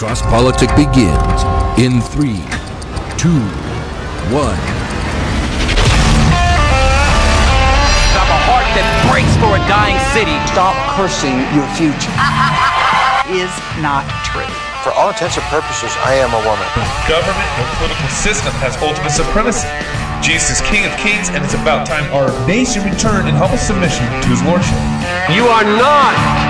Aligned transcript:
Cross 0.00 0.22
Politic 0.32 0.72
begins 0.80 1.44
in 1.76 2.00
three, 2.00 2.40
two, 3.20 3.36
one. 4.32 4.56
I've 8.16 8.32
a 8.32 8.40
heart 8.48 8.64
that 8.72 8.88
breaks 9.12 9.28
for 9.36 9.60
a 9.60 9.62
dying 9.68 10.00
city. 10.16 10.32
Stop 10.48 10.72
cursing 10.96 11.36
your 11.52 11.68
future. 11.76 12.16
Is 13.44 13.52
not 13.84 14.08
true. 14.24 14.48
For 14.80 14.96
all 14.96 15.12
intents 15.12 15.36
and 15.36 15.44
purposes, 15.52 15.92
I 16.00 16.16
am 16.16 16.32
a 16.32 16.40
woman. 16.48 16.64
The 16.80 17.20
Government 17.20 17.50
and 17.60 17.68
political 17.76 18.08
system 18.08 18.56
has 18.64 18.80
ultimate 18.80 19.12
supremacy. 19.12 19.68
Jesus 20.24 20.56
is 20.56 20.60
King 20.64 20.88
of 20.88 20.96
Kings, 20.96 21.28
and 21.28 21.44
it's 21.44 21.52
about 21.52 21.84
time 21.84 22.08
our 22.16 22.32
nation 22.48 22.88
return 22.88 23.28
in 23.28 23.36
humble 23.36 23.60
submission 23.60 24.08
to 24.24 24.28
his 24.32 24.40
lordship. 24.48 24.80
You 25.28 25.44
are 25.52 25.64
not 25.76 26.49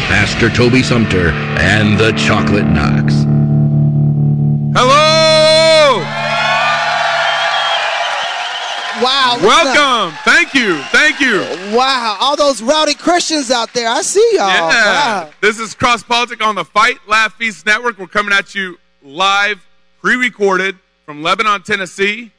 Pastor 0.11 0.49
Toby 0.49 0.83
Sumpter, 0.83 1.29
and 1.57 1.97
the 1.97 2.11
Chocolate 2.11 2.65
Knox. 2.65 3.13
Hello! 4.75 5.99
Wow. 9.01 9.37
what's 9.39 9.73
Welcome. 9.73 10.17
Thank 10.25 10.53
you. 10.53 10.79
Thank 10.91 11.21
you. 11.21 11.39
Wow. 11.73 12.17
All 12.19 12.35
those 12.35 12.61
rowdy 12.61 12.93
Christians 12.93 13.51
out 13.51 13.73
there. 13.73 13.87
I 13.87 14.01
see 14.01 14.19
y'all. 14.33 14.49
Yeah. 14.49 14.69
Wow. 14.69 15.29
This 15.39 15.59
is 15.59 15.73
Cross 15.73 16.03
Politic 16.03 16.45
on 16.45 16.55
the 16.55 16.65
Fight 16.65 16.97
Laugh 17.07 17.33
Feast 17.35 17.65
Network. 17.65 17.97
We're 17.97 18.07
coming 18.07 18.33
at 18.33 18.53
you 18.53 18.77
live, 19.01 19.65
pre-recorded 20.01 20.77
from 21.05 21.23
Lebanon, 21.23 21.63
Tennessee, 21.63 22.31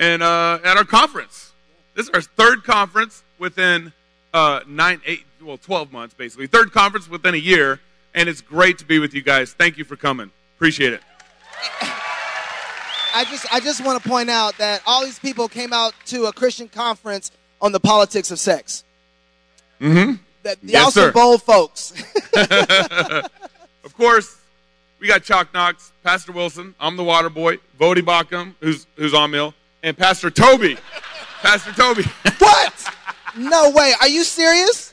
and 0.00 0.20
uh, 0.20 0.58
at 0.64 0.76
our 0.76 0.84
conference. 0.84 1.52
This 1.94 2.08
is 2.08 2.10
our 2.10 2.22
third 2.22 2.64
conference 2.64 3.22
within 3.38 3.92
uh, 4.34 4.62
nine, 4.66 5.00
eight, 5.06 5.24
well, 5.42 5.58
twelve 5.58 5.92
months 5.92 6.14
basically. 6.14 6.46
Third 6.46 6.72
conference 6.72 7.08
within 7.08 7.34
a 7.34 7.38
year, 7.38 7.80
and 8.14 8.28
it's 8.28 8.40
great 8.40 8.78
to 8.78 8.84
be 8.84 8.98
with 8.98 9.14
you 9.14 9.22
guys. 9.22 9.52
Thank 9.52 9.78
you 9.78 9.84
for 9.84 9.96
coming. 9.96 10.30
Appreciate 10.56 10.92
it. 10.92 11.00
I 13.12 13.24
just 13.24 13.52
I 13.52 13.60
just 13.60 13.84
want 13.84 14.02
to 14.02 14.08
point 14.08 14.30
out 14.30 14.56
that 14.58 14.82
all 14.86 15.04
these 15.04 15.18
people 15.18 15.48
came 15.48 15.72
out 15.72 15.94
to 16.06 16.26
a 16.26 16.32
Christian 16.32 16.68
conference 16.68 17.32
on 17.60 17.72
the 17.72 17.80
politics 17.80 18.30
of 18.30 18.38
sex. 18.38 18.84
Mm-hmm. 19.80 20.14
That 20.44 20.58
y'all 20.62 20.70
Yes, 20.84 20.94
sir. 20.94 21.12
bold 21.12 21.42
folks. 21.42 21.92
Of 23.82 23.96
course, 23.96 24.36
we 24.98 25.08
got 25.08 25.22
Chalk 25.24 25.52
Knox, 25.52 25.92
Pastor 26.04 26.32
Wilson. 26.32 26.74
I'm 26.78 26.96
the 26.96 27.04
water 27.04 27.28
boy. 27.30 27.56
Voddie 27.78 28.02
Baucham, 28.02 28.54
who's 28.60 28.86
who's 28.96 29.12
on 29.14 29.30
mill, 29.30 29.52
and 29.82 29.96
Pastor 29.96 30.30
Toby. 30.30 30.76
Pastor 31.42 31.72
Toby. 31.72 32.04
what? 32.38 32.94
No 33.36 33.70
way. 33.70 33.92
Are 34.00 34.08
you 34.08 34.22
serious? 34.24 34.89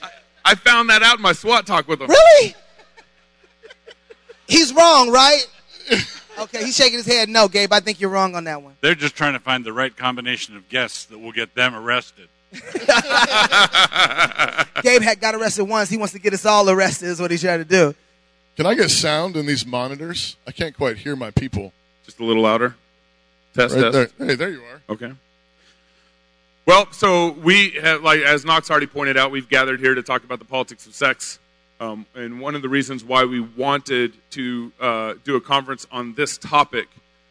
I 0.47 0.55
found 0.55 0.89
that 0.89 1.03
out 1.03 1.17
in 1.17 1.21
my 1.21 1.33
SWAT 1.33 1.65
talk 1.67 1.87
with 1.89 2.01
him. 2.01 2.07
Really? 2.07 2.55
He's 4.47 4.73
wrong, 4.73 5.11
right? 5.11 5.45
Okay, 6.39 6.63
he's 6.63 6.75
shaking 6.77 6.99
his 6.99 7.05
head. 7.05 7.27
No, 7.29 7.47
Gabe, 7.47 7.73
I 7.73 7.79
think 7.81 7.99
you're 7.99 8.09
wrong 8.11 8.35
on 8.35 8.43
that 8.45 8.61
one. 8.61 8.75
They're 8.79 8.93
just 8.95 9.15
trying 9.15 9.33
to 9.33 9.39
find 9.39 9.65
the 9.65 9.73
right 9.73 9.95
combination 9.95 10.55
of 10.55 10.69
guests 10.69 11.05
that 11.05 11.17
will 11.17 11.31
get 11.31 11.53
them 11.55 11.73
arrested. 11.75 12.29
Gabe 12.53 12.61
had 15.01 15.19
got 15.19 15.35
arrested 15.35 15.65
once. 15.65 15.89
He 15.89 15.97
wants 15.97 16.13
to 16.13 16.19
get 16.19 16.33
us 16.33 16.45
all 16.45 16.69
arrested. 16.69 17.07
Is 17.07 17.19
what 17.19 17.31
he's 17.31 17.41
trying 17.41 17.59
to 17.59 17.65
do. 17.65 17.95
Can 18.55 18.65
I 18.65 18.73
get 18.75 18.89
sound 18.91 19.35
in 19.35 19.45
these 19.47 19.65
monitors? 19.65 20.37
I 20.47 20.51
can't 20.51 20.77
quite 20.77 20.97
hear 20.97 21.15
my 21.15 21.31
people. 21.31 21.73
Just 22.05 22.19
a 22.19 22.23
little 22.23 22.43
louder. 22.43 22.75
Test, 23.53 23.75
Right 23.75 23.91
test. 23.91 24.17
there. 24.17 24.27
Hey, 24.27 24.35
there 24.35 24.49
you 24.49 24.61
are. 24.61 24.81
Okay. 24.89 25.11
Well, 26.67 26.91
so 26.91 27.31
we 27.31 27.69
have, 27.81 28.03
like 28.03 28.19
as 28.19 28.43
Knox 28.43 28.69
already 28.69 28.87
pointed 28.87 29.15
out, 29.15 29.31
we've 29.31 29.47
gathered 29.47 29.79
here 29.79 29.95
to 29.95 30.03
talk 30.03 30.25
about 30.25 30.39
the 30.39 30.45
politics 30.45 30.85
of 30.85 30.93
sex. 30.93 31.39
Um, 31.79 32.05
and 32.13 32.41
one 32.41 32.55
of 32.55 32.61
the 32.61 32.67
reasons 32.67 33.05
why 33.05 33.23
we 33.23 33.39
wanted 33.39 34.11
to 34.31 34.73
uh, 34.77 35.13
do 35.23 35.37
a 35.37 35.41
conference 35.41 35.87
on 35.93 36.13
this 36.15 36.37
topic 36.37 36.89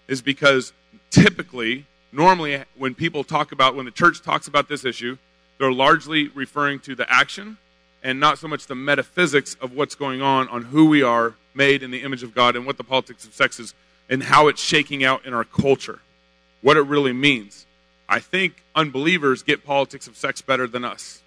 is 0.08 0.22
because 0.22 0.72
typically, 1.10 1.84
normally, 2.12 2.64
when 2.78 2.94
people 2.94 3.24
talk 3.24 3.52
about, 3.52 3.76
when 3.76 3.84
the 3.84 3.90
church 3.90 4.22
talks 4.22 4.48
about 4.48 4.70
this 4.70 4.86
issue, 4.86 5.18
they're 5.58 5.70
largely 5.70 6.28
referring 6.28 6.80
to 6.80 6.94
the 6.94 7.04
action 7.12 7.58
and 8.02 8.18
not 8.18 8.38
so 8.38 8.48
much 8.48 8.66
the 8.66 8.74
metaphysics 8.74 9.54
of 9.60 9.74
what's 9.74 9.94
going 9.94 10.22
on 10.22 10.48
on 10.48 10.62
who 10.62 10.86
we 10.86 11.02
are 11.02 11.34
made 11.52 11.82
in 11.82 11.90
the 11.90 12.00
image 12.00 12.22
of 12.22 12.34
God 12.34 12.56
and 12.56 12.64
what 12.64 12.78
the 12.78 12.84
politics 12.84 13.26
of 13.26 13.34
sex 13.34 13.60
is 13.60 13.74
and 14.08 14.22
how 14.22 14.48
it's 14.48 14.62
shaking 14.62 15.04
out 15.04 15.26
in 15.26 15.34
our 15.34 15.44
culture, 15.44 16.00
what 16.62 16.78
it 16.78 16.86
really 16.86 17.12
means. 17.12 17.66
I 18.08 18.20
think 18.20 18.62
unbelievers 18.76 19.42
get 19.42 19.64
politics 19.64 20.06
of 20.06 20.16
sex 20.16 20.42
better 20.42 20.68
than 20.68 20.84
us. 20.84 21.22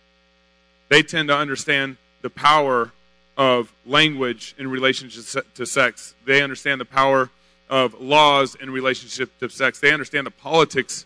They 0.88 1.02
tend 1.04 1.28
to 1.30 1.36
understand 1.36 1.98
the 2.22 2.30
power 2.30 2.92
of 3.36 3.74
language 3.86 4.56
in 4.58 4.70
relationship 4.70 5.54
to 5.56 5.66
sex. 5.66 6.14
They 6.26 6.42
understand 6.42 6.80
the 6.80 6.86
power 6.86 7.30
of 7.70 8.00
laws 8.00 8.56
in 8.56 8.70
relationship 8.70 9.38
to 9.40 9.50
sex. 9.50 9.80
They 9.80 9.92
understand 9.92 10.28
the 10.28 10.32
politics 10.32 11.06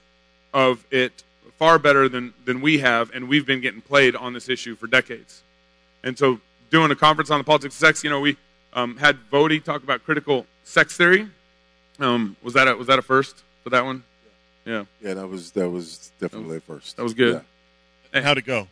of 0.53 0.85
it 0.91 1.23
far 1.57 1.79
better 1.79 2.09
than, 2.09 2.33
than 2.45 2.61
we 2.61 2.79
have, 2.79 3.11
and 3.13 3.27
we've 3.27 3.45
been 3.45 3.61
getting 3.61 3.81
played 3.81 4.15
on 4.15 4.33
this 4.33 4.49
issue 4.49 4.75
for 4.75 4.87
decades. 4.87 5.43
And 6.03 6.17
so, 6.17 6.39
doing 6.71 6.91
a 6.91 6.95
conference 6.95 7.29
on 7.29 7.39
the 7.39 7.43
politics 7.43 7.75
of 7.75 7.79
sex, 7.79 8.03
you 8.03 8.09
know, 8.09 8.19
we 8.19 8.37
um, 8.73 8.97
had 8.97 9.17
Voddie 9.31 9.63
talk 9.63 9.83
about 9.83 10.03
critical 10.03 10.45
sex 10.63 10.97
theory. 10.97 11.27
Um, 11.99 12.35
was 12.41 12.53
that 12.55 12.67
a, 12.67 12.75
was 12.75 12.87
that 12.87 12.99
a 12.99 13.01
first 13.01 13.43
for 13.63 13.69
that 13.69 13.85
one? 13.85 14.03
Yeah, 14.65 14.85
Yeah, 15.01 15.13
that 15.15 15.27
was 15.27 15.51
that 15.51 15.69
was 15.69 16.11
definitely 16.19 16.57
a 16.57 16.61
first. 16.61 16.95
that 16.97 17.03
was 17.03 17.13
good. 17.13 17.41
And 18.13 18.23
how'd 18.23 18.37
it 18.37 18.45
go? 18.45 18.67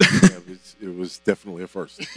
Yeah, 0.00 0.08
it, 0.36 0.48
was, 0.48 0.76
it 0.82 0.94
was 0.96 1.18
definitely 1.18 1.62
a 1.62 1.68
first. 1.68 2.00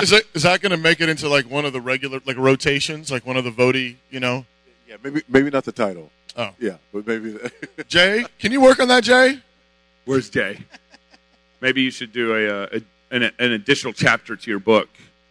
Is 0.00 0.10
that, 0.10 0.22
is 0.34 0.42
that 0.42 0.60
going 0.60 0.70
to 0.72 0.76
make 0.76 1.00
it 1.00 1.08
into 1.08 1.28
like 1.28 1.48
one 1.48 1.64
of 1.64 1.72
the 1.72 1.80
regular 1.80 2.20
like 2.26 2.36
rotations, 2.36 3.10
like 3.12 3.24
one 3.24 3.36
of 3.36 3.44
the 3.44 3.50
Voddie, 3.52 3.96
you 4.10 4.18
know? 4.18 4.44
Yeah, 4.88 4.96
maybe 5.04 5.22
maybe 5.28 5.50
not 5.50 5.64
the 5.64 5.72
title. 5.72 6.10
Oh. 6.36 6.50
Yeah, 6.58 6.76
but 6.92 7.06
maybe. 7.06 7.38
Jay, 7.88 8.24
can 8.40 8.50
you 8.50 8.60
work 8.60 8.80
on 8.80 8.88
that, 8.88 9.04
Jay? 9.04 9.40
Where's 10.04 10.28
Jay? 10.30 10.58
Maybe 11.60 11.82
you 11.82 11.90
should 11.92 12.12
do 12.12 12.34
a, 12.34 12.62
uh, 12.64 12.66
a 12.72 13.14
an, 13.14 13.30
an 13.38 13.52
additional 13.52 13.92
chapter 13.92 14.34
to 14.34 14.50
your 14.50 14.58
book, 14.58 14.88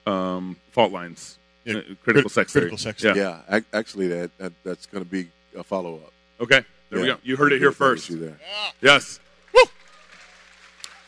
um, 0.08 0.56
Fault 0.72 0.94
Lines, 0.94 1.38
Yeah, 1.66 1.78
uh, 1.78 1.82
critical 2.04 2.30
crit- 2.30 2.32
sex 2.32 2.52
critical 2.54 2.78
theory. 2.78 2.94
sex 2.94 3.04
Yeah. 3.04 3.16
yeah, 3.16 3.40
ac- 3.58 3.66
actually, 3.74 4.08
that, 4.08 4.38
that 4.38 4.54
that's 4.64 4.86
going 4.86 5.04
to 5.04 5.10
be 5.10 5.28
a 5.56 5.64
follow 5.64 5.96
up. 5.96 6.14
Okay. 6.40 6.64
There 6.90 7.02
we 7.02 7.08
go. 7.08 7.18
You 7.24 7.38
heard 7.38 7.54
it 7.54 7.60
here 7.60 7.72
first. 7.72 8.08
There. 8.20 8.38
Yes. 8.82 9.20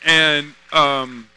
And 0.04 0.54
um, 0.72 1.28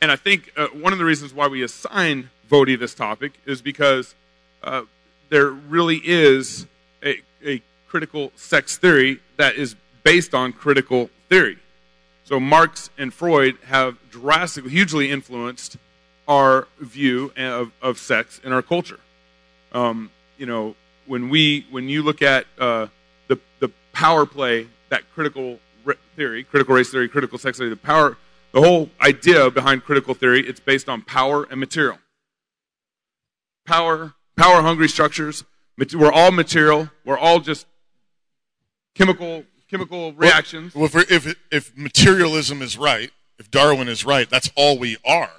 and 0.00 0.10
I 0.12 0.16
think 0.16 0.52
uh, 0.56 0.68
one 0.68 0.92
of 0.92 0.98
the 0.98 1.04
reasons 1.04 1.32
why 1.32 1.48
we 1.48 1.62
assign 1.62 2.30
Voddie 2.50 2.78
this 2.78 2.94
topic 2.94 3.32
is 3.46 3.62
because 3.62 4.14
uh, 4.62 4.82
there 5.30 5.50
really 5.50 6.00
is 6.04 6.66
a, 7.02 7.22
a 7.44 7.62
critical 7.88 8.32
sex 8.36 8.76
theory 8.76 9.20
that 9.36 9.56
is 9.56 9.76
based 10.02 10.34
on 10.34 10.52
critical 10.52 11.10
theory. 11.28 11.58
So 12.24 12.38
Marx 12.38 12.90
and 12.98 13.14
Freud 13.14 13.56
have 13.66 13.96
drastically, 14.10 14.70
hugely 14.70 15.10
influenced 15.10 15.76
our 16.28 16.68
view 16.80 17.32
of, 17.36 17.72
of 17.80 17.98
sex 17.98 18.40
in 18.44 18.52
our 18.52 18.62
culture. 18.62 19.00
Um, 19.72 20.10
you 20.36 20.46
know, 20.46 20.74
when 21.06 21.28
we 21.28 21.66
when 21.70 21.88
you 21.88 22.02
look 22.02 22.22
at 22.22 22.46
uh, 22.58 22.86
the 23.28 23.38
the 23.60 23.68
power 23.92 24.26
play 24.26 24.68
that 24.88 25.02
critical 25.14 25.58
theory, 26.16 26.44
critical 26.44 26.74
race 26.74 26.90
theory, 26.90 27.08
critical 27.08 27.38
sex 27.38 27.58
theory, 27.58 27.70
the 27.70 27.76
power, 27.76 28.16
the 28.52 28.60
whole 28.60 28.88
idea 29.00 29.50
behind 29.50 29.84
critical 29.84 30.14
theory, 30.14 30.40
it's 30.46 30.60
based 30.60 30.88
on 30.88 31.02
power 31.02 31.44
and 31.50 31.60
material. 31.60 31.98
Power, 33.66 34.14
power 34.36 34.62
hungry 34.62 34.88
structures. 34.88 35.44
We're 35.94 36.12
all 36.12 36.30
material. 36.30 36.90
We're 37.04 37.18
all 37.18 37.40
just 37.40 37.66
chemical 38.94 39.44
chemical 39.68 40.12
reactions. 40.14 40.74
Well, 40.74 40.86
if, 40.86 40.94
we're- 40.94 41.06
if 41.10 41.34
if 41.50 41.76
materialism 41.76 42.62
is 42.62 42.78
right, 42.78 43.10
if 43.38 43.50
Darwin 43.50 43.88
is 43.88 44.04
right, 44.04 44.28
that's 44.30 44.50
all 44.56 44.78
we 44.78 44.96
are, 45.04 45.30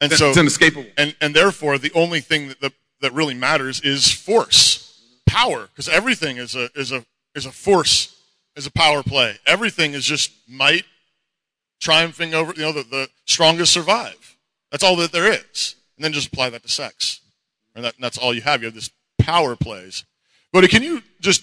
and 0.00 0.12
It's 0.12 0.20
so 0.20 0.32
inescapable. 0.38 0.86
And 0.96 1.14
and 1.20 1.34
therefore, 1.34 1.76
the 1.78 1.92
only 1.92 2.20
thing 2.20 2.48
that 2.48 2.60
that, 2.60 2.72
that 3.00 3.12
really 3.12 3.34
matters 3.34 3.80
is 3.80 4.10
force, 4.10 4.85
power, 5.36 5.66
because 5.66 5.88
everything 5.88 6.38
is 6.38 6.54
a 6.54 6.70
is 6.74 6.92
a 6.92 7.04
is 7.34 7.46
a 7.46 7.52
force, 7.52 8.20
is 8.56 8.66
a 8.66 8.70
power 8.70 9.02
play. 9.02 9.36
Everything 9.46 9.92
is 9.92 10.04
just 10.04 10.32
might 10.48 10.84
triumphing 11.80 12.34
over. 12.34 12.52
You 12.54 12.62
know, 12.62 12.72
the, 12.72 12.84
the 12.84 13.08
strongest 13.26 13.72
survive. 13.72 14.36
That's 14.70 14.82
all 14.82 14.96
that 14.96 15.12
there 15.12 15.30
is, 15.30 15.76
and 15.96 16.04
then 16.04 16.12
just 16.12 16.28
apply 16.28 16.50
that 16.50 16.62
to 16.62 16.68
sex, 16.68 17.20
and 17.74 17.84
that, 17.84 17.94
and 17.94 18.04
that's 18.04 18.18
all 18.18 18.34
you 18.34 18.42
have. 18.42 18.62
You 18.62 18.66
have 18.66 18.74
this 18.74 18.90
power 19.18 19.56
plays. 19.56 20.04
But 20.52 20.68
can 20.70 20.82
you 20.82 21.02
just 21.20 21.42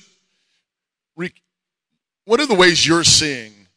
re- 1.16 1.34
what 2.26 2.40
are 2.40 2.48
the 2.48 2.56
ways 2.56 2.88
you're 2.88 3.04
seeing 3.04 3.68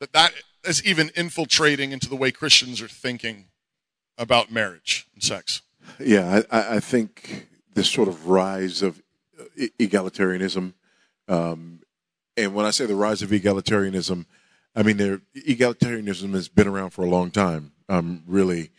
that 0.00 0.12
that 0.12 0.32
is 0.64 0.84
even 0.84 1.10
infiltrating 1.16 1.92
into 1.92 2.08
the 2.08 2.16
way 2.16 2.30
Christians 2.30 2.82
are 2.82 2.88
thinking 2.88 3.46
about 4.18 4.52
marriage 4.52 5.06
and 5.14 5.22
sex? 5.22 5.62
Yeah, 5.98 6.42
I, 6.50 6.76
I 6.76 6.80
think 6.80 7.46
this 7.74 7.90
sort 7.90 8.08
of 8.08 8.28
rise 8.28 8.82
of 8.82 9.00
egalitarianism, 9.78 10.72
um, 11.28 11.80
and 12.36 12.54
when 12.54 12.66
I 12.66 12.70
say 12.70 12.86
the 12.86 12.94
rise 12.94 13.22
of 13.22 13.30
egalitarianism, 13.30 14.26
I 14.74 14.82
mean 14.82 14.96
there, 14.96 15.20
egalitarianism 15.36 16.32
has 16.34 16.48
been 16.48 16.68
around 16.68 16.90
for 16.90 17.02
a 17.02 17.08
long 17.08 17.30
time. 17.30 17.72
Um, 17.88 18.22
really, 18.26 18.70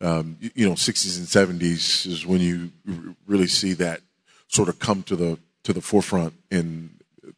um, 0.00 0.36
you, 0.40 0.50
you 0.54 0.68
know, 0.68 0.74
60s 0.74 1.18
and 1.18 1.60
70s 1.60 2.06
is 2.06 2.26
when 2.26 2.40
you 2.40 2.70
r- 2.88 3.14
really 3.26 3.46
see 3.46 3.72
that 3.74 4.00
sort 4.48 4.68
of 4.68 4.78
come 4.78 5.02
to 5.04 5.16
the 5.16 5.38
to 5.64 5.72
the 5.72 5.80
forefront 5.80 6.34
in 6.50 6.90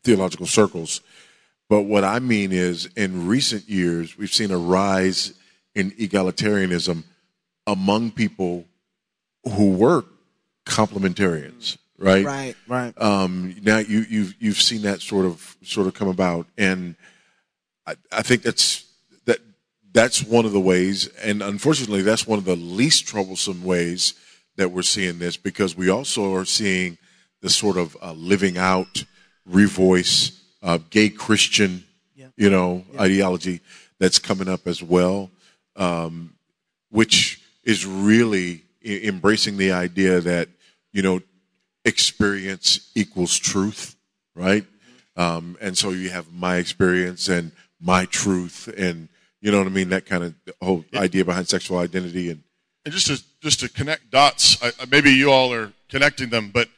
theological 0.02 0.46
circles. 0.46 1.00
But 1.68 1.82
what 1.82 2.04
I 2.04 2.18
mean 2.18 2.52
is, 2.52 2.86
in 2.96 3.26
recent 3.26 3.68
years, 3.68 4.16
we've 4.16 4.32
seen 4.32 4.50
a 4.50 4.58
rise 4.58 5.34
in 5.74 5.90
egalitarianism 5.92 7.04
among 7.66 8.12
people 8.12 8.66
who 9.44 9.72
were 9.72 10.04
complementarians, 10.66 11.78
right? 11.98 12.24
Right, 12.24 12.56
right. 12.66 13.00
Um, 13.00 13.56
now 13.62 13.78
you, 13.78 14.04
you've 14.08 14.34
you've 14.38 14.60
seen 14.60 14.82
that 14.82 15.00
sort 15.00 15.26
of 15.26 15.56
sort 15.62 15.86
of 15.86 15.94
come 15.94 16.08
about, 16.08 16.46
and 16.58 16.96
I, 17.86 17.94
I 18.12 18.22
think 18.22 18.42
that's 18.42 18.84
that 19.26 19.38
that's 19.92 20.22
one 20.22 20.44
of 20.44 20.52
the 20.52 20.60
ways, 20.60 21.08
and 21.22 21.42
unfortunately, 21.42 22.02
that's 22.02 22.26
one 22.26 22.38
of 22.38 22.44
the 22.44 22.56
least 22.56 23.06
troublesome 23.06 23.64
ways 23.64 24.14
that 24.56 24.70
we're 24.70 24.82
seeing 24.82 25.18
this 25.18 25.36
because 25.36 25.76
we 25.76 25.88
also 25.90 26.34
are 26.34 26.44
seeing 26.44 26.96
the 27.40 27.50
sort 27.50 27.76
of 27.76 27.96
uh, 28.00 28.12
living 28.12 28.56
out, 28.56 29.04
revoice, 29.48 30.40
uh, 30.62 30.78
gay 30.90 31.08
Christian, 31.08 31.84
you 32.36 32.50
know, 32.50 32.84
ideology 32.98 33.60
that's 33.98 34.18
coming 34.18 34.48
up 34.48 34.66
as 34.66 34.82
well, 34.82 35.30
um, 35.76 36.34
which 36.90 37.40
is 37.64 37.86
really 37.86 38.62
embracing 38.84 39.56
the 39.56 39.72
idea 39.72 40.20
that 40.20 40.48
you 40.92 41.02
know 41.02 41.20
experience 41.84 42.90
equals 42.94 43.38
truth, 43.38 43.96
right? 44.34 44.64
Um, 45.16 45.56
and 45.60 45.76
so 45.76 45.90
you 45.90 46.10
have 46.10 46.32
my 46.32 46.56
experience 46.56 47.28
and 47.28 47.52
my 47.80 48.06
truth, 48.06 48.68
and 48.76 49.08
you 49.40 49.52
know 49.52 49.58
what 49.58 49.66
I 49.66 49.70
mean. 49.70 49.90
That 49.90 50.06
kind 50.06 50.24
of 50.24 50.34
whole 50.60 50.84
idea 50.94 51.24
behind 51.24 51.48
sexual 51.48 51.78
identity 51.78 52.30
and 52.30 52.42
And 52.84 52.92
just 52.92 53.06
to 53.06 53.22
just 53.40 53.60
to 53.60 53.68
connect 53.68 54.10
dots, 54.10 54.62
I, 54.62 54.72
maybe 54.90 55.10
you 55.10 55.30
all 55.30 55.52
are 55.52 55.72
connecting 55.88 56.30
them, 56.30 56.50
but 56.52 56.68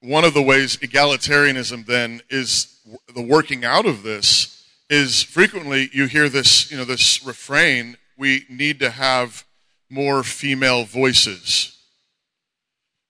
one 0.00 0.24
of 0.24 0.34
the 0.34 0.42
ways 0.42 0.76
egalitarianism 0.78 1.86
then 1.86 2.22
is 2.30 2.78
the 3.14 3.22
working 3.22 3.64
out 3.64 3.86
of 3.86 4.02
this 4.02 4.64
is 4.88 5.22
frequently 5.22 5.90
you 5.92 6.06
hear 6.06 6.28
this, 6.28 6.70
you 6.70 6.76
know, 6.76 6.84
this 6.84 7.24
refrain: 7.24 7.96
we 8.16 8.44
need 8.48 8.78
to 8.80 8.90
have 8.90 9.44
more 9.90 10.22
female 10.22 10.84
voices. 10.84 11.75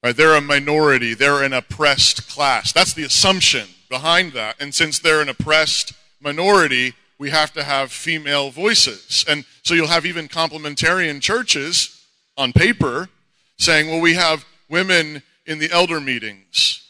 Right? 0.06 0.16
They're 0.16 0.36
a 0.36 0.40
minority. 0.40 1.14
They're 1.14 1.42
an 1.42 1.52
oppressed 1.52 2.30
class. 2.30 2.72
That's 2.72 2.94
the 2.94 3.02
assumption 3.02 3.66
behind 3.90 4.34
that. 4.34 4.54
And 4.60 4.72
since 4.72 5.00
they're 5.00 5.20
an 5.20 5.28
oppressed 5.28 5.94
minority, 6.20 6.94
we 7.18 7.30
have 7.30 7.52
to 7.54 7.64
have 7.64 7.90
female 7.90 8.50
voices. 8.50 9.24
And 9.28 9.44
so 9.64 9.74
you'll 9.74 9.88
have 9.88 10.06
even 10.06 10.28
complementarian 10.28 11.20
churches 11.20 12.06
on 12.36 12.52
paper 12.52 13.08
saying, 13.58 13.88
well, 13.90 14.00
we 14.00 14.14
have 14.14 14.44
women 14.68 15.24
in 15.44 15.58
the 15.58 15.72
elder 15.72 16.00
meetings. 16.00 16.88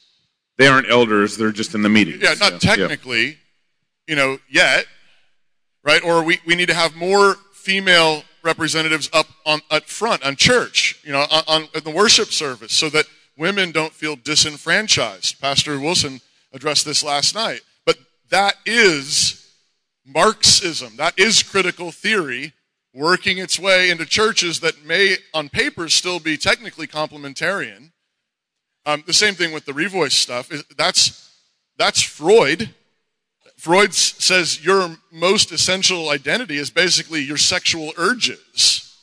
They 0.58 0.66
aren't 0.66 0.90
elders; 0.90 1.38
they're 1.38 1.52
just 1.52 1.74
in 1.74 1.80
the 1.80 1.88
meetings. 1.88 2.22
Yeah, 2.22 2.34
not 2.38 2.60
technically, 2.60 3.38
you 4.06 4.16
know, 4.16 4.38
yet, 4.46 4.84
right? 5.82 6.04
Or 6.04 6.22
we, 6.22 6.40
we 6.44 6.54
need 6.54 6.68
to 6.68 6.74
have 6.74 6.94
more 6.94 7.36
female 7.54 8.24
representatives 8.46 9.10
up 9.12 9.26
on 9.44 9.60
up 9.70 9.84
front 9.84 10.24
on 10.24 10.36
church, 10.36 10.98
you 11.04 11.12
know, 11.12 11.26
on, 11.30 11.44
on 11.46 11.68
in 11.74 11.84
the 11.84 11.90
worship 11.90 12.28
service, 12.28 12.72
so 12.72 12.88
that 12.88 13.04
women 13.36 13.72
don't 13.72 13.92
feel 13.92 14.16
disenfranchised. 14.16 15.40
Pastor 15.40 15.78
Wilson 15.78 16.20
addressed 16.52 16.86
this 16.86 17.02
last 17.02 17.34
night, 17.34 17.60
but 17.84 17.98
that 18.30 18.54
is 18.64 19.52
Marxism. 20.06 20.96
That 20.96 21.18
is 21.18 21.42
critical 21.42 21.92
theory 21.92 22.54
working 22.94 23.36
its 23.36 23.58
way 23.58 23.90
into 23.90 24.06
churches 24.06 24.60
that 24.60 24.84
may, 24.86 25.18
on 25.34 25.50
paper, 25.50 25.88
still 25.88 26.18
be 26.18 26.38
technically 26.38 26.86
complementarian. 26.86 27.90
Um, 28.86 29.04
the 29.06 29.12
same 29.12 29.34
thing 29.34 29.52
with 29.52 29.66
the 29.66 29.72
revoice 29.72 30.12
stuff. 30.12 30.50
That's 30.76 31.30
that's 31.76 32.00
Freud. 32.00 32.74
Freud 33.66 33.92
says 33.92 34.64
your 34.64 34.96
most 35.10 35.50
essential 35.50 36.10
identity 36.10 36.56
is 36.56 36.70
basically 36.70 37.20
your 37.20 37.36
sexual 37.36 37.92
urges, 37.96 38.96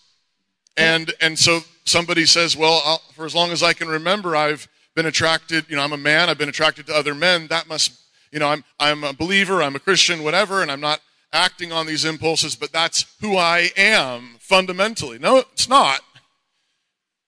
and 0.77 1.13
and 1.19 1.37
so 1.37 1.59
somebody 1.83 2.25
says, 2.25 2.55
well, 2.55 2.81
I'll, 2.85 2.99
for 3.11 3.25
as 3.25 3.35
long 3.35 3.51
as 3.51 3.61
I 3.61 3.73
can 3.73 3.89
remember, 3.89 4.37
I've 4.37 4.69
been 4.95 5.05
attracted. 5.05 5.65
You 5.67 5.75
know, 5.75 5.81
I'm 5.81 5.91
a 5.91 5.97
man. 5.97 6.29
I've 6.29 6.37
been 6.37 6.47
attracted 6.47 6.87
to 6.87 6.95
other 6.95 7.13
men. 7.13 7.47
That 7.47 7.67
must, 7.67 7.91
you 8.31 8.39
know, 8.39 8.47
I'm 8.47 8.63
I'm 8.79 9.03
a 9.03 9.11
believer. 9.11 9.61
I'm 9.61 9.75
a 9.75 9.79
Christian. 9.79 10.23
Whatever, 10.23 10.61
and 10.61 10.71
I'm 10.71 10.79
not 10.79 11.01
acting 11.33 11.73
on 11.73 11.85
these 11.85 12.05
impulses, 12.05 12.55
but 12.55 12.71
that's 12.71 13.05
who 13.19 13.35
I 13.35 13.69
am 13.75 14.37
fundamentally. 14.39 15.19
No, 15.19 15.39
it's 15.39 15.67
not. 15.67 15.99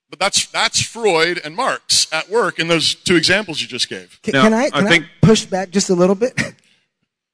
But 0.10 0.20
that's 0.20 0.46
that's 0.46 0.82
Freud 0.82 1.42
and 1.44 1.54
Marx 1.54 2.08
at 2.14 2.30
work 2.30 2.60
in 2.60 2.70
those 2.70 2.96
two 2.96 3.18
examples 3.18 3.62
you 3.62 3.68
just 3.68 3.90
gave. 3.90 4.22
Can, 4.24 4.36
can 4.36 4.54
I, 4.54 4.70
can 4.70 4.88
I, 4.88 5.00
push 5.22 5.44
back 5.44 5.72
just 5.72 5.90
a 5.90 5.96
little 5.96 6.16
bit? 6.16 6.40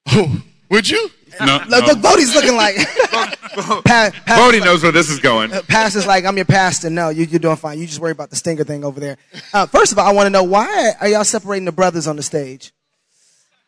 Oh, 0.07 0.41
would 0.69 0.89
you? 0.89 1.09
No, 1.39 1.59
Look, 1.69 1.85
look, 1.87 1.97
Voddie's 1.99 2.35
looking 2.35 2.55
like. 2.55 2.75
pa- 3.85 4.11
Voddie 4.27 4.63
knows 4.63 4.83
where 4.83 4.91
this 4.91 5.09
is 5.09 5.19
going. 5.19 5.51
uh, 5.53 5.61
pastor's 5.67 6.05
like, 6.05 6.25
I'm 6.25 6.35
your 6.35 6.45
pastor. 6.45 6.89
No, 6.89 7.09
you, 7.09 7.23
you're 7.25 7.39
doing 7.39 7.55
fine. 7.55 7.79
You 7.79 7.87
just 7.87 7.99
worry 7.99 8.11
about 8.11 8.29
the 8.29 8.35
stinger 8.35 8.63
thing 8.63 8.83
over 8.83 8.99
there. 8.99 9.17
Uh, 9.53 9.65
first 9.65 9.91
of 9.91 9.97
all, 9.99 10.05
I 10.07 10.11
want 10.11 10.25
to 10.27 10.29
know 10.29 10.43
why 10.43 10.91
are 10.99 11.07
y'all 11.07 11.23
separating 11.23 11.65
the 11.65 11.71
brothers 11.71 12.07
on 12.07 12.15
the 12.17 12.23
stage? 12.23 12.71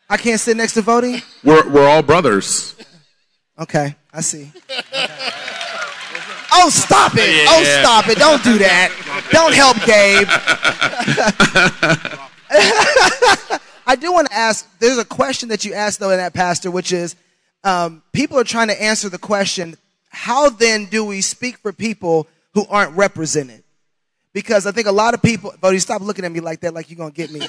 I 0.09 0.17
can't 0.17 0.39
sit 0.39 0.57
next 0.57 0.73
to 0.73 0.81
Voddie? 0.81 1.23
We're 1.43 1.67
we're 1.69 1.87
all 1.87 2.03
brothers. 2.03 2.75
Okay, 3.57 3.95
I 4.13 4.21
see. 4.21 4.51
Oh, 6.55 6.69
stop 6.69 7.13
it. 7.15 7.47
Oh, 7.49 7.63
stop 7.81 8.07
it. 8.09 8.17
Don't 8.17 8.43
do 8.43 8.57
that. 8.59 8.91
Don't 9.31 9.53
help 9.53 9.77
Gabe. 9.85 10.27
I 13.85 13.95
do 13.95 14.11
want 14.13 14.27
to 14.29 14.33
ask 14.33 14.67
there's 14.79 14.97
a 14.97 15.05
question 15.05 15.49
that 15.49 15.65
you 15.65 15.73
asked, 15.73 15.99
though, 15.99 16.11
in 16.11 16.17
that, 16.17 16.33
Pastor, 16.33 16.71
which 16.71 16.91
is 16.91 17.15
um, 17.63 18.01
people 18.11 18.39
are 18.39 18.43
trying 18.43 18.67
to 18.67 18.81
answer 18.81 19.09
the 19.09 19.17
question 19.17 19.77
how 20.09 20.49
then 20.49 20.85
do 20.85 21.03
we 21.03 21.21
speak 21.21 21.57
for 21.57 21.73
people 21.73 22.27
who 22.53 22.65
aren't 22.69 22.95
represented? 22.95 23.63
Because 24.31 24.67
I 24.67 24.71
think 24.71 24.85
a 24.87 24.91
lot 24.91 25.15
of 25.15 25.23
people, 25.23 25.51
Voddie, 25.59 25.81
stop 25.81 26.01
looking 26.01 26.23
at 26.23 26.31
me 26.31 26.39
like 26.39 26.59
that, 26.61 26.73
like 26.73 26.91
you're 26.91 27.09
to 27.09 27.13
get 27.13 27.31
me. 27.31 27.39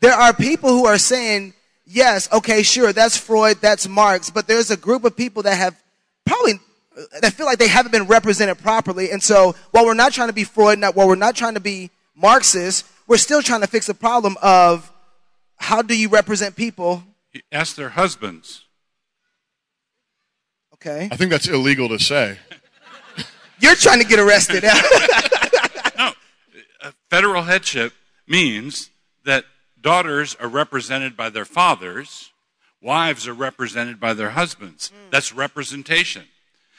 there 0.00 0.12
are 0.12 0.32
people 0.32 0.70
who 0.70 0.86
are 0.86 0.98
saying, 0.98 1.54
yes, 1.86 2.32
okay, 2.32 2.62
sure, 2.62 2.92
that's 2.92 3.16
Freud, 3.16 3.56
that's 3.60 3.88
Marx, 3.88 4.30
but 4.30 4.46
there's 4.46 4.70
a 4.70 4.76
group 4.76 5.04
of 5.04 5.16
people 5.16 5.42
that 5.42 5.56
have 5.56 5.76
probably 6.24 6.60
that 7.20 7.32
feel 7.32 7.46
like 7.46 7.58
they 7.58 7.68
haven't 7.68 7.90
been 7.90 8.06
represented 8.06 8.58
properly. 8.58 9.10
And 9.10 9.22
so 9.22 9.54
while 9.70 9.84
we're 9.86 9.94
not 9.94 10.12
trying 10.12 10.28
to 10.28 10.34
be 10.34 10.44
Freud, 10.44 10.78
not, 10.78 10.94
while 10.94 11.08
we're 11.08 11.14
not 11.14 11.34
trying 11.34 11.54
to 11.54 11.60
be 11.60 11.90
Marxist, 12.14 12.86
we're 13.12 13.18
still 13.18 13.42
trying 13.42 13.60
to 13.60 13.66
fix 13.66 13.88
the 13.88 13.92
problem 13.92 14.38
of 14.40 14.90
how 15.56 15.82
do 15.82 15.94
you 15.94 16.08
represent 16.08 16.56
people? 16.56 17.04
Ask 17.52 17.76
their 17.76 17.90
husbands. 17.90 18.64
Okay. 20.72 21.10
I 21.12 21.16
think 21.16 21.30
that's 21.30 21.46
illegal 21.46 21.90
to 21.90 21.98
say. 21.98 22.38
You're 23.60 23.74
trying 23.74 24.00
to 24.00 24.06
get 24.06 24.18
arrested. 24.18 24.64
No, 25.98 26.12
federal 27.10 27.42
headship 27.42 27.92
means 28.26 28.88
that 29.26 29.44
daughters 29.78 30.34
are 30.40 30.48
represented 30.48 31.14
by 31.14 31.28
their 31.28 31.44
fathers, 31.44 32.32
wives 32.80 33.28
are 33.28 33.34
represented 33.34 34.00
by 34.00 34.14
their 34.14 34.30
husbands. 34.30 34.88
Hmm. 34.88 35.10
That's 35.10 35.34
representation. 35.34 36.24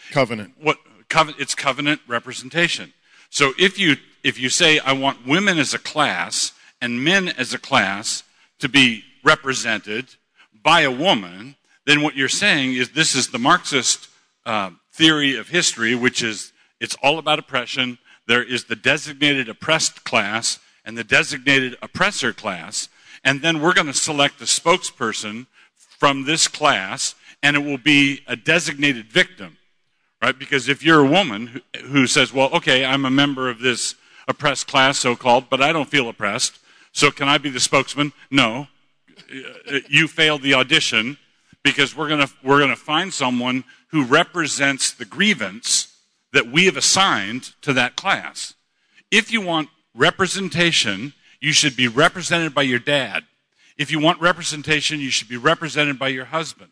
Covenant. 0.10 0.56
What 0.60 0.78
covenant? 1.10 1.40
It's 1.40 1.54
covenant 1.54 2.02
representation. 2.08 2.92
So 3.30 3.54
if 3.60 3.78
you 3.78 3.98
if 4.24 4.40
you 4.40 4.50
say 4.50 4.80
I 4.80 4.94
want 4.94 5.28
women 5.28 5.60
as 5.60 5.74
a 5.74 5.80
class 5.80 6.54
and 6.82 7.04
men 7.04 7.30
as 7.30 7.54
a 7.54 7.60
class 7.60 8.24
to 8.60 8.70
be 8.70 9.04
represented 9.24 10.16
by 10.64 10.82
a 10.82 10.92
woman, 10.92 11.56
then 11.86 12.02
what 12.02 12.16
you're 12.16 12.30
saying 12.30 12.76
is 12.76 12.92
this 12.92 13.16
is 13.16 13.30
the 13.30 13.40
Marxist 13.40 14.08
uh, 14.46 14.72
theory 14.92 15.36
of 15.36 15.50
history, 15.50 15.96
which 15.96 16.24
is 16.24 16.54
it's 16.80 16.96
all 17.04 17.20
about 17.20 17.40
oppression. 17.40 17.98
There 18.28 18.44
is 18.44 18.66
the 18.66 18.76
designated 18.76 19.50
oppressed 19.50 20.04
class 20.04 20.60
and 20.86 20.98
the 20.98 21.04
designated 21.04 21.76
oppressor 21.82 22.34
class, 22.34 22.90
and 23.24 23.42
then 23.42 23.62
we're 23.62 23.74
going 23.74 23.88
to 23.88 23.94
select 23.94 24.42
a 24.42 24.46
spokesperson 24.46 25.48
from 25.76 26.26
this 26.26 26.48
class, 26.48 27.16
and 27.42 27.56
it 27.56 27.64
will 27.64 27.78
be 27.78 28.22
a 28.28 28.36
designated 28.36 29.08
victim 29.08 29.58
right? 30.24 30.40
Because 30.40 30.70
if 30.70 30.82
you're 30.82 31.02
a 31.02 31.10
woman 31.10 31.48
who, 31.48 31.88
who 31.88 32.08
says, 32.08 32.34
well, 32.34 32.50
okay, 32.54 32.86
I'm 32.86 33.04
a 33.04 33.12
member 33.12 33.50
of 33.50 33.60
this 33.60 33.96
oppressed 34.28 34.68
class, 34.68 35.00
so 35.00 35.16
called, 35.16 35.50
but 35.50 35.62
I 35.62 35.74
don't 35.74 35.90
feel 35.90 36.10
oppressed. 36.10 36.60
So 36.92 37.12
can 37.12 37.28
I 37.28 37.38
be 37.38 37.50
the 37.50 37.60
spokesman? 37.60 38.14
No. 38.30 38.68
Uh, 39.30 39.80
You 39.90 40.08
failed 40.08 40.42
the 40.42 40.54
audition 40.54 41.18
because 41.64 41.96
we're 41.96 42.10
going 42.10 42.28
we're 42.44 42.60
going 42.60 42.70
to 42.70 42.76
find 42.76 43.14
someone 43.14 43.64
who 43.88 44.04
represents 44.04 44.92
the 44.92 45.06
grievance 45.06 45.96
that 46.34 46.48
we 46.48 46.66
have 46.66 46.78
assigned 46.78 47.54
to 47.62 47.74
that 47.74 47.96
class. 47.96 48.54
If 49.12 49.32
you 49.32 49.42
want 49.42 49.70
representation, 49.96 51.14
you 51.40 51.54
should 51.54 51.76
be 51.76 51.88
represented 51.88 52.54
by 52.54 52.64
your 52.64 52.80
dad. 52.80 53.24
If 53.78 53.92
you 53.92 54.00
want 54.00 54.22
representation, 54.22 55.00
you 55.00 55.10
should 55.10 55.30
be 55.30 55.38
represented 55.38 56.00
by 56.00 56.10
your 56.10 56.26
husband. 56.26 56.72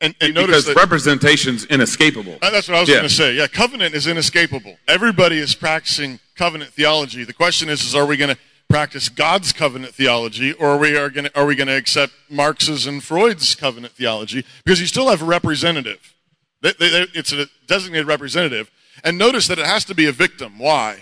And, 0.00 0.14
and 0.20 0.34
because 0.34 0.48
notice 0.48 0.64
that, 0.66 0.76
representation's 0.76 1.64
inescapable. 1.66 2.36
Uh, 2.42 2.50
that's 2.50 2.68
what 2.68 2.76
I 2.76 2.80
was 2.80 2.88
Yeah. 2.88 2.96
going 2.96 3.08
to 3.08 3.14
say. 3.14 3.34
Yeah, 3.34 3.46
covenant 3.46 3.94
is 3.94 4.06
inescapable. 4.06 4.76
Everybody 4.88 5.38
is 5.38 5.54
practicing 5.54 6.18
covenant 6.36 6.72
theology. 6.72 7.24
The 7.24 7.32
question 7.32 7.68
is, 7.68 7.82
is 7.82 7.94
are 7.94 8.04
we 8.04 8.16
going 8.16 8.34
to 8.34 8.40
practice 8.68 9.08
God's 9.08 9.52
covenant 9.52 9.94
theology, 9.94 10.52
or 10.52 10.70
are 10.70 10.78
we 10.78 10.96
are 10.96 11.08
going 11.10 11.26
to, 11.26 11.38
are 11.38 11.46
we 11.46 11.54
going 11.54 11.68
to 11.68 11.76
accept 11.76 12.12
Marx's 12.28 12.86
and 12.86 13.02
Freud's 13.02 13.54
covenant 13.54 13.94
theology? 13.94 14.44
Because 14.64 14.80
you 14.80 14.86
still 14.86 15.08
have 15.08 15.22
a 15.22 15.26
representative. 15.26 16.14
They, 16.60 16.72
they, 16.78 16.88
they- 16.90 17.06
it's 17.14 17.32
a 17.32 17.46
designated 17.66 18.06
representative. 18.06 18.70
And 19.04 19.16
notice 19.18 19.46
that 19.48 19.58
it 19.58 19.66
has 19.66 19.84
to 19.86 19.94
be 19.94 20.06
a 20.06 20.12
victim. 20.12 20.58
Why? 20.58 20.98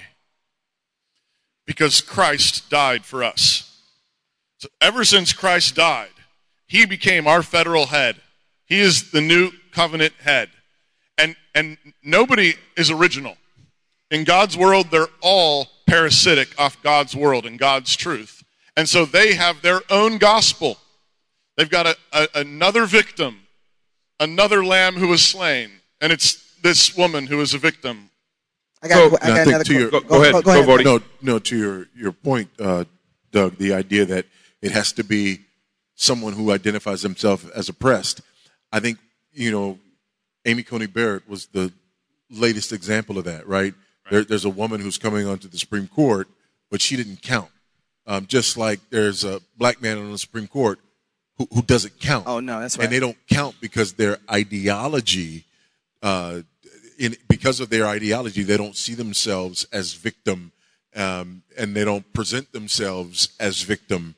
Because 1.66 2.00
Christ 2.00 2.68
died 2.70 3.04
for 3.04 3.22
us. 3.22 3.68
So 4.58 4.68
ever 4.80 5.04
since 5.04 5.32
Christ 5.32 5.74
died, 5.74 6.08
he 6.66 6.86
became 6.86 7.26
our 7.26 7.42
federal 7.42 7.86
head. 7.86 8.16
He 8.72 8.80
is 8.80 9.10
the 9.10 9.20
new 9.20 9.50
covenant 9.70 10.14
head. 10.14 10.48
And, 11.18 11.36
and 11.54 11.76
nobody 12.02 12.54
is 12.74 12.90
original. 12.90 13.36
In 14.10 14.24
God's 14.24 14.56
world, 14.56 14.86
they're 14.90 15.12
all 15.20 15.68
parasitic 15.86 16.58
off 16.58 16.82
God's 16.82 17.14
world 17.14 17.44
and 17.44 17.58
God's 17.58 17.94
truth. 17.94 18.42
And 18.74 18.88
so 18.88 19.04
they 19.04 19.34
have 19.34 19.60
their 19.60 19.82
own 19.90 20.16
gospel. 20.16 20.78
They've 21.58 21.68
got 21.68 21.84
a, 21.84 21.96
a, 22.14 22.28
another 22.34 22.86
victim, 22.86 23.40
another 24.18 24.64
lamb 24.64 24.94
who 24.94 25.08
was 25.08 25.22
slain. 25.22 25.70
And 26.00 26.10
it's 26.10 26.42
this 26.62 26.96
woman 26.96 27.26
who 27.26 27.42
is 27.42 27.52
a 27.52 27.58
victim. 27.58 28.08
I 28.82 28.88
got, 28.88 28.96
I 28.96 28.98
No, 28.98 29.10
got 29.10 29.20
think 29.20 29.46
another 29.48 29.64
to 29.64 29.74
your, 29.74 29.90
que- 29.90 30.00
go, 30.00 30.08
go, 30.32 30.40
go 30.40 30.74
ahead. 30.74 30.84
No, 30.86 31.00
no, 31.20 31.38
to 31.40 31.58
your, 31.58 31.88
your 31.94 32.12
point, 32.12 32.48
uh, 32.58 32.84
Doug, 33.32 33.58
the 33.58 33.74
idea 33.74 34.06
that 34.06 34.24
it 34.62 34.72
has 34.72 34.92
to 34.92 35.04
be 35.04 35.40
someone 35.94 36.32
who 36.32 36.50
identifies 36.50 37.02
themselves 37.02 37.46
as 37.50 37.68
oppressed. 37.68 38.22
I 38.72 38.80
think, 38.80 38.98
you 39.32 39.50
know, 39.50 39.78
Amy 40.44 40.62
Coney 40.62 40.86
Barrett 40.86 41.28
was 41.28 41.46
the 41.46 41.72
latest 42.30 42.72
example 42.72 43.18
of 43.18 43.24
that, 43.24 43.46
right? 43.46 43.74
There, 44.10 44.24
there's 44.24 44.44
a 44.44 44.50
woman 44.50 44.80
who's 44.80 44.98
coming 44.98 45.26
onto 45.26 45.48
the 45.48 45.58
Supreme 45.58 45.86
Court, 45.86 46.28
but 46.70 46.80
she 46.80 46.96
didn't 46.96 47.22
count. 47.22 47.50
Um, 48.06 48.26
just 48.26 48.56
like 48.56 48.80
there's 48.90 49.22
a 49.22 49.40
black 49.56 49.80
man 49.80 49.98
on 49.98 50.10
the 50.10 50.18
Supreme 50.18 50.48
Court 50.48 50.80
who, 51.38 51.46
who 51.52 51.62
doesn't 51.62 52.00
count. 52.00 52.26
Oh, 52.26 52.40
no, 52.40 52.60
that's 52.60 52.76
right. 52.76 52.84
And 52.84 52.92
they 52.92 52.98
don't 52.98 53.16
count 53.28 53.56
because 53.60 53.92
their 53.92 54.18
ideology, 54.30 55.44
uh, 56.02 56.40
in, 56.98 57.16
because 57.28 57.60
of 57.60 57.70
their 57.70 57.86
ideology, 57.86 58.42
they 58.42 58.56
don't 58.56 58.76
see 58.76 58.94
themselves 58.94 59.66
as 59.72 59.94
victim, 59.94 60.52
um, 60.96 61.42
and 61.56 61.76
they 61.76 61.84
don't 61.84 62.12
present 62.12 62.52
themselves 62.52 63.28
as 63.38 63.62
victim, 63.62 64.14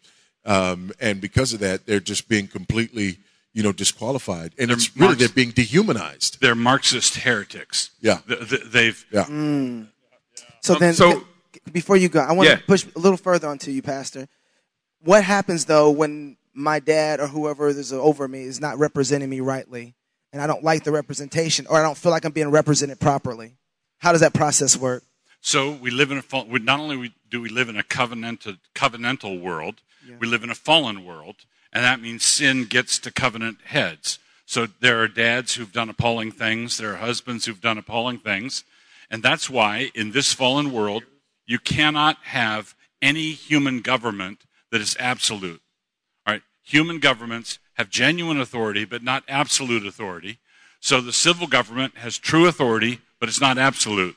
um, 0.46 0.92
and 1.00 1.20
because 1.20 1.52
of 1.52 1.60
that, 1.60 1.86
they're 1.86 2.00
just 2.00 2.28
being 2.28 2.46
completely, 2.46 3.18
you 3.54 3.62
know, 3.62 3.72
disqualified, 3.72 4.52
and 4.58 4.68
They're 4.68 4.76
it's 4.76 4.94
really 4.96 5.06
Marx- 5.08 5.18
they're 5.20 5.28
being 5.30 5.52
dehumanized. 5.52 6.40
They're 6.40 6.54
Marxist 6.56 7.16
heretics. 7.16 7.90
Yeah. 8.00 8.18
Th- 8.28 8.48
th- 8.48 8.62
They've 8.66 9.06
Yeah. 9.12 9.24
Mm. 9.24 9.88
So 10.60 10.74
Um, 10.74 10.80
then, 10.80 10.94
so- 10.94 11.24
c- 11.54 11.60
before 11.72 11.96
you 11.96 12.08
go, 12.08 12.20
I 12.20 12.32
want 12.32 12.48
to 12.48 12.56
Yeah. 12.56 12.60
push 12.66 12.84
a 12.94 12.98
little 12.98 13.16
further 13.16 13.48
onto 13.48 13.70
you, 13.70 13.80
Pastor. 13.80 14.28
What 15.00 15.22
happens 15.24 15.66
though 15.66 15.90
when 15.90 16.36
my 16.52 16.78
dad 16.80 17.20
or 17.20 17.28
whoever 17.28 17.68
is 17.68 17.92
over 17.92 18.26
me 18.28 18.42
is 18.42 18.60
not 18.60 18.78
representing 18.78 19.30
me 19.30 19.40
rightly, 19.40 19.94
and 20.32 20.42
I 20.42 20.46
don't 20.46 20.64
like 20.64 20.82
the 20.84 20.92
representation, 20.92 21.66
or 21.68 21.78
I 21.78 21.82
don't 21.82 21.96
feel 21.98 22.10
like 22.12 22.24
I'm 22.24 22.32
being 22.32 22.50
represented 22.50 22.98
properly? 23.00 23.56
How 23.98 24.12
does 24.12 24.20
that 24.20 24.34
process 24.34 24.76
work? 24.76 25.04
So 25.40 25.72
we 25.72 25.90
live 25.90 26.10
in 26.10 26.18
a 26.18 26.22
fall, 26.22 26.46
we, 26.46 26.58
not 26.58 26.80
only 26.80 27.14
do 27.30 27.40
we 27.40 27.48
live 27.50 27.68
in 27.68 27.76
a 27.76 27.82
covenantal, 27.82 28.58
covenantal 28.74 29.40
world, 29.40 29.76
we 30.18 30.26
live 30.26 30.42
in 30.42 30.50
a 30.50 30.54
fallen 30.54 31.04
world, 31.04 31.36
and 31.74 31.84
that 31.84 32.00
means 32.00 32.24
sin 32.24 32.64
gets 32.64 32.98
to 33.00 33.10
covenant 33.10 33.58
heads. 33.66 34.18
So 34.46 34.66
there 34.66 35.02
are 35.02 35.08
dads 35.08 35.54
who've 35.54 35.72
done 35.72 35.90
appalling 35.90 36.30
things, 36.30 36.78
there 36.78 36.92
are 36.92 36.96
husbands 36.96 37.44
who've 37.44 37.60
done 37.60 37.78
appalling 37.78 38.18
things, 38.18 38.62
and 39.10 39.22
that's 39.22 39.50
why 39.50 39.90
in 39.94 40.12
this 40.12 40.32
fallen 40.32 40.72
world 40.72 41.02
you 41.46 41.58
cannot 41.58 42.16
have 42.24 42.74
any 43.02 43.32
human 43.32 43.80
government 43.80 44.44
that 44.70 44.80
is 44.80 44.96
absolute. 44.98 45.60
All 46.26 46.34
right, 46.34 46.42
human 46.62 46.98
governments 46.98 47.58
have 47.74 47.90
genuine 47.90 48.40
authority, 48.40 48.84
but 48.84 49.02
not 49.02 49.24
absolute 49.28 49.86
authority. 49.86 50.38
So 50.80 51.00
the 51.00 51.12
civil 51.12 51.46
government 51.46 51.96
has 51.98 52.18
true 52.18 52.46
authority, 52.46 53.00
but 53.18 53.28
it's 53.28 53.40
not 53.40 53.58
absolute. 53.58 54.16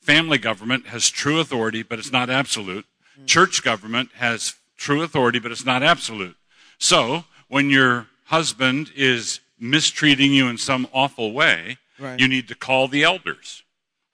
Family 0.00 0.38
government 0.38 0.86
has 0.88 1.08
true 1.08 1.40
authority, 1.40 1.82
but 1.82 1.98
it's 1.98 2.12
not 2.12 2.30
absolute. 2.30 2.86
Mm. 3.20 3.26
Church 3.26 3.62
government 3.62 4.10
has 4.16 4.54
true 4.76 5.02
authority, 5.02 5.38
but 5.38 5.52
it's 5.52 5.64
not 5.64 5.82
absolute. 5.82 6.36
So 6.78 7.24
when 7.48 7.70
your 7.70 8.06
husband 8.24 8.90
is 8.96 9.40
mistreating 9.58 10.32
you 10.32 10.48
in 10.48 10.58
some 10.58 10.88
awful 10.92 11.32
way, 11.32 11.78
Right. 11.98 12.20
you 12.20 12.28
need 12.28 12.46
to 12.48 12.54
call 12.54 12.86
the 12.86 13.02
elders. 13.02 13.64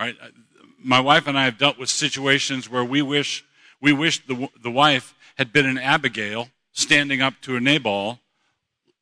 Right? 0.00 0.16
My 0.78 1.00
wife 1.00 1.26
and 1.26 1.38
I 1.38 1.44
have 1.44 1.58
dealt 1.58 1.78
with 1.78 1.90
situations 1.90 2.68
where 2.68 2.84
we 2.84 3.02
wish 3.02 3.44
we 3.80 3.92
wish 3.92 4.24
the 4.26 4.48
the 4.62 4.70
wife 4.70 5.14
had 5.36 5.52
been 5.52 5.66
an 5.66 5.78
Abigail 5.78 6.48
standing 6.72 7.20
up 7.20 7.34
to 7.42 7.56
a 7.56 7.60
Nabal 7.60 8.20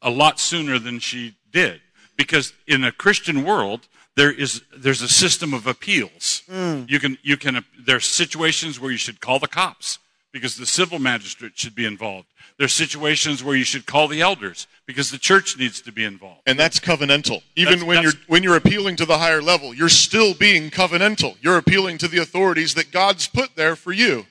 a 0.01 0.11
lot 0.11 0.41
sooner 0.41 0.79
than 0.81 0.99
she 0.99 1.37
did 1.53 1.81
because 2.17 2.53
in 2.67 2.83
a 2.85 2.91
Christian 2.93 3.45
world 3.45 3.87
there 4.17 4.33
is 4.33 4.63
there's 4.77 5.01
a 5.03 5.09
system 5.09 5.55
of 5.55 5.67
appeals. 5.67 6.43
Mm. 6.51 6.91
You 6.91 6.99
can 6.99 7.19
you 7.23 7.37
can 7.37 7.65
there's 7.79 8.07
situations 8.07 8.81
where 8.81 8.91
you 8.91 8.99
should 8.99 9.21
call 9.21 9.39
the 9.39 9.49
cops 9.49 9.99
because 10.33 10.57
the 10.57 10.67
civil 10.67 10.99
magistrate 10.99 11.53
should 11.57 11.75
be 11.75 11.85
involved. 11.85 12.29
There's 12.59 12.73
situations 12.73 13.43
where 13.45 13.57
you 13.57 13.65
should 13.65 13.87
call 13.87 14.09
the 14.09 14.21
elders 14.21 14.67
because 14.87 15.11
the 15.11 15.19
church 15.19 15.59
needs 15.59 15.81
to 15.83 15.93
be 15.93 16.05
involved. 16.05 16.41
And 16.47 16.59
that's 16.59 16.81
covenantal. 16.81 17.43
Even 17.57 17.73
That's- 17.81 17.85
when 17.87 17.97
that's- 17.97 18.15
you're 18.15 18.23
when 18.27 18.43
you're 18.43 18.57
appealing 18.57 18.97
to 18.97 19.07
the 19.07 19.19
higher 19.19 19.43
level, 19.43 19.75
you're 19.75 19.89
still 19.89 20.35
being 20.35 20.71
covenantal. 20.71 21.37
You're 21.41 21.57
appealing 21.59 21.99
to 21.99 22.09
the 22.09 22.19
authorities 22.19 22.75
that 22.75 22.91
God's 22.91 23.27
put 23.27 23.57
there 23.57 23.77
for 23.77 23.93
you. 23.93 24.27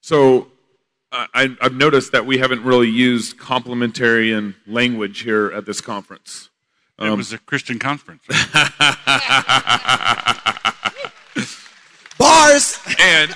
So 0.00 0.48
uh, 1.12 1.26
I, 1.34 1.56
I've 1.60 1.74
noticed 1.74 2.12
that 2.12 2.26
we 2.26 2.38
haven't 2.38 2.62
really 2.64 2.88
used 2.90 3.36
complementarian 3.38 4.54
language 4.66 5.20
here 5.20 5.52
at 5.54 5.64
this 5.66 5.80
conference. 5.80 6.50
It 6.98 7.10
was 7.16 7.32
a 7.32 7.38
Christian 7.38 7.78
conference. 7.80 8.22
Bars. 12.18 12.78
and 13.00 13.34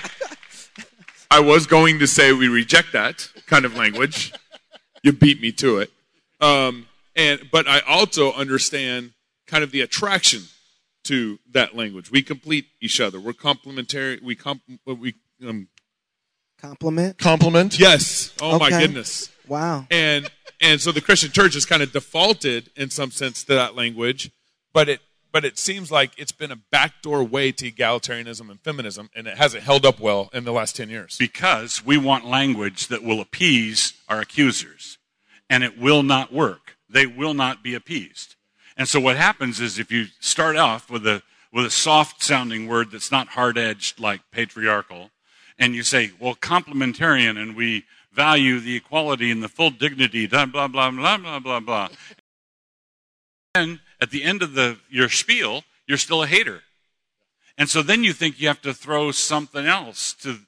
I 1.31 1.39
was 1.39 1.67
going 1.67 1.99
to 1.99 2.07
say 2.07 2.33
we 2.33 2.47
reject 2.47 2.93
that 2.93 3.29
kind 3.45 3.65
of 3.65 3.75
language. 3.75 4.33
You 5.03 5.13
beat 5.13 5.41
me 5.41 5.51
to 5.53 5.79
it. 5.79 5.91
Um, 6.41 6.87
and 7.15 7.49
but 7.51 7.67
I 7.67 7.79
also 7.81 8.33
understand 8.33 9.13
kind 9.47 9.63
of 9.63 9.71
the 9.71 9.81
attraction 9.81 10.43
to 11.05 11.39
that 11.51 11.75
language. 11.75 12.11
We 12.11 12.21
complete 12.21 12.65
each 12.81 12.99
other. 12.99 13.19
We're 13.19 13.33
complementary. 13.33 14.19
We 14.21 14.35
comp, 14.35 14.61
we 14.85 15.15
um, 15.47 15.67
Compliment. 16.61 17.17
Compliment. 17.17 17.79
Yes. 17.79 18.33
Oh 18.41 18.59
my 18.59 18.69
goodness. 18.69 19.29
Wow. 19.47 19.87
And 19.89 20.29
and 20.59 20.81
so 20.81 20.91
the 20.91 20.99
Christian 21.01 21.31
church 21.31 21.53
has 21.53 21.65
kind 21.65 21.81
of 21.81 21.93
defaulted 21.93 22.69
in 22.75 22.89
some 22.89 23.11
sense 23.11 23.43
to 23.45 23.55
that 23.55 23.75
language, 23.75 24.29
but 24.73 24.89
it 24.89 24.99
but 25.31 25.45
it 25.45 25.57
seems 25.57 25.91
like 25.91 26.11
it's 26.17 26.31
been 26.31 26.51
a 26.51 26.55
backdoor 26.71 27.23
way 27.23 27.51
to 27.51 27.71
egalitarianism 27.71 28.49
and 28.49 28.59
feminism, 28.61 29.09
and 29.15 29.27
it 29.27 29.37
hasn't 29.37 29.63
held 29.63 29.85
up 29.85 29.99
well 29.99 30.29
in 30.33 30.43
the 30.43 30.51
last 30.51 30.75
ten 30.75 30.89
years. 30.89 31.17
because 31.17 31.85
we 31.85 31.97
want 31.97 32.25
language 32.25 32.87
that 32.87 33.03
will 33.03 33.21
appease 33.21 33.93
our 34.07 34.19
accusers. 34.21 34.97
And 35.49 35.63
it 35.63 35.79
will 35.79 36.03
not 36.03 36.31
work. 36.31 36.77
They 36.87 37.07
will 37.07 37.33
not 37.33 37.63
be 37.63 37.73
appeased. 37.73 38.35
And 38.77 38.87
so 38.87 38.99
what 38.99 39.17
happens 39.17 39.59
is 39.59 39.79
if 39.79 39.91
you 39.91 40.05
start 40.19 40.55
off 40.55 40.89
with 40.89 41.05
a 41.07 41.23
with 41.51 41.65
a 41.65 41.71
soft 41.71 42.21
sounding 42.23 42.67
word 42.67 42.91
that's 42.91 43.11
not 43.11 43.29
hard 43.29 43.57
edged 43.57 43.99
like 43.99 44.21
patriarchal, 44.31 45.09
and 45.57 45.73
you 45.73 45.81
say, 45.81 46.11
well, 46.19 46.35
complementarian, 46.35 47.41
and 47.41 47.55
we 47.55 47.85
value 48.13 48.59
the 48.59 48.75
equality 48.75 49.31
and 49.31 49.41
the 49.41 49.49
full 49.49 49.71
dignity, 49.71 50.27
blah 50.27 50.45
blah 50.45 50.67
blah 50.67 50.91
blah 50.91 51.17
blah 51.17 51.39
blah 51.39 51.59
blah. 51.59 51.89
And 53.55 53.79
at 54.01 54.11
the 54.11 54.23
end 54.23 54.41
of 54.41 54.53
the 54.53 54.77
your 54.89 55.09
spiel, 55.09 55.63
you're 55.87 55.97
still 55.97 56.23
a 56.23 56.27
hater. 56.27 56.61
And 57.57 57.69
so 57.69 57.81
then 57.81 58.03
you 58.03 58.13
think 58.13 58.39
you 58.39 58.47
have 58.47 58.61
to 58.61 58.73
throw 58.73 59.11
something 59.11 59.65
else 59.65 60.13
to 60.21 60.39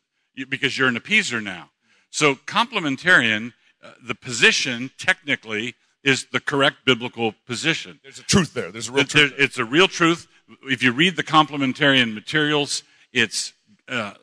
because 0.50 0.78
you're 0.78 0.88
an 0.88 0.96
appeaser 0.96 1.44
now. 1.44 1.70
So 2.10 2.36
complementarian, 2.36 3.54
uh, 3.84 3.92
the 4.02 4.16
position 4.16 4.92
technically 4.98 5.76
is 6.04 6.28
the 6.32 6.40
correct 6.40 6.78
biblical 6.86 7.34
position. 7.46 8.00
There's 8.04 8.20
a 8.20 8.24
truth 8.24 8.54
there. 8.54 8.72
There's 8.72 8.88
a 8.88 8.92
real 8.92 9.04
There- 9.04 9.28
truth. 9.28 9.40
It's 9.40 9.58
a 9.58 9.66
real 9.66 9.88
truth. 9.88 10.28
If 10.64 10.82
you 10.82 10.92
read 10.92 11.16
the 11.16 11.24
complementarian 11.24 12.14
materials, 12.14 12.84
it's 13.14 13.54
uh, 13.88 14.14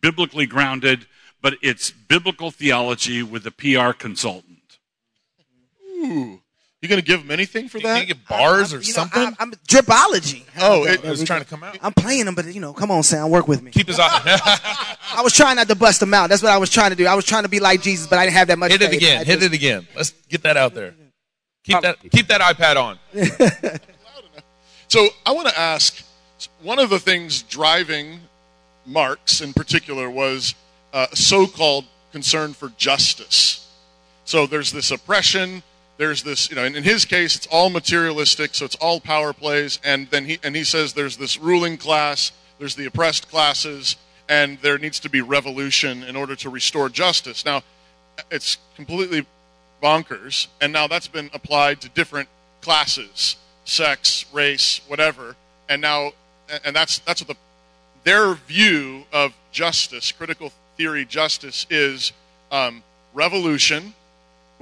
biblically 0.00 0.46
grounded, 0.46 1.06
but 1.40 1.56
it's 1.62 1.90
biblical 1.90 2.50
theology 2.50 3.22
with 3.22 3.46
a 3.46 3.50
PR 3.50 3.92
consultant. 3.92 4.78
Ooh. 5.82 6.42
You 6.84 6.88
going 6.88 7.00
to 7.00 7.06
give 7.06 7.22
him 7.22 7.30
anything 7.30 7.68
for 7.70 7.80
that? 7.80 8.00
you 8.00 8.06
get 8.06 8.28
bars 8.28 8.74
or 8.74 8.76
You 8.76 8.88
know, 8.88 8.92
something? 8.92 9.22
I'm, 9.22 9.34
I'm 9.40 9.52
dripology. 9.66 10.42
Oh, 10.60 10.84
it- 10.84 11.02
I 11.02 11.08
was 11.10 11.24
trying 11.24 11.40
to 11.40 11.46
come 11.46 11.62
out. 11.64 11.78
I'm 11.80 11.94
playing 11.94 12.26
him, 12.26 12.34
but 12.34 12.44
you 12.52 12.60
know, 12.60 12.74
come 12.74 12.90
on, 12.90 13.02
Sam, 13.02 13.30
work 13.30 13.48
with 13.48 13.62
me. 13.62 13.70
Keep 13.70 13.86
his 13.88 13.98
eye. 13.98 14.20
I 15.16 15.22
was 15.22 15.32
trying 15.32 15.56
not 15.56 15.66
to 15.68 15.74
bust 15.74 16.02
him 16.02 16.12
out. 16.12 16.28
That's 16.28 16.42
what 16.42 16.52
I 16.52 16.58
was 16.58 16.68
trying 16.68 16.90
to 16.90 16.96
do. 16.96 17.06
I 17.06 17.14
was 17.14 17.24
trying 17.24 17.44
to 17.44 17.48
be 17.48 17.58
like 17.58 17.80
Jesus, 17.80 18.06
but 18.06 18.18
I 18.18 18.24
didn't 18.26 18.36
have 18.36 18.48
that 18.48 18.58
much. 18.58 18.70
Hit 18.72 18.82
it 18.82 18.90
faith. 18.90 18.98
again. 18.98 19.20
I 19.22 19.24
Hit 19.24 19.40
just- 19.40 19.52
it 19.52 19.56
again. 19.56 19.86
Let's 19.96 20.10
get 20.28 20.42
that 20.42 20.58
out 20.58 20.74
there. 20.74 20.94
Keep 21.64 21.80
that. 21.80 21.96
Keep 22.10 22.26
that 22.28 22.42
iPad 22.42 22.76
on. 22.76 22.98
So 24.88 25.08
I 25.26 25.32
want 25.32 25.48
to 25.48 25.58
ask 25.58 26.04
one 26.62 26.78
of 26.78 26.90
the 26.90 26.98
things 27.00 27.42
driving 27.42 28.20
Marx 28.86 29.40
in 29.40 29.52
particular 29.52 30.08
was 30.10 30.54
uh, 30.92 31.06
so 31.14 31.46
called 31.46 31.86
concern 32.12 32.52
for 32.52 32.68
justice. 32.76 33.68
So 34.24 34.46
there's 34.46 34.70
this 34.72 34.90
oppression. 34.90 35.62
There's 36.04 36.22
this, 36.22 36.50
you 36.50 36.56
know, 36.56 36.64
in 36.64 36.82
his 36.82 37.06
case, 37.06 37.34
it's 37.34 37.46
all 37.46 37.70
materialistic, 37.70 38.54
so 38.54 38.66
it's 38.66 38.74
all 38.74 39.00
power 39.00 39.32
plays. 39.32 39.80
And 39.82 40.06
then 40.10 40.26
he 40.26 40.38
and 40.42 40.54
he 40.54 40.62
says 40.62 40.92
there's 40.92 41.16
this 41.16 41.38
ruling 41.38 41.78
class, 41.78 42.30
there's 42.58 42.74
the 42.74 42.84
oppressed 42.84 43.30
classes, 43.30 43.96
and 44.28 44.58
there 44.60 44.76
needs 44.76 45.00
to 45.00 45.08
be 45.08 45.22
revolution 45.22 46.04
in 46.04 46.14
order 46.14 46.36
to 46.36 46.50
restore 46.50 46.90
justice. 46.90 47.46
Now, 47.46 47.62
it's 48.30 48.58
completely 48.76 49.24
bonkers, 49.82 50.48
and 50.60 50.74
now 50.74 50.88
that's 50.88 51.08
been 51.08 51.30
applied 51.32 51.80
to 51.80 51.88
different 51.88 52.28
classes, 52.60 53.36
sex, 53.64 54.26
race, 54.30 54.82
whatever, 54.86 55.36
and 55.70 55.80
now, 55.80 56.12
and 56.66 56.76
that's 56.76 56.98
that's 56.98 57.22
what 57.22 57.28
the 57.28 57.36
their 58.04 58.34
view 58.34 59.04
of 59.10 59.32
justice, 59.52 60.12
critical 60.12 60.52
theory 60.76 61.06
justice, 61.06 61.66
is 61.70 62.12
um, 62.52 62.82
revolution. 63.14 63.94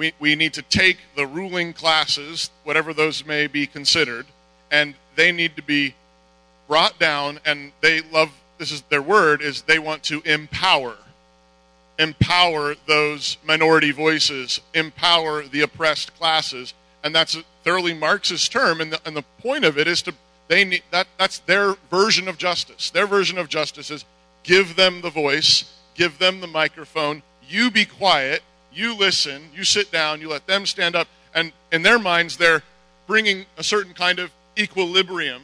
We, 0.03 0.13
we 0.19 0.35
need 0.35 0.53
to 0.55 0.63
take 0.63 0.99
the 1.15 1.29
ruling 1.29 1.73
classes, 1.73 2.51
whatever 2.65 2.93
those 2.93 3.25
may 3.25 3.47
be 3.47 3.69
considered, 3.69 4.27
and 4.69 4.95
they 5.15 5.31
need 5.31 5.55
to 5.55 5.63
be 5.63 5.95
brought 6.67 6.99
down. 6.99 7.39
And 7.47 7.71
they 7.83 8.01
love 8.01 8.33
this 8.59 8.73
is 8.73 8.83
their 8.89 9.01
word 9.01 9.43
is 9.43 9.63
they 9.63 9.79
want 9.79 10.03
to 10.05 10.21
empower, 10.23 10.97
empower 12.01 12.75
those 12.89 13.37
minority 13.45 13.93
voices, 13.93 14.61
empower 14.75 15.45
the 15.45 15.61
oppressed 15.61 16.19
classes, 16.19 16.75
and 17.05 17.15
that's 17.15 17.37
a 17.37 17.45
thoroughly 17.63 17.95
Marxist 17.95 18.51
term. 18.51 18.81
And 18.81 18.95
the, 18.95 19.01
and 19.07 19.17
the 19.17 19.23
point 19.39 19.65
of 19.65 19.79
it 19.79 19.87
is 19.87 20.03
to 20.03 20.15
they 20.49 20.65
need 20.65 20.83
that 20.91 21.07
that's 21.17 21.39
their 21.39 21.77
version 21.93 22.27
of 22.27 22.39
justice. 22.39 22.91
Their 22.91 23.07
version 23.07 23.39
of 23.39 23.49
justice 23.49 23.89
is 23.89 24.05
give 24.43 24.75
them 24.75 25.01
the 25.01 25.11
voice, 25.11 25.73
give 25.95 26.19
them 26.19 26.41
the 26.41 26.49
microphone. 26.49 27.23
You 27.49 27.71
be 27.71 27.85
quiet. 27.85 28.43
You 28.75 28.97
listen. 28.97 29.51
You 29.55 29.65
sit 29.65 29.91
down. 29.91 30.21
You 30.21 30.29
let 30.29 30.47
them 30.47 30.67
stand 30.67 30.97
up. 30.97 31.09
And 31.35 31.53
in 31.71 31.83
their 31.83 31.99
minds, 31.99 32.37
they're 32.37 32.63
bringing 33.07 33.47
a 33.57 33.63
certain 33.63 33.95
kind 33.95 34.19
of 34.19 34.31
equilibrium 34.59 35.43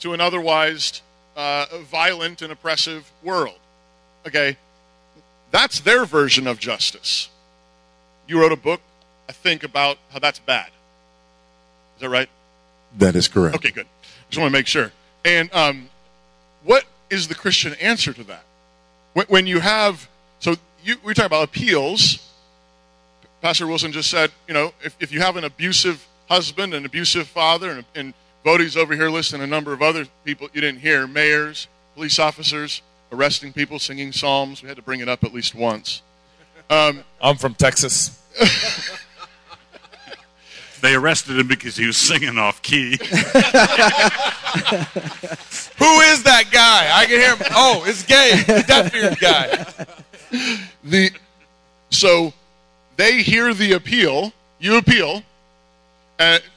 to 0.00 0.12
an 0.12 0.20
otherwise 0.20 1.02
uh, 1.36 1.66
violent 1.82 2.42
and 2.42 2.52
oppressive 2.52 3.10
world. 3.22 3.58
Okay, 4.26 4.56
that's 5.50 5.80
their 5.80 6.04
version 6.04 6.46
of 6.46 6.58
justice. 6.58 7.28
You 8.26 8.40
wrote 8.40 8.52
a 8.52 8.56
book, 8.56 8.80
I 9.28 9.32
think, 9.32 9.62
about 9.62 9.98
how 10.10 10.18
that's 10.18 10.38
bad. 10.38 10.68
Is 11.96 12.00
that 12.00 12.08
right? 12.08 12.28
That 12.98 13.16
is 13.16 13.28
correct. 13.28 13.56
Okay, 13.56 13.70
good. 13.70 13.86
Just 14.30 14.40
want 14.40 14.52
to 14.52 14.58
make 14.58 14.66
sure. 14.66 14.92
And 15.24 15.52
um, 15.52 15.88
what 16.64 16.84
is 17.10 17.28
the 17.28 17.34
Christian 17.34 17.74
answer 17.74 18.12
to 18.12 18.24
that? 18.24 18.44
When, 19.12 19.26
when 19.26 19.46
you 19.46 19.60
have, 19.60 20.08
so 20.38 20.56
you, 20.82 20.96
we 21.04 21.14
talk 21.14 21.26
about 21.26 21.44
appeals. 21.44 22.28
Pastor 23.42 23.66
Wilson 23.66 23.92
just 23.92 24.08
said, 24.10 24.30
you 24.46 24.54
know, 24.54 24.72
if, 24.82 24.96
if 25.00 25.12
you 25.12 25.20
have 25.20 25.36
an 25.36 25.44
abusive 25.44 26.06
husband, 26.28 26.72
an 26.72 26.86
abusive 26.86 27.26
father, 27.26 27.70
and, 27.70 27.84
and 27.94 28.14
Voddie's 28.44 28.76
over 28.76 28.94
here 28.94 29.10
listing 29.10 29.42
a 29.42 29.46
number 29.46 29.72
of 29.72 29.82
other 29.82 30.06
people 30.24 30.48
you 30.54 30.60
didn't 30.60 30.80
hear 30.80 31.06
mayors, 31.08 31.66
police 31.94 32.18
officers, 32.18 32.82
arresting 33.10 33.52
people, 33.52 33.78
singing 33.78 34.12
psalms. 34.12 34.62
We 34.62 34.68
had 34.68 34.76
to 34.76 34.82
bring 34.82 35.00
it 35.00 35.08
up 35.08 35.24
at 35.24 35.34
least 35.34 35.54
once. 35.54 36.02
Um, 36.70 37.04
I'm 37.20 37.36
from 37.36 37.54
Texas. 37.54 38.18
They 40.82 40.94
arrested 40.96 41.38
him 41.38 41.46
because 41.46 41.76
he 41.76 41.86
was 41.86 41.96
singing 41.96 42.38
off 42.38 42.60
key. 42.60 42.96
Who 42.96 42.98
is 46.10 46.24
that 46.24 46.46
guy? 46.50 46.90
I 46.92 47.06
can 47.06 47.20
hear 47.20 47.36
him. 47.36 47.46
Oh, 47.52 47.84
it's 47.86 48.02
gay, 48.02 48.42
the 48.44 48.64
deaf-eared 48.66 49.20
guy. 49.20 49.64
the 50.82 51.12
so 51.90 52.32
they 52.96 53.22
hear 53.22 53.54
the 53.54 53.72
appeal. 53.72 54.32
You 54.58 54.76
appeal, 54.78 55.22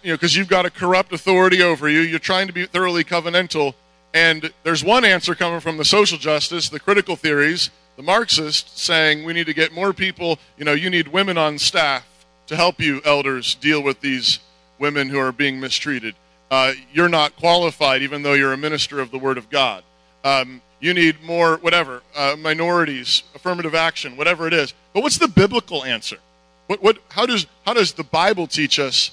you 0.04 0.12
know 0.12 0.16
because 0.16 0.36
you've 0.36 0.48
got 0.48 0.66
a 0.66 0.70
corrupt 0.70 1.12
authority 1.12 1.62
over 1.62 1.90
you. 1.90 2.02
You're 2.02 2.20
trying 2.20 2.48
to 2.48 2.54
be 2.54 2.66
thoroughly 2.66 3.04
covenantal, 3.04 3.74
and 4.14 4.52
there's 4.64 4.84
one 4.84 5.04
answer 5.04 5.36
coming 5.36 5.60
from 5.60 5.78
the 5.78 5.86
social 5.86 6.18
justice, 6.18 6.70
the 6.70 6.80
critical 6.80 7.16
theories, 7.16 7.70
the 7.96 8.04
Marxists 8.04 8.82
saying 8.82 9.24
we 9.24 9.34
need 9.34 9.48
to 9.48 9.54
get 9.54 9.74
more 9.74 9.94
people. 9.94 10.40
You 10.58 10.66
know, 10.66 10.74
you 10.74 10.90
need 10.90 11.08
women 11.08 11.38
on 11.38 11.58
staff 11.58 12.06
to 12.48 12.56
help 12.56 12.80
you 12.80 13.02
elders 13.06 13.56
deal 13.56 13.82
with 13.82 14.02
these 14.02 14.40
women 14.78 15.10
who 15.10 15.18
are 15.18 15.32
being 15.32 15.60
mistreated. 15.60 16.16
Uh, 16.52 16.74
you're 16.94 17.10
not 17.10 17.36
qualified, 17.36 18.02
even 18.04 18.22
though 18.22 18.34
you're 18.34 18.54
a 18.54 18.58
minister 18.58 19.00
of 19.00 19.12
the 19.12 19.18
Word 19.18 19.38
of 19.38 19.50
God. 19.50 19.84
Um, 20.24 20.62
you 20.86 20.94
need 20.94 21.24
more, 21.24 21.58
whatever, 21.58 22.04
uh, 22.16 22.36
minorities, 22.38 23.24
affirmative 23.34 23.74
action, 23.74 24.16
whatever 24.18 24.46
it 24.46 24.54
is. 24.54 24.72
But 24.94 25.02
what's 25.02 25.18
the 25.18 25.28
biblical 25.28 25.84
answer? 25.84 26.18
What, 26.68 26.84
what, 26.84 27.00
how, 27.10 27.26
does, 27.26 27.48
how 27.66 27.74
does 27.74 27.94
the 27.94 28.04
Bible 28.04 28.46
teach 28.46 28.78
us 28.78 29.10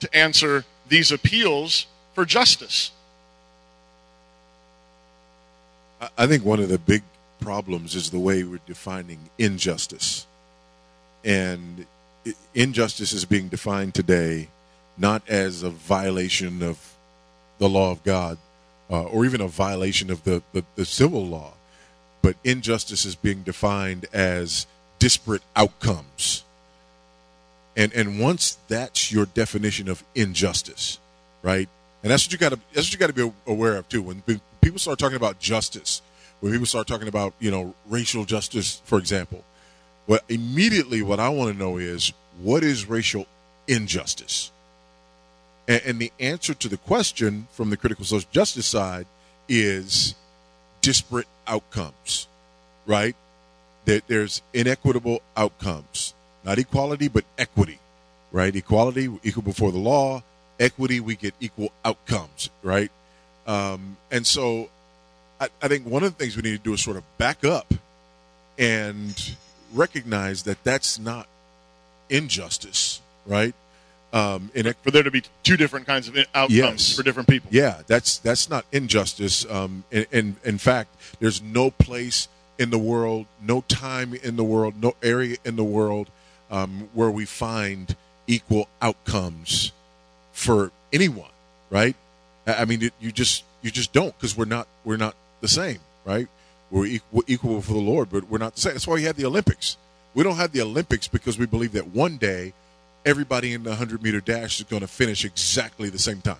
to 0.00 0.14
answer 0.14 0.66
these 0.86 1.10
appeals 1.10 1.86
for 2.14 2.26
justice? 2.26 2.90
I- 6.18 6.26
think 6.26 6.44
one 6.44 6.60
of 6.60 6.68
the 6.68 6.78
big 6.78 7.02
problems 7.40 7.94
is 7.94 8.10
the 8.10 8.18
way 8.18 8.42
we're 8.42 8.60
defining 8.66 9.30
injustice. 9.38 10.26
And 11.24 11.86
injustice 12.54 13.14
is 13.14 13.24
being 13.24 13.48
defined 13.48 13.94
today 13.94 14.48
not 14.98 15.22
as 15.26 15.62
a 15.62 15.70
violation 15.70 16.62
of 16.62 16.94
the 17.58 17.68
law 17.68 17.92
of 17.92 18.04
God 18.04 18.36
uh, 18.90 19.04
or 19.04 19.24
even 19.24 19.40
a 19.40 19.48
violation 19.48 20.10
of 20.10 20.24
the, 20.24 20.42
the, 20.52 20.64
the 20.76 20.84
civil 20.84 21.26
law, 21.26 21.52
but 22.22 22.36
injustice 22.44 23.04
is 23.04 23.14
being 23.14 23.42
defined 23.42 24.06
as 24.12 24.66
disparate 24.98 25.42
outcomes. 25.54 26.44
And, 27.76 27.92
and 27.92 28.18
once 28.18 28.58
that's 28.68 29.12
your 29.12 29.26
definition 29.26 29.88
of 29.88 30.02
injustice, 30.14 30.98
right? 31.42 31.68
And 32.02 32.10
that's 32.10 32.26
what 32.26 32.32
you 32.32 32.38
got 32.38 32.52
to 32.52 32.60
that's 32.72 32.86
what 32.88 32.92
you 32.92 32.98
got 32.98 33.08
to 33.08 33.12
be 33.12 33.32
aware 33.46 33.76
of 33.76 33.88
too. 33.88 34.02
When 34.02 34.22
people 34.60 34.78
start 34.78 34.98
talking 34.98 35.16
about 35.16 35.38
justice, 35.38 36.02
when 36.40 36.52
people 36.52 36.66
start 36.66 36.86
talking 36.86 37.08
about 37.08 37.34
you 37.40 37.50
know 37.50 37.74
racial 37.88 38.24
justice, 38.24 38.80
for 38.84 38.98
example, 38.98 39.44
well, 40.06 40.20
immediately 40.28 41.02
what 41.02 41.20
I 41.20 41.28
want 41.28 41.52
to 41.52 41.58
know 41.58 41.76
is 41.76 42.12
what 42.40 42.62
is 42.62 42.88
racial 42.88 43.26
injustice, 43.66 44.50
and, 45.68 45.82
and 45.84 45.98
the 46.00 46.10
answer 46.18 46.54
to 46.54 46.68
the 46.68 46.78
question 46.78 47.46
from 47.52 47.70
the 47.70 47.76
critical 47.76 48.04
social 48.04 48.28
justice 48.32 48.66
side 48.66 49.06
is 49.48 50.14
disparate 50.80 51.28
outcomes, 51.46 52.26
right? 52.86 53.14
That 53.84 54.08
there's 54.08 54.42
inequitable 54.52 55.22
outcomes, 55.36 56.14
not 56.44 56.58
equality, 56.58 57.08
but 57.08 57.24
equity, 57.38 57.78
right? 58.32 58.54
Equality, 58.54 59.08
equal 59.22 59.42
before 59.42 59.70
the 59.70 59.78
law. 59.78 60.22
Equity, 60.58 60.98
we 60.98 61.14
get 61.14 61.34
equal 61.38 61.70
outcomes, 61.84 62.50
right? 62.64 62.90
Um, 63.46 63.96
and 64.10 64.26
so 64.26 64.70
I, 65.40 65.48
I 65.62 65.68
think 65.68 65.86
one 65.86 66.02
of 66.02 66.16
the 66.16 66.18
things 66.18 66.36
we 66.36 66.42
need 66.42 66.56
to 66.56 66.62
do 66.62 66.72
is 66.72 66.82
sort 66.82 66.96
of 66.96 67.04
back 67.16 67.44
up 67.44 67.72
and 68.58 69.36
recognize 69.72 70.42
that 70.42 70.62
that's 70.64 70.98
not 70.98 71.28
injustice, 72.10 73.00
right? 73.24 73.54
Um, 74.12 74.50
in 74.54 74.72
For 74.82 74.90
there 74.90 75.02
to 75.02 75.10
be 75.10 75.22
two 75.42 75.56
different 75.58 75.86
kinds 75.86 76.08
of 76.08 76.16
outcomes 76.34 76.54
Yes. 76.56 76.96
for 76.96 77.02
different 77.02 77.28
people. 77.28 77.50
yeah, 77.52 77.82
that's 77.86 78.16
that's 78.18 78.48
not 78.48 78.64
injustice. 78.72 79.44
Um, 79.50 79.84
in, 79.90 80.06
in 80.10 80.36
in 80.44 80.58
fact, 80.58 80.96
there's 81.20 81.42
no 81.42 81.70
place 81.70 82.26
in 82.58 82.70
the 82.70 82.78
world, 82.78 83.26
no 83.42 83.60
time 83.68 84.14
in 84.14 84.36
the 84.36 84.44
world, 84.44 84.80
no 84.82 84.94
area 85.02 85.36
in 85.44 85.56
the 85.56 85.64
world 85.64 86.08
um, 86.50 86.88
where 86.94 87.10
we 87.10 87.24
find 87.26 87.96
equal 88.26 88.68
outcomes 88.80 89.72
for 90.32 90.72
anyone, 90.92 91.30
right? 91.70 91.94
I 92.46 92.62
I 92.62 92.64
mean, 92.64 92.82
it, 92.82 92.94
you 93.00 93.12
just 93.12 93.44
you 93.62 93.70
just 93.70 93.92
don't 93.92 94.16
because 94.16 94.36
we're 94.36 94.46
not 94.46 94.68
we're 94.84 94.96
not 94.96 95.14
the 95.42 95.48
same, 95.48 95.80
right? 96.06 96.28
We're 96.70 96.86
equal, 96.86 97.24
equal 97.26 97.60
for 97.62 97.72
the 97.74 97.78
Lord, 97.80 98.08
but 98.10 98.24
we're 98.30 98.38
not 98.38 98.54
the 98.54 98.60
same. 98.62 98.72
That's 98.72 98.86
why 98.86 98.94
we 98.94 99.04
had 99.04 99.16
the 99.16 99.24
Olympics. 99.26 99.76
We 100.14 100.22
don't 100.24 100.36
have 100.36 100.52
the 100.52 100.62
Olympics 100.62 101.08
because 101.08 101.38
we 101.38 101.46
believe 101.46 101.72
that 101.72 101.88
one 101.88 102.16
day 102.16 102.52
everybody 103.08 103.52
in 103.52 103.62
the 103.62 103.70
100 103.70 104.02
meter 104.02 104.20
dash 104.20 104.58
is 104.60 104.64
going 104.66 104.80
to 104.82 104.86
finish 104.88 105.24
exactly 105.24 105.88
the 105.88 105.98
same 105.98 106.20
time. 106.20 106.36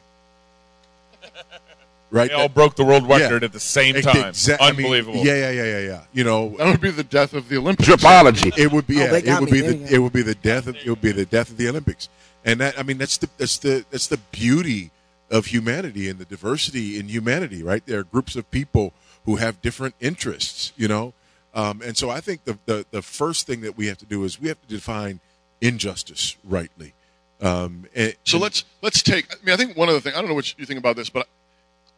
right? 2.11 2.29
They 2.31 2.35
all 2.35 2.43
That- 2.49 2.55
broke 2.55 2.77
the 2.77 2.85
world 2.85 3.07
Yeah. 3.09 3.19
record 3.19 3.45
at 3.45 3.53
the 3.53 3.61
same 3.61 3.95
time. 4.01 4.17
exa- 4.33 4.57
I 4.61 4.73
mean, 4.73 4.87
Unbelievable. 4.87 5.25
yeah, 5.27 5.35
yeah, 5.35 5.51
yeah, 5.51 5.65
yeah, 5.65 5.79
yeah. 5.81 6.01
You 6.13 6.25
know, 6.25 6.55
That 6.59 6.67
would 6.69 6.81
be 6.81 6.91
the 6.91 7.05
death 7.05 7.35
of 7.35 7.49
the 7.49 7.59
Olympics. 7.59 7.89
It 7.89 8.73
would 8.73 8.87
be. 8.87 8.97
Oh, 9.03 9.05
Yeah, 9.05 9.15
it 9.37 9.41
would 9.41 9.51
be 9.51 9.61
There 9.61 9.73
the. 9.73 9.77
you. 9.79 9.87
It 9.91 9.99
would 9.99 10.13
be 10.13 10.23
the 10.23 10.35
death 10.35 10.67
of. 10.67 10.77
It 10.77 10.89
would 10.89 11.01
be 11.03 11.13
the 11.13 11.27
death 11.27 11.51
of 11.51 11.57
the 11.59 11.69
Olympics. 11.69 12.09
And 12.45 12.61
that. 12.61 12.79
I 12.79 12.83
mean, 12.83 12.97
that's 12.99 13.17
the. 13.19 13.29
That's 13.37 13.59
the. 13.59 13.85
That's 13.91 14.07
the 14.07 14.17
beauty 14.33 14.91
of 15.31 15.47
humanity 15.47 16.09
and 16.09 16.19
the 16.19 16.25
diversity 16.25 16.99
in 16.99 17.09
humanity. 17.09 17.63
Right. 17.63 17.85
There 17.85 17.99
are 18.01 18.05
groups 18.05 18.37
of 18.37 18.51
people 18.51 18.95
who 19.27 19.37
have 19.37 19.61
different 19.61 19.95
interests. 20.01 20.73
You 20.77 20.89
know. 20.89 21.13
Um, 21.55 21.83
and 21.85 21.97
so 21.97 22.09
I 22.11 22.21
think 22.21 22.45
the, 22.45 22.59
the 22.67 22.87
the 22.91 23.03
first 23.03 23.47
thing 23.47 23.61
that 23.63 23.77
we 23.77 23.87
have 23.89 23.99
to 23.99 24.07
do 24.07 24.25
is 24.25 24.41
we 24.41 24.49
have 24.49 24.61
to 24.63 24.69
define 24.69 25.21
injustice 25.61 26.37
rightly. 26.45 26.95
Um, 27.41 27.87
and, 27.95 28.15
So 28.25 28.39
let's 28.39 28.65
let's 28.83 29.03
take. 29.03 29.33
I 29.33 29.37
mean, 29.45 29.53
I 29.53 29.57
think 29.57 29.77
one 29.77 29.89
of 29.89 29.95
the 29.95 30.01
things 30.01 30.17
I 30.17 30.21
don't 30.21 30.29
know 30.29 30.35
what 30.35 30.59
you 30.59 30.67
think 30.67 30.79
about 30.79 30.97
this, 30.97 31.09
but 31.09 31.29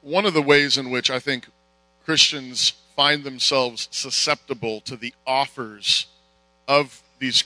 one 0.03 0.27
of 0.27 0.35
the 0.35 0.43
ways 0.43 0.77
in 0.77 0.91
which 0.91 1.11
I 1.11 1.19
think 1.19 1.47
Christians 2.05 2.75
find 2.97 3.25
themselves 3.25 3.89
susceptible 3.91 4.81
to 4.83 4.97
the 4.97 5.15
offers 5.27 6.07
of 6.69 7.03
these 7.19 7.45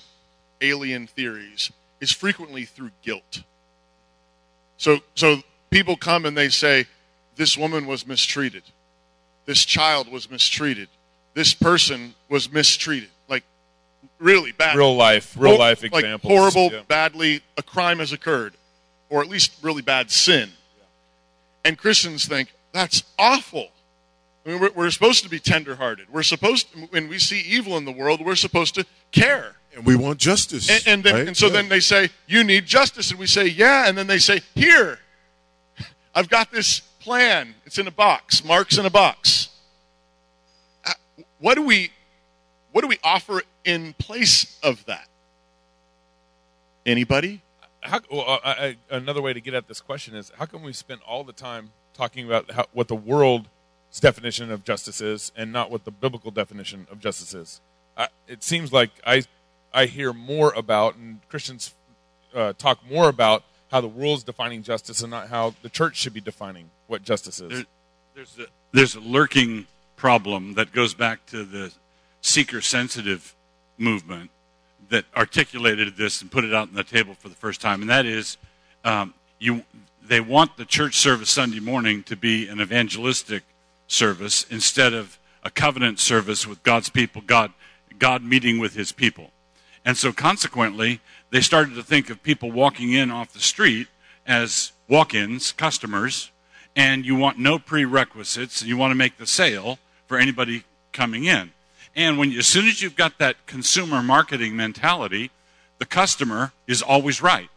alien 0.60 1.06
theories 1.06 1.70
is 2.00 2.10
frequently 2.10 2.64
through 2.64 2.90
guilt. 3.02 3.42
So 4.76 5.00
so 5.14 5.42
people 5.70 5.96
come 5.96 6.26
and 6.26 6.36
they 6.36 6.48
say, 6.48 6.86
"This 7.36 7.56
woman 7.56 7.86
was 7.86 8.06
mistreated. 8.06 8.64
This 9.46 9.64
child 9.64 10.10
was 10.10 10.28
mistreated. 10.30 10.88
This 11.34 11.54
person 11.54 12.14
was 12.28 12.50
mistreated." 12.50 13.10
Really 14.18 14.52
bad. 14.52 14.76
Real 14.76 14.94
life, 14.96 15.34
real 15.38 15.58
life 15.58 15.82
like 15.82 15.92
examples. 15.94 16.32
horrible, 16.32 16.72
Yeah. 16.72 16.82
badly, 16.88 17.42
a 17.56 17.62
crime 17.62 17.98
has 17.98 18.12
occurred, 18.12 18.54
or 19.10 19.22
at 19.22 19.28
least 19.28 19.52
really 19.62 19.82
bad 19.82 20.10
sin. 20.10 20.50
And 21.64 21.76
Christians 21.78 22.26
think 22.26 22.52
that's 22.72 23.02
awful. 23.18 23.68
I 24.46 24.50
mean, 24.50 24.60
we're, 24.60 24.70
we're 24.72 24.90
supposed 24.90 25.22
to 25.24 25.30
be 25.30 25.38
tenderhearted. 25.40 26.06
We're 26.10 26.22
supposed, 26.22 26.72
to, 26.72 26.80
when 26.90 27.08
we 27.08 27.18
see 27.18 27.40
evil 27.40 27.76
in 27.78 27.84
the 27.86 27.92
world, 27.92 28.20
we're 28.24 28.34
supposed 28.36 28.74
to 28.74 28.84
care. 29.12 29.56
and 29.74 29.84
we 29.86 29.96
want 29.96 30.18
justice. 30.18 30.68
And, 30.70 30.82
and, 30.86 31.04
then, 31.04 31.14
right? 31.14 31.26
and 31.28 31.36
so 31.36 31.46
Yeah. 31.46 31.52
then 31.52 31.68
they 31.68 31.80
say, 31.80 32.10
"You 32.26 32.44
need 32.44 32.64
justice," 32.66 33.10
and 33.10 33.18
we 33.18 33.26
say, 33.26 33.46
"Yeah." 33.46 33.88
And 33.88 33.96
then 33.98 34.06
they 34.06 34.18
say, 34.18 34.40
"Here, 34.54 35.00
I've 36.14 36.28
got 36.28 36.52
this 36.52 36.80
plan. 37.00 37.54
It's 37.66 37.78
in 37.78 37.86
a 37.88 37.90
box. 37.90 38.44
Marx 38.44 38.78
in 38.78 38.86
a 38.86 38.90
box." 38.90 39.48
Uh, 40.84 40.92
What 41.38 41.54
do 41.56 41.62
we, 41.62 41.90
what 42.74 42.80
do 42.80 42.88
we 42.88 42.98
offer 43.04 43.40
in 43.64 43.92
place 43.92 44.58
of 44.60 44.84
that? 44.86 45.06
Anybody? 46.84 47.40
How, 47.82 48.00
well, 48.10 48.24
uh, 48.26 48.38
I, 48.44 48.50
I, 48.50 48.96
another 48.96 49.22
way 49.22 49.32
to 49.32 49.40
get 49.40 49.54
at 49.54 49.68
this 49.68 49.80
question 49.80 50.16
is 50.16 50.32
how 50.38 50.46
come 50.46 50.64
we 50.64 50.72
spend 50.72 51.00
all 51.06 51.22
the 51.22 51.32
time 51.32 51.70
talking 51.92 52.26
about 52.26 52.50
how, 52.50 52.66
what 52.72 52.88
the 52.88 52.96
world's 52.96 53.46
definition 54.00 54.50
of 54.50 54.64
justice 54.64 55.00
is 55.00 55.30
and 55.36 55.52
not 55.52 55.70
what 55.70 55.84
the 55.84 55.92
biblical 55.92 56.32
definition 56.32 56.88
of 56.90 56.98
justice 56.98 57.32
is? 57.32 57.60
I, 57.96 58.08
it 58.26 58.42
seems 58.42 58.72
like 58.72 58.90
I, 59.06 59.22
I 59.72 59.86
hear 59.86 60.12
more 60.12 60.52
about, 60.54 60.96
and 60.96 61.20
Christians 61.28 61.76
uh, 62.34 62.54
talk 62.54 62.80
more 62.90 63.08
about 63.08 63.44
how 63.70 63.82
the 63.82 63.88
world's 63.88 64.24
defining 64.24 64.64
justice 64.64 65.00
and 65.00 65.12
not 65.12 65.28
how 65.28 65.54
the 65.62 65.68
church 65.68 65.94
should 65.94 66.12
be 66.12 66.20
defining 66.20 66.70
what 66.88 67.04
justice 67.04 67.40
is. 67.40 67.50
There, 67.50 67.64
there's 68.16 68.36
a 68.36 68.46
there's 68.72 68.94
a 68.96 69.00
lurking 69.00 69.68
problem 69.94 70.54
that 70.54 70.72
goes 70.72 70.92
back 70.92 71.24
to 71.26 71.44
the 71.44 71.72
seeker 72.24 72.62
sensitive 72.62 73.34
movement 73.76 74.30
that 74.88 75.04
articulated 75.14 75.96
this 75.96 76.22
and 76.22 76.30
put 76.30 76.44
it 76.44 76.54
out 76.54 76.68
on 76.68 76.74
the 76.74 76.84
table 76.84 77.14
for 77.14 77.28
the 77.28 77.34
first 77.34 77.60
time, 77.60 77.82
and 77.82 77.90
that 77.90 78.06
is 78.06 78.38
um, 78.84 79.12
you 79.38 79.62
they 80.06 80.20
want 80.20 80.56
the 80.56 80.64
church 80.64 80.96
service 80.96 81.30
Sunday 81.30 81.60
morning 81.60 82.02
to 82.04 82.16
be 82.16 82.48
an 82.48 82.60
evangelistic 82.60 83.42
service 83.86 84.44
instead 84.50 84.92
of 84.92 85.18
a 85.42 85.50
covenant 85.50 85.98
service 85.98 86.46
with 86.46 86.62
God's 86.62 86.88
people, 86.88 87.22
God 87.22 87.52
God 87.98 88.24
meeting 88.24 88.58
with 88.58 88.74
His 88.74 88.90
people. 88.90 89.30
And 89.84 89.96
so, 89.96 90.12
consequently, 90.12 91.00
they 91.30 91.42
started 91.42 91.74
to 91.74 91.82
think 91.82 92.08
of 92.08 92.22
people 92.22 92.50
walking 92.50 92.92
in 92.92 93.10
off 93.10 93.32
the 93.32 93.40
street 93.40 93.88
as 94.26 94.72
walk 94.88 95.14
ins, 95.14 95.52
customers, 95.52 96.30
and 96.74 97.04
you 97.04 97.16
want 97.16 97.38
no 97.38 97.58
prerequisites, 97.58 98.62
and 98.62 98.68
you 98.68 98.78
want 98.78 98.92
to 98.92 98.96
make 98.96 99.18
the 99.18 99.26
sale 99.26 99.78
for 100.06 100.16
anybody 100.16 100.64
coming 100.92 101.24
in. 101.24 101.50
And 101.96 102.18
when 102.18 102.32
you, 102.32 102.38
as 102.38 102.46
soon 102.46 102.66
as 102.66 102.82
you've 102.82 102.96
got 102.96 103.18
that 103.18 103.46
consumer 103.46 104.02
marketing 104.02 104.56
mentality, 104.56 105.30
the 105.78 105.86
customer 105.86 106.52
is 106.66 106.82
always 106.82 107.22
right. 107.22 107.48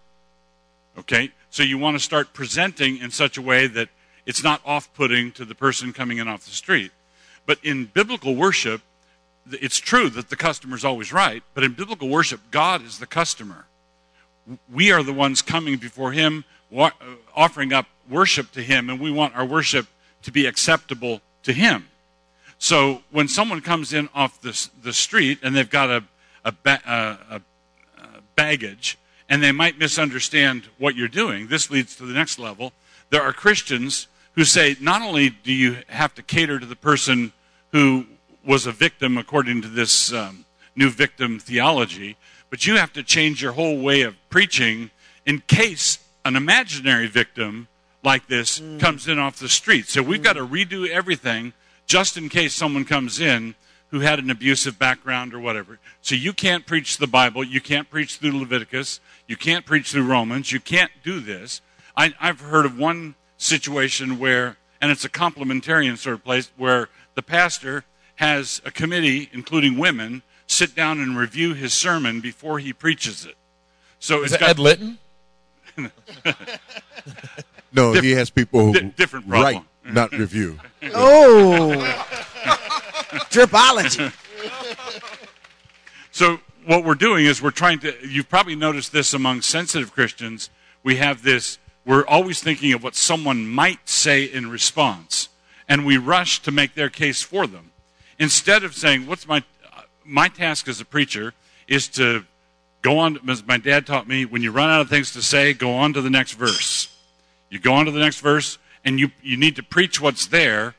Okay? 0.98 1.32
So 1.50 1.64
you 1.64 1.78
want 1.78 1.98
to 1.98 2.04
start 2.04 2.34
presenting 2.34 2.98
in 2.98 3.12
such 3.12 3.38
a 3.38 3.42
way 3.42 3.68
that 3.68 3.90
it's 4.26 4.44
not 4.44 4.62
off 4.66 4.94
putting 4.94 5.32
to 5.34 5.46
the 5.46 5.56
person 5.56 5.94
coming 5.94 6.18
in 6.18 6.28
off 6.28 6.44
the 6.46 6.52
street. 6.52 6.92
But 7.46 7.60
in 7.64 7.86
biblical 7.86 8.36
worship, 8.36 8.82
it's 9.50 9.78
true 9.78 10.10
that 10.10 10.30
the 10.30 10.36
customer 10.36 10.76
is 10.76 10.84
always 10.84 11.14
right, 11.14 11.42
but 11.54 11.64
in 11.64 11.74
biblical 11.74 12.10
worship, 12.10 12.42
God 12.52 12.84
is 12.84 13.00
the 13.00 13.06
customer. 13.08 13.66
We 14.72 14.92
are 14.92 15.04
the 15.04 15.14
ones 15.14 15.42
coming 15.42 15.78
before 15.78 16.12
Him, 16.12 16.44
uh, 16.76 16.90
offering 17.36 17.72
up 17.72 17.86
worship 18.10 18.52
to 18.52 18.62
Him, 18.62 18.90
and 18.90 19.00
we 19.00 19.12
want 19.12 19.36
our 19.36 19.46
worship 19.46 19.88
to 20.24 20.32
be 20.32 20.46
acceptable 20.46 21.22
to 21.44 21.54
Him. 21.54 21.88
So 22.60 23.04
when 23.12 23.28
someone 23.28 23.62
comes 23.62 23.94
in 23.94 24.10
off 24.14 24.42
the, 24.42 24.70
the 24.82 24.94
street 24.94 25.40
and 25.44 25.56
they've 25.56 25.70
got 25.70 25.90
a, 25.90 26.04
a, 26.44 26.52
ba- 26.52 26.82
a, 26.86 27.36
a 27.36 27.42
baggage 28.36 28.98
and 29.30 29.44
they 29.44 29.52
might 29.52 29.78
misunderstand 29.78 30.64
what 30.78 30.96
you're 30.96 31.08
doing, 31.08 31.48
this 31.48 31.70
leads 31.70 31.96
to 31.98 32.06
the 32.06 32.14
next 32.14 32.40
level. 32.40 32.74
There 33.10 33.22
are 33.22 33.34
Christians 33.34 34.08
who 34.34 34.44
say 34.44 34.76
not 34.80 35.02
only 35.02 35.30
do 35.30 35.54
you 35.54 35.78
have 35.88 36.14
to 36.16 36.22
cater 36.22 36.60
to 36.60 36.66
the 36.66 36.76
person 36.76 37.34
who 37.72 38.06
was 38.46 38.66
a 38.66 38.72
victim 38.72 39.18
according 39.18 39.62
to 39.62 39.68
this 39.68 40.14
um, 40.14 40.46
new 40.76 40.90
victim 40.90 41.40
theology, 41.40 42.16
but 42.50 42.66
you 42.66 42.78
have 42.78 42.94
to 42.94 43.04
change 43.04 43.42
your 43.42 43.52
whole 43.52 43.80
way 43.80 44.02
of 44.02 44.16
preaching 44.30 44.90
in 45.26 45.40
case 45.48 46.00
an 46.24 46.36
imaginary 46.36 47.08
victim 47.08 47.68
like 48.04 48.28
this 48.28 48.62
comes 48.80 49.08
in 49.08 49.20
off 49.20 49.40
the 49.40 49.50
street. 49.50 49.88
So 49.88 50.02
we've 50.02 50.24
got 50.24 50.34
to 50.34 50.46
redo 50.46 50.88
everything 50.88 51.54
just 51.88 52.18
in 52.18 52.30
case 52.30 52.54
someone 52.54 52.86
comes 52.86 53.20
in 53.20 53.56
who 53.90 54.02
had 54.02 54.20
an 54.20 54.30
abusive 54.30 54.78
background 54.78 55.34
or 55.34 55.40
whatever. 55.40 55.80
So 56.02 56.14
you 56.14 56.34
can't 56.34 56.66
preach 56.68 56.98
the 56.98 57.08
Bible. 57.08 57.44
You 57.44 57.62
can't 57.62 57.90
preach 57.90 58.18
through 58.18 58.38
Leviticus. 58.38 59.00
You 59.28 59.38
can't 59.38 59.66
preach 59.66 59.92
through 59.92 60.06
Romans. 60.06 60.52
You 60.52 60.60
can't 60.60 60.92
do 61.04 61.20
this. 61.22 61.62
I, 61.96 62.14
I've 62.20 62.42
heard 62.42 62.66
of 62.66 62.78
one 62.78 63.16
situation 63.38 64.20
where, 64.20 64.58
and 64.82 64.92
it's 64.92 65.06
a 65.06 65.10
complementarian 65.10 65.98
sort 65.98 66.16
of 66.16 66.24
place, 66.26 66.52
where 66.58 66.90
the 67.16 67.24
pastor 67.24 67.86
has 68.16 68.62
a 68.66 68.72
committee, 68.72 69.30
including 69.32 69.78
women, 69.78 70.22
sit 70.48 70.76
down 70.76 71.00
and 71.00 71.18
review 71.18 71.54
his 71.54 71.74
sermon 71.74 72.20
before 72.20 72.60
he 72.60 72.74
preaches 72.74 73.26
it. 73.26 73.36
So 74.00 74.24
Is 74.24 74.34
it's 74.34 74.36
it 74.36 74.40
got 74.42 74.50
Ed 74.50 74.60
Litton? 74.60 74.98
No, 77.74 77.92
he 77.94 78.12
has 78.12 78.30
people 78.30 78.62
who 78.62 78.74
Di- 78.74 78.80
different 78.96 79.28
problem. 79.28 79.56
write, 79.56 79.64
not 79.88 80.12
review. 80.12 80.60
Oh, 80.94 81.72
dripology. 83.32 84.14
So 86.12 86.40
what 86.66 86.84
we're 86.84 86.96
doing 86.96 87.26
is 87.26 87.42
we're 87.42 87.52
trying 87.52 87.80
to. 87.80 87.94
You've 88.08 88.30
probably 88.30 88.56
noticed 88.56 88.92
this 88.92 89.14
among 89.14 89.42
sensitive 89.42 89.94
Christians. 89.94 90.50
We 90.84 90.98
have 90.98 91.24
this. 91.24 91.58
We're 91.86 92.06
always 92.06 92.42
thinking 92.42 92.74
of 92.74 92.84
what 92.84 92.96
someone 92.96 93.48
might 93.48 93.88
say 93.90 94.24
in 94.24 94.50
response, 94.50 95.30
and 95.68 95.86
we 95.86 95.98
rush 95.98 96.42
to 96.44 96.52
make 96.52 96.76
their 96.76 96.90
case 96.90 97.22
for 97.22 97.48
them, 97.48 97.72
instead 98.20 98.64
of 98.64 98.76
saying, 98.76 99.08
"What's 99.08 99.28
my 99.28 99.44
my 100.04 100.28
task 100.28 100.68
as 100.68 100.80
a 100.80 100.86
preacher 100.86 101.34
is 101.68 101.88
to 101.90 102.26
go 102.82 103.00
on." 103.00 103.20
As 103.30 103.46
my 103.46 103.58
dad 103.58 103.86
taught 103.88 104.08
me, 104.08 104.26
when 104.26 104.42
you 104.42 104.52
run 104.52 104.70
out 104.70 104.82
of 104.82 104.90
things 104.90 105.12
to 105.14 105.22
say, 105.22 105.54
go 105.54 105.74
on 105.74 105.94
to 105.94 106.02
the 106.02 106.10
next 106.10 106.34
verse. 106.34 106.90
You 107.50 107.60
go 107.60 107.74
on 107.74 107.86
to 107.86 107.92
the 107.92 108.00
next 108.00 108.20
verse, 108.20 108.58
and 108.88 109.02
you 109.02 109.12
you 109.22 109.36
need 109.36 109.58
to 109.58 109.64
preach 109.64 110.00
what's 110.00 110.28
there, 110.28 110.74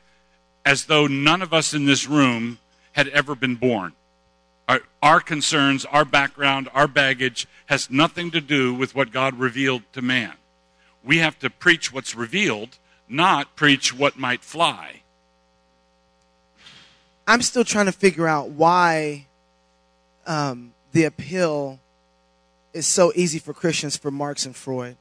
as 0.65 0.85
though 0.85 1.05
none 1.05 1.43
of 1.43 1.53
us 1.53 1.75
in 1.75 1.85
this 1.85 2.07
room 2.07 2.57
had 2.93 3.07
ever 3.09 3.35
been 3.35 3.55
born. 3.55 3.93
Our, 4.67 4.81
our 5.03 5.19
concerns, 5.19 5.85
our 5.85 6.05
background, 6.05 6.69
our 6.73 6.87
baggage 6.87 7.47
has 7.67 7.91
nothing 7.91 8.31
to 8.31 8.41
do 8.41 8.73
with 8.73 8.95
what 8.95 9.11
God 9.11 9.37
revealed 9.37 9.83
to 9.93 10.01
man. 10.01 10.33
We 11.03 11.19
have 11.19 11.37
to 11.39 11.51
preach 11.51 11.93
what's 11.93 12.15
revealed, 12.15 12.79
not 13.07 13.55
preach 13.55 13.93
what 13.93 14.17
might 14.17 14.43
fly. 14.43 15.03
I'm 17.27 17.43
still 17.43 17.63
trying 17.63 17.85
to 17.85 17.91
figure 17.91 18.27
out 18.27 18.49
why 18.49 19.27
um, 20.25 20.73
the 20.93 21.03
appeal 21.03 21.79
is 22.73 22.87
so 22.87 23.11
easy 23.13 23.37
for 23.37 23.53
Christians 23.53 23.97
for 23.97 24.09
Marx 24.09 24.47
and 24.47 24.55
Freud. 24.55 24.97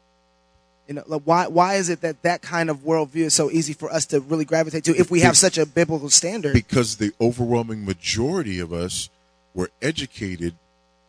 You 0.89 0.95
know, 0.95 1.05
like 1.07 1.23
why 1.25 1.47
why 1.49 1.75
is 1.75 1.91
it 1.91 2.01
that 2.01 2.23
that 2.23 2.41
kind 2.41 2.71
of 2.71 2.79
worldview 2.79 3.27
is 3.27 3.35
so 3.35 3.51
easy 3.51 3.75
for 3.75 3.93
us 3.93 4.07
to 4.07 4.21
really 4.21 4.47
gravitate 4.47 4.85
to 4.85 4.97
if 4.97 5.11
we 5.11 5.21
have 5.21 5.37
such 5.37 5.59
a 5.59 5.67
biblical 5.67 6.09
standard? 6.09 6.55
Because 6.55 6.97
the 6.97 7.13
overwhelming 7.21 7.85
majority 7.85 8.59
of 8.59 8.73
us 8.73 9.11
were 9.53 9.71
educated 9.83 10.55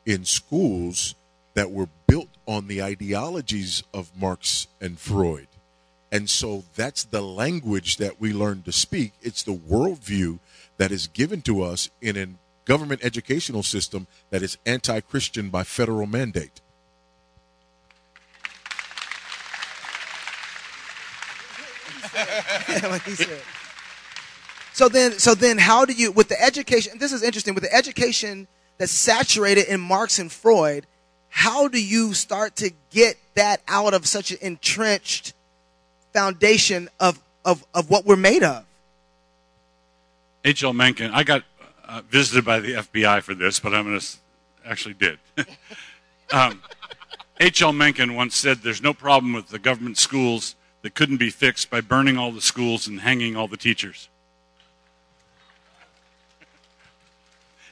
in 0.05 0.25
schools 0.25 1.15
that 1.53 1.71
were 1.71 1.87
built 2.07 2.27
on 2.45 2.67
the 2.67 2.83
ideologies 2.83 3.83
of 3.93 4.11
Marx 4.19 4.67
and 4.81 4.99
Freud. 4.99 5.47
And 6.11 6.29
so 6.29 6.65
that's 6.75 7.03
the 7.03 7.21
language 7.21 7.97
that 7.97 8.19
we 8.19 8.33
learn 8.33 8.63
to 8.63 8.71
speak. 8.71 9.13
It's 9.21 9.43
the 9.43 9.55
worldview 9.55 10.39
that 10.77 10.91
is 10.91 11.07
given 11.07 11.41
to 11.43 11.61
us 11.61 11.89
in 12.01 12.17
a 12.17 12.27
government 12.65 13.01
educational 13.03 13.63
system 13.63 14.07
that 14.29 14.41
is 14.41 14.57
anti 14.65 14.99
Christian 15.01 15.49
by 15.49 15.63
federal 15.63 16.05
mandate. 16.05 16.59
like 22.83 23.03
he 23.03 23.15
said. 23.15 23.41
So 24.73 24.88
then, 24.88 25.19
so 25.19 25.35
then, 25.35 25.57
how 25.57 25.85
do 25.85 25.93
you, 25.93 26.12
with 26.12 26.29
the 26.29 26.41
education? 26.41 26.97
This 26.99 27.12
is 27.12 27.21
interesting. 27.21 27.53
With 27.53 27.63
the 27.63 27.73
education 27.73 28.47
that's 28.77 28.91
saturated 28.91 29.67
in 29.67 29.81
Marx 29.81 30.19
and 30.19 30.31
Freud, 30.31 30.85
how 31.29 31.67
do 31.67 31.83
you 31.83 32.13
start 32.13 32.55
to 32.57 32.71
get 32.89 33.17
that 33.35 33.62
out 33.67 33.93
of 33.93 34.05
such 34.05 34.31
an 34.31 34.38
entrenched 34.41 35.33
foundation 36.13 36.89
of 36.99 37.19
of, 37.45 37.65
of 37.73 37.89
what 37.89 38.05
we're 38.05 38.15
made 38.15 38.43
of? 38.43 38.65
H.L. 40.45 40.73
Mencken, 40.73 41.12
I 41.12 41.23
got 41.23 41.43
uh, 41.85 42.01
visited 42.09 42.45
by 42.45 42.59
the 42.59 42.73
FBI 42.73 43.21
for 43.21 43.33
this, 43.33 43.59
but 43.59 43.73
I'm 43.73 43.85
going 43.85 43.99
to 43.99 44.17
actually 44.65 44.93
did. 44.93 45.19
um, 46.31 46.62
H.L. 47.39 47.73
Mencken 47.73 48.15
once 48.15 48.35
said, 48.35 48.59
"There's 48.59 48.81
no 48.81 48.93
problem 48.93 49.33
with 49.33 49.49
the 49.49 49.59
government 49.59 49.97
schools 49.97 50.55
that 50.81 50.95
couldn't 50.95 51.17
be 51.17 51.29
fixed 51.29 51.69
by 51.69 51.81
burning 51.81 52.17
all 52.17 52.31
the 52.31 52.41
schools 52.41 52.87
and 52.87 53.01
hanging 53.01 53.35
all 53.35 53.47
the 53.47 53.57
teachers." 53.57 54.09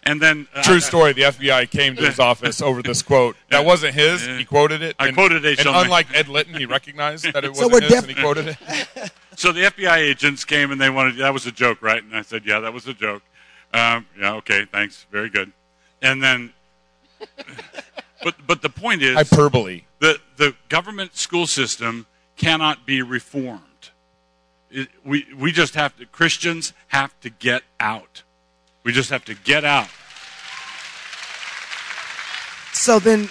And 0.03 0.21
then 0.21 0.47
uh, 0.55 0.63
True 0.63 0.79
story. 0.79 1.11
The 1.11 1.23
FBI 1.23 1.69
came 1.69 1.97
to 1.97 2.05
his 2.05 2.17
office 2.31 2.61
over 2.61 2.81
this 2.81 3.01
quote. 3.01 3.35
That 3.49 3.65
wasn't 3.65 3.93
his. 3.93 4.25
He 4.25 4.45
quoted 4.45 4.81
it. 4.81 4.95
I 4.97 5.07
and, 5.07 5.17
quoted 5.17 5.45
H. 5.45 5.59
And 5.59 5.67
unlike 5.67 6.07
Ed 6.15 6.29
Litton, 6.29 6.55
he 6.55 6.65
recognized 6.65 7.25
that 7.33 7.43
it 7.43 7.53
So 7.57 7.67
wasn't 7.67 7.73
we're 7.73 7.81
his, 7.81 7.89
def- 7.89 8.03
and 8.03 8.17
he 8.17 8.23
quoted 8.23 8.47
it. 8.47 9.11
So 9.35 9.51
the 9.51 9.63
FBI 9.63 9.97
agents 9.97 10.45
came 10.45 10.71
and 10.71 10.79
they 10.79 10.89
wanted 10.89 11.17
that 11.17 11.33
was 11.33 11.45
a 11.45 11.51
joke, 11.51 11.81
right? 11.81 12.01
And 12.01 12.15
I 12.15 12.21
said, 12.21 12.43
yeah, 12.45 12.59
that 12.61 12.73
was 12.73 12.87
a 12.87 12.93
joke. 12.93 13.21
Um, 13.73 14.07
yeah, 14.17 14.33
okay, 14.35 14.65
thanks, 14.71 15.05
very 15.11 15.29
good. 15.29 15.51
And 16.01 16.23
then, 16.23 16.53
but 18.23 18.35
but 18.47 18.61
the 18.61 18.69
point 18.69 19.01
is, 19.01 19.15
Hyperbole. 19.15 19.83
the 19.99 20.19
the 20.37 20.55
government 20.69 21.15
school 21.15 21.45
system 21.47 22.07
cannot 22.37 22.85
be 22.85 23.01
reformed. 23.01 23.61
It, 24.69 24.89
we 25.03 25.25
we 25.37 25.51
just 25.51 25.75
have 25.75 25.97
to 25.97 26.05
Christians 26.05 26.73
have 26.87 27.17
to 27.21 27.29
get 27.29 27.63
out. 27.79 28.23
We 28.83 28.93
just 28.93 29.09
have 29.09 29.25
to 29.25 29.33
get 29.33 29.65
out. 29.65 29.89
So 32.77 32.99
then, 32.99 33.27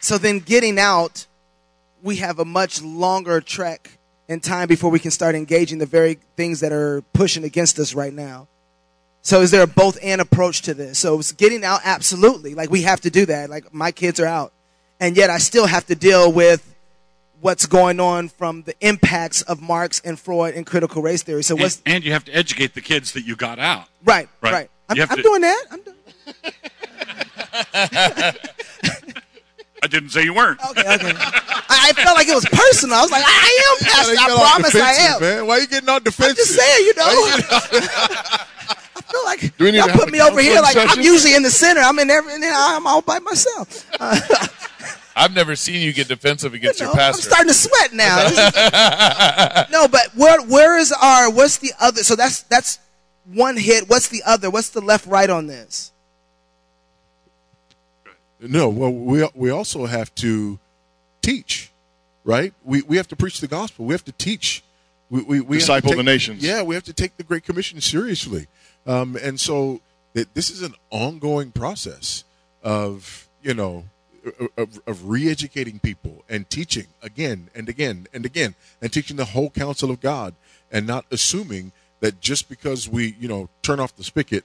so 0.00 0.18
then, 0.18 0.40
getting 0.40 0.78
out, 0.78 1.26
we 2.02 2.16
have 2.16 2.38
a 2.38 2.44
much 2.44 2.82
longer 2.82 3.40
trek 3.40 3.98
in 4.26 4.40
time 4.40 4.66
before 4.66 4.90
we 4.90 4.98
can 4.98 5.10
start 5.10 5.34
engaging 5.34 5.78
the 5.78 5.86
very 5.86 6.18
things 6.36 6.60
that 6.60 6.72
are 6.72 7.02
pushing 7.12 7.44
against 7.44 7.78
us 7.78 7.94
right 7.94 8.12
now. 8.12 8.48
So, 9.22 9.42
is 9.42 9.50
there 9.50 9.62
a 9.62 9.66
both 9.66 9.98
and 10.02 10.20
approach 10.20 10.62
to 10.62 10.74
this? 10.74 10.98
So, 10.98 11.18
it's 11.18 11.30
getting 11.30 11.62
out, 11.62 11.80
absolutely. 11.84 12.54
Like 12.54 12.70
we 12.70 12.82
have 12.82 13.02
to 13.02 13.10
do 13.10 13.26
that. 13.26 13.50
Like 13.50 13.72
my 13.72 13.92
kids 13.92 14.18
are 14.18 14.26
out, 14.26 14.52
and 15.00 15.16
yet 15.16 15.30
I 15.30 15.38
still 15.38 15.66
have 15.66 15.86
to 15.86 15.94
deal 15.94 16.30
with 16.32 16.74
what's 17.40 17.66
going 17.66 18.00
on 18.00 18.28
from 18.28 18.62
the 18.62 18.74
impacts 18.80 19.42
of 19.42 19.60
Marx 19.60 20.00
and 20.04 20.18
Freud 20.18 20.54
and 20.54 20.64
critical 20.66 21.02
race 21.02 21.22
theory. 21.22 21.42
So, 21.44 21.54
And, 21.54 21.62
what's 21.62 21.82
and 21.86 22.02
you 22.04 22.12
have 22.12 22.24
to 22.24 22.32
educate 22.34 22.74
the 22.74 22.80
kids 22.80 23.12
that 23.12 23.22
you 23.22 23.36
got 23.36 23.58
out. 23.58 23.86
right? 24.04 24.28
Right. 24.40 24.52
Right. 24.52 24.70
I'm, 24.88 25.00
I'm 25.00 25.16
to- 25.16 25.22
doing 25.22 25.40
that. 25.42 25.64
I'm 25.70 25.80
doing. 25.82 25.96
I 29.82 29.88
didn't 29.88 30.08
say 30.10 30.24
you 30.24 30.32
weren't. 30.34 30.58
Okay, 30.70 30.80
okay. 30.80 31.12
I, 31.14 31.90
I 31.90 31.92
felt 31.92 32.16
like 32.16 32.26
it 32.28 32.34
was 32.34 32.46
personal. 32.46 32.96
I 32.96 33.02
was 33.02 33.10
like, 33.10 33.22
I 33.24 33.76
am 33.78 33.86
pastor. 33.86 34.14
I 34.18 34.34
promise 34.34 34.74
I 34.74 34.92
am. 34.92 35.20
Man. 35.20 35.46
Why 35.46 35.58
are 35.58 35.60
you 35.60 35.66
getting 35.68 35.88
all 35.88 36.00
defensive? 36.00 36.36
Just 36.36 36.54
saying, 36.56 36.86
you 36.86 36.94
know. 36.96 37.04
I 37.06 39.02
feel 39.12 39.24
like 39.24 39.56
Do 39.58 39.64
we 39.64 39.70
y'all 39.76 39.88
put 39.88 40.10
me 40.10 40.20
over 40.20 40.40
here 40.40 40.60
like 40.60 40.74
counseling 40.74 40.98
I'm 41.06 41.12
usually 41.12 41.34
in 41.34 41.42
the 41.42 41.50
center. 41.50 41.80
I'm 41.82 41.98
in 41.98 42.10
every, 42.10 42.32
and 42.34 42.42
then 42.42 42.52
I'm 42.56 42.86
all 42.86 43.02
by 43.02 43.18
myself. 43.20 43.86
Uh, 44.00 44.18
I've 45.18 45.34
never 45.34 45.56
seen 45.56 45.80
you 45.80 45.94
get 45.94 46.08
defensive 46.08 46.52
against 46.52 46.78
you 46.78 46.84
know, 46.86 46.92
your 46.92 46.98
pastor. 46.98 47.30
I'm 47.30 47.30
starting 47.30 47.48
to 47.48 47.54
sweat 47.54 47.92
now. 47.94 48.26
Is- 48.26 48.36
no, 49.72 49.88
but 49.88 50.14
where 50.14 50.42
where 50.42 50.76
is 50.76 50.92
our? 50.92 51.30
What's 51.30 51.56
the 51.56 51.72
other? 51.80 52.02
So 52.04 52.14
that's 52.16 52.42
that's 52.42 52.78
one 53.24 53.56
hit. 53.56 53.88
What's 53.88 54.08
the 54.08 54.22
other? 54.26 54.50
What's 54.50 54.68
the 54.68 54.82
left 54.82 55.06
right 55.06 55.30
on 55.30 55.46
this? 55.46 55.90
No, 58.38 58.68
well, 58.68 58.92
we 58.92 59.26
we 59.34 59.50
also 59.50 59.86
have 59.86 60.14
to 60.16 60.58
teach, 61.22 61.72
right? 62.22 62.52
We 62.62 62.82
we 62.82 62.98
have 62.98 63.08
to 63.08 63.16
preach 63.16 63.40
the 63.40 63.48
gospel. 63.48 63.86
We 63.86 63.94
have 63.94 64.04
to 64.04 64.12
teach. 64.12 64.62
We, 65.08 65.22
we, 65.22 65.40
we 65.40 65.58
Disciple 65.58 65.90
take- 65.90 65.96
the 65.96 66.02
nations. 66.02 66.42
Yeah, 66.42 66.62
we 66.62 66.74
have 66.74 66.84
to 66.84 66.92
take 66.92 67.16
the 67.16 67.22
Great 67.22 67.44
Commission 67.44 67.80
seriously, 67.80 68.48
um, 68.86 69.16
and 69.22 69.40
so 69.40 69.80
this 70.12 70.50
is 70.50 70.62
an 70.62 70.74
ongoing 70.90 71.52
process 71.52 72.24
of 72.62 73.28
you 73.42 73.54
know 73.54 73.84
of, 74.56 74.80
of 74.86 75.08
re-educating 75.08 75.78
people 75.78 76.24
and 76.28 76.48
teaching 76.50 76.86
again 77.02 77.48
and 77.54 77.68
again 77.68 78.06
and 78.12 78.24
again 78.24 78.54
and 78.80 78.92
teaching 78.92 79.16
the 79.16 79.26
whole 79.26 79.50
counsel 79.50 79.90
of 79.90 80.00
God 80.00 80.34
and 80.70 80.86
not 80.86 81.04
assuming 81.10 81.72
that 82.00 82.20
just 82.20 82.48
because 82.48 82.88
we 82.88 83.16
you 83.18 83.28
know 83.28 83.48
turn 83.62 83.80
off 83.80 83.94
the 83.96 84.04
spigot 84.04 84.44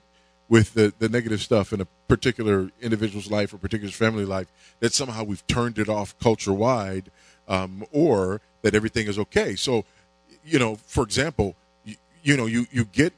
with 0.50 0.74
the, 0.74 0.94
the 1.00 1.08
negative 1.08 1.42
stuff 1.42 1.72
in 1.72 1.80
a 1.80 1.88
particular 2.08 2.70
individual's 2.82 3.32
life 3.32 3.54
or 3.54 3.58
particular 3.58 3.92
family 3.92 4.26
life 4.26 4.48
that 4.82 4.94
somehow 4.94 5.24
we've 5.24 5.46
turned 5.48 5.80
it 5.80 5.88
off 5.88 6.18
culture 6.20 6.54
wide 6.54 7.10
um, 7.48 7.86
or 7.92 8.42
that 8.62 8.76
everything 8.76 9.08
is 9.08 9.18
okay. 9.18 9.56
So 9.56 9.86
you 10.44 10.60
know 10.60 10.76
for 10.76 11.04
example 11.04 11.56
you, 11.86 11.96
you 12.24 12.38
know 12.38 12.46
you, 12.46 12.66
you 12.72 12.86
get 12.86 13.14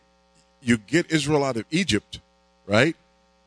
you 0.62 0.78
get 0.78 1.12
israel 1.12 1.43
out 1.43 1.58
of 1.58 1.65
egypt 1.71 2.19
right? 2.65 2.95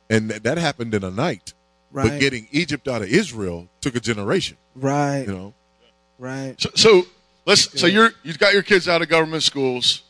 And 0.09 0.31
that, 0.31 0.43
that 0.45 0.59
happened 0.59 0.95
in 0.95 1.05
a 1.05 1.11
night 1.11 1.55
Right. 1.93 2.11
but 2.11 2.21
getting 2.21 2.49
egypt 2.53 2.89
out 2.89 3.03
of 3.03 3.09
israel 3.09 3.69
took 3.81 3.95
a 3.97 4.01
generation 4.01 4.57
Right. 4.75 5.21
you 5.27 5.33
know 5.33 5.55
Right. 6.19 6.59
So, 6.59 6.71
so 6.75 7.03
let's. 7.45 7.79
So 7.79 7.87
you're 7.87 8.11
you've 8.23 8.39
got 8.39 8.55
your 8.55 8.63
kids 8.63 8.89
out 8.89 9.03
of 9.03 9.09
government 9.09 9.43
schools. 9.43 10.03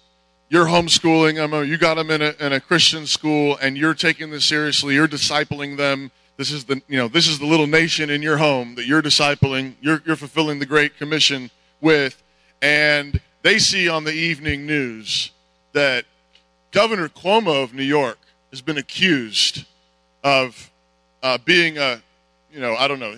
You're 0.48 0.66
homeschooling 0.66 1.34
them. 1.34 1.52
or 1.52 1.64
You 1.64 1.76
got 1.78 1.94
them 1.94 2.12
in 2.12 2.22
a 2.22 2.32
in 2.38 2.52
a 2.52 2.60
Christian 2.60 3.06
school, 3.08 3.56
and 3.60 3.76
you're 3.76 3.92
taking 3.94 4.30
this 4.30 4.44
seriously. 4.44 4.94
You're 4.94 5.08
discipling 5.08 5.76
them. 5.76 6.12
This 6.36 6.52
is 6.52 6.64
the 6.66 6.80
you 6.86 6.96
know 6.96 7.08
this 7.08 7.26
is 7.26 7.40
the 7.40 7.46
little 7.46 7.66
nation 7.66 8.08
in 8.08 8.22
your 8.22 8.36
home 8.36 8.76
that 8.76 8.86
you're 8.86 9.02
discipling. 9.02 9.74
You're 9.80 10.00
you're 10.06 10.14
fulfilling 10.14 10.60
the 10.60 10.66
Great 10.66 10.96
Commission 10.96 11.50
with, 11.80 12.22
and 12.62 13.20
they 13.42 13.58
see 13.58 13.88
on 13.88 14.04
the 14.04 14.12
evening 14.12 14.64
news 14.64 15.32
that 15.72 16.04
Governor 16.70 17.08
Cuomo 17.08 17.64
of 17.64 17.74
New 17.74 17.82
York 17.82 18.18
has 18.52 18.60
been 18.60 18.78
accused 18.78 19.64
of 20.22 20.70
uh, 21.22 21.38
being 21.44 21.78
a 21.78 22.00
you 22.52 22.60
know 22.60 22.74
I 22.76 22.88
don't 22.88 23.00
know 23.00 23.16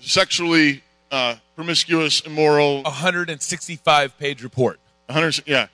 sexually 0.00 0.82
uh, 1.10 1.36
promiscuous, 1.56 2.20
immoral. 2.20 2.82
165 2.82 4.18
page 4.18 4.42
report. 4.42 4.78
100, 5.06 5.42
yeah. 5.46 5.66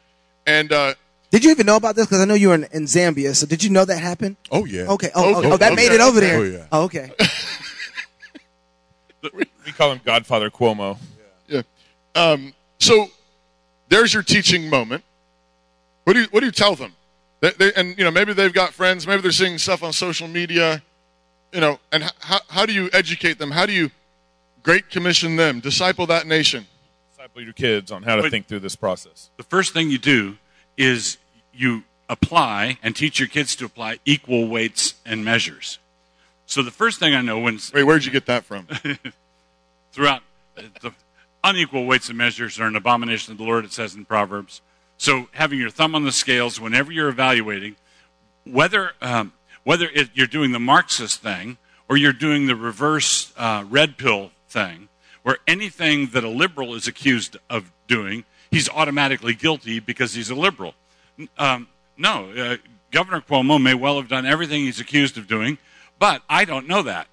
And 0.47 0.73
uh, 0.73 0.95
Did 1.31 1.45
you 1.45 1.51
even 1.51 1.67
know 1.67 1.77
about 1.77 1.95
this? 1.97 2.07
Because 2.07 2.21
I 2.21 2.25
know 2.25 2.35
you 2.35 2.49
were 2.49 2.55
in, 2.55 2.65
in 2.73 2.85
Zambia. 2.85 3.35
So 3.37 3.47
did 3.47 3.63
you 3.63 3.71
know 3.71 3.85
that 3.85 3.99
happened? 3.99 4.37
oh 4.51 4.65
yeah 4.65 4.87
Okay. 4.89 5.11
Oh, 5.15 5.35
Oh, 5.35 5.35
oh, 5.45 5.53
oh, 5.53 5.57
that 5.59 5.73
okay. 5.73 5.89
made 5.89 5.93
it 5.95 6.01
over 6.01 6.21
there. 6.21 6.39
Oh, 6.39 6.43
yeah. 6.45 6.67
Oh, 6.73 6.83
okay. 6.85 7.11
We 9.35 9.73
call 9.73 9.91
him 9.93 10.01
Godfather 10.05 10.51
Cuomo. 10.51 10.99
yeah. 11.49 11.63
Um, 12.15 12.55
so 12.79 13.09
there's 13.89 14.15
your 14.15 14.23
teaching 14.23 14.71
moment. 14.71 15.03
What 16.05 16.13
do 16.13 16.21
you 16.21 16.27
what 16.31 16.41
do 16.41 16.47
you 16.47 16.53
tell 16.53 16.77
them? 16.77 16.93
They, 17.41 17.51
they, 17.51 17.73
and 17.75 17.99
you 17.99 18.05
know 18.05 18.13
maybe 18.13 18.33
they've 18.33 18.53
got 18.53 18.73
friends. 18.73 19.05
Maybe 19.07 19.23
they're 19.23 19.33
seeing 19.33 19.59
stuff 19.59 19.83
on 19.83 19.93
social 19.93 20.29
media. 20.29 20.81
You 21.53 21.61
know, 21.61 21.79
and 21.93 22.13
how 22.21 22.41
how 22.49 22.67
do 22.67 22.73
you 22.73 22.91
educate 22.93 23.39
them? 23.39 23.51
How 23.53 23.67
do 23.67 23.73
you 23.73 23.91
Great 24.63 24.91
Commission 24.91 25.37
them? 25.37 25.61
Disciple 25.61 26.07
that 26.07 26.27
nation. 26.27 26.67
Disciple 27.13 27.43
your 27.43 27.53
kids 27.53 27.91
on 27.93 28.03
how 28.03 28.17
to 28.17 28.23
But- 28.23 28.31
think 28.31 28.47
through 28.49 28.61
this 28.61 28.77
process. 28.77 29.31
The 29.37 29.43
first 29.45 29.73
thing 29.73 29.91
you 29.91 29.99
do 29.99 30.39
is 30.77 31.19
you 31.55 31.85
apply 32.09 32.79
and 32.83 32.95
teach 32.95 33.19
your 33.19 33.29
kids 33.29 33.57
to 33.57 33.65
apply 33.65 33.99
equal 34.05 34.47
weights 34.49 34.95
and 35.05 35.25
measures. 35.25 35.79
So 36.47 36.63
the 36.63 36.71
first 36.71 36.99
thing 37.01 37.15
I 37.15 37.23
know 37.23 37.39
when 37.39 37.59
Wait, 37.73 37.85
where'd 37.85 38.05
you 38.05 38.13
get 38.13 38.27
that 38.27 38.45
from? 38.45 38.69
throughout 39.93 40.23
the 40.55 40.93
unequal 41.43 41.87
weights 41.87 42.09
and 42.09 42.19
measures 42.19 42.61
are 42.61 42.67
an 42.67 42.77
abomination 42.77 43.33
of 43.33 43.39
the 43.39 43.45
Lord, 43.45 43.65
it 43.65 43.73
says 43.73 43.95
in 43.95 44.05
Proverbs. 44.05 44.61
So 44.99 45.29
having 45.33 45.59
your 45.59 45.71
thumb 45.71 45.95
on 45.95 46.05
the 46.05 46.13
scales 46.13 46.61
whenever 46.61 46.93
you're 46.93 47.09
evaluating, 47.09 47.77
whether 48.45 48.93
um, 49.03 49.33
whether 49.67 49.89
it, 49.93 50.11
you're 50.15 50.29
doing 50.29 50.53
the 50.53 50.61
Marxist 50.61 51.21
thing 51.21 51.59
or 51.89 51.97
you're 51.97 52.13
doing 52.13 52.47
the 52.47 52.55
reverse 52.55 53.33
uh, 53.37 53.65
red 53.69 53.99
pill 53.99 54.31
thing, 54.49 54.89
where 55.25 55.39
anything 55.49 56.07
that 56.13 56.23
a 56.23 56.29
liberal 56.29 56.77
is 56.77 56.87
accused 56.87 57.37
of 57.51 57.73
doing, 57.89 58.25
he's 58.53 58.69
automatically 58.69 59.35
guilty 59.35 59.81
because 59.81 60.15
he's 60.15 60.31
a 60.31 60.37
liberal. 60.37 60.73
Um, 61.37 61.67
no, 61.97 62.31
uh, 62.31 62.57
Governor 62.93 63.21
Cuomo 63.21 63.61
may 63.61 63.75
well 63.75 63.97
have 63.97 64.07
done 64.07 64.25
everything 64.25 64.61
he's 64.61 64.79
accused 64.79 65.19
of 65.19 65.27
doing, 65.27 65.59
but 65.99 66.23
I 66.29 66.45
don't 66.45 66.69
know 66.69 66.83
that, 66.83 67.09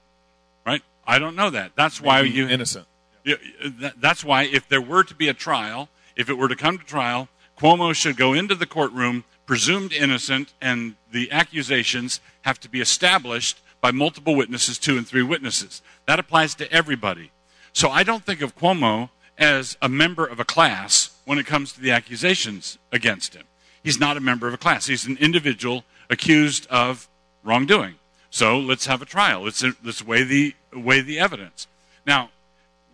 right? 0.64 0.84
I 1.08 1.18
don't 1.18 1.36
know 1.36 1.50
that. 1.50 1.72
That's 1.76 2.00
why 2.00 2.22
Maybe 2.22 2.36
you 2.36 2.48
innocent. 2.48 2.86
Yeah, 3.24 3.36
that- 3.80 4.00
That's 4.00 4.24
why, 4.24 4.44
if 4.44 4.70
there 4.70 4.82
were 4.82 5.04
to 5.06 5.16
be 5.16 5.28
a 5.28 5.34
trial, 5.34 5.90
if 6.16 6.30
it 6.30 6.36
were 6.36 6.50
to 6.50 6.56
come 6.56 6.78
to 6.78 6.86
trial, 6.86 7.30
Cuomo 7.58 7.96
should 7.96 8.16
go 8.16 8.34
into 8.34 8.54
the 8.54 8.68
courtroom 8.68 9.24
presumed 9.46 9.94
innocent, 9.94 10.54
and 10.62 10.96
the 11.12 11.32
accusations 11.32 12.22
have 12.44 12.60
to 12.62 12.70
be 12.70 12.82
established 12.82 13.60
by 13.82 13.92
multiple 13.92 14.36
witnesses, 14.36 14.78
two 14.78 14.98
and 14.98 15.08
three 15.08 15.24
witnesses. 15.24 15.82
That 16.06 16.20
applies 16.20 16.56
to 16.56 16.72
everybody. 16.72 17.32
So 17.74 17.90
I 17.90 18.04
don't 18.04 18.24
think 18.24 18.42
of 18.42 18.56
Cuomo 18.56 19.10
as 19.38 19.78
a 19.82 19.90
member 19.90 20.26
of 20.26 20.40
a 20.40 20.46
class 20.46 21.18
when 21.26 21.40
it 21.40 21.46
comes 21.46 21.74
to 21.74 21.82
the 21.82 21.92
accusations 21.92 22.78
against 22.92 23.34
him. 23.34 23.44
He's 23.84 24.00
not 24.00 24.16
a 24.16 24.22
member 24.22 24.48
of 24.48 24.54
a 24.54 24.58
class. 24.58 24.86
He's 24.86 25.06
an 25.06 25.18
individual 25.20 25.84
accused 26.10 26.68
of 26.68 27.10
wrongdoing. 27.44 27.96
So 28.30 28.58
let's 28.58 28.86
have 28.86 29.02
a 29.02 29.06
trial. 29.06 29.42
Let's, 29.42 29.64
let's 29.84 30.04
weigh 30.06 30.24
the 30.24 30.56
weigh 30.74 31.02
the 31.02 31.20
evidence. 31.20 31.68
Now, 32.06 32.32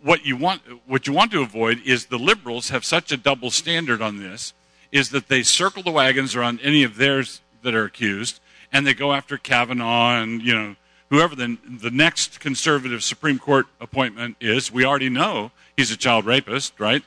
what 0.02 0.24
you 0.24 0.36
want 0.36 0.62
what 0.86 1.06
you 1.06 1.12
want 1.12 1.30
to 1.32 1.42
avoid 1.42 1.80
is 1.84 2.06
the 2.06 2.18
liberals 2.18 2.70
have 2.70 2.84
such 2.84 3.12
a 3.12 3.16
double 3.16 3.50
standard 3.50 4.02
on 4.02 4.18
this 4.18 4.52
is 4.92 5.10
that 5.10 5.28
they 5.28 5.42
circle 5.42 5.82
the 5.82 5.90
wagons 5.90 6.34
around 6.34 6.60
any 6.62 6.82
of 6.82 6.96
theirs 6.96 7.40
that 7.62 7.74
are 7.74 7.84
accused 7.84 8.40
and 8.72 8.86
they 8.86 8.94
go 8.94 9.12
after 9.12 9.36
Kavanaugh 9.36 10.20
and 10.20 10.42
you 10.42 10.54
know 10.54 10.76
whoever 11.10 11.34
the 11.34 11.58
the 11.64 11.90
next 11.90 12.40
conservative 12.40 13.02
Supreme 13.02 13.38
Court 13.38 13.66
appointment 13.80 14.36
is. 14.40 14.72
We 14.72 14.84
already 14.84 15.08
know 15.08 15.50
he's 15.76 15.90
a 15.90 15.96
child 15.96 16.26
rapist 16.26 16.78
right? 16.78 17.02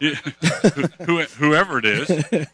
Whoever 0.00 1.78
it 1.78 1.84
is. 1.84 2.48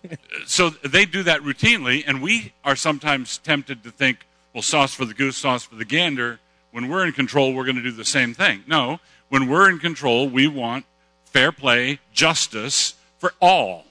So 0.47 0.71
they 0.71 1.05
do 1.07 1.23
that 1.23 1.41
routinely 1.43 2.05
and 2.07 2.23
we 2.23 2.53
are 2.65 2.77
sometimes 2.77 3.39
tempted 3.39 3.85
to 3.85 3.91
think 3.91 4.27
well 4.53 4.63
sauce 4.63 4.95
for 4.95 5.05
the 5.05 5.15
goose 5.15 5.37
sauce 5.37 5.65
for 5.65 5.77
the 5.77 5.85
gander. 5.85 6.41
When 6.73 6.89
we're 6.89 7.07
in 7.07 7.13
control 7.13 7.55
we're 7.55 7.65
going 7.65 7.77
to 7.77 7.83
do 7.83 7.93
the 7.93 8.05
same 8.05 8.35
thing. 8.35 8.65
No. 8.67 9.01
When 9.29 9.49
we're 9.49 9.69
in 9.71 9.79
control 9.79 10.29
we 10.29 10.47
want 10.47 10.87
fair 11.25 11.53
play 11.53 12.01
justice 12.13 12.95
for 13.19 13.35
all 13.41 13.86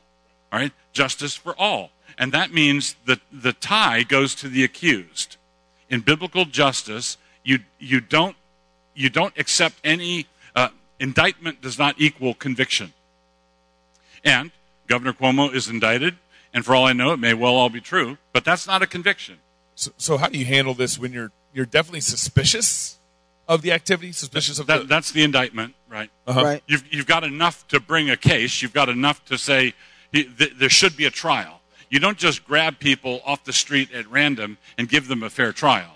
all 0.56 0.62
right 0.62 0.72
justice 0.94 1.36
for 1.36 1.54
all 1.60 1.90
and 2.18 2.32
that 2.32 2.54
means 2.54 2.96
that 3.06 3.20
the 3.32 3.52
tie 3.52 4.04
goes 4.04 4.34
to 4.36 4.48
the 4.48 4.64
accused 4.64 5.36
in 5.90 6.00
biblical 6.00 6.46
justice 6.46 7.18
you 7.44 7.60
you 7.78 8.00
don't 8.00 8.38
you 8.96 9.10
don't 9.10 9.38
accept 9.38 9.76
any 9.84 10.26
uh, 10.56 10.70
indictment 11.00 11.62
does 11.62 11.78
not 11.78 11.96
equal 11.98 12.34
conviction 12.34 12.94
and 14.24 14.52
governor 14.88 15.14
cuomo 15.14 15.54
is 15.54 15.68
indicted 15.68 16.16
and 16.54 16.64
for 16.66 16.74
all 16.74 16.86
i 16.86 16.94
know 16.94 17.12
it 17.12 17.20
may 17.20 17.34
well 17.34 17.56
all 17.56 17.70
be 17.70 17.82
true 17.82 18.18
but 18.32 18.46
that's 18.46 18.66
not 18.66 18.82
a 18.82 18.88
conviction 18.88 19.38
So, 19.76 19.92
so 19.98 20.18
how 20.18 20.30
do 20.30 20.38
you 20.40 20.46
handle 20.46 20.74
this 20.74 20.98
when 20.98 21.12
you're 21.12 21.32
you're 21.54 21.66
definitely 21.66 22.02
suspicious 22.02 23.00
of 23.48 23.62
the 23.62 23.72
activity, 23.72 24.12
suspicious 24.12 24.60
of 24.60 24.66
that, 24.68 24.80
the 24.80 24.84
that's 24.86 25.12
the 25.12 25.24
indictment, 25.24 25.76
right? 25.88 26.10
Uh-huh. 26.28 26.44
Right. 26.44 26.64
You've 26.68 26.84
you've 26.92 27.06
got 27.06 27.24
enough 27.24 27.66
to 27.68 27.80
bring 27.80 28.10
a 28.10 28.18
case. 28.18 28.62
You've 28.62 28.74
got 28.74 28.90
enough 28.90 29.24
to 29.26 29.38
say 29.38 29.60
he, 29.60 29.72
th- 29.72 29.74
there 30.24 30.70
should 30.70 30.96
be 30.96 31.06
a 31.06 31.12
trial. 31.12 31.62
You 31.90 32.00
don't 32.00 32.18
just 32.18 32.46
grab 32.46 32.80
people 32.80 33.22
off 33.26 33.44
the 33.44 33.54
street 33.54 33.92
at 33.94 34.10
random 34.10 34.58
and 34.78 34.90
give 34.90 35.08
them 35.08 35.24
a 35.24 35.30
fair 35.30 35.54
trial. 35.54 35.92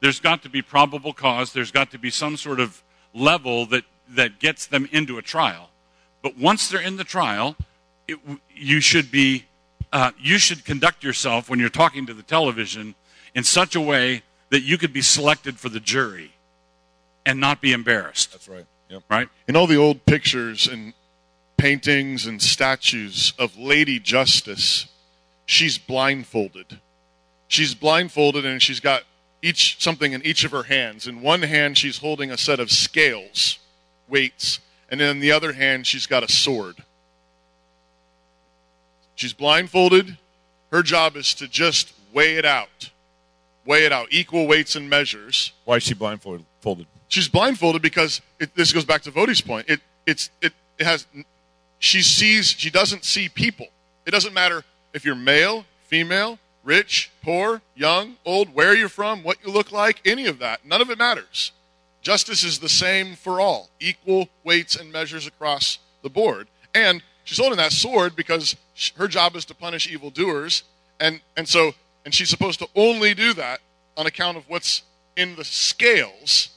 There's 0.00 0.20
got 0.20 0.42
to 0.42 0.48
be 0.48 0.62
probable 0.62 1.12
cause. 1.12 1.52
There's 1.52 1.70
got 1.70 1.90
to 1.92 1.98
be 1.98 2.10
some 2.10 2.36
sort 2.36 2.60
of 2.60 2.82
level 3.14 3.66
that 3.66 3.84
that 4.10 4.38
gets 4.38 4.66
them 4.66 4.88
into 4.92 5.18
a 5.18 5.22
trial. 5.22 5.70
But 6.22 6.36
once 6.36 6.68
they're 6.68 6.80
in 6.80 6.96
the 6.96 7.04
trial, 7.04 7.56
it, 8.06 8.18
you 8.54 8.80
should 8.80 9.10
be 9.10 9.46
uh, 9.92 10.12
you 10.18 10.38
should 10.38 10.64
conduct 10.64 11.04
yourself 11.04 11.50
when 11.50 11.58
you're 11.58 11.68
talking 11.68 12.06
to 12.06 12.14
the 12.14 12.22
television 12.22 12.94
in 13.34 13.44
such 13.44 13.74
a 13.74 13.80
way 13.80 14.22
that 14.50 14.62
you 14.62 14.78
could 14.78 14.92
be 14.92 15.02
selected 15.02 15.58
for 15.58 15.68
the 15.68 15.80
jury 15.80 16.32
and 17.24 17.40
not 17.40 17.60
be 17.60 17.72
embarrassed. 17.72 18.32
That's 18.32 18.48
right. 18.48 18.66
Yep. 18.88 19.02
Right? 19.08 19.28
In 19.48 19.56
all 19.56 19.66
the 19.66 19.76
old 19.76 20.04
pictures 20.04 20.66
and 20.66 20.92
paintings 21.62 22.26
and 22.26 22.42
statues 22.42 23.32
of 23.38 23.56
Lady 23.56 24.00
Justice, 24.00 24.86
she's 25.46 25.78
blindfolded. 25.78 26.80
She's 27.46 27.72
blindfolded 27.72 28.44
and 28.44 28.60
she's 28.60 28.80
got 28.80 29.04
each 29.42 29.80
something 29.80 30.12
in 30.12 30.26
each 30.26 30.42
of 30.42 30.50
her 30.50 30.64
hands. 30.64 31.06
In 31.06 31.22
one 31.22 31.42
hand 31.42 31.78
she's 31.78 31.98
holding 31.98 32.32
a 32.32 32.36
set 32.36 32.58
of 32.58 32.72
scales, 32.72 33.60
weights, 34.08 34.58
and 34.88 35.00
in 35.00 35.20
the 35.20 35.30
other 35.30 35.52
hand 35.52 35.86
she's 35.86 36.04
got 36.04 36.24
a 36.24 36.32
sword. 36.32 36.82
She's 39.14 39.32
blindfolded. 39.32 40.18
Her 40.72 40.82
job 40.82 41.14
is 41.14 41.32
to 41.34 41.46
just 41.46 41.92
weigh 42.12 42.38
it 42.38 42.44
out. 42.44 42.90
Weigh 43.64 43.84
it 43.84 43.92
out, 43.92 44.08
equal 44.10 44.48
weights 44.48 44.74
and 44.74 44.90
measures. 44.90 45.52
Why 45.64 45.76
is 45.76 45.84
she 45.84 45.94
blindfolded? 45.94 46.88
She's 47.06 47.28
blindfolded 47.28 47.82
because 47.82 48.20
it, 48.40 48.52
this 48.56 48.72
goes 48.72 48.84
back 48.84 49.02
to 49.02 49.12
Voddie's 49.12 49.40
point. 49.40 49.66
It 49.68 49.80
it's 50.04 50.30
it, 50.40 50.54
it 50.76 50.86
has 50.86 51.06
she 51.82 52.00
sees 52.00 52.46
she 52.46 52.70
doesn't 52.70 53.04
see 53.04 53.28
people. 53.28 53.66
It 54.06 54.12
doesn't 54.12 54.32
matter 54.32 54.64
if 54.94 55.04
you're 55.04 55.16
male, 55.16 55.64
female, 55.88 56.38
rich, 56.62 57.10
poor, 57.22 57.60
young, 57.74 58.16
old, 58.24 58.54
where 58.54 58.74
you're 58.74 58.88
from, 58.88 59.24
what 59.24 59.38
you 59.44 59.52
look 59.52 59.72
like, 59.72 60.00
any 60.04 60.26
of 60.26 60.38
that. 60.38 60.64
None 60.64 60.80
of 60.80 60.90
it 60.90 60.98
matters. 60.98 61.50
Justice 62.00 62.44
is 62.44 62.60
the 62.60 62.68
same 62.68 63.16
for 63.16 63.40
all, 63.40 63.68
equal 63.80 64.28
weights 64.44 64.76
and 64.76 64.92
measures 64.92 65.26
across 65.26 65.78
the 66.02 66.08
board. 66.08 66.46
And 66.72 67.02
she's 67.24 67.38
holding 67.38 67.58
that 67.58 67.72
sword 67.72 68.14
because 68.14 68.54
her 68.96 69.08
job 69.08 69.34
is 69.34 69.44
to 69.46 69.54
punish 69.54 69.90
evildoers, 69.90 70.62
and 71.00 71.20
and 71.36 71.48
so 71.48 71.72
and 72.04 72.14
she's 72.14 72.28
supposed 72.28 72.60
to 72.60 72.68
only 72.76 73.12
do 73.12 73.34
that 73.34 73.60
on 73.96 74.06
account 74.06 74.36
of 74.36 74.48
what's 74.48 74.82
in 75.16 75.34
the 75.34 75.44
scales, 75.44 76.50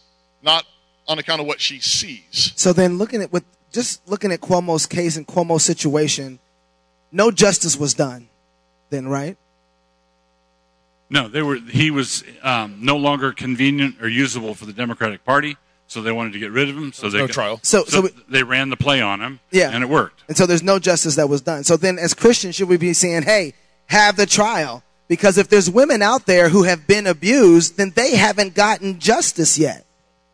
not 0.43 0.65
on 1.07 1.17
account 1.17 1.41
of 1.41 1.47
what 1.47 1.59
she 1.59 1.79
sees. 1.79 2.53
So 2.55 2.73
then, 2.73 2.99
looking 2.99 3.21
at 3.23 3.31
with 3.33 3.43
just 3.75 4.07
looking 4.09 4.31
at 4.31 4.41
Cuomo's 4.41 4.85
case 4.87 5.17
and 5.17 5.27
Cuomo's 5.27 5.63
situation, 5.63 6.39
no 7.11 7.29
justice 7.29 7.77
was 7.77 7.93
done. 7.93 8.27
Then, 8.89 9.07
right? 9.07 9.37
No, 11.09 11.27
they 11.27 11.41
were. 11.43 11.57
He 11.57 11.91
was 11.91 12.23
um, 12.41 12.77
no 12.81 12.97
longer 12.97 13.31
convenient 13.31 14.01
or 14.01 14.07
usable 14.07 14.55
for 14.55 14.65
the 14.65 14.73
Democratic 14.73 15.23
Party, 15.23 15.55
so 15.87 16.01
they 16.01 16.11
wanted 16.11 16.33
to 16.33 16.39
get 16.39 16.51
rid 16.51 16.69
of 16.69 16.75
him. 16.75 16.91
So 16.93 17.09
they 17.09 17.19
no 17.19 17.27
got- 17.27 17.33
trial. 17.33 17.59
So- 17.61 17.85
so 17.85 18.01
we- 18.01 18.09
they 18.27 18.41
ran 18.43 18.69
the 18.69 18.77
play 18.77 19.01
on 19.01 19.21
him. 19.21 19.39
Yeah. 19.51 19.69
and 19.71 19.83
it 19.83 19.87
worked. 19.89 20.23
And 20.27 20.35
so 20.35 20.45
there's 20.45 20.63
no 20.63 20.79
justice 20.79 21.15
that 21.15 21.29
was 21.29 21.41
done. 21.41 21.63
So 21.63 21.77
then, 21.77 21.99
as 21.99 22.13
Christians, 22.13 22.55
should 22.55 22.67
we 22.69 22.77
be 22.77 22.93
saying, 22.93 23.23
"Hey, 23.23 23.53
have 23.87 24.15
the 24.17 24.25
trial"? 24.25 24.81
Because 25.07 25.37
if 25.37 25.47
there's 25.49 25.69
women 25.69 26.01
out 26.01 26.25
there 26.25 26.49
who 26.49 26.63
have 26.63 26.87
been 26.87 27.05
abused, 27.05 27.77
then 27.77 27.91
they 27.95 28.15
haven't 28.15 28.55
gotten 28.55 28.97
justice 28.99 29.59
yet. 29.59 29.85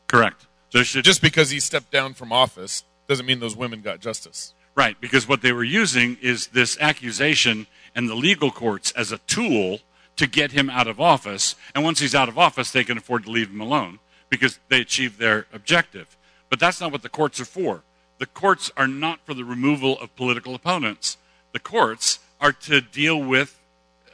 Correct. 0.08 0.45
So 0.69 0.84
should, 0.84 1.04
Just 1.04 1.21
because 1.21 1.49
he 1.49 1.60
stepped 1.60 1.91
down 1.91 2.13
from 2.13 2.32
office 2.32 2.84
doesn't 3.12 3.26
mean 3.26 3.41
those 3.41 3.58
women 3.58 3.82
got 3.82 4.00
justice. 4.00 4.54
right, 4.74 4.95
because 5.02 5.28
what 5.28 5.41
they 5.41 5.52
were 5.52 5.65
using 5.65 6.17
is 6.21 6.47
this 6.47 6.78
accusation 6.80 7.67
and 7.93 8.08
the 8.08 8.15
legal 8.15 8.52
courts 8.52 8.93
as 8.93 9.12
a 9.12 9.17
tool 9.28 9.80
to 10.15 10.26
get 10.28 10.54
him 10.54 10.69
out 10.69 10.88
of 10.88 11.02
office. 11.02 11.56
And 11.76 11.84
once 11.84 12.00
he's 12.00 12.15
out 12.15 12.30
of 12.30 12.38
office, 12.38 12.71
they 12.71 12.86
can 12.86 12.97
afford 12.97 13.26
to 13.26 13.32
leave 13.32 13.50
him 13.50 13.60
alone 13.60 14.00
because 14.30 14.60
they 14.69 14.80
achieved 14.80 15.19
their 15.19 15.45
objective. 15.52 16.15
But 16.50 16.62
that's 16.62 16.80
not 16.80 16.93
what 16.93 17.02
the 17.02 17.10
courts 17.10 17.38
are 17.41 17.45
for. 17.45 17.84
The 18.19 18.28
courts 18.28 18.71
are 18.78 18.88
not 18.88 19.19
for 19.26 19.34
the 19.34 19.43
removal 19.43 20.00
of 20.00 20.15
political 20.15 20.56
opponents. 20.56 21.17
The 21.52 21.60
courts 21.60 22.19
are 22.39 22.54
to 22.54 22.80
deal 22.80 23.21
with 23.21 23.60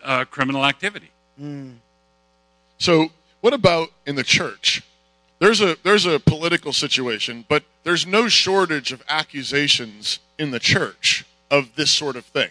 uh, 0.03 0.25
criminal 0.25 0.65
activity. 0.65 1.11
So, 2.79 3.11
what 3.41 3.53
about 3.53 3.89
in 4.07 4.15
the 4.15 4.23
church? 4.23 4.81
There's 5.39 5.61
a 5.61 5.77
there's 5.83 6.05
a 6.05 6.19
political 6.19 6.73
situation, 6.73 7.45
but 7.47 7.63
there's 7.83 8.07
no 8.07 8.27
shortage 8.27 8.91
of 8.91 9.03
accusations 9.07 10.19
in 10.39 10.51
the 10.51 10.59
church 10.59 11.25
of 11.51 11.75
this 11.75 11.91
sort 11.91 12.15
of 12.15 12.25
thing. 12.25 12.49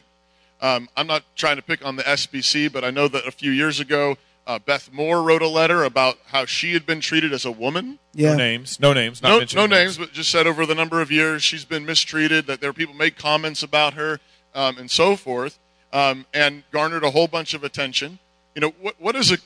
Um, 0.61 0.89
I'm 0.97 1.07
not 1.07 1.25
trying 1.35 1.57
to 1.57 1.63
pick 1.63 1.85
on 1.85 1.97
the 1.97 2.03
SBC, 2.05 2.73
but 2.73 2.85
I 2.85 2.91
know 2.91 3.09
that 3.09 3.27
a 3.27 3.31
few 3.31 3.51
years 3.51 3.81
ago, 3.81 4.17
uh, 4.47 4.59
Beth 4.59 4.91
Moore 4.93 5.23
wrote 5.23 5.43
a 5.43 5.49
letter 5.49 5.85
about 5.85 6.19
how 6.27 6.45
she 6.45 6.73
had 6.73 6.87
been 6.87 7.01
treated 7.01 7.33
as 7.33 7.45
a 7.45 7.51
woman. 7.51 7.99
Yeah. 8.15 8.31
No 8.31 8.37
names. 8.37 8.81
No 8.81 8.93
names. 8.93 9.21
Not 9.21 9.29
No, 9.31 9.39
mentioning 9.39 9.69
no 9.69 9.77
names, 9.77 9.99
but 9.99 10.13
just 10.13 10.31
said 10.31 10.47
over 10.47 10.65
the 10.65 10.75
number 10.75 11.01
of 11.01 11.11
years 11.11 11.43
she's 11.43 11.65
been 11.65 11.85
mistreated. 11.85 12.47
That 12.47 12.61
there 12.61 12.71
are 12.71 12.75
people 12.75 12.95
made 12.95 13.19
comments 13.19 13.63
about 13.63 13.95
her 13.95 14.21
um, 14.55 14.79
and 14.79 14.91
so 14.91 15.17
forth, 15.17 15.59
um, 15.93 16.25
and 16.33 16.63
garnered 16.71 17.03
a 17.03 17.11
whole 17.11 17.27
bunch 17.29 17.53
of 17.53 17.65
attention. 17.65 18.21
You 18.55 18.61
know, 18.61 18.73
what 18.81 18.95
what 19.01 19.17
is 19.17 19.33
a 19.33 19.39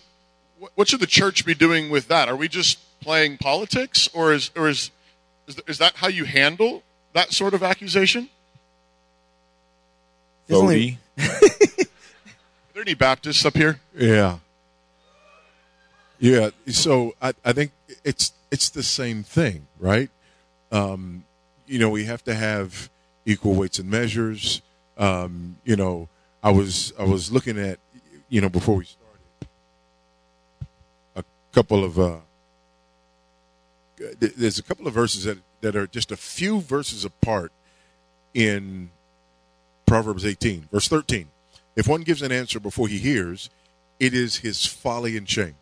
what, 0.59 0.72
what 0.74 0.88
should 0.88 1.01
the 1.01 1.07
church 1.07 1.47
be 1.47 1.55
doing 1.55 1.88
with 1.91 2.09
that? 2.09 2.28
Are 2.28 2.36
we 2.36 2.47
just 2.47 2.78
playing 3.01 3.38
politics, 3.38 4.09
or 4.12 4.32
is 4.32 4.51
or 4.57 4.68
is 4.68 4.90
is, 5.46 5.61
is 5.66 5.78
that 5.78 5.96
how 5.96 6.09
you 6.09 6.24
handle 6.24 6.82
that 7.12 7.32
sort 7.32 7.55
of 7.55 7.62
accusation? 7.62 8.28
There's 10.46 10.61
only- 10.61 10.98
Voddie. 11.18 11.80
Are 11.80 12.72
there 12.74 12.82
any 12.82 12.94
Baptists 12.94 13.44
up 13.44 13.57
here? 13.57 13.80
Yeah. 13.96 14.38
Yeah. 16.18 16.51
So 16.68 17.14
I, 17.20 17.32
I 17.44 17.53
think 17.53 17.72
it's 18.05 18.32
it's 18.51 18.70
the 18.70 18.82
same 18.82 19.22
thing, 19.22 19.66
right? 19.78 20.11
Um, 20.72 21.24
you 21.66 21.78
know, 21.78 21.90
we 21.90 22.05
have 22.05 22.22
to 22.24 22.34
have 22.34 22.90
equal 23.26 23.55
weights 23.55 23.78
and 23.78 23.90
measures. 23.90 24.61
Um, 24.98 25.57
you 25.64 25.76
know, 25.76 26.09
I 26.42 26.51
was 26.51 26.92
I 26.98 27.05
was 27.05 27.30
looking 27.32 27.59
at 27.59 27.78
you 28.28 28.40
know 28.40 28.48
before 28.48 28.76
we 28.76 28.84
started 28.84 29.48
a 31.16 31.24
couple 31.53 31.84
of 31.84 31.98
uh, 31.98 32.03
th- 32.09 32.20
there's 34.18 34.59
a 34.59 34.62
couple 34.62 34.86
of 34.86 34.94
verses 34.94 35.24
that 35.24 35.38
that 35.61 35.76
are 35.76 35.86
just 35.86 36.11
a 36.11 36.16
few 36.16 36.61
verses 36.61 37.05
apart 37.05 37.53
in 38.32 38.90
Proverbs 39.86 40.24
18, 40.24 40.68
verse 40.72 40.88
13. 40.88 41.28
If 41.76 41.86
one 41.86 42.03
gives 42.03 42.22
an 42.22 42.32
answer 42.32 42.61
before 42.61 42.88
he 42.88 42.98
hears, 42.98 43.51
it 43.98 44.14
is 44.14 44.38
his 44.38 44.66
folly 44.66 45.16
and 45.16 45.28
shame. 45.28 45.57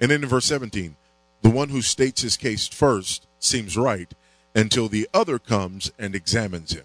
And 0.00 0.10
then 0.10 0.22
in 0.22 0.28
verse 0.28 0.46
17, 0.46 0.96
the 1.42 1.50
one 1.50 1.68
who 1.68 1.82
states 1.82 2.22
his 2.22 2.36
case 2.36 2.68
first 2.68 3.26
seems 3.38 3.76
right 3.76 4.12
until 4.54 4.88
the 4.88 5.08
other 5.12 5.38
comes 5.38 5.92
and 5.98 6.14
examines 6.14 6.72
him, 6.72 6.84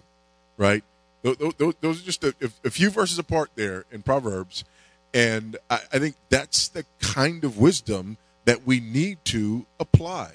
right? 0.56 0.84
Those, 1.22 1.74
are 1.82 2.04
just 2.04 2.22
a, 2.22 2.34
few 2.70 2.90
verses 2.90 3.18
apart 3.18 3.50
there 3.56 3.84
in 3.90 4.02
Proverbs. 4.02 4.64
And 5.12 5.56
I, 5.68 5.78
think 5.98 6.14
that's 6.28 6.68
the 6.68 6.84
kind 7.00 7.42
of 7.42 7.58
wisdom 7.58 8.16
that 8.44 8.66
we 8.66 8.78
need 8.78 9.18
to 9.26 9.66
apply. 9.80 10.34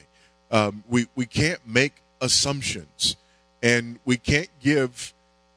Um, 0.52 0.84
we, 0.90 1.08
we 1.16 1.26
can't 1.26 1.66
make 1.66 2.02
assumptions 2.20 3.16
and 3.64 4.00
we 4.06 4.18
can't 4.18 4.50
give 4.60 5.14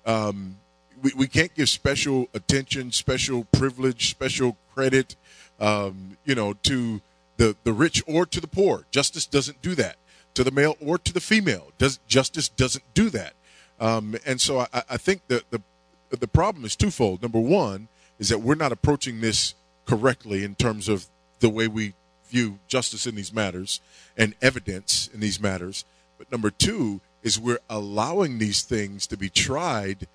um, 0.07 0.59
we, 1.03 1.12
we 1.16 1.26
can't 1.26 1.55
give 1.55 1.68
special 1.68 2.28
attention, 2.32 2.92
special 2.92 3.45
privilege, 3.45 4.11
special 4.11 4.57
credit, 4.74 5.16
um, 5.61 6.16
you 6.24 6.34
know, 6.34 6.55
to 6.64 7.01
the, 7.36 7.57
the 7.64 7.72
rich 7.72 8.03
or 8.07 8.24
to 8.26 8.40
the 8.40 8.47
poor. 8.47 8.86
Justice 8.90 9.26
doesn't 9.26 9.61
do 9.61 9.74
that. 9.74 9.97
To 10.34 10.42
the 10.42 10.51
male 10.51 10.76
or 10.80 10.99
to 10.99 11.12
the 11.12 11.20
female, 11.20 11.70
does 11.78 12.01
justice 12.09 12.49
doesn't 12.49 12.82
do 12.92 13.09
that. 13.11 13.34
Um, 13.78 14.16
and 14.26 14.40
so 14.40 14.61
I, 14.61 14.82
I 14.90 14.97
think 14.97 15.20
that 15.28 15.49
the 15.51 15.62
the 16.11 16.26
problem 16.26 16.64
is 16.64 16.74
twofold. 16.74 17.22
Number 17.22 17.38
one 17.40 17.88
is 18.18 18.28
that 18.30 18.40
we're 18.40 18.55
not 18.55 18.72
approaching 18.72 19.20
this 19.20 19.55
correctly 19.84 20.42
in 20.42 20.55
terms 20.55 20.88
of 20.88 21.07
the 21.40 21.49
way 21.49 21.68
we 21.68 21.95
view 22.35 22.59
justice 22.66 23.07
in 23.07 23.14
these 23.14 23.32
matters 23.32 23.80
and 24.16 24.35
evidence 24.43 25.09
in 25.14 25.20
these 25.20 25.41
matters. 25.41 25.85
But 26.18 26.30
number 26.32 26.51
two 26.51 27.01
is 27.22 27.39
we're 27.39 27.61
allowing 27.70 28.39
these 28.39 28.62
things 28.62 29.07
to 29.07 29.16
be 29.16 29.28
tried 29.30 30.09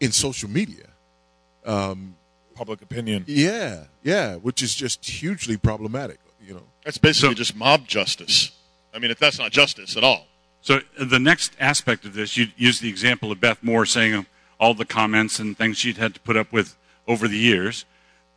in 0.00 0.10
social 0.12 0.48
media. 0.48 0.86
Um, 1.64 2.16
Public 2.54 2.82
opinion. 2.82 3.24
Yeah, 3.28 3.84
yeah, 4.02 4.36
which 4.36 4.62
is 4.62 4.74
just 4.74 5.04
hugely 5.04 5.56
problematic. 5.56 6.18
You 6.44 6.54
know, 6.54 6.62
that's 6.84 6.98
basically 6.98 7.30
so, 7.30 7.34
just 7.34 7.54
mob 7.54 7.86
justice. 7.86 8.50
I 8.94 8.98
mean, 8.98 9.10
if 9.10 9.18
that's 9.18 9.38
not 9.38 9.52
justice 9.52 9.96
at 9.96 10.02
all. 10.02 10.26
So 10.62 10.78
uh, 10.98 11.04
the 11.04 11.20
next 11.20 11.52
aspect 11.60 12.04
of 12.04 12.14
this, 12.14 12.36
you 12.36 12.48
use 12.56 12.80
the 12.80 12.88
example 12.88 13.30
of 13.30 13.40
Beth 13.40 13.62
Moore 13.62 13.86
saying 13.86 14.14
um, 14.14 14.26
all 14.58 14.74
the 14.74 14.86
comments 14.86 15.38
and 15.38 15.56
things 15.56 15.76
she'd 15.78 15.98
had 15.98 16.14
to 16.14 16.20
put 16.20 16.36
up 16.36 16.52
with 16.52 16.76
over 17.06 17.28
the 17.28 17.38
years. 17.38 17.84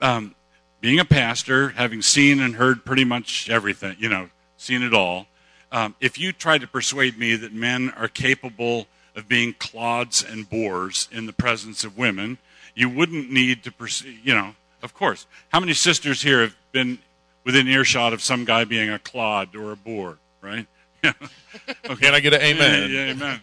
Um, 0.02 0.36
being 0.82 1.00
a 1.00 1.06
pastor, 1.06 1.70
having 1.70 2.02
seen 2.02 2.42
and 2.42 2.56
heard 2.56 2.84
pretty 2.84 3.06
much 3.06 3.50
everything, 3.50 3.96
you 4.00 4.10
know, 4.10 4.30
seen 4.58 4.82
it 4.82 4.94
all. 4.94 5.28
Um, 5.72 5.96
if 6.02 6.18
you 6.18 6.34
try 6.34 6.58
to 6.58 6.68
persuade 6.68 7.18
me 7.18 7.36
that 7.36 7.54
men 7.54 7.92
are 7.92 8.08
capable 8.08 8.88
of 9.16 9.28
being 9.28 9.54
clods 9.54 10.24
and 10.24 10.50
bores 10.50 11.08
in 11.12 11.28
the 11.28 11.34
presence 11.34 11.84
of 11.84 11.98
women, 11.98 12.40
you 12.76 12.90
wouldn't 12.90 13.32
need 13.32 13.64
to 13.64 13.72
pursue, 13.72 14.12
you 14.24 14.34
know, 14.34 14.56
of 14.82 14.94
course. 14.94 15.28
How 15.50 15.60
many 15.60 15.74
sisters 15.74 16.22
here 16.22 16.42
have 16.42 16.56
been 16.72 17.00
within 17.44 17.68
earshot 17.68 18.12
of 18.12 18.22
some 18.22 18.44
guy 18.44 18.66
being 18.66 18.90
a 18.90 19.00
clod 19.00 19.56
or 19.56 19.72
a 19.72 19.76
bore, 19.76 20.18
right? 20.42 20.68
okay. 21.06 21.96
Can 21.96 22.14
I 22.14 22.20
get 22.20 22.34
an 22.34 22.42
amen? 22.42 22.92
Yeah, 22.92 23.06
yeah, 23.06 23.12
amen. 23.12 23.42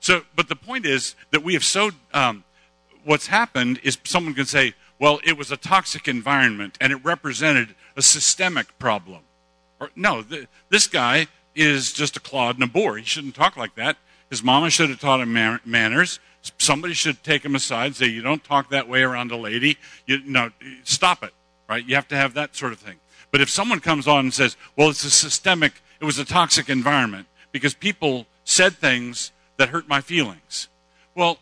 So, 0.00 0.22
but 0.34 0.48
the 0.48 0.56
point 0.56 0.86
is 0.86 1.14
that 1.30 1.42
we 1.42 1.54
have 1.54 1.64
so, 1.64 1.90
um, 2.14 2.44
what's 3.04 3.26
happened 3.26 3.80
is 3.82 3.98
someone 4.04 4.34
can 4.34 4.46
say, 4.46 4.74
well, 5.00 5.18
it 5.24 5.36
was 5.36 5.50
a 5.50 5.56
toxic 5.56 6.06
environment 6.06 6.76
and 6.80 6.92
it 6.92 7.04
represented 7.04 7.74
a 7.96 8.02
systemic 8.02 8.78
problem. 8.78 9.20
Or, 9.80 9.90
no, 9.96 10.22
th- 10.22 10.46
this 10.68 10.86
guy 10.86 11.26
is 11.54 11.92
just 11.92 12.16
a 12.16 12.20
clod 12.20 12.56
and 12.56 12.64
a 12.64 12.66
bore. 12.66 12.98
He 12.98 13.04
shouldn't 13.04 13.34
talk 13.34 13.56
like 13.56 13.74
that. 13.76 13.96
His 14.28 14.42
mama 14.44 14.70
should 14.70 14.90
have 14.90 15.00
taught 15.00 15.20
him 15.20 15.32
man- 15.32 15.60
manners. 15.64 16.20
Somebody 16.58 16.94
should 16.94 17.24
take 17.24 17.44
him 17.44 17.54
aside 17.54 17.86
and 17.86 17.96
say, 17.96 18.06
You 18.06 18.22
don't 18.22 18.44
talk 18.44 18.70
that 18.70 18.88
way 18.88 19.02
around 19.02 19.32
a 19.32 19.36
lady. 19.36 19.78
You 20.06 20.22
know, 20.24 20.50
stop 20.84 21.24
it, 21.24 21.32
right? 21.68 21.84
You 21.84 21.94
have 21.94 22.08
to 22.08 22.16
have 22.16 22.34
that 22.34 22.54
sort 22.54 22.72
of 22.72 22.78
thing. 22.78 22.96
But 23.30 23.40
if 23.40 23.50
someone 23.50 23.80
comes 23.80 24.06
on 24.06 24.20
and 24.20 24.34
says, 24.34 24.56
Well, 24.76 24.90
it's 24.90 25.04
a 25.04 25.10
systemic, 25.10 25.82
it 25.98 26.04
was 26.04 26.18
a 26.18 26.24
toxic 26.24 26.68
environment 26.68 27.26
because 27.52 27.74
people 27.74 28.26
said 28.44 28.74
things 28.76 29.32
that 29.56 29.70
hurt 29.70 29.88
my 29.88 30.00
feelings. 30.00 30.68
Well, 31.14 31.38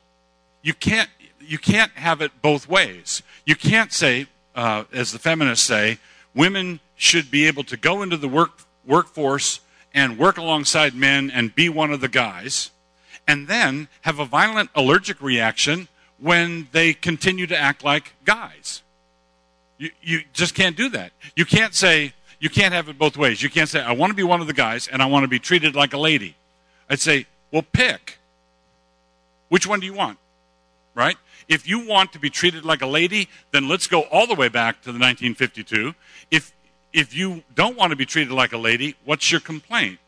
you 0.62 0.74
can't, 0.74 1.10
you 1.40 1.58
can't 1.58 1.92
have 1.92 2.20
it 2.20 2.32
both 2.42 2.68
ways. 2.68 3.22
You 3.44 3.56
can't 3.56 3.92
say, 3.92 4.26
uh, 4.54 4.84
as 4.92 5.12
the 5.12 5.18
feminists 5.18 5.66
say, 5.66 5.98
women 6.34 6.80
should 6.96 7.30
be 7.30 7.46
able 7.46 7.64
to 7.64 7.76
go 7.76 8.02
into 8.02 8.16
the 8.16 8.28
work, 8.28 8.60
workforce 8.86 9.60
and 9.94 10.18
work 10.18 10.36
alongside 10.36 10.94
men 10.94 11.30
and 11.30 11.54
be 11.54 11.68
one 11.68 11.92
of 11.92 12.00
the 12.00 12.08
guys 12.08 12.70
and 13.26 13.46
then 13.46 13.88
have 14.00 14.18
a 14.18 14.24
violent 14.24 14.70
allergic 14.74 15.20
reaction 15.20 15.88
when 16.18 16.68
they 16.72 16.92
continue 16.92 17.46
to 17.46 17.56
act 17.56 17.84
like 17.84 18.14
guys. 18.24 18.82
You, 19.76 19.90
you 20.02 20.20
just 20.32 20.54
can't 20.54 20.76
do 20.76 20.88
that. 20.90 21.12
You 21.36 21.44
can't 21.44 21.74
say, 21.74 22.14
you 22.40 22.50
can't 22.50 22.74
have 22.74 22.88
it 22.88 22.98
both 22.98 23.16
ways. 23.16 23.42
You 23.42 23.50
can't 23.50 23.68
say, 23.68 23.80
I 23.80 23.92
want 23.92 24.10
to 24.10 24.14
be 24.14 24.22
one 24.22 24.40
of 24.40 24.46
the 24.46 24.52
guys 24.52 24.88
and 24.88 25.02
I 25.02 25.06
want 25.06 25.24
to 25.24 25.28
be 25.28 25.38
treated 25.38 25.76
like 25.76 25.92
a 25.92 25.98
lady. 25.98 26.34
I'd 26.90 27.00
say, 27.00 27.26
well, 27.52 27.64
pick. 27.72 28.18
Which 29.48 29.66
one 29.66 29.80
do 29.80 29.86
you 29.86 29.94
want? 29.94 30.18
Right? 30.94 31.16
If 31.48 31.68
you 31.68 31.86
want 31.86 32.12
to 32.12 32.18
be 32.18 32.30
treated 32.30 32.64
like 32.64 32.82
a 32.82 32.86
lady, 32.86 33.28
then 33.52 33.68
let's 33.68 33.86
go 33.86 34.02
all 34.02 34.26
the 34.26 34.34
way 34.34 34.48
back 34.48 34.82
to 34.82 34.92
the 34.92 34.98
1952. 34.98 35.94
If, 36.30 36.52
if 36.92 37.14
you 37.14 37.42
don't 37.54 37.76
want 37.76 37.90
to 37.90 37.96
be 37.96 38.06
treated 38.06 38.32
like 38.32 38.52
a 38.52 38.58
lady, 38.58 38.96
what's 39.04 39.30
your 39.30 39.40
complaint? 39.40 39.98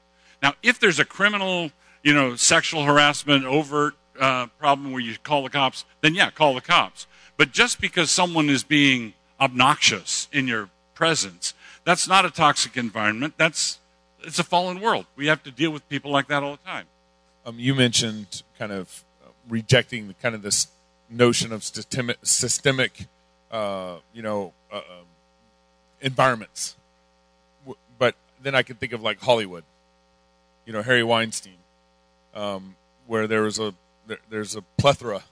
Now, 0.43 0.55
if 0.63 0.79
there's 0.79 0.99
a 0.99 1.05
criminal 1.05 1.71
you 2.03 2.15
know, 2.15 2.37
sexual 2.37 2.85
harassment, 2.85 3.45
overt 3.45 3.95
uh, 4.19 4.47
problem 4.59 4.93
where 4.93 5.01
you 5.01 5.17
call 5.23 5.43
the 5.43 5.51
cops, 5.51 5.85
then 6.01 6.15
yeah, 6.15 6.31
call 6.31 6.55
the 6.55 6.61
cops. 6.61 7.07
But 7.37 7.53
just 7.53 7.81
because 7.81 8.11
someone 8.11 8.51
is 8.51 8.63
being 8.63 9.15
obnoxious 9.41 10.29
in 10.33 10.47
your 10.47 10.69
presence, 10.95 11.55
that's 11.85 12.07
not 12.07 12.25
a 12.25 12.31
toxic 12.31 12.77
environment. 12.77 13.35
That's 13.37 13.79
it's 14.23 14.39
a 14.39 14.45
fallen 14.45 14.81
world. 14.81 15.07
We 15.17 15.29
have 15.29 15.43
to 15.45 15.51
deal 15.51 15.71
with 15.71 15.89
people 15.89 16.11
like 16.11 16.29
that 16.29 16.43
all 16.43 16.53
the 16.53 16.71
time. 16.71 16.87
Um, 17.47 17.59
you 17.59 17.75
mentioned 17.75 18.43
kind 18.59 18.71
of 18.71 19.05
rejecting 19.49 20.09
the, 20.09 20.15
kind 20.15 20.35
of 20.35 20.43
this 20.43 20.67
notion 21.11 21.53
of 21.53 21.65
systemic, 21.65 22.19
systemic 22.23 23.07
uh, 23.51 23.97
you 24.15 24.23
know, 24.23 24.53
uh, 24.73 24.77
um, 24.77 25.07
environments. 26.01 26.77
But 27.99 28.15
then 28.43 28.55
I 28.55 28.63
can 28.63 28.77
think 28.77 28.93
of 28.93 29.03
like 29.03 29.21
Hollywood. 29.21 29.65
You 30.67 30.73
know, 30.73 30.83
Harry 30.83 31.03
Weinstein 31.03 31.55
um, 32.35 32.77
where 33.07 33.27
there 33.27 33.43
was 33.43 33.59
a 33.59 33.75
there, 34.07 34.19
there's 34.29 34.57
a 34.57 34.63
plethora 34.79 35.25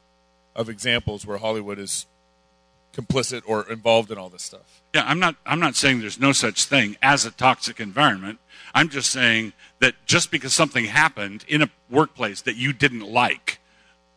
of 0.55 0.69
examples 0.69 1.27
where 1.27 1.39
Hollywood 1.39 1.79
is 1.79 2.07
complicit 2.93 3.43
or 3.47 3.69
involved 3.71 4.11
in 4.11 4.19
all 4.19 4.29
this 4.29 4.43
stuff. 4.43 4.83
Yeah, 4.95 5.05
I'm 5.07 5.19
not 5.19 5.37
I'm 5.47 5.61
not 5.61 5.77
saying 5.77 6.01
there's 6.01 6.21
no 6.21 6.33
such 6.33 6.65
thing 6.65 6.97
as 7.03 7.25
a 7.25 7.31
toxic 7.31 7.81
environment. 7.81 8.39
I'm 8.75 8.89
just 8.89 9.11
saying 9.11 9.53
that 9.81 9.95
just 10.07 10.31
because 10.31 10.53
something 10.53 10.87
happened 10.87 11.45
in 11.49 11.63
a 11.63 11.71
workplace 11.91 12.43
that 12.43 12.57
you 12.57 12.73
didn't 12.73 13.11
like, 13.11 13.61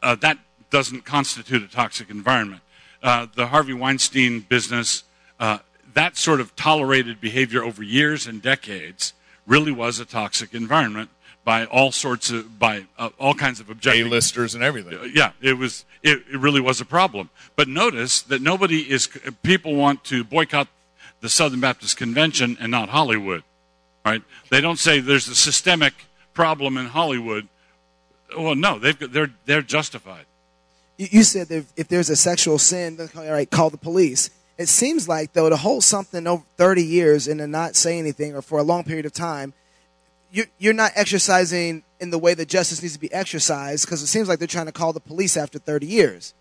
uh, 0.01 0.15
that 0.15 0.39
doesn't 0.71 1.05
constitute 1.05 1.61
a 1.61 1.67
toxic 1.67 2.09
environment. 2.09 2.61
Uh, 3.03 3.27
the 3.35 3.47
Harvey 3.47 3.73
Weinstein 3.73 4.39
business, 4.39 5.03
uh, 5.39 5.59
that 5.93 6.17
sort 6.17 6.39
of 6.39 6.55
tolerated 6.55 7.21
behavior 7.21 7.63
over 7.63 7.83
years 7.83 8.25
and 8.25 8.41
decades, 8.41 9.13
really 9.45 9.71
was 9.71 9.99
a 9.99 10.05
toxic 10.05 10.53
environment 10.53 11.09
by 11.43 11.65
all 11.65 11.91
sorts 11.91 12.29
of 12.29 12.59
by 12.59 12.85
uh, 12.97 13.09
all 13.19 13.33
kinds 13.33 13.59
of 13.59 13.69
objective 13.69 14.07
listers 14.07 14.55
and 14.55 14.63
everything. 14.63 14.97
Uh, 14.97 15.03
yeah, 15.13 15.31
it 15.41 15.57
was 15.57 15.85
it, 16.03 16.23
it 16.31 16.39
really 16.39 16.61
was 16.61 16.79
a 16.81 16.85
problem. 16.85 17.29
But 17.55 17.67
notice 17.67 18.21
that 18.23 18.41
nobody 18.41 18.89
is 18.89 19.09
people 19.43 19.75
want 19.75 20.03
to 20.05 20.23
boycott 20.23 20.67
the 21.21 21.29
Southern 21.29 21.59
Baptist 21.59 21.97
Convention 21.97 22.57
and 22.59 22.71
not 22.71 22.89
Hollywood, 22.89 23.43
right? 24.05 24.21
They 24.49 24.61
don't 24.61 24.79
say 24.79 24.99
there's 24.99 25.27
a 25.27 25.35
systemic 25.35 25.93
problem 26.33 26.77
in 26.77 26.87
Hollywood. 26.87 27.47
Well, 28.37 28.55
no, 28.55 28.79
they've 28.79 29.11
they're 29.11 29.31
they're 29.45 29.61
justified. 29.61 30.25
You 31.09 31.23
said 31.23 31.47
that 31.47 31.65
if 31.75 31.87
there's 31.87 32.09
a 32.09 32.15
sexual 32.15 32.59
sin, 32.59 32.99
all 33.15 33.23
right, 33.23 33.49
call 33.49 33.69
the 33.69 33.77
police. 33.77 34.29
It 34.57 34.67
seems 34.67 35.07
like 35.07 35.33
though 35.33 35.49
to 35.49 35.57
hold 35.57 35.83
something 35.83 36.27
over 36.27 36.43
30 36.57 36.83
years 36.83 37.27
and 37.27 37.39
to 37.39 37.47
not 37.47 37.75
say 37.75 37.97
anything 37.97 38.35
or 38.35 38.41
for 38.41 38.59
a 38.59 38.63
long 38.63 38.83
period 38.83 39.05
of 39.05 39.13
time 39.13 39.53
you're 40.31 40.73
not 40.73 40.91
exercising 40.95 41.83
in 41.99 42.09
the 42.09 42.17
way 42.17 42.33
that 42.33 42.47
justice 42.47 42.81
needs 42.81 42.93
to 42.93 42.99
be 42.99 43.11
exercised 43.11 43.85
because 43.85 44.01
it 44.01 44.07
seems 44.07 44.29
like 44.29 44.39
they're 44.39 44.47
trying 44.47 44.65
to 44.65 44.71
call 44.71 44.93
the 44.93 44.99
police 44.99 45.35
after 45.35 45.59
30 45.59 45.85
years. 45.85 46.33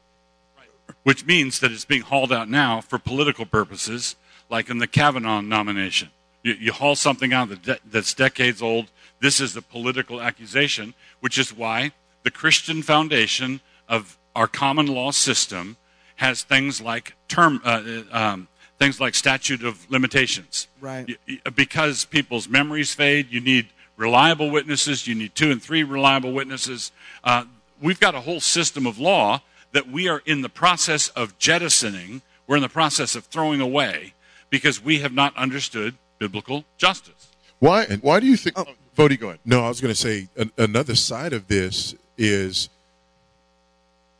Which 1.02 1.26
means 1.26 1.60
that 1.60 1.72
it's 1.72 1.84
being 1.84 2.02
hauled 2.02 2.32
out 2.32 2.48
now 2.48 2.80
for 2.80 2.98
political 2.98 3.46
purposes, 3.46 4.16
like 4.48 4.70
in 4.70 4.78
the 4.78 4.86
Kavanaugh 4.86 5.40
nomination. 5.40 6.10
You, 6.42 6.54
you 6.54 6.72
haul 6.72 6.94
something 6.94 7.32
out 7.32 7.48
that's 7.84 8.14
decades 8.14 8.62
old. 8.62 8.90
This 9.20 9.40
is 9.40 9.56
a 9.56 9.62
political 9.62 10.20
accusation, 10.20 10.94
which 11.20 11.38
is 11.38 11.54
why 11.54 11.92
the 12.22 12.30
Christian 12.30 12.82
foundation 12.82 13.60
of 13.88 14.18
our 14.34 14.46
common 14.46 14.86
law 14.86 15.10
system 15.10 15.76
has 16.16 16.42
things 16.42 16.80
like 16.80 17.14
term, 17.28 17.60
uh, 17.64 17.82
uh 18.12 18.16
um, 18.16 18.48
things 18.78 19.00
like 19.00 19.14
statute 19.14 19.62
of 19.64 19.90
limitations. 19.90 20.68
Right. 20.80 21.18
Because 21.54 22.04
people's 22.04 22.48
memories 22.48 22.94
fade, 22.94 23.28
you 23.30 23.40
need 23.40 23.68
reliable 23.96 24.50
witnesses. 24.50 25.06
You 25.06 25.14
need 25.14 25.34
two 25.34 25.50
and 25.50 25.62
three 25.62 25.82
reliable 25.82 26.32
witnesses. 26.32 26.90
Uh, 27.22 27.44
we've 27.80 28.00
got 28.00 28.14
a 28.14 28.20
whole 28.20 28.40
system 28.40 28.86
of 28.86 28.98
law 28.98 29.42
that 29.72 29.88
we 29.88 30.08
are 30.08 30.22
in 30.24 30.42
the 30.42 30.48
process 30.48 31.08
of 31.10 31.38
jettisoning. 31.38 32.22
We're 32.46 32.56
in 32.56 32.62
the 32.62 32.68
process 32.68 33.14
of 33.14 33.24
throwing 33.24 33.60
away 33.60 34.14
because 34.48 34.82
we 34.82 35.00
have 35.00 35.12
not 35.12 35.36
understood 35.36 35.94
biblical 36.18 36.64
justice. 36.76 37.28
Why? 37.58 37.84
Why 38.00 38.20
do 38.20 38.26
you 38.26 38.36
think? 38.36 38.58
Oh, 38.58 38.66
Voddie, 38.96 39.20
go 39.20 39.28
ahead. 39.28 39.40
No, 39.44 39.64
I 39.64 39.68
was 39.68 39.80
going 39.80 39.94
to 39.94 40.00
say 40.00 40.28
an, 40.36 40.50
another 40.56 40.94
side 40.94 41.32
of 41.32 41.46
this 41.46 41.94
is 42.16 42.68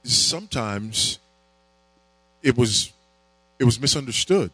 sometimes 0.03 1.19
it 2.43 2.57
was 2.57 2.93
it 3.59 3.65
was 3.65 3.81
misunderstood. 3.81 4.51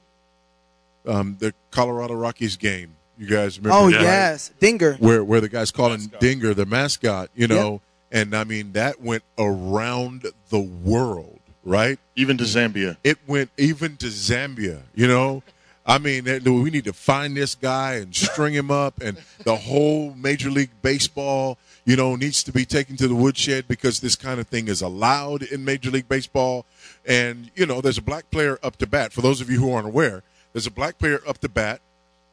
Um, 1.07 1.37
the 1.39 1.55
Colorado 1.71 2.15
Rockies 2.15 2.57
game, 2.57 2.97
you 3.17 3.29
guys 3.29 3.59
remember? 3.59 3.77
Oh 3.77 3.91
that, 3.91 4.03
yes, 4.03 4.51
Dinger. 4.59 4.95
Where 4.95 5.23
where 5.23 5.41
the 5.41 5.49
guys 5.49 5.71
calling 5.71 6.01
mascot. 6.01 6.21
Dinger 6.21 6.55
the 6.55 6.67
mascot, 6.67 7.31
you 7.35 7.47
know, 7.47 7.73
yep. 7.73 8.23
and 8.23 8.35
I 8.37 8.45
mean 8.45 8.73
that 8.73 9.01
went 9.01 9.23
around 9.39 10.27
the 10.49 10.61
world, 10.61 11.41
right? 11.65 11.99
Even 12.17 12.37
to 12.39 12.45
Zambia. 12.45 12.97
It 13.05 13.19
went 13.27 13.51
even 13.57 13.97
to 13.99 14.07
Zambia, 14.07 14.83
you 14.95 15.07
know. 15.07 15.43
I 15.89 15.99
mean, 15.99 16.25
we 16.25 16.71
need 16.71 16.87
to 16.87 16.93
find 16.93 17.37
this 17.37 17.55
guy 17.55 17.95
and 17.95 18.15
string 18.15 18.53
him 18.53 18.73
up, 18.73 19.01
and 19.01 19.19
the 19.45 19.55
whole 19.55 20.13
Major 20.15 20.51
League 20.51 20.73
Baseball, 20.83 21.59
you 21.87 21.97
know, 21.97 22.16
needs 22.16 22.43
to 22.43 22.53
be 22.53 22.66
taken 22.66 22.97
to 22.97 23.09
the 23.09 23.14
woodshed 23.14 23.66
because 23.66 24.01
this 24.01 24.16
kind 24.16 24.39
of 24.41 24.49
thing 24.49 24.68
is 24.68 24.82
allowed 24.82 25.43
in 25.43 25.64
Major 25.64 25.91
League 25.91 26.09
Baseball. 26.09 26.66
And 27.07 27.51
you 27.55 27.64
know, 27.64 27.80
there's 27.80 27.97
a 27.97 28.03
black 28.03 28.30
player 28.30 28.59
up 28.62 28.76
to 28.76 28.87
bat. 28.87 29.12
For 29.12 29.22
those 29.22 29.41
of 29.41 29.49
you 29.49 29.61
who 29.61 29.72
aren't 29.72 29.87
aware, 29.87 30.22
there's 30.53 30.66
a 30.66 30.70
black 30.70 30.99
player 30.99 31.20
up 31.26 31.39
to 31.39 31.49
bat. 31.49 31.80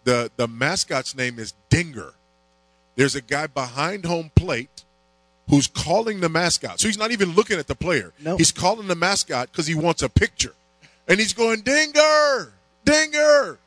the 0.03 0.29
The 0.35 0.47
mascot's 0.47 1.15
name 1.15 1.39
is 1.39 1.53
Dinger. 1.69 2.13
There's 2.95 3.15
a 3.15 3.21
guy 3.21 3.47
behind 3.47 4.05
home 4.05 4.31
plate 4.35 4.83
who's 5.49 5.67
calling 5.67 6.19
the 6.19 6.29
mascot. 6.29 6.79
So 6.79 6.87
he's 6.87 6.97
not 6.97 7.11
even 7.11 7.33
looking 7.33 7.59
at 7.59 7.67
the 7.67 7.75
player. 7.75 8.13
Nope. 8.19 8.39
He's 8.39 8.51
calling 8.51 8.87
the 8.87 8.95
mascot 8.95 9.51
because 9.51 9.67
he 9.67 9.75
wants 9.75 10.01
a 10.01 10.09
picture, 10.09 10.53
and 11.07 11.19
he's 11.19 11.33
going 11.33 11.61
Dinger 11.61 12.53
dinger. 12.83 13.59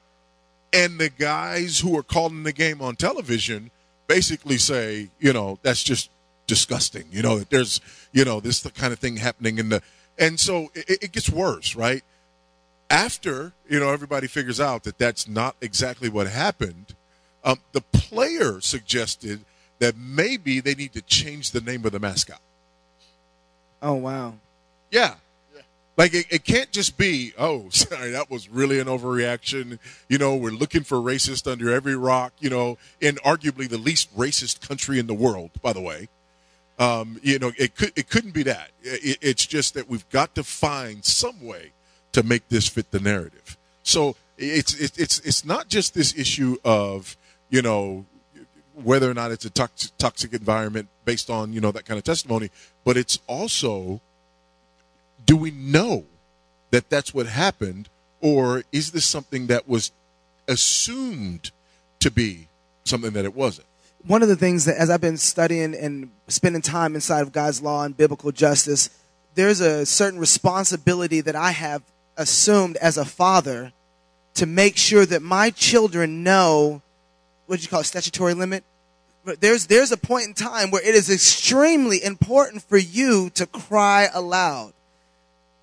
And 0.73 0.99
the 0.99 1.09
guys 1.09 1.81
who 1.81 1.97
are 1.97 2.03
calling 2.03 2.43
the 2.43 2.53
game 2.53 2.83
on 2.83 2.97
television 2.97 3.71
basically 4.07 4.59
say, 4.59 5.11
you 5.19 5.33
know, 5.33 5.59
that's 5.63 5.83
just 5.83 6.11
disgusting. 6.47 7.05
You 7.11 7.23
know, 7.23 7.39
that 7.39 7.51
there's, 7.51 7.81
you 8.13 8.25
know, 8.25 8.41
this 8.41 8.61
the 8.61 8.71
kind 8.71 8.93
of 8.93 8.99
thing 8.99 9.17
happening 9.17 9.59
in 9.59 9.69
the, 9.69 9.83
and 10.19 10.39
so 10.39 10.71
it, 10.75 11.03
it 11.05 11.13
gets 11.13 11.29
worse, 11.29 11.75
right? 11.77 12.03
After, 12.89 13.53
you 13.69 13.81
know, 13.81 13.91
everybody 13.91 14.27
figures 14.29 14.61
out 14.61 14.85
that 14.85 14.99
that's 14.99 15.27
not 15.27 15.57
exactly 15.61 16.09
what 16.09 16.29
happened, 16.29 16.95
um, 17.45 17.61
the 17.73 17.81
player 17.81 18.61
suggested 18.61 19.45
that 19.79 19.97
maybe 19.97 20.61
they 20.61 20.75
need 20.75 20.93
to 20.93 21.03
change 21.03 21.51
the 21.51 21.61
name 21.61 21.85
of 21.85 21.93
the 21.93 21.99
mascot. 21.99 22.41
Oh, 23.83 23.95
wow. 23.95 24.35
Yeah. 24.91 25.17
Like 25.97 26.13
it, 26.13 26.27
it 26.31 26.45
can't 26.45 26.71
just 26.71 26.99
be, 26.99 27.33
oh, 27.39 27.69
sorry, 27.71 28.11
that 28.11 28.31
was 28.31 28.49
really 28.49 28.79
an 28.79 28.87
overreaction. 28.87 29.79
You 30.09 30.19
know, 30.19 30.37
we're 30.37 30.51
looking 30.51 30.83
for 30.83 30.99
racist 30.99 31.51
under 31.51 31.71
every 31.71 31.97
rock. 31.97 32.33
You 32.39 32.51
know, 32.51 32.79
in 33.01 33.17
arguably 33.17 33.69
the 33.69 33.79
least 33.79 34.17
racist 34.17 34.67
country 34.67 34.99
in 34.99 35.07
the 35.07 35.15
world, 35.15 35.51
by 35.63 35.73
the 35.73 35.81
way. 35.81 36.09
Um, 36.79 37.19
you 37.23 37.39
know, 37.39 37.53
it 37.57 37.75
could 37.75 37.93
it 37.97 38.11
couldn't 38.11 38.35
be 38.35 38.43
that. 38.45 38.71
It, 38.83 39.19
it's 39.23 39.47
just 39.47 39.75
that 39.75 39.89
we've 39.89 40.09
got 40.11 40.35
to 40.35 40.45
find 40.45 41.05
some 41.05 41.45
way 41.45 41.73
to 42.13 42.23
make 42.23 42.49
this 42.49 42.69
fit 42.69 42.91
the 42.91 43.01
narrative. 43.01 43.57
So 43.83 44.17
it's 44.37 44.75
it's 44.75 44.99
it's 44.99 45.19
it's 45.21 45.45
not 45.45 45.69
just 45.69 45.95
this 45.95 46.17
issue 46.17 46.59
of 46.65 47.17
you 47.49 47.63
know 47.63 48.05
whether 48.75 49.11
or 49.11 49.15
not 49.15 49.31
it's 49.31 49.47
a 49.47 49.51
toxic, 49.51 49.97
toxic 49.97 50.35
environment 50.35 50.89
based 51.07 51.31
on 51.31 51.53
you 51.53 51.61
know 51.61 51.73
that 51.73 51.87
kind 51.87 51.97
of 51.97 52.05
testimony, 52.05 52.51
but 52.85 52.99
it's 52.99 53.19
also 53.27 54.03
do 55.27 55.37
we 55.37 55.51
know 55.51 56.07
that 56.71 56.89
that's 56.89 57.13
what 57.13 57.27
happened, 57.27 57.89
or 58.21 58.63
is 58.73 58.93
this 58.93 59.05
something 59.05 59.49
that 59.49 59.69
was 59.69 59.93
assumed 60.49 61.51
to 62.01 62.11
be 62.11 62.49
something 62.85 63.13
that 63.13 63.25
it 63.25 63.35
wasn't? 63.35 63.67
One 64.07 64.23
of 64.23 64.29
the 64.29 64.37
things 64.37 64.65
that, 64.67 64.77
as 64.77 64.89
I've 64.89 65.01
been 65.01 65.17
studying 65.17 65.75
and 65.75 66.11
spending 66.29 66.63
time 66.63 66.95
inside 66.95 67.23
of 67.23 67.33
God's 67.33 67.61
law 67.61 67.85
and 67.85 67.97
biblical 67.97 68.33
justice, 68.33 68.89
there's 69.35 69.61
a 69.61 69.85
certain 69.85 70.19
responsibility 70.19 71.21
that 71.21 71.37
I 71.37 71.51
have 71.51 71.83
assumed 72.17 72.77
as 72.77 72.97
a 72.97 73.05
father 73.05 73.73
to 74.35 74.47
make 74.47 74.77
sure 74.77 75.05
that 75.05 75.23
my 75.23 75.51
children 75.51 76.23
know 76.23 76.83
what 77.47 77.59
do 77.59 77.63
you 77.63 77.69
call 77.69 77.81
it, 77.81 77.85
statutory 77.85 78.35
limit? 78.35 78.65
There's 79.41 79.67
there's 79.67 79.91
a 79.91 79.97
point 79.97 80.27
in 80.27 80.35
time 80.35 80.71
where 80.71 80.83
it 80.83 80.95
is 80.95 81.11
extremely 81.11 82.03
important 82.03 82.63
for 82.63 82.77
you 82.77 83.31
to 83.31 83.47
cry 83.47 84.09
aloud. 84.13 84.73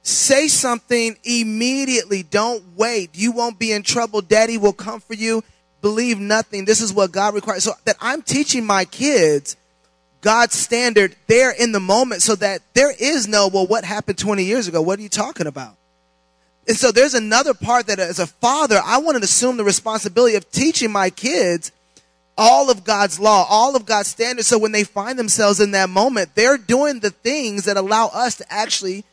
Say 0.04 0.50
something 0.50 1.18
immediately. 1.24 2.24
Don't 2.24 2.62
wait. 2.76 3.12
You 3.14 3.32
won't 3.32 3.58
be 3.58 3.72
in 3.72 3.84
trouble. 3.84 4.22
Daddy 4.22 4.58
will 4.58 4.74
come 4.74 5.00
for 5.00 5.14
you. 5.14 5.44
Believe 5.82 6.20
nothing. 6.20 6.66
This 6.66 6.82
is 6.82 6.94
what 6.94 7.12
God 7.12 7.34
requires. 7.34 7.64
So 7.64 7.72
that 7.86 7.96
I'm 8.00 8.22
teaching 8.22 8.66
my 8.66 8.86
kids 8.86 9.56
God's 10.24 10.56
standard 10.56 11.16
there 11.28 11.52
in 11.52 11.74
the 11.74 11.80
moment 11.80 12.22
so 12.22 12.36
that 12.36 12.62
there 12.74 12.92
is 12.92 13.28
no, 13.28 13.50
well, 13.50 13.68
what 13.68 13.84
happened 13.84 14.18
20 14.18 14.44
years 14.44 14.68
ago? 14.68 14.82
What 14.82 15.00
are 15.00 15.02
you 15.02 15.10
talking 15.10 15.48
about? 15.48 15.76
And 16.68 16.78
so 16.78 16.92
there's 16.92 17.14
another 17.14 17.54
part 17.54 17.88
that 17.88 18.00
as 18.00 18.20
a 18.20 18.28
father, 18.28 18.80
I 18.84 19.00
want 19.00 19.18
to 19.18 19.24
assume 19.24 19.58
the 19.58 19.66
responsibility 19.66 20.36
of 20.36 20.50
teaching 20.50 20.92
my 20.92 21.10
kids 21.10 21.74
all 22.38 22.70
of 22.72 22.84
God's 22.84 23.20
law, 23.20 23.46
all 23.50 23.76
of 23.76 23.86
God's 23.86 24.08
standards. 24.08 24.48
So 24.48 24.58
when 24.58 24.72
they 24.72 24.86
find 24.86 25.20
themselves 25.20 25.60
in 25.60 25.72
that 25.72 25.90
moment, 25.90 26.36
they're 26.36 26.58
doing 26.58 27.00
the 27.00 27.10
things 27.10 27.66
that 27.66 27.78
allow 27.78 28.08
us 28.08 28.38
to 28.38 28.46
actually 28.52 29.04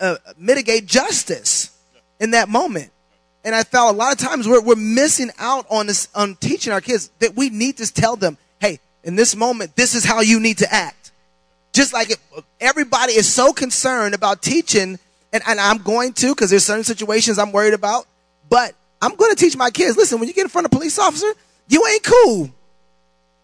uh, 0.00 0.16
mitigate 0.36 0.86
justice 0.86 1.76
in 2.18 2.32
that 2.32 2.48
moment. 2.48 2.90
And 3.44 3.54
I 3.54 3.64
felt 3.64 3.94
a 3.94 3.96
lot 3.96 4.12
of 4.12 4.18
times 4.18 4.46
we're, 4.46 4.60
we're 4.60 4.76
missing 4.76 5.30
out 5.38 5.66
on 5.70 5.86
this, 5.86 6.08
on 6.14 6.36
teaching 6.36 6.72
our 6.72 6.80
kids 6.80 7.10
that 7.20 7.34
we 7.34 7.48
need 7.48 7.78
to 7.78 7.92
tell 7.92 8.16
them, 8.16 8.36
hey, 8.60 8.78
in 9.02 9.16
this 9.16 9.34
moment, 9.34 9.76
this 9.76 9.94
is 9.94 10.04
how 10.04 10.20
you 10.20 10.40
need 10.40 10.58
to 10.58 10.72
act. 10.72 11.12
Just 11.72 11.92
like 11.92 12.10
it, 12.10 12.18
everybody 12.60 13.12
is 13.12 13.32
so 13.32 13.52
concerned 13.52 14.14
about 14.14 14.42
teaching, 14.42 14.98
and, 15.32 15.42
and 15.46 15.58
I'm 15.58 15.78
going 15.78 16.12
to, 16.14 16.34
because 16.34 16.50
there's 16.50 16.64
certain 16.64 16.84
situations 16.84 17.38
I'm 17.38 17.52
worried 17.52 17.74
about, 17.74 18.06
but 18.50 18.74
I'm 19.00 19.14
going 19.14 19.34
to 19.34 19.36
teach 19.36 19.56
my 19.56 19.70
kids, 19.70 19.96
listen, 19.96 20.18
when 20.18 20.28
you 20.28 20.34
get 20.34 20.42
in 20.42 20.48
front 20.48 20.66
of 20.66 20.72
a 20.72 20.76
police 20.76 20.98
officer, 20.98 21.32
you 21.68 21.86
ain't 21.86 22.02
cool. 22.02 22.50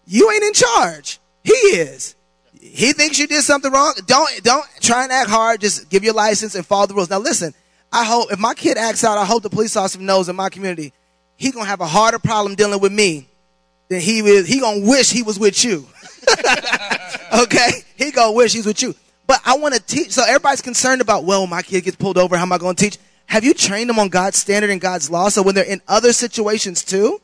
You 0.05 0.29
ain't 0.31 0.43
in 0.43 0.53
charge. 0.53 1.19
He 1.43 1.53
is 1.53 2.15
he 2.69 2.93
thinks 2.93 3.19
you 3.19 3.27
did 3.27 3.43
something 3.43 3.71
wrong, 3.71 3.93
don't 4.05 4.43
don't 4.43 4.65
try 4.81 5.03
and 5.03 5.11
act 5.11 5.29
hard. 5.29 5.61
Just 5.61 5.89
give 5.89 6.03
your 6.03 6.13
license 6.13 6.55
and 6.55 6.65
follow 6.65 6.85
the 6.87 6.93
rules. 6.93 7.09
Now 7.09 7.19
listen, 7.19 7.53
I 7.91 8.03
hope 8.05 8.31
if 8.31 8.39
my 8.39 8.53
kid 8.53 8.77
acts 8.77 9.03
out, 9.03 9.17
I 9.17 9.25
hope 9.25 9.43
the 9.43 9.49
police 9.49 9.75
officer 9.75 9.99
knows 9.99 10.29
in 10.29 10.35
my 10.35 10.49
community 10.49 10.93
he 11.37 11.51
gonna 11.51 11.65
have 11.65 11.81
a 11.81 11.87
harder 11.87 12.19
problem 12.19 12.55
dealing 12.55 12.81
with 12.81 12.91
me 12.91 13.27
than 13.89 14.01
he 14.01 14.21
will. 14.21 14.43
He 14.43 14.59
gonna 14.59 14.85
wish 14.85 15.11
he 15.11 15.23
was 15.23 15.39
with 15.39 15.63
you. 15.63 15.85
okay, 17.43 17.69
he 17.95 18.11
gonna 18.11 18.33
wish 18.33 18.53
he's 18.53 18.65
with 18.65 18.81
you. 18.81 18.95
But 19.27 19.41
I 19.45 19.57
want 19.57 19.75
to 19.75 19.81
teach. 19.81 20.11
So 20.11 20.23
everybody's 20.23 20.61
concerned 20.61 21.01
about, 21.01 21.25
well, 21.25 21.45
my 21.47 21.61
kid 21.61 21.83
gets 21.83 21.97
pulled 21.97 22.17
over. 22.17 22.37
How 22.37 22.43
am 22.43 22.53
I 22.53 22.57
to 22.57 22.73
teach? 22.73 22.97
Have 23.27 23.43
you 23.43 23.53
trained 23.53 23.89
them 23.89 23.99
on 23.99 24.07
God's 24.07 24.37
standard 24.37 24.69
and 24.69 24.79
God's 24.79 25.09
law? 25.09 25.27
So 25.27 25.41
when 25.41 25.53
they're 25.53 25.65
in 25.65 25.81
other 25.87 26.13
situations 26.13 26.83
too, 26.83 27.21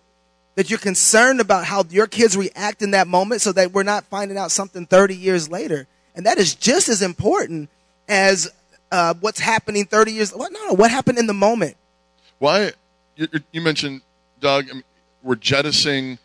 that 0.55 0.69
you're 0.69 0.79
concerned 0.79 1.39
about 1.39 1.65
how 1.65 1.83
your 1.89 2.07
kids 2.07 2.37
react 2.37 2.81
in 2.81 2.91
that 2.91 3.07
moment 3.07 3.41
so 3.41 3.51
that 3.53 3.71
we're 3.71 3.83
not 3.83 4.05
finding 4.05 4.37
out 4.37 4.51
something 4.51 4.85
30 4.85 5.15
years 5.15 5.49
later. 5.49 5.87
And 6.15 6.25
that 6.25 6.37
is 6.37 6.53
just 6.53 6.89
as 6.89 7.01
important 7.01 7.69
as 8.07 8.51
uh, 8.91 9.15
what's 9.19 9.39
happening 9.39 9.85
30 9.85 10.11
years. 10.11 10.35
No, 10.35 10.47
no, 10.47 10.73
what 10.73 10.91
happened 10.91 11.17
in 11.17 11.25
the 11.25 11.33
moment? 11.33 11.75
Why? 12.37 12.71
You, 13.15 13.27
you 13.51 13.61
mentioned, 13.61 14.01
Doug, 14.39 14.69
I 14.69 14.73
mean, 14.73 14.83
we're 15.23 15.35
jettisoning 15.35 16.19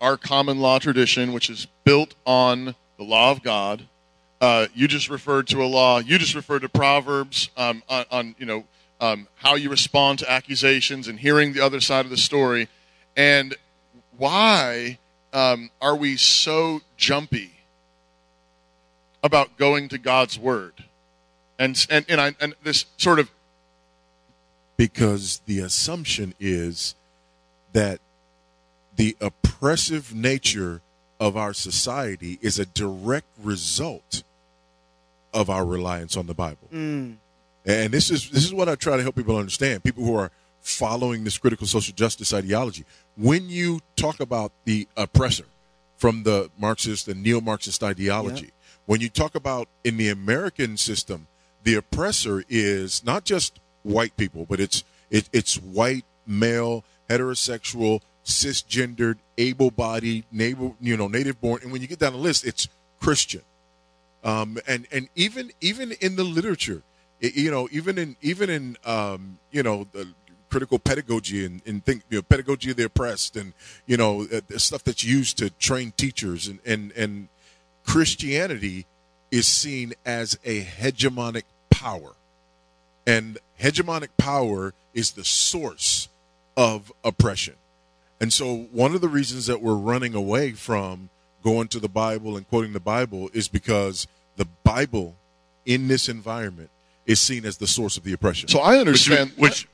our 0.00 0.16
common 0.16 0.60
law 0.60 0.78
tradition, 0.78 1.32
which 1.32 1.50
is 1.50 1.66
built 1.82 2.14
on 2.26 2.74
the 2.98 3.04
law 3.04 3.30
of 3.30 3.42
God. 3.42 3.88
Uh, 4.40 4.66
you 4.74 4.86
just 4.86 5.08
referred 5.08 5.46
to 5.48 5.62
a 5.62 5.66
law. 5.66 5.98
You 5.98 6.18
just 6.18 6.34
referred 6.34 6.60
to 6.60 6.68
Proverbs 6.68 7.48
um, 7.56 7.82
on, 7.88 8.04
on, 8.10 8.34
you 8.38 8.46
know, 8.46 8.64
um, 9.00 9.26
how 9.36 9.54
you 9.54 9.70
respond 9.70 10.18
to 10.20 10.30
accusations 10.30 11.08
and 11.08 11.18
hearing 11.18 11.52
the 11.52 11.60
other 11.60 11.80
side 11.80 12.04
of 12.04 12.10
the 12.10 12.16
story. 12.16 12.68
And 13.16 13.56
why 14.16 14.98
um, 15.32 15.70
are 15.80 15.96
we 15.96 16.16
so 16.16 16.80
jumpy 16.96 17.52
about 19.22 19.56
going 19.56 19.88
to 19.88 19.98
God's 19.98 20.38
word? 20.38 20.84
And 21.58 21.86
and 21.90 22.04
and, 22.08 22.20
I, 22.20 22.34
and 22.40 22.54
this 22.62 22.86
sort 22.96 23.18
of 23.18 23.30
because 24.76 25.40
the 25.46 25.60
assumption 25.60 26.34
is 26.40 26.94
that 27.72 28.00
the 28.96 29.16
oppressive 29.20 30.14
nature 30.14 30.80
of 31.20 31.36
our 31.36 31.52
society 31.52 32.38
is 32.42 32.58
a 32.58 32.66
direct 32.66 33.26
result 33.42 34.22
of 35.32 35.50
our 35.50 35.64
reliance 35.64 36.16
on 36.16 36.26
the 36.26 36.34
Bible. 36.34 36.68
Mm. 36.72 37.16
And 37.66 37.92
this 37.92 38.10
is 38.10 38.30
this 38.30 38.44
is 38.44 38.52
what 38.52 38.68
I 38.68 38.74
try 38.74 38.96
to 38.96 39.02
help 39.02 39.14
people 39.14 39.36
understand. 39.36 39.82
People 39.82 40.04
who 40.04 40.16
are 40.16 40.30
following 40.64 41.22
this 41.22 41.38
critical 41.38 41.66
social 41.66 41.94
justice 41.94 42.32
ideology 42.32 42.84
when 43.16 43.48
you 43.48 43.80
talk 43.94 44.18
about 44.18 44.50
the 44.64 44.88
oppressor, 44.96 45.44
from 45.96 46.22
the 46.24 46.50
Marxist 46.58 47.08
and 47.08 47.22
neo-Marxist 47.22 47.82
ideology. 47.82 48.46
Yep. 48.46 48.52
When 48.86 49.00
you 49.00 49.08
talk 49.08 49.34
about 49.34 49.68
in 49.84 49.96
the 49.96 50.10
American 50.10 50.76
system, 50.76 51.26
the 51.62 51.76
oppressor 51.76 52.44
is 52.48 53.04
not 53.04 53.24
just 53.24 53.58
white 53.82 54.16
people, 54.16 54.44
but 54.46 54.60
it's 54.60 54.84
it, 55.10 55.28
it's 55.32 55.56
white 55.56 56.04
male 56.26 56.84
heterosexual 57.08 58.00
cisgendered 58.24 59.16
able-bodied 59.36 60.24
native 60.32 60.72
you 60.80 60.96
know 60.96 61.08
native 61.08 61.38
born 61.40 61.60
and 61.62 61.70
when 61.70 61.82
you 61.82 61.86
get 61.86 61.98
down 61.98 62.12
the 62.12 62.18
list 62.18 62.46
it's 62.46 62.68
christian 62.98 63.42
um, 64.22 64.56
and 64.66 64.86
and 64.90 65.08
even 65.14 65.52
even 65.60 65.92
in 66.00 66.16
the 66.16 66.24
literature 66.24 66.82
it, 67.20 67.34
you 67.34 67.50
know 67.50 67.68
even 67.70 67.98
in 67.98 68.16
even 68.22 68.48
in 68.48 68.78
um, 68.86 69.38
you 69.50 69.62
know 69.62 69.86
the 69.92 70.08
critical 70.54 70.78
pedagogy 70.78 71.44
and, 71.44 71.60
and 71.66 71.84
think 71.84 72.04
you 72.08 72.18
know 72.18 72.22
pedagogy 72.22 72.70
of 72.70 72.76
the 72.76 72.84
oppressed 72.84 73.34
and 73.34 73.52
you 73.86 73.96
know 73.96 74.22
uh, 74.32 74.40
the 74.46 74.60
stuff 74.60 74.84
that's 74.84 75.02
used 75.02 75.36
to 75.36 75.50
train 75.50 75.92
teachers 75.96 76.46
and 76.46 76.60
and 76.64 76.92
and 76.92 77.26
christianity 77.84 78.86
is 79.32 79.48
seen 79.48 79.92
as 80.06 80.38
a 80.44 80.62
hegemonic 80.62 81.42
power 81.70 82.12
and 83.04 83.36
hegemonic 83.60 84.10
power 84.16 84.72
is 84.94 85.10
the 85.14 85.24
source 85.24 86.08
of 86.56 86.92
oppression 87.02 87.54
and 88.20 88.32
so 88.32 88.68
one 88.70 88.94
of 88.94 89.00
the 89.00 89.08
reasons 89.08 89.46
that 89.46 89.60
we're 89.60 89.74
running 89.74 90.14
away 90.14 90.52
from 90.52 91.10
going 91.42 91.66
to 91.66 91.80
the 91.80 91.88
bible 91.88 92.36
and 92.36 92.48
quoting 92.48 92.72
the 92.72 92.78
bible 92.78 93.28
is 93.34 93.48
because 93.48 94.06
the 94.36 94.46
bible 94.62 95.16
in 95.66 95.88
this 95.88 96.08
environment 96.08 96.70
is 97.06 97.18
seen 97.18 97.44
as 97.44 97.56
the 97.56 97.66
source 97.66 97.96
of 97.96 98.04
the 98.04 98.12
oppression 98.12 98.48
So 98.48 98.60
I 98.60 98.78
understand. 98.78 99.32
Which. 99.36 99.66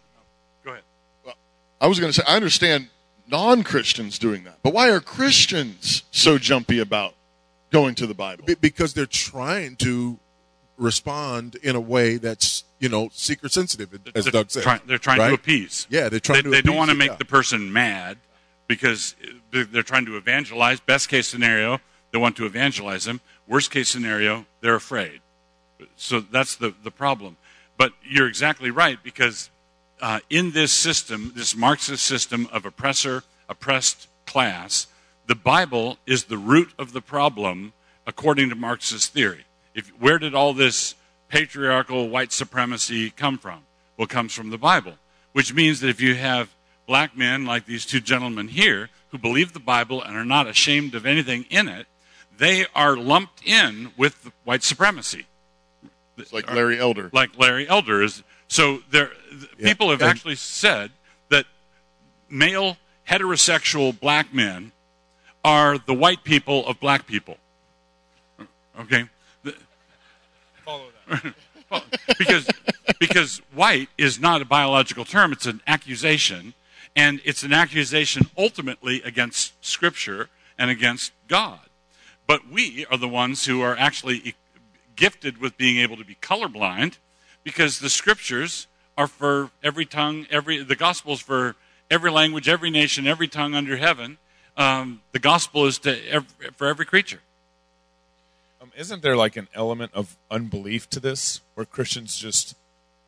I 1.81 1.87
was 1.87 1.99
going 1.99 2.13
to 2.13 2.21
say 2.21 2.25
I 2.27 2.37
understand 2.37 2.89
non-Christians 3.29 4.19
doing 4.19 4.45
that, 4.45 4.59
but 4.63 4.73
why 4.73 4.91
are 4.91 5.01
Christians 5.01 6.03
so 6.11 6.39
jumpy 6.39 6.79
about 6.79 7.15
going 7.71 7.95
to 7.97 8.07
the 8.07 8.15
Bible? 8.15 8.45
Be- 8.45 8.55
because 8.55 8.95
they're 8.95 9.07
trying 9.07 9.77
to 9.77 10.19
respond 10.77 11.57
in 11.57 11.77
a 11.77 11.81
way 11.81 12.17
that's 12.17 12.65
you 12.79 12.89
know 12.89 13.11
seeker 13.13 13.49
sensitive 13.49 13.93
as 14.15 14.25
they're, 14.25 14.33
doug 14.33 14.51
said 14.51 14.63
trying, 14.63 14.81
they're 14.87 14.97
trying 14.97 15.19
right? 15.19 15.29
to 15.29 15.35
appease. 15.35 15.87
yeah 15.91 16.09
they're 16.09 16.19
trying 16.19 16.39
they, 16.39 16.43
to 16.43 16.51
they 16.51 16.63
don't 16.63 16.77
want 16.77 16.91
to 16.91 16.97
make 16.97 17.11
yeah. 17.11 17.17
the 17.17 17.25
person 17.27 17.71
mad 17.71 18.17
because 18.71 19.17
they're 19.51 19.65
they're 19.65 19.83
trying 19.83 20.07
to 20.07 20.17
evangelize. 20.17 20.79
Best 20.79 21.09
case 21.09 21.27
scenario, 21.27 21.81
they 22.13 22.19
want 22.19 22.37
to 22.37 22.47
evangelize 22.47 23.05
them. 23.05 23.21
Worst 23.49 23.73
case 23.73 23.89
scenario, 23.89 24.47
they're 24.61 24.77
afraid. 24.77 25.21
So 25.97 26.21
that's 26.21 26.55
the, 26.55 26.73
the 26.85 26.93
problem. 26.93 27.37
But 27.77 27.93
you're 28.09 28.29
exactly 28.29 28.71
right 28.71 28.99
because 29.03 29.51
uh, 30.01 30.21
in 30.29 30.53
this 30.53 30.73
system, 30.73 31.33
this 31.35 31.57
Marxist 31.57 32.05
system 32.05 32.49
of 32.53 32.65
oppressor, 32.65 33.23
oppressed 33.49 34.09
class, 34.27 34.87
the 35.27 35.35
Bible 35.35 35.99
is 36.07 36.25
the 36.25 36.39
root 36.39 36.73
of 36.79 36.93
the 36.93 37.01
problem 37.01 37.73
according 38.07 38.49
to 38.51 38.55
Marxist 38.55 39.13
theory. 39.13 39.45
If, 39.75 39.89
where 40.01 40.19
did 40.19 40.35
all 40.35 40.53
this 40.53 40.95
patriarchal 41.29 42.09
white 42.09 42.33
supremacy 42.33 43.11
come 43.11 43.39
from? 43.39 43.63
Well, 43.97 44.07
it 44.07 44.11
comes 44.11 44.35
from 44.35 44.51
the 44.51 44.59
Bible, 44.59 44.95
which 45.33 45.55
means 45.55 45.81
that 45.81 45.89
if 45.89 46.01
you 46.01 46.15
have 46.15 46.55
black 46.87 47.17
men 47.17 47.45
like 47.45 47.67
these 47.67 47.87
two 47.87 48.01
gentlemen 48.01 48.49
here 48.49 48.89
who 49.11 49.19
believe 49.19 49.53
the 49.53 49.61
Bible 49.61 50.03
and 50.03 50.17
are 50.17 50.25
not 50.25 50.49
ashamed 50.49 50.95
of 50.95 51.07
anything 51.07 51.45
in 51.51 51.69
it, 51.69 51.87
they 52.37 52.67
are 52.75 52.97
lumped 52.97 53.47
in 53.47 53.93
with 53.97 54.33
white 54.45 54.63
supremacy. 54.63 55.27
It's 56.17 56.33
like 56.33 56.53
Larry 56.53 56.79
Elder. 56.79 57.11
Like 57.13 57.39
Larry 57.39 57.69
Elder 57.69 58.03
is. 58.03 58.23
So 58.51 58.81
there, 58.91 59.11
th- 59.31 59.49
Yeah, 59.59 59.69
people 59.69 59.91
have 59.91 60.03
and- 60.03 60.11
actually 60.11 60.35
said 60.35 60.91
that 61.29 61.47
male 62.29 62.77
heterosexual 63.09 63.99
black 63.99 64.35
men 64.35 64.73
are 65.45 65.79
the 65.79 65.95
white 65.95 66.25
people 66.25 66.67
of 66.67 66.81
black 66.81 67.07
people. 67.07 67.37
Okay? 68.81 69.05
Follow 70.65 70.85
that. 71.09 71.35
because 72.19 72.49
because 72.99 73.39
white 73.55 73.89
is 73.97 74.19
not 74.19 74.43
a 74.43 74.45
biological 74.45 75.05
term; 75.05 75.31
it's 75.33 75.47
an 75.47 75.61
accusation, 75.69 76.55
and 76.97 77.21
it's 77.25 77.45
an 77.45 77.53
accusation 77.53 78.27
ultimately 78.37 79.01
against 79.03 79.65
Scripture 79.65 80.29
and 80.59 80.71
against 80.71 81.13
God. 81.29 81.61
But 82.27 82.49
we 82.49 82.85
are 82.91 82.97
the 82.99 83.09
ones 83.09 83.47
who 83.47 83.61
are 83.63 83.77
actually 83.77 84.17
e- 84.19 84.35
gifted 84.97 85.39
with 85.39 85.57
being 85.57 85.79
able 85.79 85.97
to 85.97 86.05
be 86.05 86.17
colorblind, 86.17 86.97
because 87.45 87.79
the 87.81 87.91
Scriptures 87.91 88.67
are 88.97 89.07
for 89.07 89.51
every 89.63 89.87
tongue, 89.87 90.27
every 90.31 90.63
the 90.63 90.77
Gospels 90.77 91.21
for 91.21 91.57
every 91.91 92.11
language, 92.11 92.49
every 92.49 92.71
nation, 92.71 93.07
every 93.07 93.29
tongue 93.29 93.55
under 93.55 93.77
heaven. 93.77 94.19
Um, 94.57 95.01
the 95.13 95.19
gospel 95.19 95.65
is 95.67 95.79
to 95.81 95.99
ev- 96.09 96.27
for 96.57 96.67
every 96.67 96.85
creature. 96.85 97.21
Um, 98.61 98.71
isn't 98.77 99.03
there 99.03 99.17
like 99.17 99.37
an 99.37 99.49
element 99.55 99.93
of 99.95 100.17
unbelief 100.31 100.91
to 100.91 101.01
this, 101.01 101.41
where 101.55 101.65
Christians 101.65 102.17
just 102.19 102.55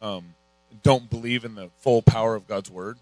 um, 0.01 0.35
don't 0.83 1.11
believe 1.11 1.45
in 1.45 1.55
the 1.55 1.68
full 1.78 2.01
power 2.01 2.35
of 2.35 2.49
God's 2.49 2.70
word? 2.70 2.99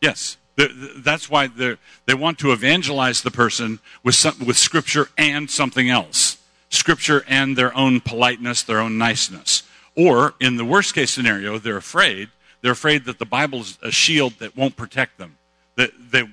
Yes, 0.00 0.36
The- 0.56 0.68
the- 0.68 1.00
that's 1.00 1.30
why 1.30 1.46
they 1.46 1.76
they 2.06 2.14
want 2.14 2.38
to 2.40 2.50
evangelize 2.52 3.22
the 3.22 3.30
person 3.30 3.78
with 4.02 4.14
some, 4.16 4.34
with 4.44 4.56
Scripture 4.58 5.08
and 5.16 5.48
something 5.50 5.88
else, 5.88 6.38
Scripture 6.70 7.24
and 7.28 7.56
their 7.56 7.74
own 7.76 8.00
politeness, 8.00 8.62
their 8.62 8.80
own 8.80 8.98
niceness. 8.98 9.62
Or 9.96 10.34
in 10.40 10.56
the 10.56 10.64
worst 10.64 10.94
case 10.94 11.10
scenario, 11.10 11.58
they're 11.58 11.76
afraid. 11.76 12.28
They're 12.60 12.72
afraid 12.72 13.04
that 13.06 13.18
the 13.18 13.26
Bible 13.26 13.60
is 13.60 13.78
a 13.82 13.90
shield 13.90 14.34
that 14.38 14.56
won't 14.56 14.76
protect 14.76 15.18
them. 15.18 15.38
That 15.76 15.90
they 16.10 16.24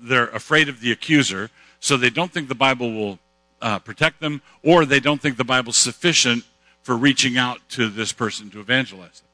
they're 0.00 0.28
afraid 0.28 0.68
of 0.68 0.80
the 0.80 0.92
accuser, 0.92 1.50
so 1.80 1.96
they 1.96 2.10
don't 2.10 2.32
think 2.32 2.48
the 2.48 2.54
Bible 2.54 2.92
will 2.92 3.18
uh, 3.60 3.78
protect 3.80 4.20
them, 4.20 4.42
or 4.62 4.84
they 4.84 5.00
don't 5.00 5.20
think 5.20 5.36
the 5.36 5.44
Bible's 5.44 5.76
sufficient 5.76 6.44
for 6.82 6.96
reaching 6.96 7.36
out 7.36 7.60
to 7.70 7.88
this 7.88 8.12
person 8.12 8.50
to 8.50 8.60
evangelize 8.60 9.20
them. 9.20 9.28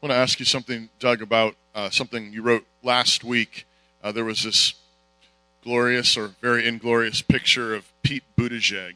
I 0.00 0.06
want 0.06 0.12
to 0.12 0.16
ask 0.16 0.38
you 0.38 0.46
something, 0.46 0.88
Doug, 1.00 1.22
about 1.22 1.56
uh, 1.74 1.90
something 1.90 2.32
you 2.32 2.42
wrote 2.42 2.64
last 2.82 3.24
week. 3.24 3.66
Uh, 4.02 4.12
there 4.12 4.24
was 4.24 4.44
this 4.44 4.74
glorious 5.64 6.16
or 6.16 6.28
very 6.40 6.68
inglorious 6.68 7.20
picture 7.20 7.74
of 7.74 7.90
Pete 8.02 8.22
Buttigieg 8.36 8.94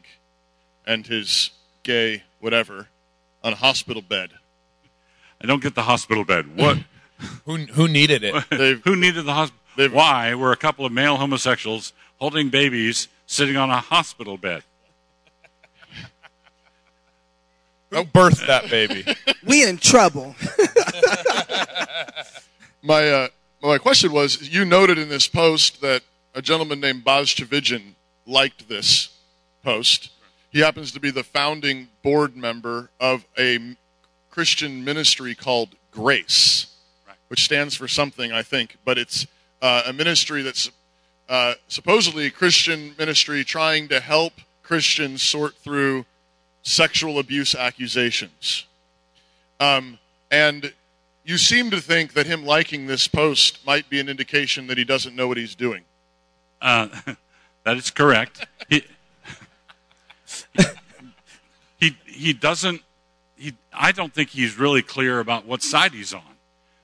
and 0.87 1.05
his 1.05 1.51
gay 1.83 2.23
whatever 2.39 2.87
on 3.43 3.53
a 3.53 3.55
hospital 3.55 4.01
bed. 4.01 4.31
I 5.41 5.47
don't 5.47 5.61
get 5.61 5.75
the 5.75 5.83
hospital 5.83 6.23
bed. 6.23 6.57
What? 6.57 6.77
Who 7.45 7.57
who 7.57 7.87
needed 7.87 8.23
it? 8.23 8.33
Who 8.83 8.95
needed 8.95 9.25
the 9.25 9.33
hospital? 9.33 9.95
Why 9.95 10.33
were 10.35 10.51
a 10.51 10.57
couple 10.57 10.85
of 10.85 10.91
male 10.91 11.15
homosexuals 11.17 11.93
holding 12.17 12.49
babies 12.49 13.07
sitting 13.27 13.55
on 13.55 13.69
a 13.69 13.79
hospital 13.79 14.37
bed? 14.37 14.63
Who 17.91 18.03
birthed 18.03 18.45
that 18.47 18.69
baby? 18.69 19.05
We 19.45 19.67
in 19.67 19.77
trouble. 19.77 20.35
my 22.81 23.09
uh, 23.09 23.27
my 23.61 23.77
question 23.77 24.11
was: 24.11 24.49
you 24.49 24.65
noted 24.65 24.97
in 24.97 25.07
this 25.09 25.27
post 25.27 25.81
that 25.81 26.03
a 26.35 26.41
gentleman 26.41 26.79
named 26.79 27.03
Boz 27.03 27.29
Tchividjian 27.29 27.93
liked 28.25 28.67
this 28.67 29.09
post. 29.63 30.09
He 30.53 30.59
happens 30.59 30.91
to 30.91 30.99
be 30.99 31.09
the 31.09 31.23
founding 31.23 31.87
board 32.03 32.37
member 32.37 32.91
of 32.99 33.25
a 33.39 33.75
Christian 34.29 34.83
ministry 34.83 35.33
called 35.33 35.69
Grace, 35.89 36.67
which 37.29 37.43
stands 37.43 37.73
for 37.73 37.87
something, 37.87 38.31
I 38.31 38.43
think, 38.43 38.77
but 38.85 38.99
it's 38.99 39.25
uh, 39.63 39.81
a 39.87 39.93
ministry 39.93 40.43
that's 40.43 40.69
uh, 41.27 41.55
supposedly 41.67 42.27
a 42.27 42.29
Christian 42.29 42.93
ministry 42.99 43.43
trying 43.43 43.87
to 43.87 43.99
help 43.99 44.33
Christians 44.61 45.23
sort 45.23 45.55
through 45.55 46.05
sexual 46.61 47.17
abuse 47.17 47.55
accusations. 47.55 48.67
Um, 49.59 49.97
and 50.29 50.71
you 51.25 51.39
seem 51.39 51.71
to 51.71 51.81
think 51.81 52.13
that 52.13 52.27
him 52.27 52.45
liking 52.45 52.85
this 52.85 53.07
post 53.07 53.65
might 53.65 53.89
be 53.89 53.99
an 53.99 54.07
indication 54.07 54.67
that 54.67 54.77
he 54.77 54.83
doesn't 54.83 55.15
know 55.15 55.27
what 55.27 55.37
he's 55.37 55.55
doing. 55.55 55.83
Uh, 56.61 56.89
that 57.63 57.77
is 57.77 57.89
correct. 57.89 58.45
He, 58.69 58.83
he, 61.83 61.97
he 62.05 62.33
doesn't, 62.33 62.81
he, 63.35 63.53
I 63.73 63.91
don't 63.91 64.13
think 64.13 64.29
he's 64.29 64.57
really 64.57 64.81
clear 64.81 65.19
about 65.19 65.45
what 65.45 65.61
side 65.61 65.91
he's 65.91 66.13
on 66.13 66.21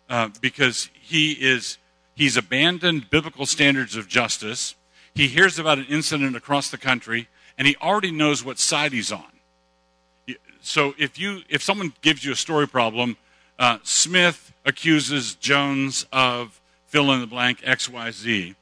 uh, 0.10 0.30
because 0.42 0.90
he 0.94 1.32
is, 1.32 1.78
he's 2.16 2.38
abandoned 2.38 3.10
biblical 3.10 3.46
standards 3.46 3.96
of 3.96 4.08
justice. 4.08 4.76
He 5.14 5.28
hears 5.28 5.58
about 5.58 5.78
an 5.78 5.86
incident 5.86 6.36
across 6.36 6.70
the 6.70 6.78
country 6.78 7.28
and 7.58 7.68
he 7.68 7.76
already 7.78 8.12
knows 8.12 8.44
what 8.44 8.60
side 8.60 8.94
he's 8.94 9.12
on. 9.12 9.24
So 10.62 10.94
if 10.98 11.18
you, 11.18 11.42
if 11.50 11.64
someone 11.64 11.94
gives 12.02 12.26
you 12.26 12.34
a 12.34 12.36
story 12.36 12.68
problem, 12.68 13.18
uh, 13.58 13.80
Smith 13.84 14.54
accuses 14.66 15.36
Jones 15.36 16.06
of 16.12 16.60
fill 16.86 17.12
in 17.12 17.22
the 17.22 17.28
blank 17.28 17.62
X, 17.64 17.90
Y, 17.90 18.12
Z 18.12 18.56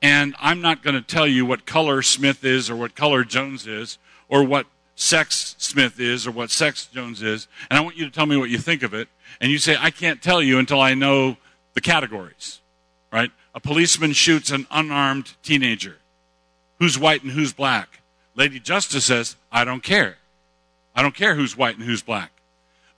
and 0.00 0.34
I'm 0.38 0.60
not 0.60 0.82
going 0.82 0.94
to 0.94 1.02
tell 1.02 1.26
you 1.26 1.44
what 1.44 1.66
color 1.66 2.02
Smith 2.02 2.44
is 2.44 2.70
or 2.70 2.76
what 2.76 2.94
color 2.94 3.24
Jones 3.24 3.66
is 3.66 3.98
or 4.28 4.44
what 4.44 4.66
sex 4.98 5.54
Smith 5.58 6.00
is 6.00 6.26
or 6.26 6.32
what 6.32 6.50
sex 6.50 6.86
Jones 6.86 7.22
is, 7.22 7.46
and 7.70 7.78
I 7.78 7.82
want 7.82 7.96
you 7.96 8.04
to 8.04 8.10
tell 8.10 8.26
me 8.26 8.36
what 8.36 8.50
you 8.50 8.58
think 8.58 8.82
of 8.82 8.92
it. 8.92 9.08
And 9.40 9.50
you 9.50 9.58
say, 9.58 9.76
I 9.78 9.90
can't 9.90 10.20
tell 10.20 10.42
you 10.42 10.58
until 10.58 10.80
I 10.80 10.94
know 10.94 11.36
the 11.74 11.80
categories, 11.80 12.60
right? 13.12 13.30
A 13.54 13.60
policeman 13.60 14.12
shoots 14.12 14.50
an 14.50 14.66
unarmed 14.70 15.34
teenager, 15.42 15.98
who's 16.80 16.98
white 16.98 17.22
and 17.22 17.32
who's 17.32 17.52
black. 17.52 18.00
Lady 18.34 18.58
Justice 18.58 19.04
says, 19.04 19.36
I 19.52 19.64
don't 19.64 19.82
care. 19.82 20.16
I 20.94 21.02
don't 21.02 21.14
care 21.14 21.36
who's 21.36 21.56
white 21.56 21.76
and 21.76 21.84
who's 21.84 22.02
black. 22.02 22.32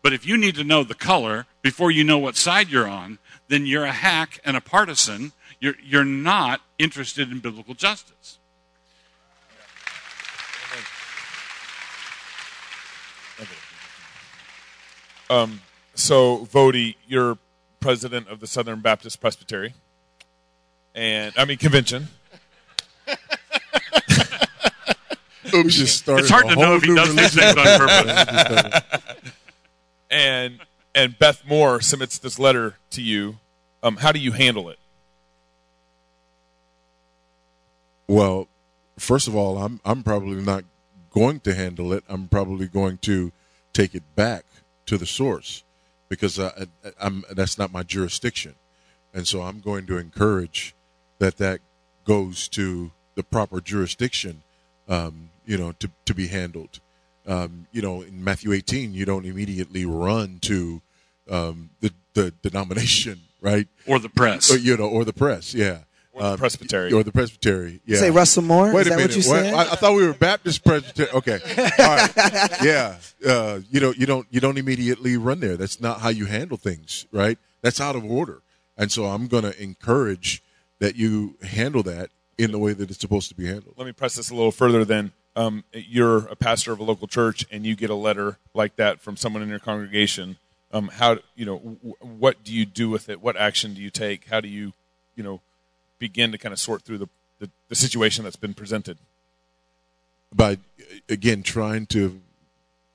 But 0.03 0.15
if 0.15 0.27
you 0.27 0.39
need 0.39 0.55
to 0.55 0.65
know 0.65 0.83
the 0.83 0.95
color 0.95 1.47
before 1.61 1.91
you 1.91 2.03
know 2.03 2.19
what 2.19 2.37
side 2.37 2.71
you're 2.71 2.89
on, 2.89 3.19
then 3.49 3.67
you're 3.67 3.85
a 3.85 3.93
hack 3.93 4.41
and 4.45 4.57
a 4.57 4.63
partisan. 4.63 5.33
You're, 5.61 5.75
you're 5.85 6.05
not 6.05 6.63
interested 6.79 7.31
in 7.31 7.41
biblical 7.41 7.75
justice. 7.75 8.39
Um, 15.31 15.63
so, 15.95 16.45
Voddie, 16.53 16.97
you're 17.07 17.39
president 17.79 18.29
of 18.29 18.41
the 18.41 18.47
Southern 18.47 18.81
Baptist 18.81 19.21
Presbytery, 19.21 19.73
and 20.95 21.33
I 21.39 21.45
mean 21.47 21.57
convention. 21.57 22.09
We 25.53 25.65
just 25.65 25.99
started 25.99 26.23
It's 26.23 26.31
hard 26.31 26.49
to 26.49 26.55
know 26.55 26.77
if 26.77 26.85
he 26.85 26.95
does 26.95 27.17
these 27.17 27.35
things 27.35 27.57
on 27.57 27.79
purpose. 27.79 28.83
and 30.11 30.61
and 30.95 31.19
Beth 31.19 31.43
Moore 31.45 31.81
submits 31.81 32.19
this 32.19 32.39
letter 32.39 32.77
to 32.91 33.03
you. 33.03 33.39
Um, 33.83 33.97
how 33.97 34.13
do 34.13 34.21
you 34.21 34.31
handle 34.31 34.69
it? 34.69 34.79
Well, 38.07 38.47
first 38.97 39.27
of 39.27 39.35
all, 39.35 39.59
I'm 39.59 39.81
I'm 39.85 40.05
probably 40.05 40.41
not 40.41 40.63
going 41.11 41.41
to 41.41 41.55
handle 41.55 41.93
it. 41.93 42.05
I'm 42.09 42.29
probably 42.29 42.69
going 42.69 42.99
to 42.99 43.33
take 43.73 43.97
it 43.97 44.05
back 44.15 44.45
to 44.91 44.99
the 44.99 45.07
source 45.07 45.63
because 46.09 46.41
I, 46.41 46.67
I'm 47.01 47.25
that's 47.31 47.57
not 47.57 47.73
my 47.73 47.85
jurisdiction, 47.85 48.57
and 49.15 49.27
so 49.27 49.43
I'm 49.43 49.61
going 49.61 49.87
to 49.87 49.99
encourage 49.99 50.75
that 51.21 51.37
that 51.37 51.61
goes 52.05 52.49
to 52.49 52.91
the 53.15 53.23
proper 53.23 53.61
jurisdiction, 53.61 54.43
um, 54.89 55.31
you 55.47 55.57
know, 55.57 55.71
to 55.79 55.89
to 56.07 56.13
be 56.13 56.27
handled. 56.27 56.81
Um, 57.25 57.69
you 57.71 57.83
know, 57.83 58.03
in 58.03 58.25
Matthew 58.25 58.53
18, 58.53 58.93
you 58.93 59.05
don't 59.05 59.25
immediately 59.25 59.85
run 59.85 60.41
to 60.41 60.83
um, 61.31 61.71
the 61.79 61.93
the 62.15 62.33
denomination, 62.43 63.21
right? 63.41 63.69
Or 63.87 64.01
the 64.01 64.09
press. 64.09 64.53
Or, 64.53 64.59
you 64.59 64.77
know, 64.77 64.89
or 64.89 65.05
the 65.05 65.13
press, 65.13 65.55
yeah. 65.55 65.83
Or 66.21 66.27
the 66.27 66.33
Um, 66.35 66.39
presbytery. 66.39 66.93
Or 66.93 67.03
the 67.03 67.13
presbytery, 67.13 67.81
yeah. 67.87 67.99
Say 67.99 68.11
Russell 68.11 68.43
Moore? 68.43 68.73
Wait 68.73 68.83
Is 68.83 68.87
a 68.87 68.91
that 68.91 68.97
minute. 68.97 69.17
what 69.17 69.25
you 69.25 69.31
What? 69.31 69.45
said? 69.45 69.55
I, 69.55 69.63
I 69.73 69.77
thought 69.77 69.95
we 69.95 70.07
were 70.07 70.13
Baptist 70.13 70.65
Presbytery. 70.65 71.09
Okay. 71.15 71.39
All 71.79 71.97
right. 71.97 72.51
Yeah. 72.63 72.97
Uh, 73.27 73.61
you 73.71 73.81
know, 73.81 73.93
you 73.97 74.07
don't 74.07 74.27
you 74.31 74.41
don't 74.41 74.59
immediately 74.59 75.17
run 75.17 75.41
there. 75.41 75.57
That's 75.57 75.81
not 75.81 76.01
how 76.01 76.09
you 76.11 76.27
handle 76.27 76.57
things, 76.57 77.07
right? 77.13 77.39
That's 77.63 77.81
out 77.81 77.97
of 77.97 78.05
order. 78.05 78.43
And 78.77 78.93
so 78.93 79.07
I'm 79.07 79.27
going 79.29 79.43
to 79.45 79.63
encourage 79.63 80.43
that 80.79 80.97
you 80.97 81.37
handle 81.43 81.83
that 81.85 82.11
in 82.39 82.53
the 82.53 82.59
way 82.59 82.73
that 82.73 82.91
it's 82.91 83.01
supposed 83.01 83.29
to 83.29 83.35
be 83.35 83.47
handled. 83.47 83.75
Let 83.77 83.87
me 83.87 83.93
press 83.93 84.15
this 84.15 84.31
a 84.31 84.35
little 84.35 84.53
further. 84.53 84.85
Then 84.85 85.13
um, 85.37 85.65
you're 85.73 86.19
a 86.29 86.37
pastor 86.37 86.73
of 86.73 86.79
a 86.81 86.83
local 86.83 87.07
church, 87.07 87.45
and 87.51 87.67
you 87.67 87.77
get 87.77 87.91
a 87.91 87.95
letter 87.95 88.39
like 88.55 88.77
that 88.77 89.01
from 89.01 89.17
someone 89.17 89.43
in 89.43 89.49
your 89.51 89.59
congregation. 89.59 90.37
Um, 90.73 90.89
how 90.89 91.19
you 91.35 91.45
know 91.45 91.59
w- 91.59 91.95
what 92.01 92.43
do 92.45 92.55
you 92.55 92.65
do 92.65 92.89
with 92.89 93.09
it? 93.09 93.21
What 93.21 93.37
action 93.37 93.75
do 93.75 93.83
you 93.83 93.91
take? 93.91 94.29
How 94.29 94.41
do 94.41 94.49
you 94.49 94.73
you 95.17 95.23
know 95.23 95.41
begin 96.01 96.33
to 96.33 96.39
kind 96.39 96.53
of 96.53 96.59
sort 96.59 96.83
through 96.83 96.99
the, 96.99 97.09
the, 97.39 97.49
the 97.69 97.77
situation 97.77 98.25
that's 98.25 98.35
been 98.35 98.55
presented? 98.55 98.99
by 100.35 100.59
again 101.09 101.43
trying 101.43 101.87
to 101.87 102.21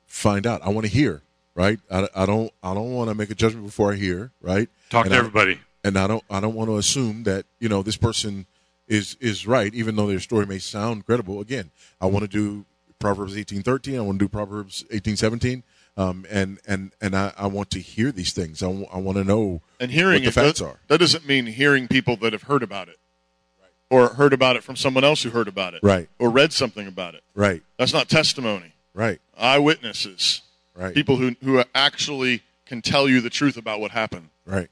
find 0.08 0.48
out. 0.48 0.62
I 0.64 0.70
want 0.70 0.86
to 0.86 0.92
hear, 0.92 1.22
right? 1.54 1.80
I, 1.92 2.08
I 2.16 2.26
don't 2.26 2.50
I 2.64 2.74
don't 2.74 2.94
want 2.94 3.10
to 3.10 3.16
make 3.16 3.30
a 3.30 3.36
judgment 3.36 3.66
before 3.66 3.92
I 3.92 3.96
hear, 3.96 4.32
right? 4.42 4.70
Talk 4.90 5.06
And 5.06 5.12
to 5.12 5.16
I- 5.18 5.20
everybody. 5.20 5.60
and 5.84 5.98
I 5.98 6.08
don't 6.08 6.24
I 6.30 6.40
don't 6.40 6.56
want 6.56 6.70
to 6.70 6.78
assume 6.78 7.24
that 7.24 7.46
you 7.60 7.68
know 7.68 7.84
this 7.84 7.98
person 7.98 8.46
is 8.88 9.18
is 9.20 9.46
right, 9.46 9.74
even 9.74 9.98
though 9.98 10.08
their 10.08 10.22
story 10.22 10.46
may 10.46 10.60
sound 10.60 11.06
credible. 11.06 11.42
Again, 11.42 11.72
I 12.00 12.06
want 12.06 12.24
to 12.24 12.30
do 12.30 12.64
Proverbs 13.00 13.36
eighteen 13.36 13.62
thirteen. 13.64 13.98
I 13.98 14.02
want 14.02 14.18
to 14.20 14.24
do 14.26 14.30
Proverbs 14.30 14.86
eighteen 14.92 15.18
seventeen. 15.18 15.64
Um, 15.98 16.26
and 16.30 16.60
and 16.68 16.92
and 17.00 17.16
I, 17.16 17.32
I 17.38 17.48
want 17.48 17.70
to 17.72 17.80
hear 17.80 18.12
these 18.12 18.34
things. 18.34 18.62
I 18.62 18.68
want 18.68 19.18
to 19.18 19.24
know 19.24 19.62
And 19.80 19.92
hearing 19.92 20.24
what 20.24 20.34
the 20.34 20.42
facts 20.42 20.60
that, 20.60 20.66
are. 20.66 20.80
that 20.90 20.98
doesn't 21.00 21.26
mean 21.26 21.46
hearing 21.46 21.88
people 21.88 22.18
that 22.18 22.34
have 22.34 22.44
heard 22.44 22.64
about 22.64 22.90
it, 22.90 22.98
or 23.90 24.10
heard 24.10 24.34
about 24.34 24.58
it 24.58 24.64
from 24.64 24.76
someone 24.76 25.04
else 25.06 25.24
who 25.24 25.30
heard 25.30 25.48
about 25.48 25.74
it, 25.74 25.80
Right. 25.84 26.10
or 26.20 26.30
read 26.30 26.52
something 26.52 26.86
about 26.88 27.16
it. 27.16 27.24
Right. 27.34 27.64
That's 27.78 27.94
not 27.94 28.10
testimony. 28.10 28.74
Right. 28.94 29.20
Eyewitnesses. 29.38 30.42
Right. 30.76 30.94
People 30.94 31.16
who 31.16 31.36
who 31.44 31.64
actually 31.74 32.42
can 32.66 32.82
tell 32.82 33.08
you 33.08 33.22
the 33.22 33.30
truth 33.30 33.56
about 33.56 33.80
what 33.80 33.92
happened. 33.92 34.30
Right. 34.46 34.68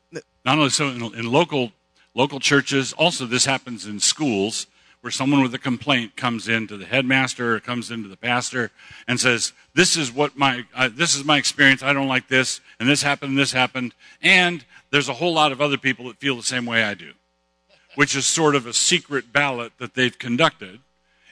Not 0.46 0.58
only 0.58 0.70
so 0.72 0.90
in, 0.90 1.02
in 1.16 1.32
local 1.32 1.72
local 2.14 2.40
churches, 2.42 2.92
also 2.94 3.26
this 3.26 3.46
happens 3.46 3.86
in 3.86 4.00
schools 4.02 4.68
where 5.04 5.12
someone 5.12 5.42
with 5.42 5.54
a 5.54 5.60
complaint 5.60 6.16
comes 6.16 6.48
in 6.48 6.66
to 6.68 6.78
the 6.78 6.86
headmaster 6.86 7.56
or 7.56 7.60
comes 7.60 7.92
into 7.92 8.08
the 8.08 8.16
pastor 8.16 8.72
and 9.06 9.20
says, 9.20 9.52
"This 9.76 9.98
is 9.98 10.14
what 10.14 10.38
my 10.38 10.66
uh, 10.74 10.90
this 10.92 11.14
is 11.14 11.26
my 11.26 11.38
experience. 11.38 11.84
I 11.84 11.92
don't 11.92 12.08
like 12.08 12.30
this, 12.30 12.62
and 12.80 12.88
this 12.88 13.04
happened, 13.04 13.32
and 13.32 13.40
this 13.40 13.52
happened, 13.52 13.94
and 14.22 14.64
there's 14.92 15.10
a 15.10 15.14
whole 15.14 15.34
lot 15.34 15.52
of 15.52 15.60
other 15.60 15.78
people 15.78 16.08
that 16.08 16.18
feel 16.18 16.38
the 16.38 16.44
same 16.44 16.66
way 16.66 16.84
I 16.84 16.94
do," 16.94 17.12
which 17.96 18.16
is 18.16 18.26
sort 18.26 18.56
of 18.56 18.66
a 18.66 18.74
secret 18.74 19.34
ballot 19.34 19.74
that 19.78 19.94
they've 19.94 20.18
conducted. 20.18 20.80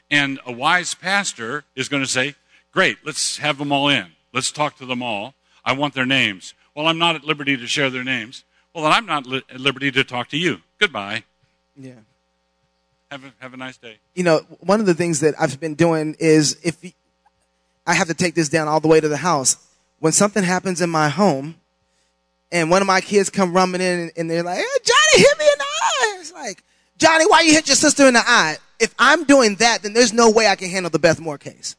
And 0.10 0.42
a 0.46 0.52
wise 0.52 0.94
pastor 0.94 1.64
is 1.74 1.88
going 1.88 2.04
to 2.04 2.10
say, 2.10 2.36
Great, 2.72 2.98
let's 3.06 3.38
have 3.38 3.58
them 3.58 3.72
all 3.72 3.88
in. 3.88 4.08
Let's 4.34 4.52
talk 4.52 4.78
to 4.78 4.86
them 4.86 5.02
all. 5.02 5.34
I 5.64 5.72
want 5.74 5.94
their 5.94 6.06
names. 6.06 6.54
Well, 6.76 6.88
I'm 6.88 6.98
not 6.98 7.16
at 7.16 7.24
liberty 7.24 7.56
to 7.56 7.68
share 7.68 7.90
their 7.90 8.04
names. 8.04 8.44
Well, 8.74 8.84
then 8.84 8.94
I'm 8.94 9.06
not 9.06 9.26
li- 9.26 9.44
at 9.50 9.60
liberty 9.60 9.92
to 9.92 10.04
talk 10.04 10.30
to 10.30 10.38
you. 10.38 10.62
Goodbye. 10.78 11.24
Yeah. 11.76 12.00
Have 13.12 13.26
a, 13.26 13.34
have 13.40 13.54
a 13.54 13.58
nice 13.58 13.76
day. 13.76 13.98
you 14.16 14.24
know, 14.24 14.40
one 14.62 14.80
of 14.80 14.86
the 14.86 14.94
things 14.94 15.20
that 15.20 15.36
I've 15.38 15.60
been 15.60 15.76
doing 15.76 16.16
is 16.18 16.58
if 16.64 16.78
I 17.86 17.94
have 17.94 18.08
to 18.08 18.14
take 18.14 18.36
this 18.36 18.48
down 18.48 18.70
all 18.70 18.80
the 18.80 18.88
way 18.88 19.02
to 19.02 19.10
the 19.10 19.18
house. 19.18 19.58
When 20.00 20.14
something 20.14 20.44
happens 20.44 20.82
in 20.82 20.90
my 20.90 21.10
home, 21.10 21.56
and 22.52 22.72
one 22.72 22.82
of 22.82 22.88
my 22.88 23.02
kids 23.02 23.30
come 23.30 23.54
rumbling 23.54 23.82
in 23.82 24.12
and 24.16 24.32
they're 24.32 24.44
like, 24.44 24.58
hey, 24.58 24.64
"Johnny 24.84 25.24
hit 25.24 25.40
me 25.40 25.46
in 25.46 25.58
the 25.58 25.64
eye," 25.64 26.18
it's 26.20 26.34
like, 26.34 26.64
"Johnny, 26.98 27.26
why 27.28 27.42
you 27.42 27.52
hit 27.52 27.68
your 27.68 27.76
sister 27.76 28.08
in 28.08 28.14
the 28.14 28.24
eye?" 28.26 28.58
If 28.80 28.96
I'm 28.98 29.26
doing 29.26 29.56
that, 29.56 29.84
then 29.84 29.94
there's 29.94 30.14
no 30.14 30.32
way 30.32 30.48
I 30.48 30.56
can 30.56 30.70
handle 30.70 30.90
the 30.90 30.98
Beth 31.00 31.20
Moore 31.20 31.38
case. 31.38 31.76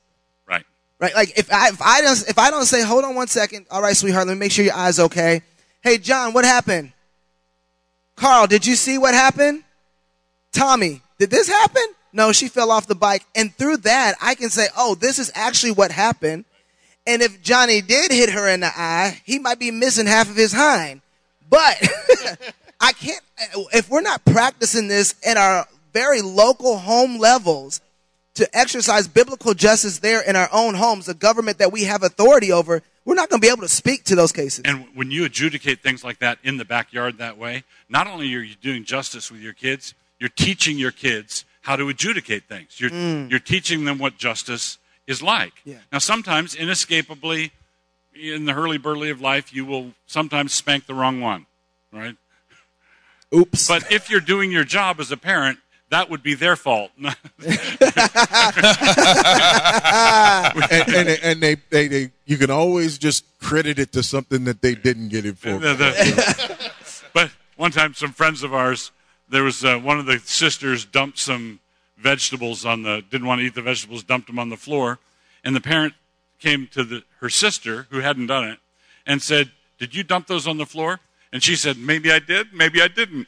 Right. 0.46 0.64
Right? 0.98 1.14
Like 1.14 1.36
if 1.38 1.52
I 1.52 1.68
if 1.68 1.82
I 1.82 2.00
don't 2.02 2.28
if 2.28 2.38
I 2.38 2.50
don't 2.50 2.66
say, 2.66 2.82
"Hold 2.82 3.04
on 3.04 3.14
one 3.14 3.26
second, 3.28 3.66
all 3.70 3.82
right, 3.82 3.96
sweetheart, 3.96 4.26
let 4.26 4.34
me 4.34 4.40
make 4.40 4.52
sure 4.52 4.64
your 4.64 4.74
eye's 4.74 5.00
okay." 5.00 5.42
Hey, 5.82 5.98
John, 5.98 6.32
what 6.32 6.44
happened? 6.44 6.92
Carl, 8.16 8.46
did 8.46 8.66
you 8.66 8.76
see 8.76 8.98
what 8.98 9.14
happened? 9.14 9.64
Tommy, 10.52 11.02
did 11.22 11.30
this 11.30 11.46
happen? 11.46 11.84
No, 12.12 12.32
she 12.32 12.48
fell 12.48 12.72
off 12.72 12.88
the 12.88 12.96
bike. 12.96 13.24
And 13.36 13.54
through 13.54 13.76
that, 13.78 14.16
I 14.20 14.34
can 14.34 14.50
say, 14.50 14.66
oh, 14.76 14.96
this 14.96 15.20
is 15.20 15.30
actually 15.36 15.70
what 15.70 15.92
happened. 15.92 16.46
And 17.06 17.22
if 17.22 17.40
Johnny 17.42 17.80
did 17.80 18.10
hit 18.10 18.30
her 18.30 18.48
in 18.48 18.58
the 18.58 18.72
eye, 18.74 19.20
he 19.24 19.38
might 19.38 19.60
be 19.60 19.70
missing 19.70 20.06
half 20.06 20.28
of 20.28 20.34
his 20.34 20.52
hind. 20.52 21.00
But 21.48 21.80
I 22.80 22.90
can't, 22.90 23.22
if 23.72 23.88
we're 23.88 24.00
not 24.00 24.24
practicing 24.24 24.88
this 24.88 25.14
in 25.24 25.36
our 25.36 25.68
very 25.92 26.22
local 26.22 26.76
home 26.76 27.18
levels 27.18 27.80
to 28.34 28.48
exercise 28.52 29.06
biblical 29.06 29.54
justice 29.54 30.00
there 30.00 30.22
in 30.22 30.34
our 30.34 30.48
own 30.52 30.74
homes, 30.74 31.06
the 31.06 31.14
government 31.14 31.58
that 31.58 31.70
we 31.70 31.84
have 31.84 32.02
authority 32.02 32.50
over, 32.50 32.82
we're 33.04 33.14
not 33.14 33.30
going 33.30 33.40
to 33.40 33.46
be 33.46 33.50
able 33.50 33.62
to 33.62 33.68
speak 33.68 34.02
to 34.06 34.16
those 34.16 34.32
cases. 34.32 34.62
And 34.64 34.86
when 34.96 35.12
you 35.12 35.24
adjudicate 35.24 35.84
things 35.84 36.02
like 36.02 36.18
that 36.18 36.38
in 36.42 36.56
the 36.56 36.64
backyard 36.64 37.18
that 37.18 37.38
way, 37.38 37.62
not 37.88 38.08
only 38.08 38.34
are 38.34 38.40
you 38.40 38.56
doing 38.56 38.82
justice 38.82 39.30
with 39.30 39.40
your 39.40 39.52
kids, 39.52 39.94
you're 40.22 40.28
teaching 40.28 40.78
your 40.78 40.92
kids 40.92 41.44
how 41.62 41.74
to 41.74 41.88
adjudicate 41.88 42.44
things. 42.48 42.80
You're, 42.80 42.90
Mm. 42.90 43.28
you're 43.28 43.40
teaching 43.40 43.84
them 43.84 43.98
what 43.98 44.18
justice 44.18 44.78
is 45.08 45.20
like. 45.20 45.52
Yeah. 45.64 45.78
Now, 45.90 45.98
sometimes, 45.98 46.54
inescapably, 46.54 47.50
in 48.14 48.44
the 48.44 48.52
hurly 48.52 48.78
burly 48.78 49.10
of 49.10 49.20
life, 49.20 49.52
you 49.52 49.64
will 49.64 49.94
sometimes 50.06 50.52
spank 50.52 50.86
the 50.86 50.94
wrong 50.94 51.20
one, 51.20 51.46
right? 51.92 52.14
Oops. 53.34 53.66
But 53.66 53.90
if 53.90 54.08
you're 54.10 54.20
doing 54.20 54.52
your 54.52 54.62
job 54.64 55.00
as 55.00 55.10
a 55.10 55.16
parent, 55.16 55.58
that 55.90 56.08
would 56.08 56.22
be 56.22 56.34
their 56.34 56.54
fault. 56.54 56.92
and, 57.00 57.12
and, 60.94 61.08
and 61.22 61.42
they, 61.42 61.56
they, 61.70 61.88
they, 61.88 62.10
you 62.26 62.36
can 62.38 62.50
always 62.50 62.96
just 62.98 63.24
credit 63.40 63.78
it 63.78 63.92
to 63.92 64.02
something 64.02 64.44
that 64.44 64.62
they 64.62 64.74
didn't 64.74 65.08
get 65.08 65.26
it 65.26 65.36
for. 65.38 65.58
The- 65.58 65.74
the- 65.74 66.70
but 67.12 67.30
one 67.56 67.70
time, 67.72 67.94
some 67.94 68.12
friends 68.12 68.42
of 68.42 68.54
ours, 68.54 68.90
there 69.32 69.42
was 69.42 69.64
uh, 69.64 69.78
one 69.78 69.98
of 69.98 70.04
the 70.04 70.18
sisters 70.18 70.84
dumped 70.84 71.18
some 71.18 71.58
vegetables 71.96 72.66
on 72.66 72.82
the 72.82 73.02
didn't 73.10 73.26
want 73.26 73.40
to 73.40 73.46
eat 73.46 73.54
the 73.54 73.62
vegetables, 73.62 74.04
dumped 74.04 74.26
them 74.26 74.38
on 74.38 74.50
the 74.50 74.56
floor, 74.56 74.98
and 75.42 75.56
the 75.56 75.60
parent 75.60 75.94
came 76.38 76.68
to 76.68 76.84
the, 76.84 77.02
her 77.20 77.30
sister 77.30 77.86
who 77.90 78.00
hadn't 78.00 78.26
done 78.26 78.44
it 78.44 78.58
and 79.06 79.22
said, 79.22 79.50
"Did 79.78 79.94
you 79.94 80.04
dump 80.04 80.26
those 80.26 80.46
on 80.46 80.58
the 80.58 80.66
floor?" 80.66 81.00
And 81.32 81.42
she 81.42 81.56
said, 81.56 81.78
"Maybe 81.78 82.12
I 82.12 82.18
did, 82.18 82.52
maybe 82.52 82.82
I 82.82 82.88
didn't." 82.88 83.26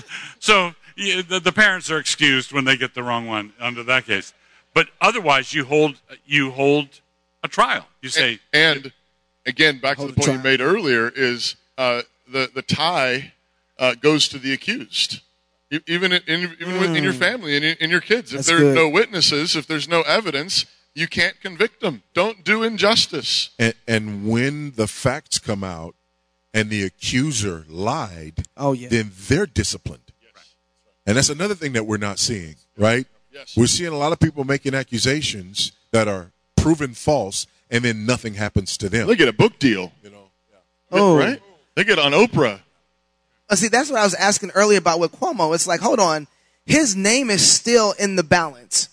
so 0.40 0.74
yeah, 0.96 1.22
the, 1.26 1.38
the 1.38 1.52
parents 1.52 1.92
are 1.92 1.98
excused 1.98 2.52
when 2.52 2.64
they 2.64 2.76
get 2.76 2.92
the 2.92 3.04
wrong 3.04 3.28
one 3.28 3.52
under 3.60 3.84
that 3.84 4.04
case. 4.04 4.34
But 4.74 4.88
otherwise, 5.00 5.54
you 5.54 5.64
hold 5.64 6.00
you 6.26 6.50
hold 6.50 6.88
a 7.44 7.48
trial. 7.48 7.86
You 8.02 8.08
say, 8.08 8.40
And 8.52 8.92
again, 9.46 9.78
back 9.78 9.98
to 9.98 10.08
the 10.08 10.12
the 10.12 10.14
point 10.14 10.32
you 10.32 10.38
made 10.38 10.60
earlier, 10.60 11.08
is 11.08 11.54
uh, 11.76 12.02
the 12.30 12.50
the 12.54 12.62
tie 12.62 13.32
uh, 13.78 13.94
goes 13.94 14.28
to 14.28 14.38
the 14.38 14.52
accused. 14.52 15.20
Even 15.86 16.12
in, 16.12 16.22
in, 16.26 16.56
even 16.60 16.80
within 16.80 17.04
your 17.04 17.12
family 17.12 17.54
and 17.54 17.62
in, 17.64 17.76
in 17.78 17.90
your 17.90 18.00
kids. 18.00 18.32
If 18.32 18.40
Mm. 18.40 18.46
That's 18.46 18.46
there 18.48 18.56
are 18.56 18.60
good. 18.60 18.74
no 18.74 18.88
witnesses, 18.88 19.54
if 19.54 19.66
there's 19.66 19.86
no 19.86 20.00
evidence, 20.02 20.64
you 20.94 21.06
can't 21.06 21.38
convict 21.42 21.82
them. 21.82 22.02
Don't 22.14 22.42
do 22.42 22.62
injustice. 22.62 23.50
And, 23.58 23.74
and 23.86 24.26
when 24.26 24.72
the 24.76 24.86
facts 24.86 25.38
come 25.38 25.62
out 25.62 25.94
and 26.54 26.70
the 26.70 26.82
accuser 26.84 27.66
lied, 27.68 28.46
Oh, 28.56 28.72
yeah. 28.72 28.88
then 28.88 29.12
they're 29.28 29.44
disciplined. 29.46 30.10
And 31.06 31.18
that's 31.18 31.28
another 31.28 31.54
thing 31.54 31.72
that 31.74 31.84
we're 31.86 31.98
not 31.98 32.18
seeing, 32.18 32.56
right? 32.78 33.06
Yes. 33.30 33.54
We're 33.54 33.66
seeing 33.66 33.92
a 33.92 33.96
lot 33.98 34.12
of 34.12 34.18
people 34.20 34.44
making 34.44 34.74
accusations 34.74 35.72
that 35.90 36.08
are 36.08 36.32
proven 36.56 36.94
false, 36.94 37.46
and 37.70 37.84
then 37.84 38.06
nothing 38.06 38.34
happens 38.34 38.76
to 38.78 38.88
them. 38.88 39.06
They 39.06 39.16
get 39.16 39.28
a 39.28 39.32
book 39.34 39.58
deal, 39.58 39.92
You 40.02 40.10
know, 40.10 40.30
Oh. 40.90 41.16
right? 41.18 41.42
They 41.78 41.84
get 41.84 42.00
on 42.00 42.10
Oprah. 42.10 42.58
Uh, 43.48 43.54
see, 43.54 43.68
that's 43.68 43.88
what 43.88 44.00
I 44.00 44.02
was 44.02 44.14
asking 44.14 44.50
earlier 44.56 44.78
about 44.78 44.98
with 44.98 45.12
Cuomo. 45.12 45.54
It's 45.54 45.68
like, 45.68 45.78
hold 45.78 46.00
on, 46.00 46.26
his 46.66 46.96
name 46.96 47.30
is 47.30 47.48
still 47.48 47.94
in 48.00 48.16
the 48.16 48.24
balance, 48.24 48.88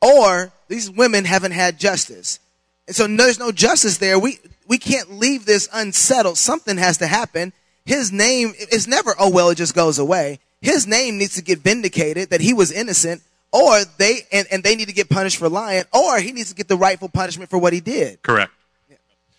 or 0.00 0.52
these 0.68 0.88
women 0.88 1.24
haven't 1.24 1.50
had 1.50 1.80
justice, 1.80 2.38
and 2.86 2.94
so 2.94 3.08
no, 3.08 3.24
there's 3.24 3.40
no 3.40 3.50
justice 3.50 3.98
there. 3.98 4.20
We 4.20 4.38
we 4.68 4.78
can't 4.78 5.14
leave 5.14 5.46
this 5.46 5.68
unsettled. 5.72 6.38
Something 6.38 6.76
has 6.76 6.98
to 6.98 7.08
happen. 7.08 7.52
His 7.84 8.12
name 8.12 8.52
is 8.70 8.86
never. 8.86 9.16
Oh 9.18 9.30
well, 9.30 9.50
it 9.50 9.56
just 9.56 9.74
goes 9.74 9.98
away. 9.98 10.38
His 10.62 10.86
name 10.86 11.18
needs 11.18 11.34
to 11.34 11.42
get 11.42 11.58
vindicated 11.58 12.30
that 12.30 12.40
he 12.40 12.54
was 12.54 12.70
innocent, 12.70 13.20
or 13.50 13.80
they 13.98 14.28
and, 14.30 14.46
and 14.52 14.62
they 14.62 14.76
need 14.76 14.86
to 14.86 14.94
get 14.94 15.08
punished 15.08 15.38
for 15.38 15.48
lying, 15.48 15.86
or 15.92 16.20
he 16.20 16.30
needs 16.30 16.50
to 16.50 16.54
get 16.54 16.68
the 16.68 16.76
rightful 16.76 17.08
punishment 17.08 17.50
for 17.50 17.58
what 17.58 17.72
he 17.72 17.80
did. 17.80 18.22
Correct. 18.22 18.52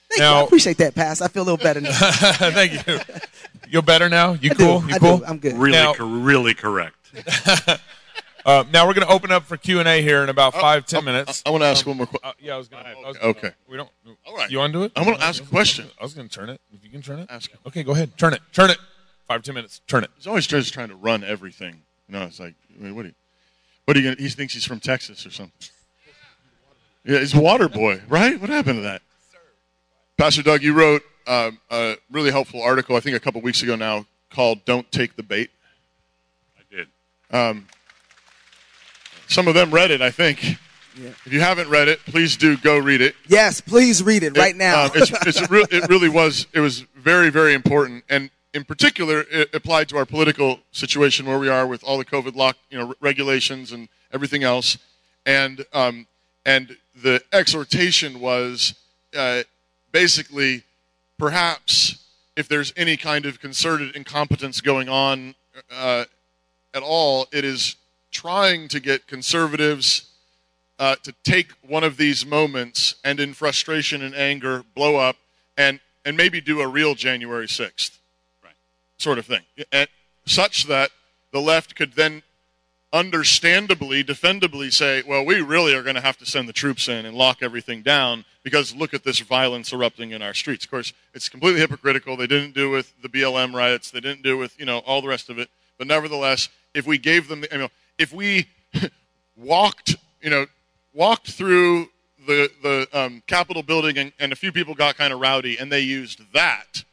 Thank 0.10 0.20
you. 0.22 0.26
I 0.26 0.42
appreciate 0.44 0.78
that, 0.78 0.96
Pass. 0.96 1.22
I 1.22 1.28
feel 1.28 1.44
a 1.44 1.46
little 1.50 1.58
better 1.58 1.82
now. 1.82 1.92
Thank 1.92 2.88
you. 2.88 3.00
You're 3.68 3.82
better 3.84 4.10
now. 4.10 4.34
You 4.34 4.52
I 4.52 4.54
do. 4.54 4.66
cool? 4.66 4.84
You 4.90 4.96
I 4.96 5.00
cool? 5.00 5.18
do. 5.20 5.26
I'm 5.26 5.38
good. 5.38 5.54
Really, 5.56 5.78
Now- 5.78 5.94
cor- 5.94 6.06
really 6.06 6.54
correct. 6.54 6.96
Uh, 8.46 8.64
now 8.72 8.88
we're 8.88 8.94
going 8.94 9.06
to 9.06 9.14
open 9.14 9.32
up 9.32 9.44
for 9.44 9.58
Q 9.58 9.80
and 9.80 9.88
A 9.88 10.02
here 10.02 10.24
in 10.24 10.30
about 10.30 10.54
five 10.54 10.86
ten 10.86 11.04
minutes. 11.04 11.44
I 11.46 11.50
want 11.50 11.62
to 11.62 11.68
ask 11.68 11.86
one 11.86 11.98
more 11.98 12.06
question. 12.08 12.30
Uh, 12.30 12.34
yeah, 12.40 12.56
I 12.56 12.58
was 12.58 12.70
going 12.70 12.84
to. 12.84 13.26
Okay. 13.28 13.52
We 13.68 13.76
don't. 13.76 13.90
All 14.26 14.34
right. 14.36 14.50
You 14.50 14.60
want 14.60 14.72
to 14.72 14.80
do 14.80 14.84
it? 14.86 14.94
I 14.96 15.04
want 15.06 15.20
to 15.20 15.24
ask 15.26 15.44
a 15.44 15.46
question. 15.46 15.88
I 16.00 16.04
was 16.04 16.14
going 16.14 16.30
to 16.30 16.34
turn 16.34 16.50
it. 16.50 16.62
If 16.74 16.84
you 16.84 16.90
can 16.90 17.02
turn 17.02 17.20
it. 17.20 17.28
Ask 17.30 17.52
him. 17.52 17.60
Okay, 17.68 17.84
go 17.84 17.92
ahead. 17.92 18.18
Turn 18.18 18.34
it. 18.34 18.40
Turn 18.54 18.70
it. 18.70 18.78
Five 19.28 19.44
ten 19.44 19.56
minutes. 19.56 19.82
Turn 19.88 20.06
it. 20.06 20.10
He's 20.16 20.26
always 20.26 20.48
just 20.48 20.74
trying 20.74 20.88
to 20.88 20.96
run 20.96 21.24
everything. 21.26 21.82
You 22.08 22.18
know, 22.18 22.24
it's 22.24 22.40
like, 22.40 22.56
I 22.80 22.82
mean, 22.84 22.96
what 22.96 23.02
do 23.04 23.10
you, 23.10 23.14
what 23.86 23.98
are 23.98 24.00
you 24.00 24.12
gonna, 24.12 24.22
he 24.22 24.30
thinks 24.30 24.54
he's 24.54 24.66
from 24.66 24.80
Texas 24.80 25.26
or 25.26 25.32
something. 25.32 25.70
Yeah, 27.06 27.20
he's 27.20 27.36
water 27.36 27.68
boy, 27.70 28.02
right? 28.08 28.40
What 28.40 28.50
happened 28.50 28.78
to 28.78 28.82
that? 28.84 29.02
Pastor 30.20 30.44
Doug, 30.44 30.62
you 30.62 30.74
wrote 30.74 31.02
um, 31.28 31.62
a 31.72 31.96
really 32.12 32.30
helpful 32.30 32.62
article, 32.62 32.98
I 32.98 33.00
think 33.00 33.16
a 33.16 33.22
couple 33.22 33.40
weeks 33.40 33.64
ago 33.64 33.78
now, 33.78 34.06
called 34.30 34.66
"Don't 34.66 34.92
Take 34.92 35.16
the 35.16 35.24
Bait." 35.24 35.50
I 36.58 36.76
did. 36.76 36.88
Um, 37.32 37.68
some 39.30 39.48
of 39.48 39.54
them 39.54 39.72
read 39.72 39.92
it, 39.92 40.02
I 40.02 40.12
think. 40.12 40.58
If 40.98 41.32
you 41.32 41.40
haven't 41.40 41.70
read 41.70 41.88
it, 41.88 42.02
please 42.06 42.36
do 42.36 42.58
go 42.58 42.78
read 42.78 43.00
it. 43.00 43.16
Yes, 43.30 43.62
please 43.62 44.04
read 44.04 44.24
it 44.24 44.38
right 44.38 44.58
now. 44.58 44.88
um, 44.88 44.92
it's, 44.94 45.10
it's 45.26 45.40
a 45.40 45.48
real, 45.48 45.66
it 45.72 45.88
really 45.88 46.10
was. 46.10 46.48
It 46.52 46.60
was 46.60 46.82
very, 46.98 47.30
very 47.30 47.54
important, 47.54 48.04
and 48.10 48.30
in 48.54 48.66
particular, 48.66 49.24
it 49.32 49.56
applied 49.56 49.88
to 49.88 49.98
our 49.98 50.06
political 50.06 50.60
situation 50.74 51.28
where 51.28 51.40
we 51.40 51.48
are 51.48 51.66
with 51.66 51.82
all 51.82 51.98
the 51.98 52.04
COVID 52.04 52.36
lock, 52.36 52.58
you 52.70 52.78
know, 52.78 52.94
regulations 53.00 53.72
and 53.72 53.88
everything 54.12 54.44
else, 54.44 54.78
and 55.26 55.66
um, 55.72 56.08
and 56.46 56.76
the 56.94 57.24
exhortation 57.32 58.20
was 58.20 58.74
uh, 59.16 59.44
basically, 59.92 60.64
perhaps 61.18 62.06
if 62.36 62.48
there's 62.48 62.74
any 62.78 62.98
kind 62.98 63.26
of 63.26 63.40
concerted 63.40 63.96
incompetence 63.96 64.62
going 64.62 64.88
on 64.90 65.36
uh, 65.72 66.06
at 66.74 66.84
all, 66.84 67.28
it 67.32 67.44
is 67.44 67.76
trying 68.12 68.68
to 68.70 68.80
get 68.80 69.08
conservatives 69.08 70.10
uh, 70.80 70.96
to 71.04 71.14
take 71.24 71.52
one 71.68 71.84
of 71.84 71.98
these 71.98 72.26
moments 72.26 72.96
and 73.04 73.20
in 73.20 73.34
frustration 73.34 74.02
and 74.02 74.16
anger 74.16 74.64
blow 74.76 74.96
up 74.96 75.18
and 75.58 75.80
and 76.06 76.16
maybe 76.16 76.40
do 76.40 76.62
a 76.62 76.68
real 76.68 76.96
January 76.96 77.46
6th 77.48 77.98
Right. 78.42 78.54
sort 78.98 79.18
of 79.18 79.26
thing 79.26 79.42
and 79.74 79.90
such 80.26 80.64
that 80.68 80.92
the 81.34 81.42
left 81.42 81.76
could 81.76 81.94
then 81.94 82.24
understandably 82.92 84.04
defendably 84.04 84.74
say 84.74 85.04
well 85.08 85.24
we 85.24 85.42
really 85.42 85.76
are 85.76 85.84
going 85.84 85.96
to 85.96 86.02
have 86.02 86.18
to 86.18 86.26
send 86.26 86.50
the 86.50 86.54
troops 86.54 86.88
in 86.88 87.06
and 87.06 87.16
lock 87.16 87.38
everything 87.42 87.84
down 87.84 88.26
because 88.42 88.76
look 88.76 88.96
at 88.96 89.04
this 89.04 89.20
violence 89.20 89.72
erupting 89.72 90.10
in 90.10 90.24
our 90.24 90.34
streets 90.34 90.66
of 90.66 90.72
course 90.72 90.92
it's 91.14 91.30
completely 91.30 91.60
hypocritical 91.60 92.18
they 92.18 92.26
didn't 92.26 92.56
do 92.56 92.70
with 92.70 92.92
the 93.04 93.10
BLM 93.10 93.54
riots 93.54 93.92
they 93.92 94.00
didn't 94.00 94.24
do 94.24 94.38
with 94.38 94.60
you 94.60 94.66
know 94.66 94.80
all 94.80 95.02
the 95.02 95.08
rest 95.08 95.30
of 95.30 95.38
it 95.38 95.50
but 95.78 95.86
nevertheless 95.86 96.50
if 96.74 96.88
we 96.88 96.98
gave 96.98 97.28
them 97.28 97.42
the, 97.42 97.48
you 97.52 97.60
know 97.60 97.70
if 98.00 98.12
we 98.12 98.48
walked 99.38 99.96
you 100.22 100.32
know 100.32 100.48
walked 100.94 101.30
through 101.30 101.90
the 102.28 102.50
the 102.62 102.88
um, 102.94 103.24
Capitol 103.28 103.64
building 103.64 103.98
and, 103.98 104.12
and 104.20 104.32
a 104.32 104.36
few 104.36 104.52
people 104.52 104.74
got 104.74 104.98
kind 104.98 105.14
of 105.14 105.20
rowdy 105.20 105.58
and 105.58 105.72
they 105.72 105.80
used 105.80 106.22
that 106.34 106.84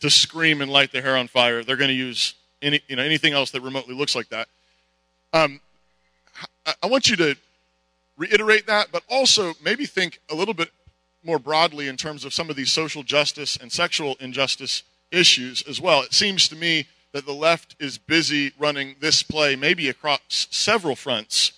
to 0.00 0.10
scream 0.10 0.60
and 0.60 0.70
light 0.70 0.92
their 0.92 1.02
hair 1.02 1.16
on 1.16 1.28
fire. 1.28 1.62
They're 1.62 1.76
going 1.76 1.88
to 1.88 1.94
use 1.94 2.34
any 2.60 2.80
you 2.88 2.96
know 2.96 3.02
anything 3.02 3.32
else 3.32 3.50
that 3.52 3.60
remotely 3.60 3.94
looks 3.94 4.14
like 4.14 4.28
that. 4.30 4.48
Um, 5.32 5.60
I, 6.82 6.86
want 6.86 7.08
you 7.08 7.16
to 7.16 7.36
reiterate 8.16 8.66
that, 8.66 8.88
but 8.92 9.02
also 9.08 9.54
maybe 9.64 9.86
think 9.86 10.20
a 10.30 10.34
little 10.34 10.54
bit 10.54 10.70
more 11.24 11.38
broadly 11.38 11.88
in 11.88 11.96
terms 11.96 12.24
of 12.24 12.32
some 12.34 12.50
of 12.50 12.56
these 12.56 12.70
social 12.70 13.02
justice 13.02 13.56
and 13.56 13.70
sexual 13.70 14.16
injustice 14.20 14.82
issues 15.10 15.62
as 15.68 15.80
well. 15.80 16.02
It 16.02 16.12
seems 16.12 16.48
to 16.48 16.56
me 16.56 16.86
that 17.12 17.26
the 17.26 17.32
left 17.32 17.76
is 17.78 17.98
busy 17.98 18.52
running 18.58 18.96
this 19.00 19.22
play 19.22 19.54
maybe 19.56 19.88
across 19.88 20.20
several 20.50 20.96
fronts 20.96 21.52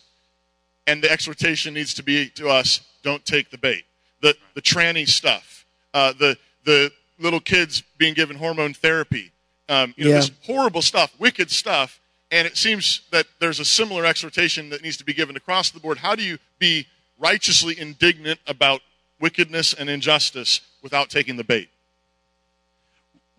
and 0.87 1.03
the 1.03 1.11
exhortation 1.11 1.75
needs 1.75 1.95
to 1.95 2.03
be 2.03 2.29
to 2.31 2.49
us 2.49 2.81
don't 3.03 3.25
take 3.25 3.51
the 3.51 3.59
bait 3.59 3.85
the 4.21 4.35
the 4.55 4.61
tranny 4.61 5.09
stuff 5.09 5.65
uh, 5.95 6.13
the 6.19 6.37
the 6.65 6.91
little 7.21 7.39
kids 7.41 7.83
being 7.99 8.15
given 8.15 8.37
hormone 8.37 8.75
therapy 8.75 9.31
um, 9.69 9.95
you 9.97 10.05
know 10.05 10.11
Yeah. 10.11 10.17
this 10.17 10.33
horrible 10.43 10.83
stuff 10.83 11.15
wicked 11.21 11.51
stuff 11.51 12.01
and 12.35 12.49
it 12.49 12.57
seems 12.57 13.03
that 13.13 13.27
there's 13.39 13.61
a 13.61 13.65
similar 13.65 14.05
exhortation 14.05 14.71
that 14.71 14.83
needs 14.83 14.97
to 14.97 15.05
be 15.05 15.15
given 15.15 15.37
across 15.37 15.71
the 15.71 15.79
board. 15.79 15.99
How 15.99 16.17
do 16.17 16.25
you 16.25 16.39
be 16.59 16.89
righteously 17.17 17.79
indignant 17.79 18.41
about 18.49 18.81
wickedness 19.21 19.73
and 19.73 19.89
injustice 19.89 20.61
without 20.83 21.11
taking 21.11 21.37
the 21.37 21.45
bait? 21.45 21.69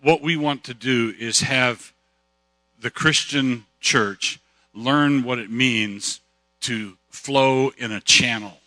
What 0.01 0.21
we 0.21 0.37
want 0.37 0.63
to 0.63 0.73
do 0.73 1.13
is 1.19 1.41
have 1.41 1.91
the 2.79 2.89
Christian 2.89 3.65
church 3.81 4.39
learn 4.73 5.23
what 5.23 5.39
it 5.39 5.51
means 5.51 6.21
to 6.61 6.93
flow 7.09 7.73
in 7.77 7.91
a 7.91 7.99
channel. 7.99 8.59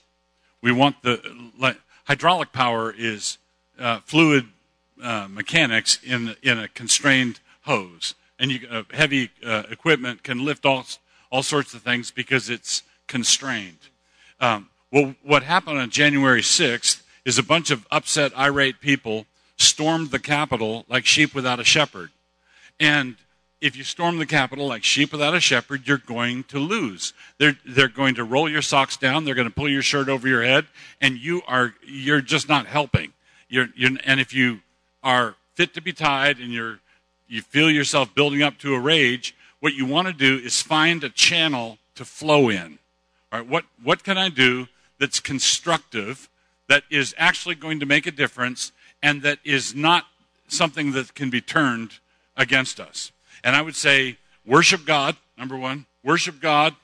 We 0.61 0.73
want 0.73 1.03
the 1.03 1.23
like, 1.59 1.81
hydraulic 2.05 2.53
power 2.53 2.95
is 2.95 3.39
uh, 3.79 4.01
fluid 4.01 4.45
uh, 5.03 5.29
mechanics 5.31 5.99
in 6.05 6.37
in 6.43 6.59
a 6.59 6.69
constrained 6.69 7.41
hose, 7.63 8.15
and 8.39 8.51
you, 8.51 8.69
uh, 8.71 8.83
heavy 8.93 9.31
uh, 9.45 9.65
equipment 9.71 10.23
can 10.23 10.45
lift 10.45 10.65
all 10.65 10.87
all 11.31 11.43
sorts 11.43 11.75
of 11.75 11.83
things 11.83 12.11
because 12.11 12.49
it's 12.49 12.83
constrained. 13.07 13.79
Um, 14.41 14.71
well, 14.91 15.15
what 15.23 15.43
happened 15.43 15.79
on 15.79 15.91
January 15.91 16.41
6th 16.41 17.03
is 17.25 17.39
a 17.39 17.43
bunch 17.43 17.71
of 17.71 17.87
upset, 17.91 18.37
irate 18.39 18.81
people 18.81 19.27
stormed 19.59 20.11
the 20.11 20.19
Capitol 20.19 20.87
like 20.89 21.05
sheep 21.05 21.35
without 21.35 21.61
a 21.61 21.65
shepherd. 21.65 22.11
And 22.81 23.17
if 23.61 23.77
you 23.77 23.83
storm 23.83 24.19
the 24.19 24.27
Capitol 24.27 24.69
like 24.69 24.85
sheep 24.85 25.11
without 25.13 25.35
a 25.35 25.41
shepherd, 25.41 25.87
you're 25.87 25.99
going 25.99 26.45
to 26.45 26.59
lose. 26.59 27.13
They're, 27.39 27.59
they're 27.67 27.89
going 27.89 28.15
to 28.15 28.25
roll 28.25 28.49
your 28.49 28.63
socks 28.63 28.97
down. 28.97 29.25
They're 29.25 29.35
going 29.35 29.49
to 29.49 29.55
pull 29.55 29.69
your 29.69 29.83
shirt 29.83 30.09
over 30.09 30.29
your 30.29 30.45
head, 30.45 30.67
and 31.01 31.19
you 31.19 31.43
are 31.49 31.75
you're 31.85 32.21
just 32.21 32.49
not 32.49 32.67
helping. 32.67 33.13
You're, 33.49 33.69
you're, 33.75 33.91
and 34.05 34.21
if 34.21 34.33
you 34.33 34.61
are 35.03 35.35
fit 35.55 35.75
to 35.75 35.81
be 35.81 35.93
tied 35.93 36.39
and 36.39 36.53
you're 36.53 36.79
you 37.29 37.43
feel 37.43 37.71
yourself 37.71 38.15
building 38.15 38.43
up 38.43 38.59
to 38.59 38.75
a 38.75 38.81
rage, 38.81 39.35
what 39.61 39.75
you 39.75 39.87
want 39.87 40.09
to 40.09 40.15
do 40.15 40.39
is 40.39 40.63
find 40.63 41.05
a 41.05 41.11
channel 41.11 41.79
to 41.95 42.05
flow 42.05 42.49
in. 42.49 42.79
All 43.33 43.41
right, 43.41 43.49
what 43.49 43.65
what 43.83 44.03
can 44.03 44.17
I 44.17 44.29
do 44.29 44.69
that's 44.99 45.21
constructive, 45.21 46.29
that 46.69 46.85
is 46.91 47.15
actually 47.19 47.55
going 47.55 47.81
to 47.81 47.87
make 47.87 48.07
a 48.07 48.11
difference, 48.11 48.73
and 49.03 49.23
that 49.23 49.39
is 49.45 49.75
not 49.75 50.07
something 50.49 50.93
that 50.93 51.15
can 51.15 51.29
be 51.29 51.41
turned 51.41 51.99
against 52.37 52.81
us? 52.81 53.13
And 53.45 53.55
I 53.55 53.63
would 53.63 53.77
say, 53.77 54.17
worship 54.47 54.85
God. 54.85 55.17
Number 55.37 55.57
one, 55.57 55.87
worship 56.03 56.41
God. 56.41 56.75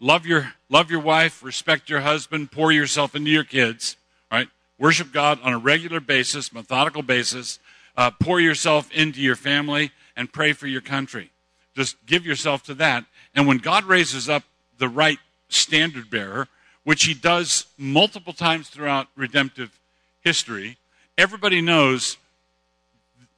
Love 0.00 0.26
your 0.26 0.52
love 0.68 0.90
your 0.90 1.00
wife, 1.00 1.42
respect 1.42 1.88
your 1.88 2.00
husband, 2.00 2.52
pour 2.52 2.70
yourself 2.70 3.14
into 3.14 3.30
your 3.30 3.44
kids. 3.44 3.96
All 4.30 4.38
right, 4.38 4.48
worship 4.78 5.12
God 5.12 5.38
on 5.42 5.52
a 5.52 5.58
regular 5.58 6.00
basis, 6.00 6.52
methodical 6.52 7.02
basis. 7.02 7.58
Uh, 7.96 8.10
pour 8.10 8.40
yourself 8.40 8.90
into 8.92 9.20
your 9.20 9.36
family 9.36 9.90
and 10.16 10.32
pray 10.32 10.52
for 10.52 10.66
your 10.66 10.80
country. 10.80 11.30
Just 11.74 11.96
give 12.06 12.24
yourself 12.26 12.62
to 12.64 12.74
that. 12.74 13.04
And 13.34 13.46
when 13.46 13.58
God 13.58 13.84
raises 13.84 14.28
up 14.28 14.44
the 14.78 14.88
right 14.88 15.18
standard 15.48 16.10
bearer, 16.10 16.48
which 16.84 17.04
he 17.04 17.14
does 17.14 17.66
multiple 17.78 18.32
times 18.32 18.68
throughout 18.68 19.08
redemptive 19.16 19.78
history, 20.20 20.76
everybody 21.16 21.60
knows 21.60 22.16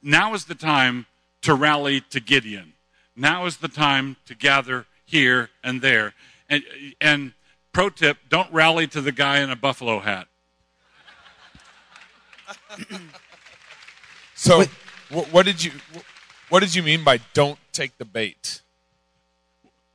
now 0.01 0.33
is 0.33 0.45
the 0.45 0.55
time 0.55 1.05
to 1.41 1.53
rally 1.53 2.01
to 2.01 2.19
Gideon. 2.19 2.73
Now 3.15 3.45
is 3.45 3.57
the 3.57 3.67
time 3.67 4.17
to 4.25 4.35
gather 4.35 4.85
here 5.05 5.49
and 5.63 5.81
there. 5.81 6.13
And, 6.49 6.63
and 7.01 7.33
pro 7.73 7.89
tip 7.89 8.17
don't 8.29 8.51
rally 8.51 8.87
to 8.87 9.01
the 9.01 9.11
guy 9.11 9.39
in 9.39 9.49
a 9.49 9.55
buffalo 9.55 9.99
hat. 9.99 10.27
So, 14.37 14.63
wh- 15.09 15.33
what 15.33 15.47
did 15.47 15.63
you 15.63 15.71
what 16.49 16.61
did 16.61 16.75
you 16.75 16.83
mean 16.83 17.03
by 17.03 17.19
don't 17.33 17.59
take 17.73 17.97
the 17.97 18.05
bait? 18.05 18.61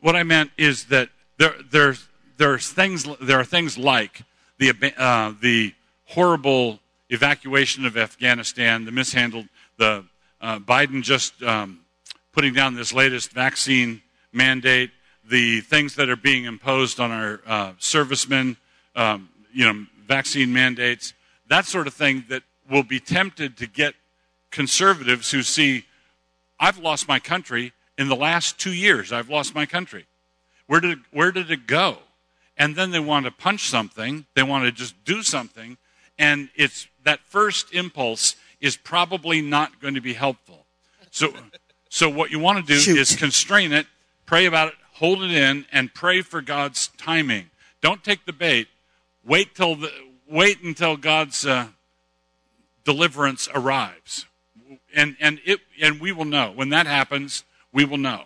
What 0.00 0.16
I 0.16 0.24
meant 0.24 0.50
is 0.58 0.86
that 0.86 1.08
there, 1.38 1.54
there's, 1.70 2.08
there's 2.36 2.68
things, 2.68 3.06
there 3.20 3.38
are 3.38 3.44
things 3.44 3.78
like 3.78 4.22
the, 4.58 4.92
uh, 4.98 5.32
the 5.40 5.72
horrible 6.06 6.80
evacuation 7.08 7.86
of 7.86 7.96
Afghanistan, 7.96 8.84
the 8.84 8.90
mishandled, 8.90 9.46
the 9.78 10.04
uh, 10.40 10.58
Biden 10.58 11.02
just 11.02 11.40
um, 11.42 11.80
putting 12.32 12.52
down 12.52 12.74
this 12.74 12.92
latest 12.92 13.30
vaccine 13.30 14.02
mandate, 14.32 14.90
the 15.24 15.60
things 15.60 15.94
that 15.94 16.10
are 16.10 16.16
being 16.16 16.44
imposed 16.44 16.98
on 16.98 17.12
our 17.12 17.40
uh, 17.46 17.72
servicemen, 17.78 18.56
um, 18.96 19.28
you 19.54 19.64
know, 19.64 19.86
vaccine 20.06 20.52
mandates, 20.52 21.14
that 21.48 21.64
sort 21.64 21.86
of 21.86 21.94
thing 21.94 22.24
that 22.28 22.42
will 22.68 22.82
be 22.82 22.98
tempted 22.98 23.56
to 23.56 23.66
get 23.68 23.94
conservatives 24.52 25.32
who 25.32 25.42
see, 25.42 25.86
I've 26.60 26.78
lost 26.78 27.08
my 27.08 27.18
country 27.18 27.72
in 27.98 28.08
the 28.08 28.16
last 28.16 28.58
two 28.60 28.72
years. 28.72 29.12
I've 29.12 29.28
lost 29.28 29.54
my 29.54 29.66
country. 29.66 30.06
Where 30.66 30.80
did 30.80 30.92
it, 30.92 30.98
where 31.10 31.32
did 31.32 31.50
it 31.50 31.66
go? 31.66 31.98
And 32.56 32.76
then 32.76 32.92
they 32.92 33.00
want 33.00 33.26
to 33.26 33.32
punch 33.32 33.68
something. 33.68 34.26
They 34.34 34.42
want 34.44 34.64
to 34.64 34.72
just 34.72 35.04
do 35.04 35.22
something, 35.22 35.78
and 36.18 36.50
it's 36.54 36.86
that 37.04 37.20
first 37.20 37.74
impulse 37.74 38.36
is 38.60 38.76
probably 38.76 39.40
not 39.40 39.80
going 39.80 39.94
to 39.94 40.00
be 40.00 40.12
helpful. 40.12 40.66
So, 41.10 41.34
so 41.88 42.08
what 42.08 42.30
you 42.30 42.38
want 42.38 42.64
to 42.64 42.72
do 42.72 42.78
Shoot. 42.78 42.96
is 42.96 43.16
constrain 43.16 43.72
it, 43.72 43.86
pray 44.24 44.46
about 44.46 44.68
it, 44.68 44.74
hold 44.92 45.22
it 45.22 45.32
in, 45.32 45.66
and 45.72 45.92
pray 45.92 46.22
for 46.22 46.40
God's 46.40 46.88
timing. 46.96 47.50
Don't 47.80 48.04
take 48.04 48.24
the 48.24 48.32
bait. 48.32 48.68
Wait 49.24 49.54
till 49.54 49.74
the 49.74 49.90
wait 50.28 50.62
until 50.62 50.96
God's 50.96 51.44
uh, 51.44 51.66
deliverance 52.84 53.48
arrives, 53.54 54.26
and 54.94 55.16
and 55.20 55.40
it 55.44 55.60
and 55.80 56.00
we 56.00 56.12
will 56.12 56.24
know 56.24 56.52
when 56.54 56.70
that 56.70 56.86
happens. 56.86 57.44
We 57.72 57.84
will 57.84 57.98
know. 57.98 58.24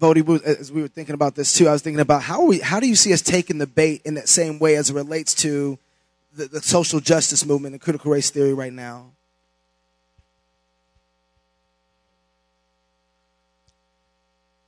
Voddie, 0.00 0.42
as 0.42 0.72
we 0.72 0.82
were 0.82 0.88
thinking 0.88 1.14
about 1.14 1.34
this 1.34 1.52
too, 1.52 1.68
I 1.68 1.72
was 1.72 1.82
thinking 1.82 2.00
about 2.00 2.22
how 2.22 2.44
we, 2.44 2.58
how 2.58 2.80
do 2.80 2.88
you 2.88 2.96
see 2.96 3.12
us 3.12 3.22
taking 3.22 3.58
the 3.58 3.66
bait 3.66 4.02
in 4.04 4.14
that 4.14 4.28
same 4.28 4.58
way 4.58 4.74
as 4.74 4.90
it 4.90 4.94
relates 4.94 5.34
to 5.36 5.78
the, 6.34 6.46
the 6.46 6.60
social 6.60 7.00
justice 7.00 7.46
movement 7.46 7.74
and 7.74 7.80
critical 7.80 8.10
race 8.10 8.30
theory 8.30 8.52
right 8.52 8.72
now? 8.72 9.12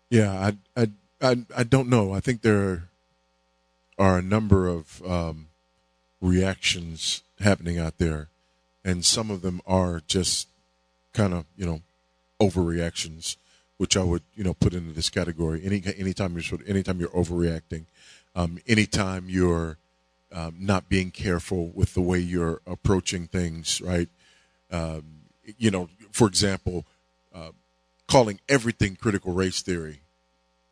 Yeah, 0.08 0.52
I, 0.76 0.80
I, 0.80 0.90
I, 1.20 1.36
I 1.56 1.62
don't 1.64 1.88
know. 1.88 2.12
I 2.14 2.20
think 2.20 2.42
there 2.42 2.88
are 3.98 4.18
a 4.18 4.22
number 4.22 4.68
of 4.68 5.02
um, 5.04 5.48
reactions 6.20 7.22
happening 7.40 7.78
out 7.78 7.98
there, 7.98 8.28
and 8.84 9.04
some 9.04 9.30
of 9.32 9.42
them 9.42 9.60
are 9.66 10.00
just 10.06 10.46
kind 11.16 11.32
of 11.34 11.46
you 11.56 11.66
know 11.66 11.80
overreactions, 12.40 13.36
which 13.78 13.96
I 13.96 14.02
would 14.04 14.22
you 14.34 14.44
know 14.44 14.54
put 14.54 14.74
into 14.74 14.92
this 14.92 15.10
category. 15.10 15.62
Any 15.64 15.82
anytime 15.96 16.34
you're 16.34 16.42
sort 16.42 16.60
of, 16.60 16.68
anytime 16.68 17.00
you're 17.00 17.08
overreacting, 17.10 17.86
um, 18.34 18.58
anytime 18.66 19.26
you're 19.28 19.78
um, 20.30 20.56
not 20.60 20.88
being 20.88 21.10
careful 21.10 21.72
with 21.74 21.94
the 21.94 22.02
way 22.02 22.18
you're 22.18 22.60
approaching 22.66 23.26
things, 23.26 23.80
right? 23.80 24.08
Um, 24.70 25.22
you 25.58 25.70
know, 25.70 25.88
for 26.12 26.26
example, 26.28 26.84
uh, 27.34 27.52
calling 28.08 28.40
everything 28.48 28.96
critical 28.96 29.32
race 29.32 29.62
theory 29.62 30.00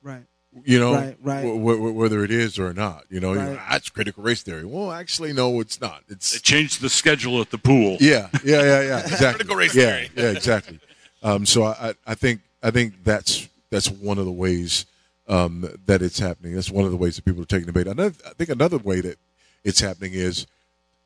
Right. 0.05 0.27
You 0.65 0.79
know, 0.79 0.95
Right, 0.95 1.17
right. 1.23 1.43
wh- 1.45 1.79
wh- 1.79 1.97
whether 1.97 2.25
it 2.25 2.31
is 2.31 2.59
or 2.59 2.73
not. 2.73 3.05
You 3.11 3.21
know, 3.21 3.35
Right. 3.35 3.59
that's 3.71 3.89
critical 3.89 4.23
race 4.23 4.43
theory. 4.43 4.65
Well, 4.65 4.93
actually, 4.93 5.33
no, 5.33 5.61
it's 5.61 5.81
not. 5.81 6.03
It's 6.09 6.33
They 6.33 6.39
changed 6.39 6.81
the 6.81 6.89
schedule 6.89 7.41
at 7.41 7.51
the 7.51 7.59
pool. 7.59 7.97
yeah, 8.01 8.29
yeah, 8.45 8.63
yeah, 8.63 8.83
yeah. 8.83 9.01
Exactly. 9.05 9.27
Critical 9.33 9.57
race 9.57 9.75
yeah, 9.75 9.85
theory. 9.97 10.11
yeah, 10.17 10.31
exactly. 10.31 10.81
Um, 11.23 11.45
so 11.47 11.65
I, 11.65 11.89
I- 11.91 11.95
I 12.07 12.15
think 12.15 12.41
I 12.63 12.71
think 12.71 13.03
that's 13.05 13.49
that's 13.71 13.91
one 13.91 14.19
of 14.19 14.25
the 14.27 14.33
ways 14.33 14.87
um, 15.27 15.69
that 15.87 16.03
it's 16.03 16.19
happening. 16.19 16.55
That's 16.55 16.71
one 16.71 16.85
of 16.85 16.91
the 16.91 16.97
ways 16.99 17.17
that 17.17 17.25
people 17.25 17.43
are 17.43 17.47
taking 17.47 17.67
the 17.67 17.73
bait. 17.73 17.87
Another, 17.87 18.15
I 18.27 18.31
think 18.35 18.51
another 18.51 18.79
way 18.79 19.01
that 19.01 19.19
it's 19.65 19.81
happening 19.81 20.13
is 20.13 20.47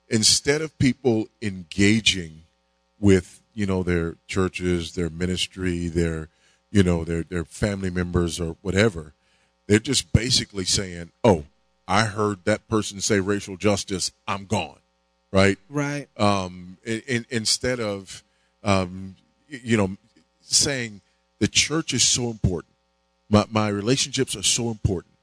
instead 0.09 0.61
of 0.61 0.77
people 0.79 1.29
engaging 1.41 2.43
with 3.01 3.41
you 3.55 3.65
know 3.67 3.83
their 3.83 4.17
churches, 4.27 4.95
their 4.95 5.09
ministry, 5.11 5.87
their 5.89 6.29
you 6.71 6.83
know 6.83 7.05
their 7.05 7.23
their 7.23 7.45
family 7.45 7.91
members 7.91 8.41
or 8.41 8.57
whatever, 8.63 9.15
they're 9.69 9.79
just 9.79 10.13
basically 10.13 10.65
saying, 10.65 11.13
"Oh, 11.23 11.45
I 11.87 12.07
heard 12.07 12.45
that 12.45 12.67
person 12.69 13.01
say 13.01 13.21
racial 13.21 13.57
justice. 13.57 14.11
I'm 14.27 14.47
gone." 14.47 14.81
Right? 15.31 15.59
Right. 15.69 16.09
um, 16.17 16.79
in, 16.85 17.03
in, 17.07 17.27
instead 17.29 17.81
of 17.81 18.25
um, 18.65 19.17
you 19.49 19.77
know 19.77 19.97
saying 20.41 21.01
the 21.39 21.49
church 21.49 21.93
is 21.93 22.03
so 22.03 22.31
important 22.31 22.75
my, 23.29 23.45
my 23.51 23.69
relationships 23.69 24.35
are 24.35 24.43
so 24.43 24.71
important 24.71 25.15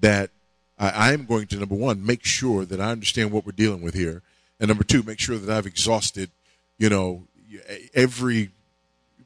that 0.00 0.30
I, 0.78 0.90
I 0.90 1.12
am 1.12 1.24
going 1.26 1.46
to 1.48 1.56
number 1.56 1.74
one 1.74 2.04
make 2.04 2.24
sure 2.24 2.64
that 2.64 2.80
i 2.80 2.90
understand 2.90 3.30
what 3.30 3.46
we're 3.46 3.52
dealing 3.52 3.82
with 3.82 3.94
here 3.94 4.22
and 4.58 4.68
number 4.68 4.84
two 4.84 5.02
make 5.02 5.20
sure 5.20 5.38
that 5.38 5.56
i've 5.56 5.66
exhausted 5.66 6.30
you 6.78 6.88
know 6.88 7.24
every 7.94 8.50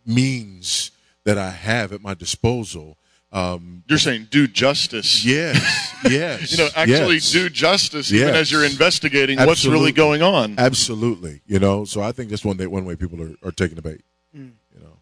means 0.04 0.90
that 1.24 1.38
i 1.38 1.50
have 1.50 1.92
at 1.92 2.02
my 2.02 2.14
disposal 2.14 2.97
um, 3.33 3.83
You're 3.89 3.99
saying 3.99 4.29
do 4.31 4.47
justice. 4.47 5.24
yes 5.24 5.95
yes 6.11 6.53
You 6.53 6.59
know, 6.64 6.68
actually 6.74 7.14
yes. 7.16 7.31
do 7.33 7.49
justice 7.51 8.11
even 8.12 8.29
Yes. 8.29 8.37
as 8.37 8.53
you're 8.53 8.64
investigating 8.64 9.39
what's 9.39 9.66
really 9.66 9.93
going 9.93 10.22
on. 10.22 10.55
Absolutely, 10.59 11.43
you 11.47 11.59
know. 11.59 11.85
So 11.85 12.01
I 12.01 12.12
think 12.12 12.31
that's 12.31 12.45
one 12.45 12.57
day, 12.57 12.66
one 12.66 12.85
way 12.85 12.97
people 12.97 13.20
are, 13.22 13.35
are 13.47 13.53
taking 13.53 13.76
the 13.76 13.83
bait. 13.83 14.01
You 14.33 14.53
know, 14.81 14.99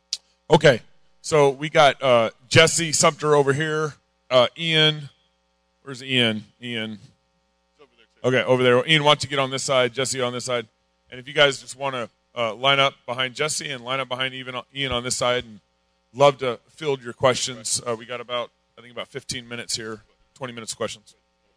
Okay, 0.51 0.81
so 1.21 1.51
we 1.51 1.69
got 1.71 2.03
uh, 2.03 2.31
Jesse 2.49 2.93
Sumpter 2.93 3.35
over 3.37 3.53
here. 3.53 3.95
Uh, 4.31 4.47
Ian, 4.59 5.09
where's 5.83 6.03
Ian? 6.03 6.45
Ian. 6.63 6.99
Okay, 8.25 8.43
over 8.43 8.63
there. 8.63 8.85
Ian, 8.89 9.05
why 9.05 9.11
don't 9.11 9.23
you 9.23 9.29
get 9.31 9.39
on 9.39 9.51
this 9.51 9.63
side? 9.63 9.93
Jesse 9.93 10.21
on 10.21 10.33
this 10.33 10.45
side. 10.45 10.67
And 11.11 11.21
if 11.21 11.29
you 11.29 11.35
guys 11.35 11.61
just 11.61 11.77
want 11.77 11.95
to 11.95 12.09
uh, 12.37 12.55
line 12.55 12.81
up 12.81 12.95
behind 13.07 13.35
Jesse 13.35 13.71
and 13.71 13.85
line 13.85 14.01
up 14.01 14.09
behind 14.09 14.35
even 14.35 14.57
Ian 14.75 14.91
on 14.91 15.05
this 15.05 15.17
side, 15.17 15.45
and 15.45 15.61
love 16.15 16.39
to 16.39 16.59
field 16.69 17.03
your 17.03 17.13
questions. 17.13 17.81
Uh, 17.87 17.97
we 17.97 18.07
got 18.07 18.21
about 18.21 18.51
I 18.79 18.83
think 18.83 18.93
about 18.93 19.09
15 19.09 19.49
minutes 19.49 19.77
here, 19.77 20.03
20 20.35 20.53
minutes 20.53 20.73
of 20.73 20.77
questions. 20.77 21.15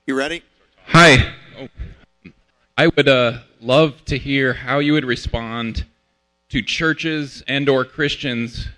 You 0.08 0.16
ready? 0.16 0.42
Hi. 0.88 1.34
I 2.78 2.88
would 2.88 3.10
uh, 3.10 3.40
love 3.60 4.06
to 4.06 4.18
hear 4.18 4.54
how 4.54 4.80
you 4.80 4.94
would 4.94 5.04
respond 5.04 5.86
to 6.48 6.62
churches 6.62 7.44
and 7.46 7.68
or 7.68 7.84
Christians 7.84 8.70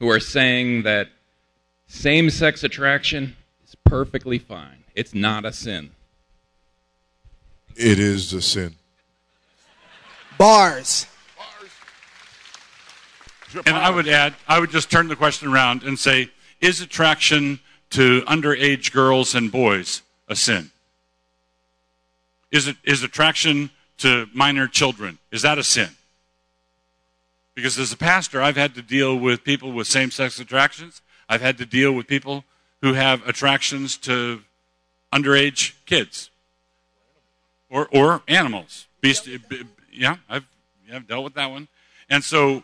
who 0.00 0.10
are 0.10 0.18
saying 0.18 0.82
that 0.82 1.08
same-sex 1.86 2.64
attraction 2.64 3.36
is 3.64 3.76
perfectly 3.84 4.38
fine. 4.38 4.82
It's 4.96 5.14
not 5.14 5.44
a 5.44 5.52
sin. 5.52 5.90
it 7.76 8.00
is 8.00 8.32
a 8.32 8.42
sin. 8.42 8.74
Bars. 10.36 11.06
And 13.64 13.76
I 13.76 13.90
would 13.90 14.08
add, 14.08 14.34
I 14.46 14.60
would 14.60 14.70
just 14.70 14.90
turn 14.90 15.08
the 15.08 15.16
question 15.16 15.48
around 15.48 15.82
and 15.82 15.98
say, 15.98 16.30
is 16.60 16.80
attraction 16.80 17.60
to 17.90 18.22
underage 18.22 18.92
girls 18.92 19.34
and 19.34 19.50
boys 19.50 20.02
a 20.28 20.36
sin? 20.36 20.70
Is 22.50 22.68
it 22.68 22.76
is 22.84 23.02
attraction 23.02 23.70
to 23.98 24.26
minor 24.34 24.66
children? 24.66 25.18
Is 25.30 25.42
that 25.42 25.58
a 25.58 25.62
sin? 25.62 25.90
Because 27.54 27.78
as 27.78 27.92
a 27.92 27.96
pastor, 27.96 28.42
I've 28.42 28.56
had 28.56 28.74
to 28.74 28.82
deal 28.82 29.16
with 29.16 29.42
people 29.42 29.72
with 29.72 29.86
same-sex 29.86 30.38
attractions. 30.38 31.00
I've 31.28 31.40
had 31.40 31.58
to 31.58 31.66
deal 31.66 31.92
with 31.92 32.06
people 32.06 32.44
who 32.82 32.92
have 32.92 33.26
attractions 33.26 33.96
to 33.98 34.42
underage 35.12 35.72
kids 35.86 36.30
or 37.70 37.88
or 37.92 38.22
animals. 38.28 38.86
Beast, 39.00 39.28
yeah, 39.92 40.16
I've 40.28 40.46
yeah, 40.88 40.96
I've 40.96 41.06
dealt 41.06 41.24
with 41.24 41.34
that 41.34 41.50
one. 41.50 41.68
And 42.08 42.22
so, 42.22 42.62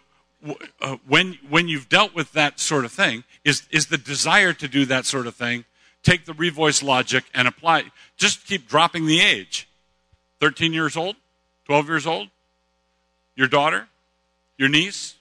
uh, 0.80 0.96
when 1.06 1.38
when 1.48 1.68
you've 1.68 1.88
dealt 1.88 2.14
with 2.14 2.32
that 2.32 2.58
sort 2.60 2.84
of 2.84 2.92
thing, 2.92 3.24
is 3.44 3.62
is 3.70 3.86
the 3.86 3.98
desire 3.98 4.52
to 4.52 4.68
do 4.68 4.84
that 4.86 5.06
sort 5.06 5.26
of 5.26 5.34
thing? 5.34 5.64
Take 6.02 6.24
the 6.24 6.32
revoice 6.32 6.82
logic 6.82 7.24
and 7.32 7.46
apply. 7.46 7.84
Just 8.16 8.46
keep 8.46 8.68
dropping 8.68 9.06
the 9.06 9.20
age. 9.20 9.68
Thirteen 10.40 10.72
years 10.72 10.96
old, 10.96 11.16
twelve 11.64 11.88
years 11.88 12.06
old. 12.06 12.28
Your 13.34 13.48
daughter, 13.48 13.88
your 14.58 14.68
niece, 14.68 15.14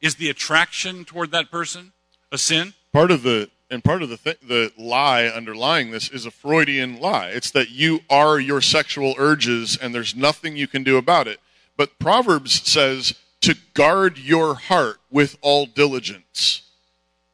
is 0.00 0.16
the 0.16 0.30
attraction 0.30 1.04
toward 1.04 1.30
that 1.32 1.50
person 1.50 1.92
a 2.30 2.38
sin? 2.38 2.74
part 2.96 3.10
of 3.10 3.22
the 3.22 3.50
and 3.70 3.84
part 3.84 4.00
of 4.00 4.08
the 4.08 4.16
th- 4.16 4.40
the 4.40 4.72
lie 4.78 5.26
underlying 5.26 5.90
this 5.90 6.08
is 6.08 6.24
a 6.24 6.30
Freudian 6.30 6.98
lie. 6.98 7.28
It's 7.28 7.50
that 7.50 7.68
you 7.68 8.00
are 8.08 8.40
your 8.40 8.62
sexual 8.62 9.14
urges 9.18 9.76
and 9.76 9.94
there's 9.94 10.16
nothing 10.16 10.56
you 10.56 10.66
can 10.66 10.82
do 10.82 10.96
about 10.96 11.28
it. 11.28 11.38
But 11.76 11.98
Proverbs 11.98 12.66
says 12.66 13.12
to 13.46 13.56
guard 13.74 14.18
your 14.18 14.54
heart 14.54 14.96
with 15.08 15.38
all 15.40 15.66
diligence. 15.66 16.62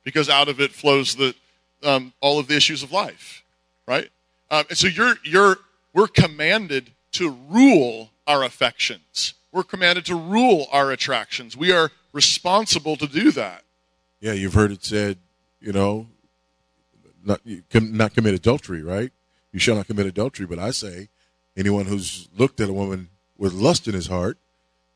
because 0.04 0.28
out 0.28 0.48
of 0.48 0.60
it 0.60 0.72
flows 0.72 1.16
the 1.16 1.34
um, 1.82 2.12
all 2.20 2.38
of 2.38 2.48
the 2.48 2.54
issues 2.54 2.82
of 2.82 2.92
life, 2.92 3.42
right? 3.88 4.08
Um, 4.50 4.64
and 4.68 4.76
so 4.76 4.88
you're 4.88 5.14
you're 5.24 5.56
we're 5.94 6.08
commanded 6.08 6.90
to 7.12 7.30
rule 7.48 8.10
our 8.26 8.44
affections. 8.44 9.34
We're 9.52 9.62
commanded 9.64 10.04
to 10.06 10.14
rule 10.14 10.66
our 10.70 10.90
attractions. 10.90 11.56
We 11.56 11.72
are 11.72 11.90
responsible 12.12 12.96
to 12.96 13.06
do 13.06 13.30
that. 13.32 13.64
Yeah, 14.20 14.32
you've 14.34 14.54
heard 14.54 14.70
it 14.70 14.84
said, 14.84 15.16
you 15.60 15.72
know, 15.72 16.08
not 17.24 17.40
you 17.44 17.62
not 17.72 18.14
commit 18.14 18.34
adultery, 18.34 18.82
right? 18.82 19.12
You 19.50 19.58
shall 19.58 19.76
not 19.76 19.86
commit 19.86 20.06
adultery. 20.06 20.46
But 20.46 20.58
I 20.58 20.72
say, 20.72 21.08
anyone 21.56 21.86
who's 21.86 22.28
looked 22.36 22.60
at 22.60 22.68
a 22.68 22.72
woman 22.72 23.08
with 23.38 23.54
lust 23.54 23.88
in 23.88 23.94
his 23.94 24.08
heart 24.08 24.36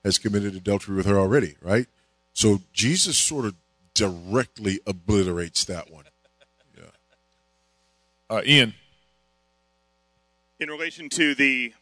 has 0.07 0.18
committed 0.18 0.54
adultery 0.54 0.94
with 0.94 1.04
her 1.04 1.18
already, 1.18 1.57
right? 1.61 1.88
So 2.32 2.61
Jesus 2.72 3.18
sort 3.18 3.44
of 3.44 3.57
directly 3.92 4.78
obliterates 4.86 5.64
that 5.64 5.90
one. 5.90 6.04
Uh, 8.28 8.42
Ian. 8.44 8.74
in 10.59 10.68
relation 10.68 11.09
to 11.09 11.34
the 11.36 11.72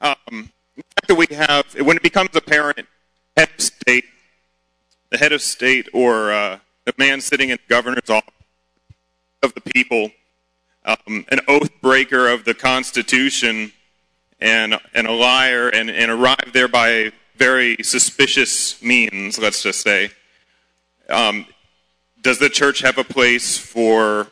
um, 0.00 0.50
fact 0.76 1.08
that 1.08 1.14
we 1.14 1.26
have, 1.30 1.66
when 1.74 1.96
it 1.96 2.02
becomes 2.02 2.34
apparent, 2.34 2.86
head 3.36 3.50
of 3.54 3.60
state, 3.60 4.04
the 5.10 5.18
head 5.18 5.32
of 5.32 5.42
state, 5.42 5.88
or 5.92 6.32
uh, 6.32 6.58
the 6.86 6.94
man 6.96 7.20
sitting 7.20 7.50
in 7.50 7.56
the 7.56 7.68
governor's 7.68 8.08
office 8.08 8.32
of 9.42 9.52
the 9.52 9.60
people, 9.60 10.10
um, 10.86 11.26
an 11.28 11.40
oath 11.48 11.70
breaker 11.82 12.28
of 12.28 12.46
the 12.46 12.54
Constitution, 12.54 13.72
and 14.40 14.78
and 14.94 15.06
a 15.06 15.12
liar, 15.12 15.68
and, 15.68 15.90
and 15.90 16.10
arrived 16.10 16.54
there 16.54 16.68
by 16.68 17.12
very 17.36 17.76
suspicious 17.82 18.80
means, 18.82 19.38
let's 19.38 19.62
just 19.62 19.80
say. 19.80 20.10
Um, 21.08 21.46
does 22.22 22.38
the 22.38 22.48
church 22.48 22.80
have 22.80 22.98
a 22.98 23.04
place 23.04 23.58
for 23.58 24.28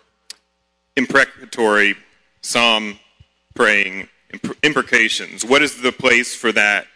imprecatory 0.97 1.97
psalm 2.41 2.99
praying, 3.55 4.09
imp- 4.33 4.57
imprecations? 4.65 5.45
What 5.45 5.63
is 5.63 5.81
the 5.81 5.93
place 5.93 6.35
for 6.35 6.53
that 6.53 6.87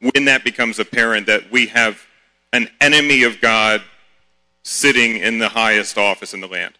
when 0.00 0.26
that 0.26 0.44
becomes 0.44 0.78
apparent 0.78 1.26
that 1.26 1.50
we 1.50 1.66
have 1.68 2.06
an 2.52 2.68
enemy 2.80 3.22
of 3.22 3.40
God 3.40 3.82
sitting 4.62 5.16
in 5.16 5.38
the 5.38 5.48
highest 5.48 5.96
office 5.96 6.34
in 6.34 6.40
the 6.40 6.48
land? 6.48 6.74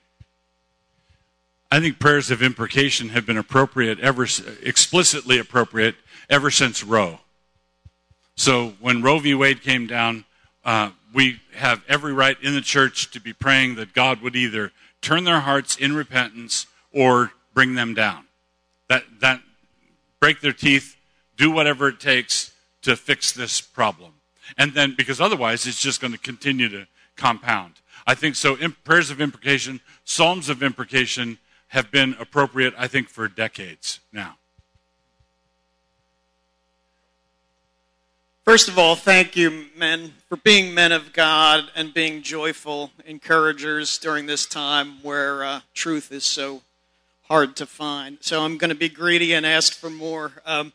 I 1.70 1.80
think 1.80 1.98
prayers 1.98 2.30
of 2.30 2.42
imprecation 2.42 3.08
have 3.10 3.26
been 3.26 3.38
appropriate 3.38 3.98
ever 3.98 4.26
explicitly 4.62 5.38
appropriate 5.38 5.96
ever 6.30 6.50
since 6.50 6.84
Roe. 6.84 7.20
So 8.36 8.74
when 8.80 9.02
Roe 9.02 9.18
v. 9.18 9.34
Wade 9.34 9.62
came 9.62 9.86
down, 9.86 10.24
uh, 10.64 10.90
we 11.12 11.40
have 11.54 11.84
every 11.88 12.12
right 12.12 12.36
in 12.42 12.54
the 12.54 12.60
church 12.60 13.10
to 13.12 13.20
be 13.20 13.32
praying 13.32 13.76
that 13.76 13.92
God 13.92 14.20
would 14.22 14.34
either 14.34 14.72
turn 15.00 15.24
their 15.24 15.40
hearts 15.40 15.76
in 15.76 15.94
repentance 15.94 16.66
or 16.92 17.32
bring 17.52 17.74
them 17.74 17.94
down. 17.94 18.24
That 18.88 19.04
that 19.20 19.40
break 20.20 20.40
their 20.40 20.52
teeth, 20.52 20.96
do 21.36 21.50
whatever 21.50 21.88
it 21.88 22.00
takes 22.00 22.52
to 22.82 22.96
fix 22.96 23.32
this 23.32 23.60
problem. 23.60 24.12
And 24.58 24.74
then 24.74 24.94
because 24.96 25.20
otherwise 25.20 25.66
it's 25.66 25.80
just 25.80 26.00
going 26.00 26.12
to 26.12 26.18
continue 26.18 26.68
to 26.70 26.86
compound. 27.16 27.74
I 28.06 28.14
think 28.14 28.34
so 28.34 28.56
prayers 28.84 29.10
of 29.10 29.20
imprecation, 29.20 29.80
psalms 30.04 30.48
of 30.48 30.62
imprecation 30.62 31.38
have 31.68 31.90
been 31.90 32.16
appropriate 32.18 32.74
I 32.76 32.88
think 32.88 33.08
for 33.08 33.28
decades 33.28 34.00
now. 34.12 34.36
First 38.44 38.68
of 38.68 38.78
all, 38.78 38.94
thank 38.94 39.36
you, 39.36 39.68
men, 39.74 40.12
for 40.28 40.36
being 40.36 40.74
men 40.74 40.92
of 40.92 41.14
God 41.14 41.70
and 41.74 41.94
being 41.94 42.20
joyful 42.20 42.90
encouragers 43.06 43.96
during 43.96 44.26
this 44.26 44.44
time 44.44 45.02
where 45.02 45.42
uh, 45.42 45.60
truth 45.72 46.12
is 46.12 46.24
so 46.24 46.60
hard 47.22 47.56
to 47.56 47.64
find. 47.64 48.18
So 48.20 48.44
I'm 48.44 48.58
going 48.58 48.68
to 48.68 48.74
be 48.74 48.90
greedy 48.90 49.32
and 49.32 49.46
ask 49.46 49.72
for 49.72 49.88
more. 49.88 50.30
Um, 50.44 50.74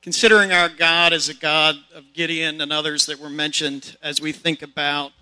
considering 0.00 0.50
our 0.50 0.70
God 0.70 1.12
as 1.12 1.28
a 1.28 1.34
God 1.34 1.76
of 1.94 2.10
Gideon 2.14 2.58
and 2.62 2.72
others 2.72 3.04
that 3.04 3.20
were 3.20 3.28
mentioned, 3.28 3.98
as 4.02 4.18
we 4.18 4.32
think 4.32 4.62
about 4.62 5.12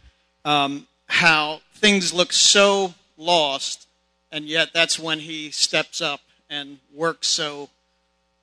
um, 0.44 0.86
how 1.09 1.62
things 1.74 2.14
look 2.14 2.32
so 2.32 2.94
lost, 3.16 3.88
and 4.30 4.44
yet 4.44 4.68
that's 4.72 5.01
when 5.01 5.18
he 5.18 5.51
steps 5.51 6.01
up 6.01 6.20
and 6.49 6.78
works 6.94 7.26
so 7.26 7.70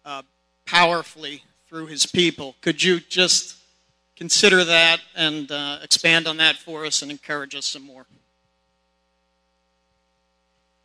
uh, 0.04 0.24
powerfully 0.66 1.44
through 1.76 1.88
his 1.88 2.06
people. 2.06 2.56
Could 2.62 2.82
you 2.82 3.02
just 3.02 3.58
consider 4.16 4.64
that 4.64 5.02
and 5.14 5.52
uh, 5.52 5.80
expand 5.84 6.26
on 6.26 6.38
that 6.38 6.56
for 6.56 6.86
us 6.86 7.02
and 7.02 7.12
encourage 7.12 7.54
us 7.54 7.66
some 7.66 7.82
more? 7.82 8.06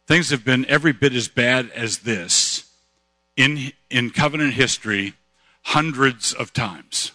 Things 0.09 0.31
have 0.31 0.45
been 0.45 0.67
every 0.67 0.93
bit 0.93 1.15
as 1.15 1.29
bad 1.29 1.71
as 1.77 1.99
this 1.99 2.69
in, 3.37 3.71
in 3.89 4.11
covenant 4.11 4.55
history 4.55 5.15
hundreds 5.63 6.33
of 6.33 6.53
times. 6.53 7.13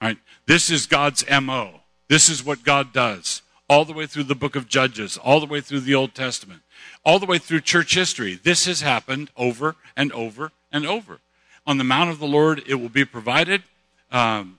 Right? 0.00 0.16
This 0.46 0.70
is 0.70 0.86
God's 0.86 1.26
MO. 1.42 1.80
This 2.08 2.30
is 2.30 2.42
what 2.42 2.64
God 2.64 2.94
does 2.94 3.42
all 3.68 3.84
the 3.84 3.92
way 3.92 4.06
through 4.06 4.24
the 4.24 4.34
book 4.34 4.56
of 4.56 4.66
Judges, 4.66 5.18
all 5.18 5.40
the 5.40 5.46
way 5.46 5.60
through 5.60 5.80
the 5.80 5.94
Old 5.94 6.14
Testament, 6.14 6.62
all 7.04 7.18
the 7.18 7.26
way 7.26 7.36
through 7.36 7.60
church 7.60 7.94
history. 7.94 8.40
This 8.42 8.64
has 8.64 8.80
happened 8.80 9.30
over 9.36 9.76
and 9.94 10.10
over 10.12 10.52
and 10.72 10.86
over. 10.86 11.20
On 11.66 11.78
the 11.78 11.84
Mount 11.84 12.10
of 12.10 12.18
the 12.18 12.26
Lord, 12.26 12.62
it 12.66 12.74
will 12.74 12.88
be 12.88 13.04
provided. 13.04 13.62
Um, 14.10 14.58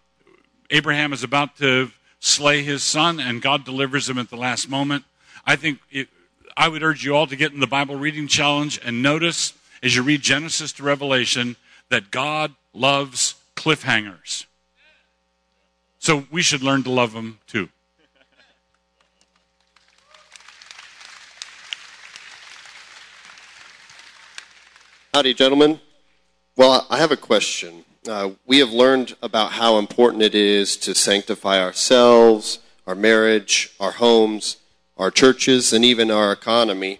Abraham 0.69 1.11
is 1.11 1.23
about 1.23 1.57
to 1.57 1.91
slay 2.19 2.63
his 2.63 2.81
son, 2.81 3.19
and 3.19 3.41
God 3.41 3.65
delivers 3.65 4.09
him 4.09 4.17
at 4.17 4.29
the 4.29 4.37
last 4.37 4.69
moment. 4.69 5.03
I 5.45 5.57
think 5.57 5.79
it, 5.91 6.07
I 6.55 6.69
would 6.69 6.81
urge 6.81 7.03
you 7.03 7.15
all 7.15 7.27
to 7.27 7.35
get 7.35 7.51
in 7.51 7.59
the 7.59 7.67
Bible 7.67 7.97
reading 7.97 8.27
challenge 8.27 8.79
and 8.83 9.03
notice 9.03 9.53
as 9.81 9.95
you 9.95 10.03
read 10.03 10.21
Genesis 10.21 10.71
to 10.73 10.83
Revelation 10.83 11.57
that 11.89 12.09
God 12.09 12.53
loves 12.73 13.35
cliffhangers. 13.55 14.45
So 15.99 16.25
we 16.31 16.41
should 16.41 16.63
learn 16.63 16.83
to 16.83 16.91
love 16.91 17.13
them 17.13 17.39
too. 17.47 17.69
Howdy, 25.13 25.33
gentlemen. 25.33 25.79
Well, 26.55 26.85
I 26.87 26.99
have 26.99 27.11
a 27.11 27.17
question. 27.17 27.83
Uh, 28.07 28.31
we 28.45 28.59
have 28.59 28.69
learned 28.69 29.15
about 29.23 29.53
how 29.53 29.79
important 29.79 30.21
it 30.21 30.35
is 30.35 30.77
to 30.77 30.93
sanctify 30.93 31.59
ourselves, 31.59 32.59
our 32.85 32.93
marriage, 32.93 33.73
our 33.79 33.93
homes, 33.93 34.57
our 34.95 35.09
churches, 35.09 35.73
and 35.73 35.83
even 35.83 36.11
our 36.11 36.31
economy. 36.31 36.99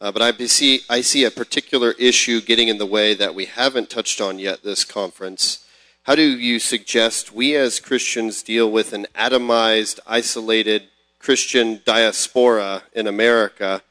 Uh, 0.00 0.12
but 0.12 0.22
I 0.22 0.30
see, 0.46 0.82
I 0.88 1.00
see 1.00 1.24
a 1.24 1.30
particular 1.32 1.90
issue 1.98 2.40
getting 2.40 2.68
in 2.68 2.78
the 2.78 2.86
way 2.86 3.14
that 3.14 3.34
we 3.34 3.46
haven't 3.46 3.90
touched 3.90 4.20
on 4.20 4.38
yet 4.38 4.62
this 4.62 4.84
conference. 4.84 5.66
How 6.04 6.14
do 6.14 6.22
you 6.22 6.60
suggest 6.60 7.32
we 7.32 7.56
as 7.56 7.80
Christians 7.80 8.44
deal 8.44 8.70
with 8.70 8.92
an 8.92 9.08
atomized, 9.16 9.98
isolated 10.06 10.84
Christian 11.18 11.82
diaspora 11.84 12.84
in 12.92 13.08
America? 13.08 13.82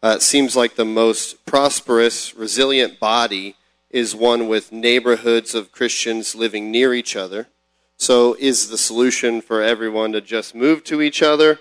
Uh, 0.00 0.14
it 0.18 0.22
seems 0.22 0.54
like 0.54 0.76
the 0.76 0.84
most 0.84 1.44
prosperous, 1.44 2.36
resilient 2.36 3.00
body 3.00 3.56
is 3.90 4.14
one 4.14 4.48
with 4.48 4.72
neighborhoods 4.72 5.54
of 5.54 5.72
Christians 5.72 6.34
living 6.34 6.70
near 6.70 6.94
each 6.94 7.16
other. 7.16 7.48
So, 7.96 8.36
is 8.38 8.68
the 8.68 8.78
solution 8.78 9.40
for 9.40 9.62
everyone 9.62 10.12
to 10.12 10.20
just 10.20 10.54
move 10.54 10.84
to 10.84 11.02
each 11.02 11.22
other? 11.22 11.58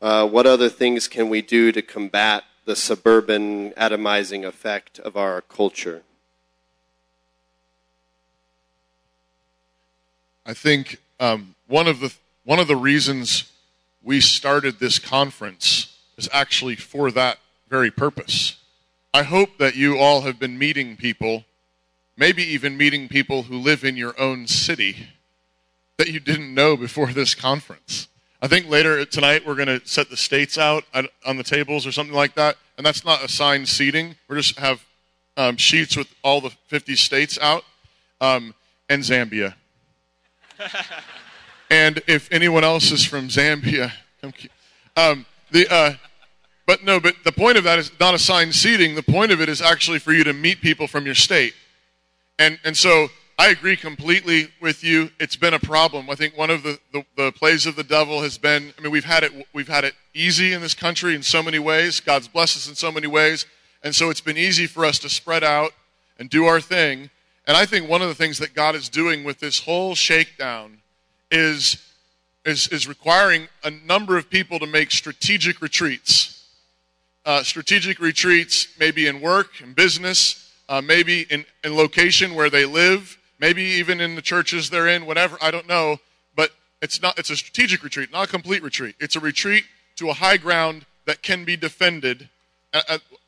Uh, 0.00 0.26
what 0.26 0.46
other 0.46 0.68
things 0.68 1.08
can 1.08 1.28
we 1.28 1.42
do 1.42 1.72
to 1.72 1.82
combat 1.82 2.44
the 2.64 2.76
suburban 2.76 3.72
atomizing 3.72 4.46
effect 4.46 4.98
of 4.98 5.16
our 5.16 5.40
culture? 5.42 6.02
I 10.46 10.54
think 10.54 10.98
um, 11.20 11.54
one 11.66 11.86
of 11.86 12.00
the 12.00 12.14
one 12.44 12.58
of 12.58 12.68
the 12.68 12.76
reasons 12.76 13.50
we 14.02 14.20
started 14.20 14.78
this 14.78 14.98
conference 14.98 15.96
is 16.18 16.28
actually 16.32 16.76
for 16.76 17.10
that 17.10 17.38
very 17.70 17.90
purpose. 17.90 18.58
I 19.14 19.22
hope 19.22 19.56
that 19.58 19.76
you 19.76 19.96
all 19.96 20.22
have 20.22 20.38
been 20.38 20.58
meeting 20.58 20.96
people, 20.96 21.44
maybe 22.16 22.42
even 22.42 22.76
meeting 22.76 23.08
people 23.08 23.44
who 23.44 23.58
live 23.58 23.84
in 23.84 23.96
your 23.96 24.18
own 24.20 24.46
city 24.46 25.08
that 25.96 26.08
you 26.08 26.20
didn't 26.20 26.52
know 26.52 26.76
before 26.76 27.12
this 27.12 27.34
conference. 27.34 28.08
I 28.42 28.48
think 28.48 28.68
later 28.68 29.04
tonight 29.04 29.46
we're 29.46 29.54
going 29.54 29.80
to 29.80 29.86
set 29.86 30.10
the 30.10 30.16
states 30.16 30.58
out 30.58 30.84
on 31.24 31.36
the 31.36 31.42
tables 31.42 31.86
or 31.86 31.92
something 31.92 32.14
like 32.14 32.34
that, 32.34 32.56
and 32.76 32.84
that's 32.84 33.04
not 33.04 33.24
assigned 33.24 33.68
seating. 33.68 34.16
We 34.28 34.36
just 34.36 34.58
have 34.58 34.84
um, 35.36 35.56
sheets 35.56 35.96
with 35.96 36.08
all 36.22 36.40
the 36.40 36.50
50 36.66 36.94
states 36.96 37.38
out, 37.40 37.64
um, 38.20 38.54
and 38.88 39.02
Zambia. 39.02 39.54
and 41.70 42.02
if 42.06 42.30
anyone 42.30 42.64
else 42.64 42.90
is 42.92 43.04
from 43.04 43.28
Zambia, 43.28 43.92
um, 44.96 45.26
the 45.50 45.66
uh, 45.72 45.94
but 46.66 46.84
no, 46.84 47.00
but 47.00 47.16
the 47.24 47.32
point 47.32 47.58
of 47.58 47.64
that 47.64 47.78
is 47.78 47.92
not 48.00 48.14
assigned 48.14 48.54
seating. 48.54 48.94
The 48.94 49.02
point 49.02 49.32
of 49.32 49.40
it 49.40 49.48
is 49.48 49.60
actually 49.60 49.98
for 49.98 50.12
you 50.12 50.24
to 50.24 50.32
meet 50.32 50.60
people 50.60 50.86
from 50.86 51.04
your 51.04 51.14
state. 51.14 51.54
And, 52.38 52.58
and 52.64 52.76
so 52.76 53.08
I 53.38 53.48
agree 53.48 53.76
completely 53.76 54.48
with 54.60 54.84
you. 54.84 55.10
It's 55.18 55.36
been 55.36 55.54
a 55.54 55.58
problem. 55.58 56.08
I 56.08 56.14
think 56.14 56.36
one 56.36 56.50
of 56.50 56.62
the, 56.62 56.78
the, 56.92 57.04
the 57.16 57.32
plays 57.32 57.66
of 57.66 57.76
the 57.76 57.82
devil 57.82 58.22
has 58.22 58.38
been. 58.38 58.72
I 58.78 58.82
mean, 58.82 58.92
we've 58.92 59.04
had 59.04 59.24
it 59.24 59.32
we've 59.52 59.68
had 59.68 59.84
it 59.84 59.94
easy 60.14 60.52
in 60.52 60.60
this 60.60 60.74
country 60.74 61.14
in 61.14 61.22
so 61.22 61.42
many 61.42 61.58
ways. 61.58 62.00
God's 62.00 62.28
blessed 62.28 62.56
us 62.56 62.68
in 62.68 62.74
so 62.74 62.92
many 62.92 63.06
ways, 63.06 63.46
and 63.82 63.94
so 63.94 64.10
it's 64.10 64.20
been 64.20 64.38
easy 64.38 64.66
for 64.66 64.84
us 64.84 64.98
to 65.00 65.08
spread 65.08 65.42
out 65.42 65.72
and 66.18 66.30
do 66.30 66.44
our 66.44 66.60
thing. 66.60 67.10
And 67.46 67.56
I 67.56 67.66
think 67.66 67.88
one 67.88 68.02
of 68.02 68.08
the 68.08 68.14
things 68.14 68.38
that 68.38 68.54
God 68.54 68.74
is 68.74 68.88
doing 68.88 69.24
with 69.24 69.40
this 69.40 69.60
whole 69.60 69.94
shakedown 69.94 70.78
is 71.30 71.76
is, 72.44 72.68
is 72.68 72.86
requiring 72.86 73.48
a 73.64 73.70
number 73.70 74.16
of 74.16 74.28
people 74.28 74.58
to 74.58 74.66
make 74.66 74.90
strategic 74.90 75.60
retreats. 75.60 76.46
Uh, 77.24 77.42
strategic 77.42 77.98
retreats, 78.00 78.68
maybe 78.78 79.06
in 79.06 79.20
work 79.20 79.62
and 79.62 79.74
business, 79.74 80.43
uh, 80.68 80.80
maybe 80.80 81.22
in, 81.30 81.44
in 81.62 81.76
location 81.76 82.34
where 82.34 82.50
they 82.50 82.64
live, 82.64 83.18
maybe 83.38 83.62
even 83.62 84.00
in 84.00 84.14
the 84.14 84.22
churches 84.22 84.70
they're 84.70 84.88
in, 84.88 85.06
whatever, 85.06 85.36
I 85.40 85.50
don't 85.50 85.68
know. 85.68 85.98
But 86.36 86.50
it's 86.80 87.00
not 87.02 87.18
it's 87.18 87.30
a 87.30 87.36
strategic 87.36 87.82
retreat, 87.82 88.12
not 88.12 88.28
a 88.28 88.30
complete 88.30 88.62
retreat. 88.62 88.96
It's 89.00 89.16
a 89.16 89.20
retreat 89.20 89.64
to 89.96 90.10
a 90.10 90.14
high 90.14 90.36
ground 90.36 90.86
that 91.06 91.22
can 91.22 91.44
be 91.44 91.56
defended. 91.56 92.28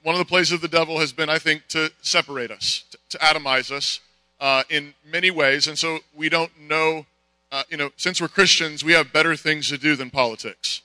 One 0.03 0.15
of 0.15 0.19
the 0.19 0.25
plays 0.25 0.53
of 0.53 0.61
the 0.61 0.69
devil 0.69 0.99
has 1.01 1.13
been, 1.13 1.29
I 1.29 1.39
think, 1.39 1.69
to 1.69 1.91
separate 2.03 2.51
us, 2.51 2.85
to, 2.91 2.99
to 3.11 3.19
atomize 3.19 3.71
us 3.71 4.01
uh, 4.41 4.63
in 4.69 4.95
many 5.05 5.31
ways. 5.31 5.67
And 5.67 5.79
so 5.79 6.01
we 6.15 6.29
don't 6.29 6.53
know, 6.61 7.07
uh, 7.53 7.63
you 7.69 7.77
know, 7.77 7.91
since 7.97 8.21
we're 8.21 8.29
Christians, 8.29 8.85
we 8.85 8.93
have 8.93 9.13
better 9.13 9.37
things 9.37 9.69
to 9.69 9.79
do 9.79 9.97
than 9.97 10.11
politics. 10.11 10.83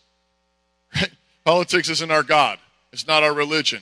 Right? 0.95 1.11
Politics 1.43 1.89
isn't 1.89 2.11
our 2.11 2.21
God, 2.21 2.59
it's 2.93 3.07
not 3.07 3.23
our 3.23 3.33
religion. 3.33 3.81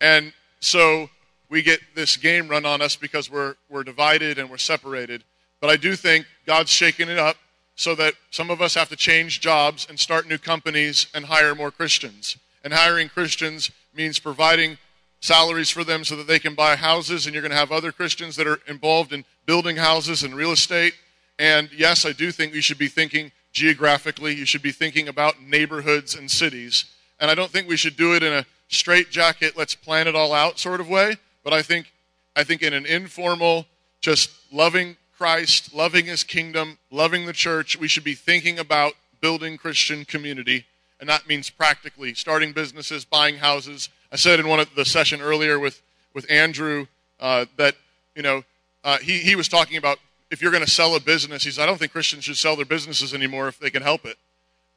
And 0.00 0.32
so 0.60 1.10
we 1.52 1.60
get 1.60 1.80
this 1.94 2.16
game 2.16 2.48
run 2.48 2.64
on 2.64 2.80
us 2.80 2.96
because 2.96 3.30
we're, 3.30 3.56
we're 3.68 3.84
divided 3.84 4.38
and 4.38 4.48
we're 4.48 4.56
separated. 4.56 5.22
But 5.60 5.68
I 5.68 5.76
do 5.76 5.94
think 5.94 6.24
God's 6.46 6.70
shaking 6.70 7.10
it 7.10 7.18
up 7.18 7.36
so 7.76 7.94
that 7.94 8.14
some 8.30 8.48
of 8.48 8.62
us 8.62 8.74
have 8.74 8.88
to 8.88 8.96
change 8.96 9.42
jobs 9.42 9.86
and 9.86 10.00
start 10.00 10.26
new 10.26 10.38
companies 10.38 11.08
and 11.14 11.26
hire 11.26 11.54
more 11.54 11.70
Christians. 11.70 12.38
And 12.64 12.72
hiring 12.72 13.10
Christians 13.10 13.70
means 13.94 14.18
providing 14.18 14.78
salaries 15.20 15.68
for 15.68 15.84
them 15.84 16.04
so 16.04 16.16
that 16.16 16.26
they 16.26 16.38
can 16.38 16.54
buy 16.54 16.74
houses, 16.74 17.26
and 17.26 17.34
you're 17.34 17.42
going 17.42 17.52
to 17.52 17.56
have 17.58 17.70
other 17.70 17.92
Christians 17.92 18.34
that 18.36 18.46
are 18.46 18.60
involved 18.66 19.12
in 19.12 19.22
building 19.44 19.76
houses 19.76 20.22
and 20.22 20.34
real 20.34 20.52
estate. 20.52 20.94
And 21.38 21.68
yes, 21.76 22.06
I 22.06 22.12
do 22.12 22.32
think 22.32 22.54
you 22.54 22.62
should 22.62 22.78
be 22.78 22.88
thinking 22.88 23.30
geographically, 23.52 24.34
you 24.34 24.46
should 24.46 24.62
be 24.62 24.72
thinking 24.72 25.06
about 25.06 25.42
neighborhoods 25.42 26.14
and 26.14 26.30
cities. 26.30 26.86
And 27.20 27.30
I 27.30 27.34
don't 27.34 27.50
think 27.50 27.68
we 27.68 27.76
should 27.76 27.98
do 27.98 28.16
it 28.16 28.22
in 28.22 28.32
a 28.32 28.46
straight 28.68 29.10
jacket, 29.10 29.54
let's 29.54 29.74
plan 29.74 30.08
it 30.08 30.16
all 30.16 30.32
out 30.32 30.58
sort 30.58 30.80
of 30.80 30.88
way, 30.88 31.16
but 31.44 31.52
I 31.52 31.62
think 31.62 31.92
I 32.34 32.44
think 32.44 32.62
in 32.62 32.72
an 32.72 32.86
informal, 32.86 33.66
just 34.00 34.30
loving 34.52 34.96
Christ, 35.16 35.74
loving 35.74 36.06
his 36.06 36.24
kingdom, 36.24 36.78
loving 36.90 37.26
the 37.26 37.32
church, 37.32 37.78
we 37.78 37.88
should 37.88 38.04
be 38.04 38.14
thinking 38.14 38.58
about 38.58 38.94
building 39.20 39.56
Christian 39.56 40.04
community. 40.04 40.64
And 40.98 41.08
that 41.08 41.28
means 41.28 41.50
practically 41.50 42.14
starting 42.14 42.52
businesses, 42.52 43.04
buying 43.04 43.36
houses. 43.36 43.88
I 44.10 44.16
said 44.16 44.40
in 44.40 44.48
one 44.48 44.60
of 44.60 44.74
the 44.74 44.84
session 44.84 45.20
earlier 45.20 45.58
with, 45.58 45.82
with 46.14 46.30
Andrew 46.30 46.86
uh, 47.20 47.46
that, 47.56 47.74
you 48.14 48.22
know, 48.22 48.44
uh, 48.84 48.98
he, 48.98 49.18
he 49.18 49.36
was 49.36 49.48
talking 49.48 49.76
about 49.76 49.98
if 50.30 50.40
you're 50.40 50.50
going 50.50 50.64
to 50.64 50.70
sell 50.70 50.94
a 50.96 51.00
business, 51.00 51.44
he 51.44 51.50
said, 51.50 51.62
I 51.62 51.66
don't 51.66 51.78
think 51.78 51.92
Christians 51.92 52.24
should 52.24 52.36
sell 52.36 52.56
their 52.56 52.64
businesses 52.64 53.14
anymore 53.14 53.48
if 53.48 53.58
they 53.58 53.70
can 53.70 53.82
help 53.82 54.04
it. 54.04 54.16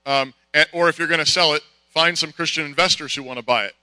Um, 0.06 0.34
and, 0.54 0.68
or 0.74 0.90
if 0.90 1.00
you're 1.00 1.08
going 1.08 1.24
to 1.24 1.26
sell 1.26 1.54
it, 1.54 1.64
find 1.90 2.18
some 2.18 2.32
Christian 2.32 2.66
investors 2.66 3.16
who 3.16 3.24
want 3.24 3.40
to 3.40 3.46
buy 3.46 3.66
it. 3.66 3.74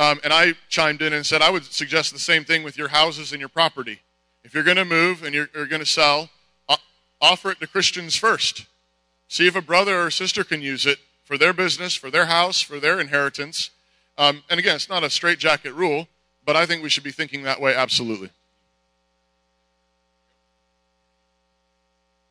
Um, 0.00 0.18
and 0.24 0.32
I 0.32 0.54
chimed 0.70 1.02
in 1.02 1.12
and 1.12 1.26
said, 1.26 1.42
I 1.42 1.50
would 1.50 1.64
suggest 1.64 2.14
the 2.14 2.18
same 2.18 2.42
thing 2.42 2.62
with 2.62 2.78
your 2.78 2.88
houses 2.88 3.32
and 3.32 3.38
your 3.38 3.50
property. 3.50 4.00
If 4.42 4.54
you're 4.54 4.64
going 4.64 4.78
to 4.78 4.86
move 4.86 5.22
and 5.22 5.34
you're, 5.34 5.50
you're 5.54 5.66
going 5.66 5.82
to 5.82 5.86
sell, 5.86 6.30
uh, 6.70 6.78
offer 7.20 7.50
it 7.50 7.60
to 7.60 7.66
Christians 7.66 8.16
first. 8.16 8.64
See 9.28 9.46
if 9.46 9.54
a 9.54 9.60
brother 9.60 10.00
or 10.00 10.10
sister 10.10 10.42
can 10.42 10.62
use 10.62 10.86
it 10.86 11.00
for 11.22 11.36
their 11.36 11.52
business, 11.52 11.94
for 11.94 12.10
their 12.10 12.24
house, 12.24 12.62
for 12.62 12.80
their 12.80 12.98
inheritance. 12.98 13.68
Um, 14.16 14.42
and 14.48 14.58
again, 14.58 14.74
it's 14.74 14.88
not 14.88 15.04
a 15.04 15.10
straitjacket 15.10 15.74
rule, 15.74 16.08
but 16.46 16.56
I 16.56 16.64
think 16.64 16.82
we 16.82 16.88
should 16.88 17.04
be 17.04 17.12
thinking 17.12 17.42
that 17.42 17.60
way 17.60 17.74
absolutely. 17.74 18.30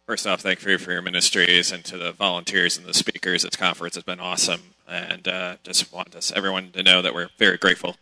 First 0.08 0.26
off, 0.26 0.42
thank 0.42 0.66
you 0.66 0.80
for 0.80 0.92
your 0.92 1.04
ministries 1.04 1.72
and 1.72 1.86
to 1.86 2.00
the 2.00 2.14
volunteers 2.14 2.80
and 2.80 2.88
the 2.88 2.96
speakers. 2.96 3.44
This 3.44 3.56
conference 3.56 3.94
has 3.94 4.04
been 4.04 4.20
awesome, 4.20 4.74
and 4.90 5.28
uh, 5.28 5.56
just 5.64 5.94
want 5.94 6.16
us, 6.16 6.32
everyone 6.36 6.72
to 6.72 6.84
know 6.84 7.02
that 7.02 7.14
we're 7.14 7.30
very 7.38 7.58
grateful. 7.58 7.96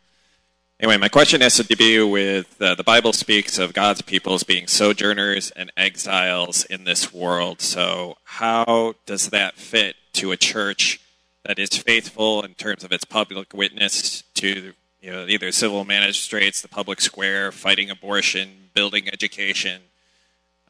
Anyway, 0.80 0.98
my 0.98 1.10
question 1.10 1.42
has 1.42 1.56
to 1.56 1.64
do 1.64 2.08
with 2.08 2.62
uh, 2.62 2.76
the 2.76 2.84
Bible 2.84 3.12
speaks 3.12 3.58
of 3.58 3.74
God's 3.74 4.04
peoples 4.04 4.44
being 4.44 4.68
sojourners 4.68 5.50
and 5.52 5.72
exiles 5.76 6.66
in 6.66 6.84
this 6.84 7.12
world. 7.12 7.62
So, 7.62 8.18
how 8.24 8.94
does 9.08 9.30
that 9.30 9.56
fit 9.56 9.96
to 10.14 10.32
a 10.32 10.38
church 10.38 11.00
that 11.44 11.58
is 11.58 11.70
faithful 11.70 12.44
in 12.44 12.54
terms 12.54 12.84
of 12.84 12.92
its 12.92 13.06
public 13.06 13.54
witness 13.54 14.22
to 14.36 14.74
you 15.02 15.12
know, 15.12 15.26
either 15.28 15.52
civil 15.52 15.84
magistrates, 15.86 16.62
the 16.62 16.68
public 16.68 17.02
square, 17.02 17.52
fighting 17.52 17.90
abortion, 17.90 18.70
building 18.74 19.08
education, 19.12 19.82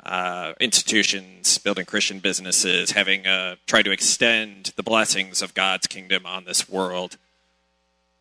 uh, 0.04 0.54
institutions, 0.60 1.58
building 1.58 1.86
Christian 1.86 2.20
businesses, 2.20 2.92
having 2.92 3.28
uh, 3.28 3.56
tried 3.66 3.84
to 3.84 3.92
extend 3.92 4.72
the 4.76 4.84
blessings 4.84 5.42
of 5.42 5.54
God's 5.54 5.88
kingdom 5.88 6.26
on 6.26 6.46
this 6.46 6.70
world. 6.70 7.18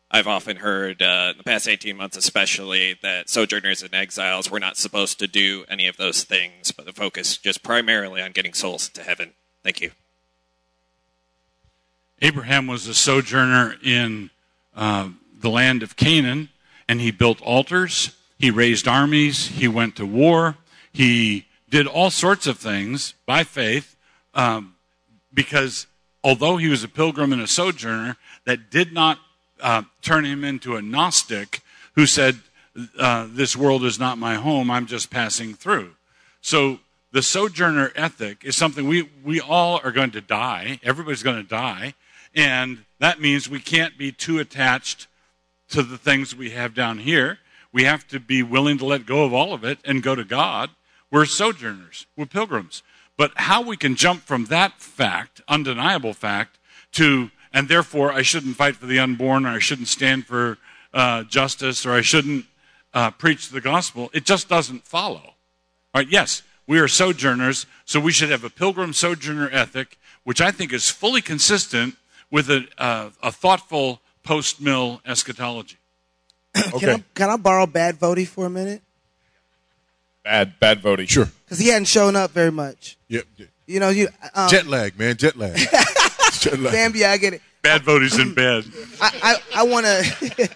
I've 0.09 0.27
often 0.27 0.57
heard, 0.57 1.01
uh, 1.01 1.29
in 1.31 1.37
the 1.37 1.43
past 1.43 1.67
18 1.67 1.97
months 1.97 2.15
especially, 2.15 2.97
that 3.01 3.29
sojourners 3.29 3.83
and 3.83 3.93
exiles 3.93 4.49
were 4.49 4.59
not 4.59 4.77
supposed 4.77 5.19
to 5.19 5.27
do 5.27 5.65
any 5.69 5.87
of 5.87 5.97
those 5.97 6.23
things, 6.23 6.71
but 6.71 6.85
the 6.85 6.93
focus 6.93 7.37
just 7.37 7.61
primarily 7.61 8.21
on 8.21 8.31
getting 8.31 8.53
souls 8.53 8.89
to 8.89 9.03
heaven. 9.03 9.33
Thank 9.63 9.81
you. 9.81 9.91
Abraham 12.21 12.67
was 12.67 12.87
a 12.87 12.93
sojourner 12.93 13.75
in 13.83 14.29
uh, 14.75 15.09
the 15.39 15.49
land 15.49 15.83
of 15.83 15.97
Canaan, 15.97 16.49
and 16.87 17.01
he 17.01 17.11
built 17.11 17.41
altars, 17.41 18.15
he 18.39 18.49
raised 18.49 18.87
armies, 18.87 19.47
he 19.47 19.67
went 19.67 19.95
to 19.97 20.05
war, 20.05 20.55
he 20.93 21.46
did 21.69 21.87
all 21.87 22.09
sorts 22.09 22.47
of 22.47 22.57
things 22.57 23.13
by 23.25 23.43
faith 23.43 23.95
um, 24.33 24.75
because 25.33 25.87
although 26.23 26.57
he 26.57 26.67
was 26.67 26.83
a 26.83 26.87
pilgrim 26.87 27.33
and 27.33 27.41
a 27.41 27.47
sojourner, 27.47 28.17
that 28.45 28.69
did 28.69 28.93
not 28.93 29.19
uh, 29.61 29.83
turn 30.01 30.25
him 30.25 30.43
into 30.43 30.75
a 30.75 30.81
Gnostic 30.81 31.61
who 31.95 32.05
said, 32.05 32.39
uh, 32.97 33.27
This 33.29 33.55
world 33.55 33.83
is 33.83 33.99
not 33.99 34.17
my 34.17 34.35
home, 34.35 34.71
I'm 34.71 34.85
just 34.85 35.09
passing 35.09 35.53
through. 35.53 35.91
So 36.41 36.79
the 37.11 37.21
sojourner 37.21 37.91
ethic 37.95 38.43
is 38.43 38.55
something 38.55 38.87
we, 38.87 39.09
we 39.23 39.39
all 39.39 39.81
are 39.83 39.91
going 39.91 40.11
to 40.11 40.21
die. 40.21 40.79
Everybody's 40.83 41.23
going 41.23 41.41
to 41.41 41.47
die. 41.47 41.93
And 42.35 42.85
that 42.99 43.19
means 43.19 43.49
we 43.49 43.59
can't 43.59 43.97
be 43.97 44.11
too 44.11 44.39
attached 44.39 45.07
to 45.69 45.81
the 45.83 45.97
things 45.97 46.35
we 46.35 46.51
have 46.51 46.73
down 46.73 46.99
here. 46.99 47.39
We 47.71 47.83
have 47.83 48.07
to 48.09 48.19
be 48.19 48.43
willing 48.43 48.77
to 48.77 48.85
let 48.85 49.05
go 49.05 49.23
of 49.23 49.33
all 49.33 49.53
of 49.53 49.63
it 49.63 49.79
and 49.83 50.03
go 50.03 50.15
to 50.15 50.23
God. 50.23 50.69
We're 51.11 51.25
sojourners, 51.25 52.05
we're 52.15 52.25
pilgrims. 52.25 52.83
But 53.17 53.31
how 53.35 53.61
we 53.61 53.77
can 53.77 53.95
jump 53.95 54.21
from 54.21 54.45
that 54.45 54.79
fact, 54.79 55.41
undeniable 55.47 56.13
fact, 56.13 56.59
to, 56.93 57.31
and 57.51 57.67
therefore 57.67 58.11
I 58.11 58.21
shouldn't 58.21 58.55
fight 58.55 58.75
for 58.75 58.85
the 58.85 58.99
unborn, 58.99 59.45
or 59.45 59.49
I 59.49 59.59
shouldn't 59.59 59.87
stand 59.87 60.27
for 60.27 60.57
uh, 60.93 61.23
justice, 61.23 61.85
or 61.85 61.93
I 61.93 62.01
shouldn't 62.01 62.45
uh, 62.93 63.11
preach 63.11 63.49
the 63.49 63.61
gospel, 63.61 64.09
it 64.13 64.25
just 64.25 64.47
doesn't 64.49 64.85
follow. 64.85 65.35
All 65.93 66.01
right, 66.01 66.07
yes, 66.09 66.43
we 66.67 66.79
are 66.79 66.87
sojourners, 66.87 67.65
so 67.85 67.99
we 67.99 68.11
should 68.11 68.29
have 68.29 68.43
a 68.43 68.49
pilgrim 68.49 68.93
sojourner 68.93 69.49
ethic, 69.51 69.97
which 70.23 70.41
I 70.41 70.51
think 70.51 70.73
is 70.73 70.89
fully 70.89 71.21
consistent 71.21 71.95
with 72.29 72.49
a, 72.49 72.67
uh, 72.77 73.11
a 73.23 73.31
thoughtful 73.31 74.01
post 74.23 74.59
mill 74.61 75.01
eschatology. 75.05 75.77
Can, 76.79 76.89
I, 76.89 77.03
can 77.13 77.29
I 77.29 77.37
borrow 77.37 77.67
Bad 77.67 77.99
Voddie 77.99 78.27
for 78.27 78.47
a 78.47 78.49
minute? 78.49 78.81
Bad, 80.27 80.59
bad 80.59 80.81
Voddie. 80.81 81.07
Sure. 81.07 81.29
Because 81.45 81.57
he 81.57 81.69
hadn't 81.69 81.87
shown 81.87 82.17
up 82.17 82.31
very 82.31 82.51
much. 82.51 82.97
Yep. 83.07 83.27
You 83.65 83.79
know, 83.79 83.87
you 83.87 84.09
um, 84.35 84.49
Jet 84.49 84.67
lag, 84.67 84.99
man. 84.99 85.15
Jet 85.15 85.37
lag. 85.37 85.55
Jet 86.33 86.59
lag. 86.59 86.73
Bambi, 86.73 87.05
I 87.05 87.15
get 87.15 87.35
it. 87.35 87.41
Bad 87.61 87.83
Voddie's 87.83 88.19
in 88.19 88.33
bed. 88.35 88.65
I 88.99 89.37
I 89.55 89.63
want 89.63 89.85
to 89.85 90.49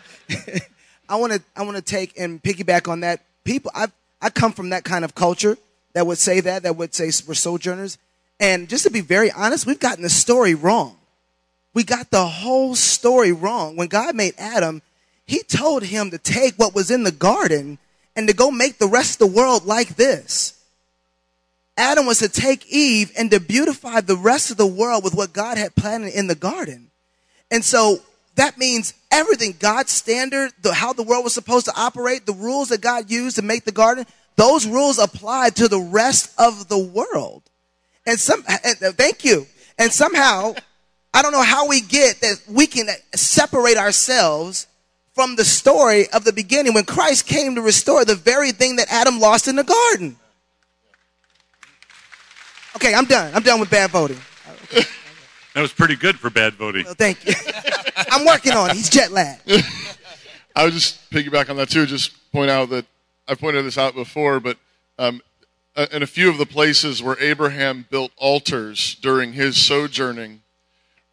I 1.07 1.15
want 1.15 1.31
to 1.31 1.41
I 1.55 1.63
want 1.63 1.77
to 1.77 1.81
take 1.81 2.19
and 2.19 2.43
piggyback 2.43 2.89
on 2.89 2.99
that. 2.99 3.23
People, 3.45 3.71
I 3.73 3.87
I 4.21 4.29
come 4.29 4.51
from 4.51 4.71
that 4.71 4.83
kind 4.83 5.05
of 5.05 5.15
culture 5.15 5.57
that 5.93 6.05
would 6.05 6.17
say 6.17 6.41
that 6.41 6.63
that 6.63 6.75
would 6.75 6.93
say 6.93 7.05
we're 7.25 7.33
sojourners. 7.33 7.97
And 8.41 8.67
just 8.67 8.83
to 8.83 8.91
be 8.91 8.99
very 8.99 9.31
honest, 9.31 9.65
we've 9.65 9.79
gotten 9.79 10.03
the 10.03 10.09
story 10.09 10.53
wrong. 10.53 10.97
We 11.73 11.85
got 11.85 12.09
the 12.11 12.25
whole 12.25 12.75
story 12.75 13.31
wrong. 13.31 13.77
When 13.77 13.87
God 13.87 14.15
made 14.15 14.33
Adam, 14.37 14.81
He 15.25 15.43
told 15.43 15.83
him 15.83 16.11
to 16.11 16.17
take 16.17 16.55
what 16.55 16.75
was 16.75 16.91
in 16.91 17.03
the 17.03 17.11
garden 17.13 17.77
and 18.15 18.27
to 18.27 18.33
go 18.33 18.51
make 18.51 18.77
the 18.77 18.87
rest 18.87 19.21
of 19.21 19.29
the 19.29 19.35
world 19.37 19.65
like 19.65 19.95
this. 19.95 20.57
Adam 21.77 22.05
was 22.05 22.19
to 22.19 22.29
take 22.29 22.67
Eve 22.67 23.11
and 23.17 23.31
to 23.31 23.39
beautify 23.39 24.01
the 24.01 24.17
rest 24.17 24.51
of 24.51 24.57
the 24.57 24.67
world 24.67 25.03
with 25.03 25.15
what 25.15 25.33
God 25.33 25.57
had 25.57 25.75
planned 25.75 26.05
in 26.05 26.27
the 26.27 26.35
garden. 26.35 26.91
And 27.49 27.63
so 27.63 27.99
that 28.35 28.57
means 28.57 28.93
everything 29.09 29.55
God's 29.59 29.91
standard, 29.91 30.51
the, 30.61 30.73
how 30.73 30.93
the 30.93 31.03
world 31.03 31.23
was 31.23 31.33
supposed 31.33 31.65
to 31.65 31.73
operate, 31.75 32.25
the 32.25 32.33
rules 32.33 32.69
that 32.69 32.81
God 32.81 33.09
used 33.09 33.37
to 33.37 33.41
make 33.41 33.65
the 33.65 33.71
garden, 33.71 34.05
those 34.35 34.65
rules 34.65 34.99
apply 34.99 35.49
to 35.51 35.67
the 35.67 35.79
rest 35.79 36.33
of 36.37 36.67
the 36.67 36.77
world. 36.77 37.43
And 38.05 38.19
some, 38.19 38.43
and, 38.47 38.83
uh, 38.83 38.91
thank 38.91 39.23
you. 39.23 39.47
And 39.77 39.91
somehow, 39.91 40.55
I 41.13 41.21
don't 41.21 41.33
know 41.33 41.43
how 41.43 41.67
we 41.67 41.81
get 41.81 42.21
that 42.21 42.41
we 42.47 42.67
can 42.67 42.87
separate 43.13 43.77
ourselves 43.77 44.67
from 45.13 45.35
the 45.35 45.45
story 45.45 46.09
of 46.09 46.23
the 46.23 46.33
beginning 46.33 46.73
when 46.73 46.85
Christ 46.85 47.25
came 47.25 47.55
to 47.55 47.61
restore 47.61 48.05
the 48.05 48.15
very 48.15 48.51
thing 48.51 48.77
that 48.77 48.87
Adam 48.89 49.19
lost 49.19 49.47
in 49.47 49.55
the 49.55 49.63
garden. 49.63 50.17
Okay, 52.75 52.93
I'm 52.93 53.05
done. 53.05 53.33
I'm 53.35 53.43
done 53.43 53.59
with 53.59 53.69
bad 53.69 53.91
Voddie. 53.91 54.19
That 55.53 55.61
was 55.61 55.73
pretty 55.73 55.97
good 55.97 56.17
for 56.17 56.29
bad 56.29 56.53
Voddie. 56.53 56.85
Well, 56.85 56.93
thank 56.93 57.25
you. 57.25 57.33
I'm 58.09 58.25
working 58.25 58.53
on 58.53 58.69
it. 58.69 58.77
He's 58.77 58.89
jet 58.89 59.11
lagged. 59.11 59.41
I 60.55 60.63
would 60.63 60.71
just 60.71 61.11
piggyback 61.11 61.49
on 61.49 61.57
that 61.57 61.69
too. 61.69 61.85
Just 61.85 62.13
point 62.31 62.49
out 62.49 62.69
that 62.69 62.85
I 63.27 63.35
pointed 63.35 63.65
this 63.65 63.77
out 63.77 63.93
before, 63.93 64.39
but 64.39 64.57
um, 64.97 65.21
uh, 65.75 65.87
in 65.91 66.03
a 66.03 66.07
few 66.07 66.29
of 66.29 66.37
the 66.37 66.45
places 66.45 67.03
where 67.03 67.19
Abraham 67.19 67.85
built 67.89 68.11
altars 68.15 68.95
during 68.95 69.33
his 69.33 69.57
sojourning 69.57 70.41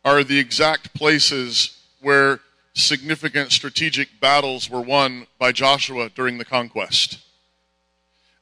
are 0.04 0.22
the 0.22 0.38
exact 0.38 0.94
places 0.94 1.76
where 2.00 2.40
significant 2.78 3.52
strategic 3.52 4.20
battles 4.20 4.70
were 4.70 4.80
won 4.80 5.26
by 5.38 5.52
Joshua 5.52 6.08
during 6.08 6.38
the 6.38 6.44
conquest. 6.44 7.18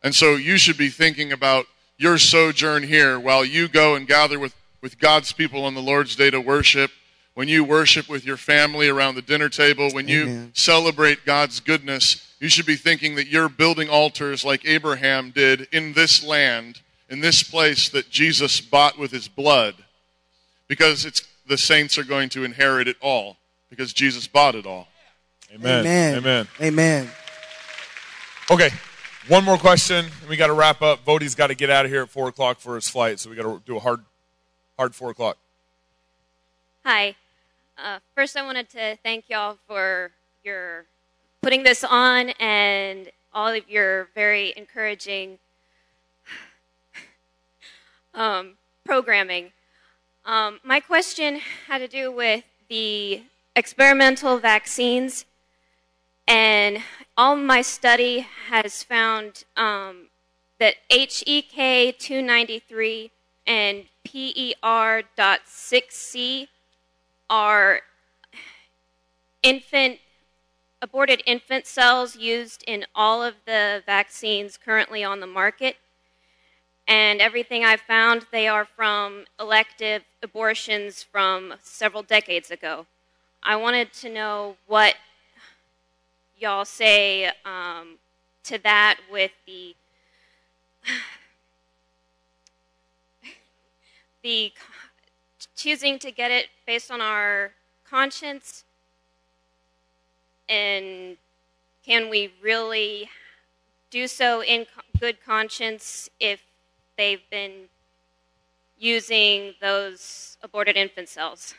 And 0.03 0.15
so 0.15 0.37
you 0.37 0.59
should 0.59 0.77
be 0.77 0.89
thinking 0.89 1.33
about 1.33 1.67
your 1.99 2.19
sojourn 2.19 2.83
here 2.83 3.19
while 3.19 3.45
you 3.45 3.67
go 3.67 3.95
and 3.95 4.07
gather 4.07 4.39
with, 4.39 4.55
with 4.83 4.99
God's 4.99 5.33
people 5.33 5.65
on 5.65 5.75
the 5.75 5.83
Lord's 5.83 6.15
day 6.15 6.31
to 6.31 6.41
worship, 6.41 6.91
when 7.35 7.49
you 7.49 7.65
worship 7.65 8.09
with 8.09 8.25
your 8.25 8.37
family 8.37 8.89
around 8.89 9.15
the 9.15 9.23
dinner 9.23 9.49
table, 9.49 9.91
when 9.91 10.09
you 10.09 10.51
celebrate 10.55 11.25
God's 11.25 11.61
goodness, 11.61 12.35
you 12.39 12.49
should 12.49 12.67
be 12.67 12.77
thinking 12.77 13.15
that 13.17 13.29
you're 13.29 13.49
building 13.49 13.89
altars 13.89 14.45
like 14.45 14.65
Abraham 14.67 15.31
did 15.31 15.69
in 15.73 15.95
this 15.95 16.23
land, 16.25 16.81
in 17.11 17.21
this 17.21 17.43
place 17.43 17.89
that 17.89 18.11
Jesus 18.11 18.61
bought 18.61 18.99
with 18.99 19.11
his 19.11 19.29
blood, 19.29 19.75
because 20.69 21.05
it's 21.05 21.27
the 21.47 21.59
saints 21.59 21.97
are 21.97 22.05
going 22.05 22.29
to 22.31 22.45
inherit 22.45 22.89
it 22.89 22.97
all 23.01 23.37
because 23.71 23.93
Jesus 23.93 24.27
bought 24.27 24.55
it 24.55 24.67
all. 24.67 24.89
Amen. 25.53 25.81
Amen. 25.81 26.17
Amen. 26.17 26.49
Amen. 26.61 27.11
Okay, 28.51 28.71
one 29.29 29.45
more 29.45 29.59
question, 29.59 30.07
and 30.21 30.29
we 30.29 30.37
got 30.37 30.47
to 30.49 30.53
wrap 30.53 30.83
up. 30.83 31.05
Voddie's 31.05 31.35
got 31.35 31.49
to 31.49 31.55
get 31.55 31.69
out 31.69 31.85
of 31.85 31.91
here 31.91 32.03
at 32.03 32.11
four 32.11 32.29
o'clock 32.29 32.61
for 32.61 32.77
his 32.77 32.89
flight, 32.89 33.19
so 33.19 33.29
we 33.29 33.37
got 33.37 33.43
to 33.43 33.61
do 33.67 33.77
a 33.77 33.81
hard, 33.81 34.05
hard 34.79 34.95
four 34.95 35.11
o'clock. 35.11 35.37
Hi. 36.85 37.17
Uh, 37.77 37.99
first, 38.15 38.37
I 38.37 38.43
wanted 38.43 38.71
to 38.71 38.97
thank 39.03 39.25
y'all 39.29 39.59
for 39.67 40.13
your 40.45 40.85
putting 41.43 41.65
this 41.65 41.83
on 41.85 42.31
and 42.41 43.11
all 43.33 43.49
of 43.49 43.69
your 43.69 44.09
very 44.15 44.55
encouraging 44.57 45.39
um, 48.15 48.55
programming. 48.85 49.53
Um, 50.25 50.61
my 50.65 50.81
question 50.81 51.41
had 51.67 51.79
to 51.79 51.89
do 51.89 52.11
with 52.11 52.45
the 52.69 53.23
experimental 53.57 54.39
vaccines, 54.39 55.25
and 56.29 56.83
all 57.17 57.35
my 57.35 57.63
study 57.63 58.27
has 58.51 58.83
found 58.83 59.45
um, 59.57 60.09
that 60.61 60.75
HEK 60.91 61.99
293 61.99 63.11
and 63.47 63.87
E 64.13 64.55
PER.6C 64.63 66.49
are 67.29 67.81
infant 69.43 69.99
aborted 70.83 71.23
infant 71.27 71.67
cells 71.67 72.17
used 72.17 72.63
in 72.67 72.85
all 72.95 73.23
of 73.23 73.35
the 73.47 73.83
vaccines 73.87 74.59
currently 74.59 75.03
on 75.03 75.21
the 75.21 75.27
market. 75.27 75.77
And 76.87 77.21
everything 77.21 77.65
I've 77.65 77.81
found, 77.81 78.27
they 78.31 78.47
are 78.47 78.67
from 78.67 79.25
elective 79.41 80.03
abortions 80.23 81.03
from 81.03 81.55
several 81.63 82.03
decades 82.03 82.51
ago. 82.51 82.87
I 83.49 83.55
wanted 83.55 83.93
to 84.01 84.09
know 84.13 84.57
what 84.67 84.97
y'all 86.37 86.65
say 86.65 87.27
um, 87.45 87.99
to 88.43 88.59
that 88.59 88.99
with 89.09 89.31
the 89.47 89.77
the 94.25 94.53
choosing 95.55 96.01
to 96.01 96.11
get 96.11 96.33
it 96.33 96.47
based 96.67 96.91
on 96.91 97.01
our 97.01 97.53
conscience. 97.89 98.65
And 100.49 101.17
can 101.85 102.11
we 102.11 102.33
really 102.43 103.09
do 103.91 104.09
so 104.09 104.43
in 104.43 104.67
good 104.99 105.25
conscience 105.25 106.11
if 106.19 106.43
they've 106.99 107.23
been 107.31 107.69
using 108.77 109.55
those 109.61 110.37
aborted 110.43 110.77
infant 110.77 111.09
cells 111.09 111.55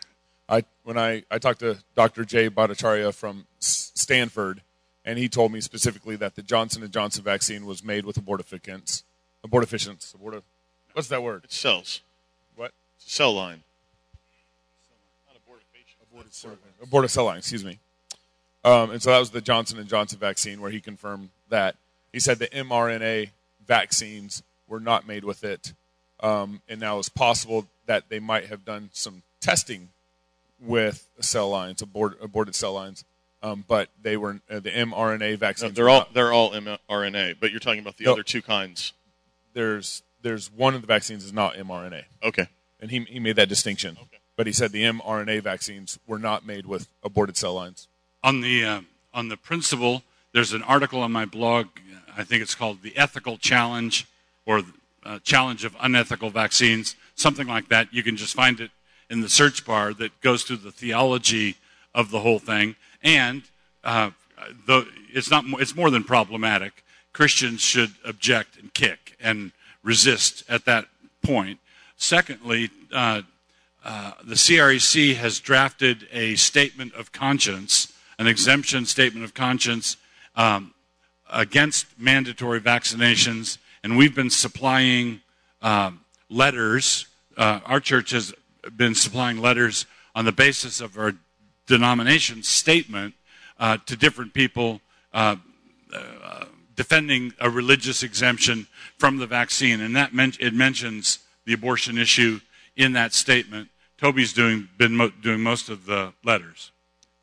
I 0.49 0.64
when 0.84 0.98
I, 0.98 1.24
I 1.30 1.40
talked 1.40 1.60
to 1.60 1.78
Dr. 1.95 2.24
Jay 2.24 2.49
Bhattacharya 2.49 3.14
from 3.14 3.45
Stanford, 3.60 4.61
and 5.03 5.19
he 5.19 5.28
told 5.28 5.52
me 5.52 5.61
specifically 5.61 6.15
that 6.18 6.36
the 6.36 6.41
Johnson 6.41 6.84
and 6.84 6.91
Johnson 6.91 7.24
vaccine 7.24 7.65
was 7.65 7.84
made 7.84 8.06
with 8.06 8.24
abortificants, 8.24 9.03
abortificants, 9.45 10.15
abortif, 10.15 10.44
what's 10.94 11.10
that 11.10 11.22
word? 11.22 11.41
It's 11.44 11.57
cells. 11.57 12.02
What? 12.56 12.72
It's 12.95 13.07
a 13.07 13.10
cell 13.10 13.34
line. 13.34 13.64
Aborted 16.82 17.11
cell 17.11 17.26
line, 17.26 17.38
excuse 17.40 17.65
me. 17.65 17.80
Um, 18.64 18.91
and 18.91 19.02
so 19.02 19.11
that 19.11 19.19
was 19.19 19.32
the 19.32 19.41
Johnson 19.41 19.80
and 19.80 19.88
Johnson 19.88 20.19
vaccine, 20.19 20.61
where 20.61 20.72
he 20.72 20.80
confirmed 20.80 21.30
that 21.49 21.76
he 22.11 22.19
said 22.19 22.40
the 22.40 22.48
mRNA 22.48 23.30
vaccines 23.65 24.44
were 24.68 24.80
not 24.80 25.07
made 25.07 25.24
with 25.24 25.44
it, 25.44 25.74
um, 26.22 26.61
and 26.68 26.80
now 26.80 26.99
it's 26.99 27.10
possible 27.10 27.68
that 27.86 28.10
they 28.10 28.19
might 28.19 28.48
have 28.48 28.65
done 28.65 28.90
some 28.94 29.24
testing 29.40 29.90
with 30.59 31.07
cell 31.19 31.49
lines, 31.49 31.81
abort, 31.81 32.17
aborted 32.21 32.55
cell 32.55 32.73
lines, 32.73 33.03
um, 33.43 33.63
but 33.67 33.89
they 34.01 34.17
were 34.17 34.39
uh, 34.49 34.59
the 34.59 34.71
mRNA 34.71 35.31
No, 35.31 35.38
vaccines. 35.38 35.73
they're 35.73 35.89
all 35.89 35.99
not- 35.99 36.13
they're 36.13 36.34
all 36.34 36.51
mRNA, 36.51 37.35
but 37.39 37.51
you're 37.51 37.59
talking 37.59 37.79
about 37.79 37.97
the 37.97 38.05
No. 38.05 38.13
other 38.13 38.23
two 38.23 38.41
kinds. 38.41 38.93
there's 39.53 40.03
there's 40.21 40.51
one 40.51 40.75
of 40.75 40.81
the 40.81 40.88
vaccines 40.88 41.23
is 41.23 41.31
not 41.34 41.55
mRNA. 41.55 42.03
Okay. 42.23 42.47
And 42.79 42.91
he 42.91 43.01
he 43.05 43.19
made 43.19 43.35
that 43.38 43.49
distinction. 43.49 43.97
Okay. 44.01 44.17
But 44.35 44.45
he 44.47 44.53
said 44.53 44.71
the 44.71 44.84
mRNA 44.84 45.41
vaccines 45.41 45.97
were 46.07 46.19
not 46.19 46.45
made 46.45 46.65
with 46.65 46.88
aborted 47.03 47.38
cell 47.38 47.53
lines. 47.55 47.88
on 48.23 48.41
the 48.41 48.63
uh, 48.65 48.81
on 49.13 49.29
the 49.29 49.38
principle 49.38 50.03
there's 50.34 50.53
an 50.53 50.61
article 50.63 51.01
on 51.01 51.11
my 51.11 51.25
blog 51.25 51.67
i 52.15 52.23
think 52.23 52.41
it's 52.43 52.53
called 52.55 52.81
the 52.84 52.95
ethical 52.97 53.38
challenge 53.38 54.05
or 54.45 54.61
uh, 55.03 55.17
challenge 55.23 55.63
of 55.63 55.75
unethical 55.79 56.29
vaccines 56.29 56.95
something 57.15 57.47
like 57.47 57.69
that 57.69 57.91
you 57.93 58.03
can 58.03 58.15
just 58.17 58.35
find 58.35 58.59
it 58.59 58.69
in 59.09 59.21
the 59.21 59.29
search 59.29 59.65
bar 59.65 59.93
that 59.93 60.19
goes 60.21 60.43
through 60.43 60.57
the 60.57 60.71
theology 60.71 61.55
of 61.93 62.11
the 62.11 62.19
whole 62.19 62.39
thing 62.39 62.75
and 63.03 63.43
uh, 63.84 64.11
the, 64.65 64.88
it's 65.13 65.31
not, 65.31 65.45
it's 65.59 65.75
more 65.75 65.89
than 65.89 66.03
problematic 66.03 66.84
christians 67.13 67.61
should 67.61 67.91
object 68.05 68.57
and 68.57 68.73
kick 68.73 69.15
and 69.19 69.51
resist 69.84 70.43
at 70.49 70.65
that 70.65 70.85
point 71.21 71.59
secondly 71.97 72.69
uh, 72.93 73.21
uh, 73.88 74.11
the 74.21 74.35
CREC 74.35 75.15
has 75.15 75.39
drafted 75.39 76.09
a 76.11 76.35
statement 76.35 76.93
of 76.93 77.13
conscience, 77.13 77.93
an 78.19 78.27
exemption 78.27 78.85
statement 78.85 79.23
of 79.23 79.34
conscience 79.34 79.95
um, 80.35 80.73
against 81.31 81.85
mandatory 81.97 82.59
vaccinations, 82.59 83.57
and 83.84 83.97
we've 83.97 84.13
been 84.13 84.29
supplying 84.29 85.21
um, 85.61 86.01
letters. 86.29 87.07
Uh, 87.38 87.61
our 87.65 87.79
church 87.79 88.11
has 88.11 88.34
been 88.76 88.95
supplying 88.95 89.38
letters 89.38 89.85
on 90.15 90.26
the 90.26 90.31
basis 90.31 90.81
of 90.81 90.98
our 90.98 91.14
denomination 91.68 92.44
statement 92.44 93.14
uh, 93.60 93.77
to 93.85 93.95
different 93.95 94.34
people 94.34 94.81
uh, 95.14 95.35
uh, 95.94 96.45
defending 96.76 97.34
a 97.39 97.49
religious 97.49 98.03
exemption 98.03 98.68
from 98.98 99.18
the 99.18 99.27
vaccine, 99.27 99.81
and 99.81 99.95
that 99.95 100.14
men- 100.14 100.34
it 100.39 100.53
mentions 100.53 101.19
the 101.45 101.53
abortion 101.53 101.98
issue 101.98 102.39
in 102.76 102.94
that 102.94 103.14
statement. 103.14 103.69
Toby's 103.98 104.34
doing 104.34 104.68
been 104.77 104.95
mo- 104.95 105.11
doing 105.22 105.41
most 105.41 105.69
of 105.69 105.85
the 105.85 106.14
letters, 106.23 106.72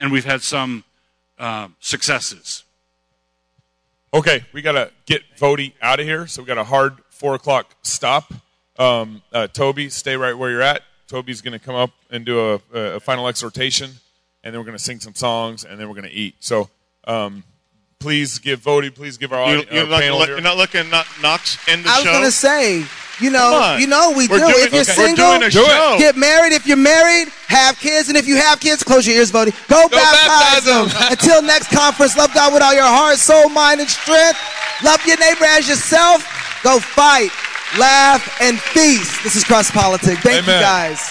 and 0.01 0.11
we've 0.11 0.25
had 0.25 0.43
some 0.43 0.85
uh, 1.39 1.69
successes. 1.81 2.65
Okay, 4.13 4.45
we 4.53 4.63
got 4.63 4.73
to 4.73 4.91
get 5.07 5.23
Voddie 5.39 5.73
out 5.83 5.99
of 5.99 6.07
here, 6.07 6.27
so 6.27 6.43
we 6.43 6.47
got 6.47 6.59
a 6.59 6.65
hard 6.65 6.99
four 7.11 7.35
o'clock 7.35 7.75
stop. 7.83 8.33
Um, 8.79 9.23
uh, 9.33 9.47
Toby, 9.49 9.89
stay 9.89 10.17
right 10.17 10.37
where 10.37 10.51
you're 10.51 10.63
at. 10.63 10.83
Toby's 11.09 11.41
going 11.41 11.53
to 11.59 11.65
come 11.65 11.75
up 11.75 11.91
and 12.11 12.25
do 12.25 12.39
a, 12.55 12.61
a 12.73 13.01
final 13.01 13.29
exhortation, 13.29 13.91
and 14.43 14.53
then 14.55 14.61
we're 14.61 14.67
going 14.67 14.79
to 14.79 14.83
sing 14.83 15.01
some 15.01 15.15
songs, 15.15 15.65
and 15.65 15.79
then 15.79 15.89
we're 15.89 15.95
going 15.95 16.09
to 16.09 16.15
eat. 16.15 16.35
So 16.41 16.69
um, 17.07 17.45
please 18.01 18.39
give 18.39 18.61
Voddie, 18.61 18.95
please 18.95 19.17
give 19.19 19.33
our, 19.33 19.51
You, 19.53 19.59
audi- 19.61 19.69
you're, 19.75 19.85
our 19.85 19.91
not 19.91 20.01
panel 20.01 20.19
look- 20.19 20.29
you're 20.29 20.41
not 20.41 20.57
looking 20.57 20.91
not 20.91 21.07
Knox 21.23 21.59
end 21.69 21.85
the 21.85 21.89
show. 21.89 21.95
I 21.95 21.99
was 21.99 22.05
gonna 22.07 22.31
say, 22.31 22.85
you 23.21 23.31
know, 23.31 23.77
you 23.79 23.87
know 23.87 24.13
we 24.17 24.27
We're 24.29 24.39
do. 24.39 24.45
doing- 24.53 24.55
if 24.67 24.73
you're 24.73 24.81
okay. 24.83 24.93
We're 24.97 25.07
single, 25.07 25.31
doing 25.39 25.43
a 25.45 25.51
Do 25.51 25.65
show. 25.65 25.97
get 25.99 26.17
married. 26.17 26.53
If 26.53 26.67
you're 26.67 26.77
married, 26.77 27.29
have 27.49 27.79
kids, 27.79 28.09
and 28.09 28.17
if 28.19 28.27
you 28.27 28.37
have 28.37 28.59
kids, 28.61 28.83
close 28.83 29.07
your 29.07 29.17
ears, 29.17 29.31
buddy. 29.31 29.53
Go, 29.69 29.89
baptize, 29.89 30.27
baptize 30.27 30.65
them. 30.65 30.89
them. 30.89 31.13
Until 31.13 31.43
next 31.43 31.71
conference, 31.71 32.17
love 32.17 32.33
God 32.35 32.53
with 32.53 32.63
all 32.63 32.75
your 32.75 32.83
heart, 32.85 33.17
soul, 33.19 33.49
mind, 33.51 33.81
and 33.81 33.89
strength. 33.89 34.39
Love 34.83 35.05
your 35.07 35.19
neighbor 35.19 35.45
as 35.45 35.69
yourself. 35.69 36.25
Go 36.65 36.81
fight, 36.81 37.29
laugh, 37.79 38.41
and 38.41 38.59
feast. 38.59 39.23
This 39.25 39.37
is 39.37 39.45
Cross 39.45 39.71
Politic. 39.73 40.19
Thank 40.19 40.45
Amen. 40.45 40.59
you 40.59 40.63
guys. 40.63 41.11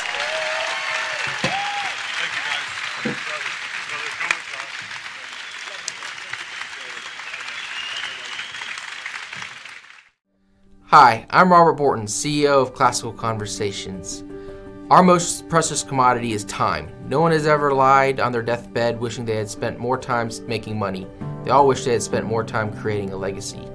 Hi, 10.85 11.25
I'm 11.31 11.51
Robert 11.51 11.77
Bortins, 11.77 12.09
CEO 12.09 12.61
of 12.61 12.75
Classical 12.75 13.13
Conversations. 13.13 14.23
Our 14.91 15.01
most 15.01 15.49
precious 15.49 15.81
commodity 15.81 16.33
is 16.33 16.45
time. 16.45 16.93
No 17.07 17.19
one 17.19 17.31
has 17.31 17.47
ever 17.47 17.73
lied 17.73 18.19
on 18.19 18.31
their 18.31 18.43
deathbed 18.43 18.99
wishing 18.99 19.25
they 19.25 19.37
had 19.37 19.49
spent 19.49 19.79
more 19.79 19.97
time 19.97 20.29
making 20.45 20.77
money. 20.77 21.07
They 21.43 21.49
all 21.49 21.67
wish 21.67 21.83
they 21.83 21.93
had 21.93 22.03
spent 22.03 22.27
more 22.27 22.43
time 22.43 22.71
creating 22.71 23.11
a 23.11 23.17
legacy. 23.17 23.67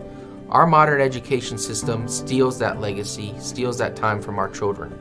Our 0.50 0.66
modern 0.66 1.00
education 1.00 1.58
system 1.58 2.08
steals 2.08 2.58
that 2.58 2.80
legacy, 2.80 3.34
steals 3.38 3.76
that 3.78 3.96
time 3.96 4.22
from 4.22 4.38
our 4.38 4.48
children. 4.48 4.98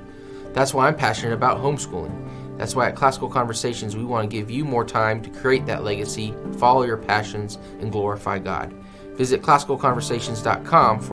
That's 0.53 0.73
why 0.73 0.87
I'm 0.87 0.95
passionate 0.95 1.33
about 1.33 1.59
homeschooling. 1.59 2.57
That's 2.57 2.75
why 2.75 2.89
at 2.89 2.95
Classical 2.95 3.29
Conversations 3.29 3.95
we 3.95 4.03
want 4.03 4.29
to 4.29 4.35
give 4.35 4.51
you 4.51 4.65
more 4.65 4.83
time 4.83 5.21
to 5.21 5.29
create 5.29 5.65
that 5.67 5.83
legacy, 5.83 6.33
follow 6.57 6.83
your 6.83 6.97
passions, 6.97 7.59
and 7.79 7.91
glorify 7.91 8.39
God. 8.39 8.73
Visit 9.13 9.41
classicalconversations.com 9.41 10.99
for 10.99 11.11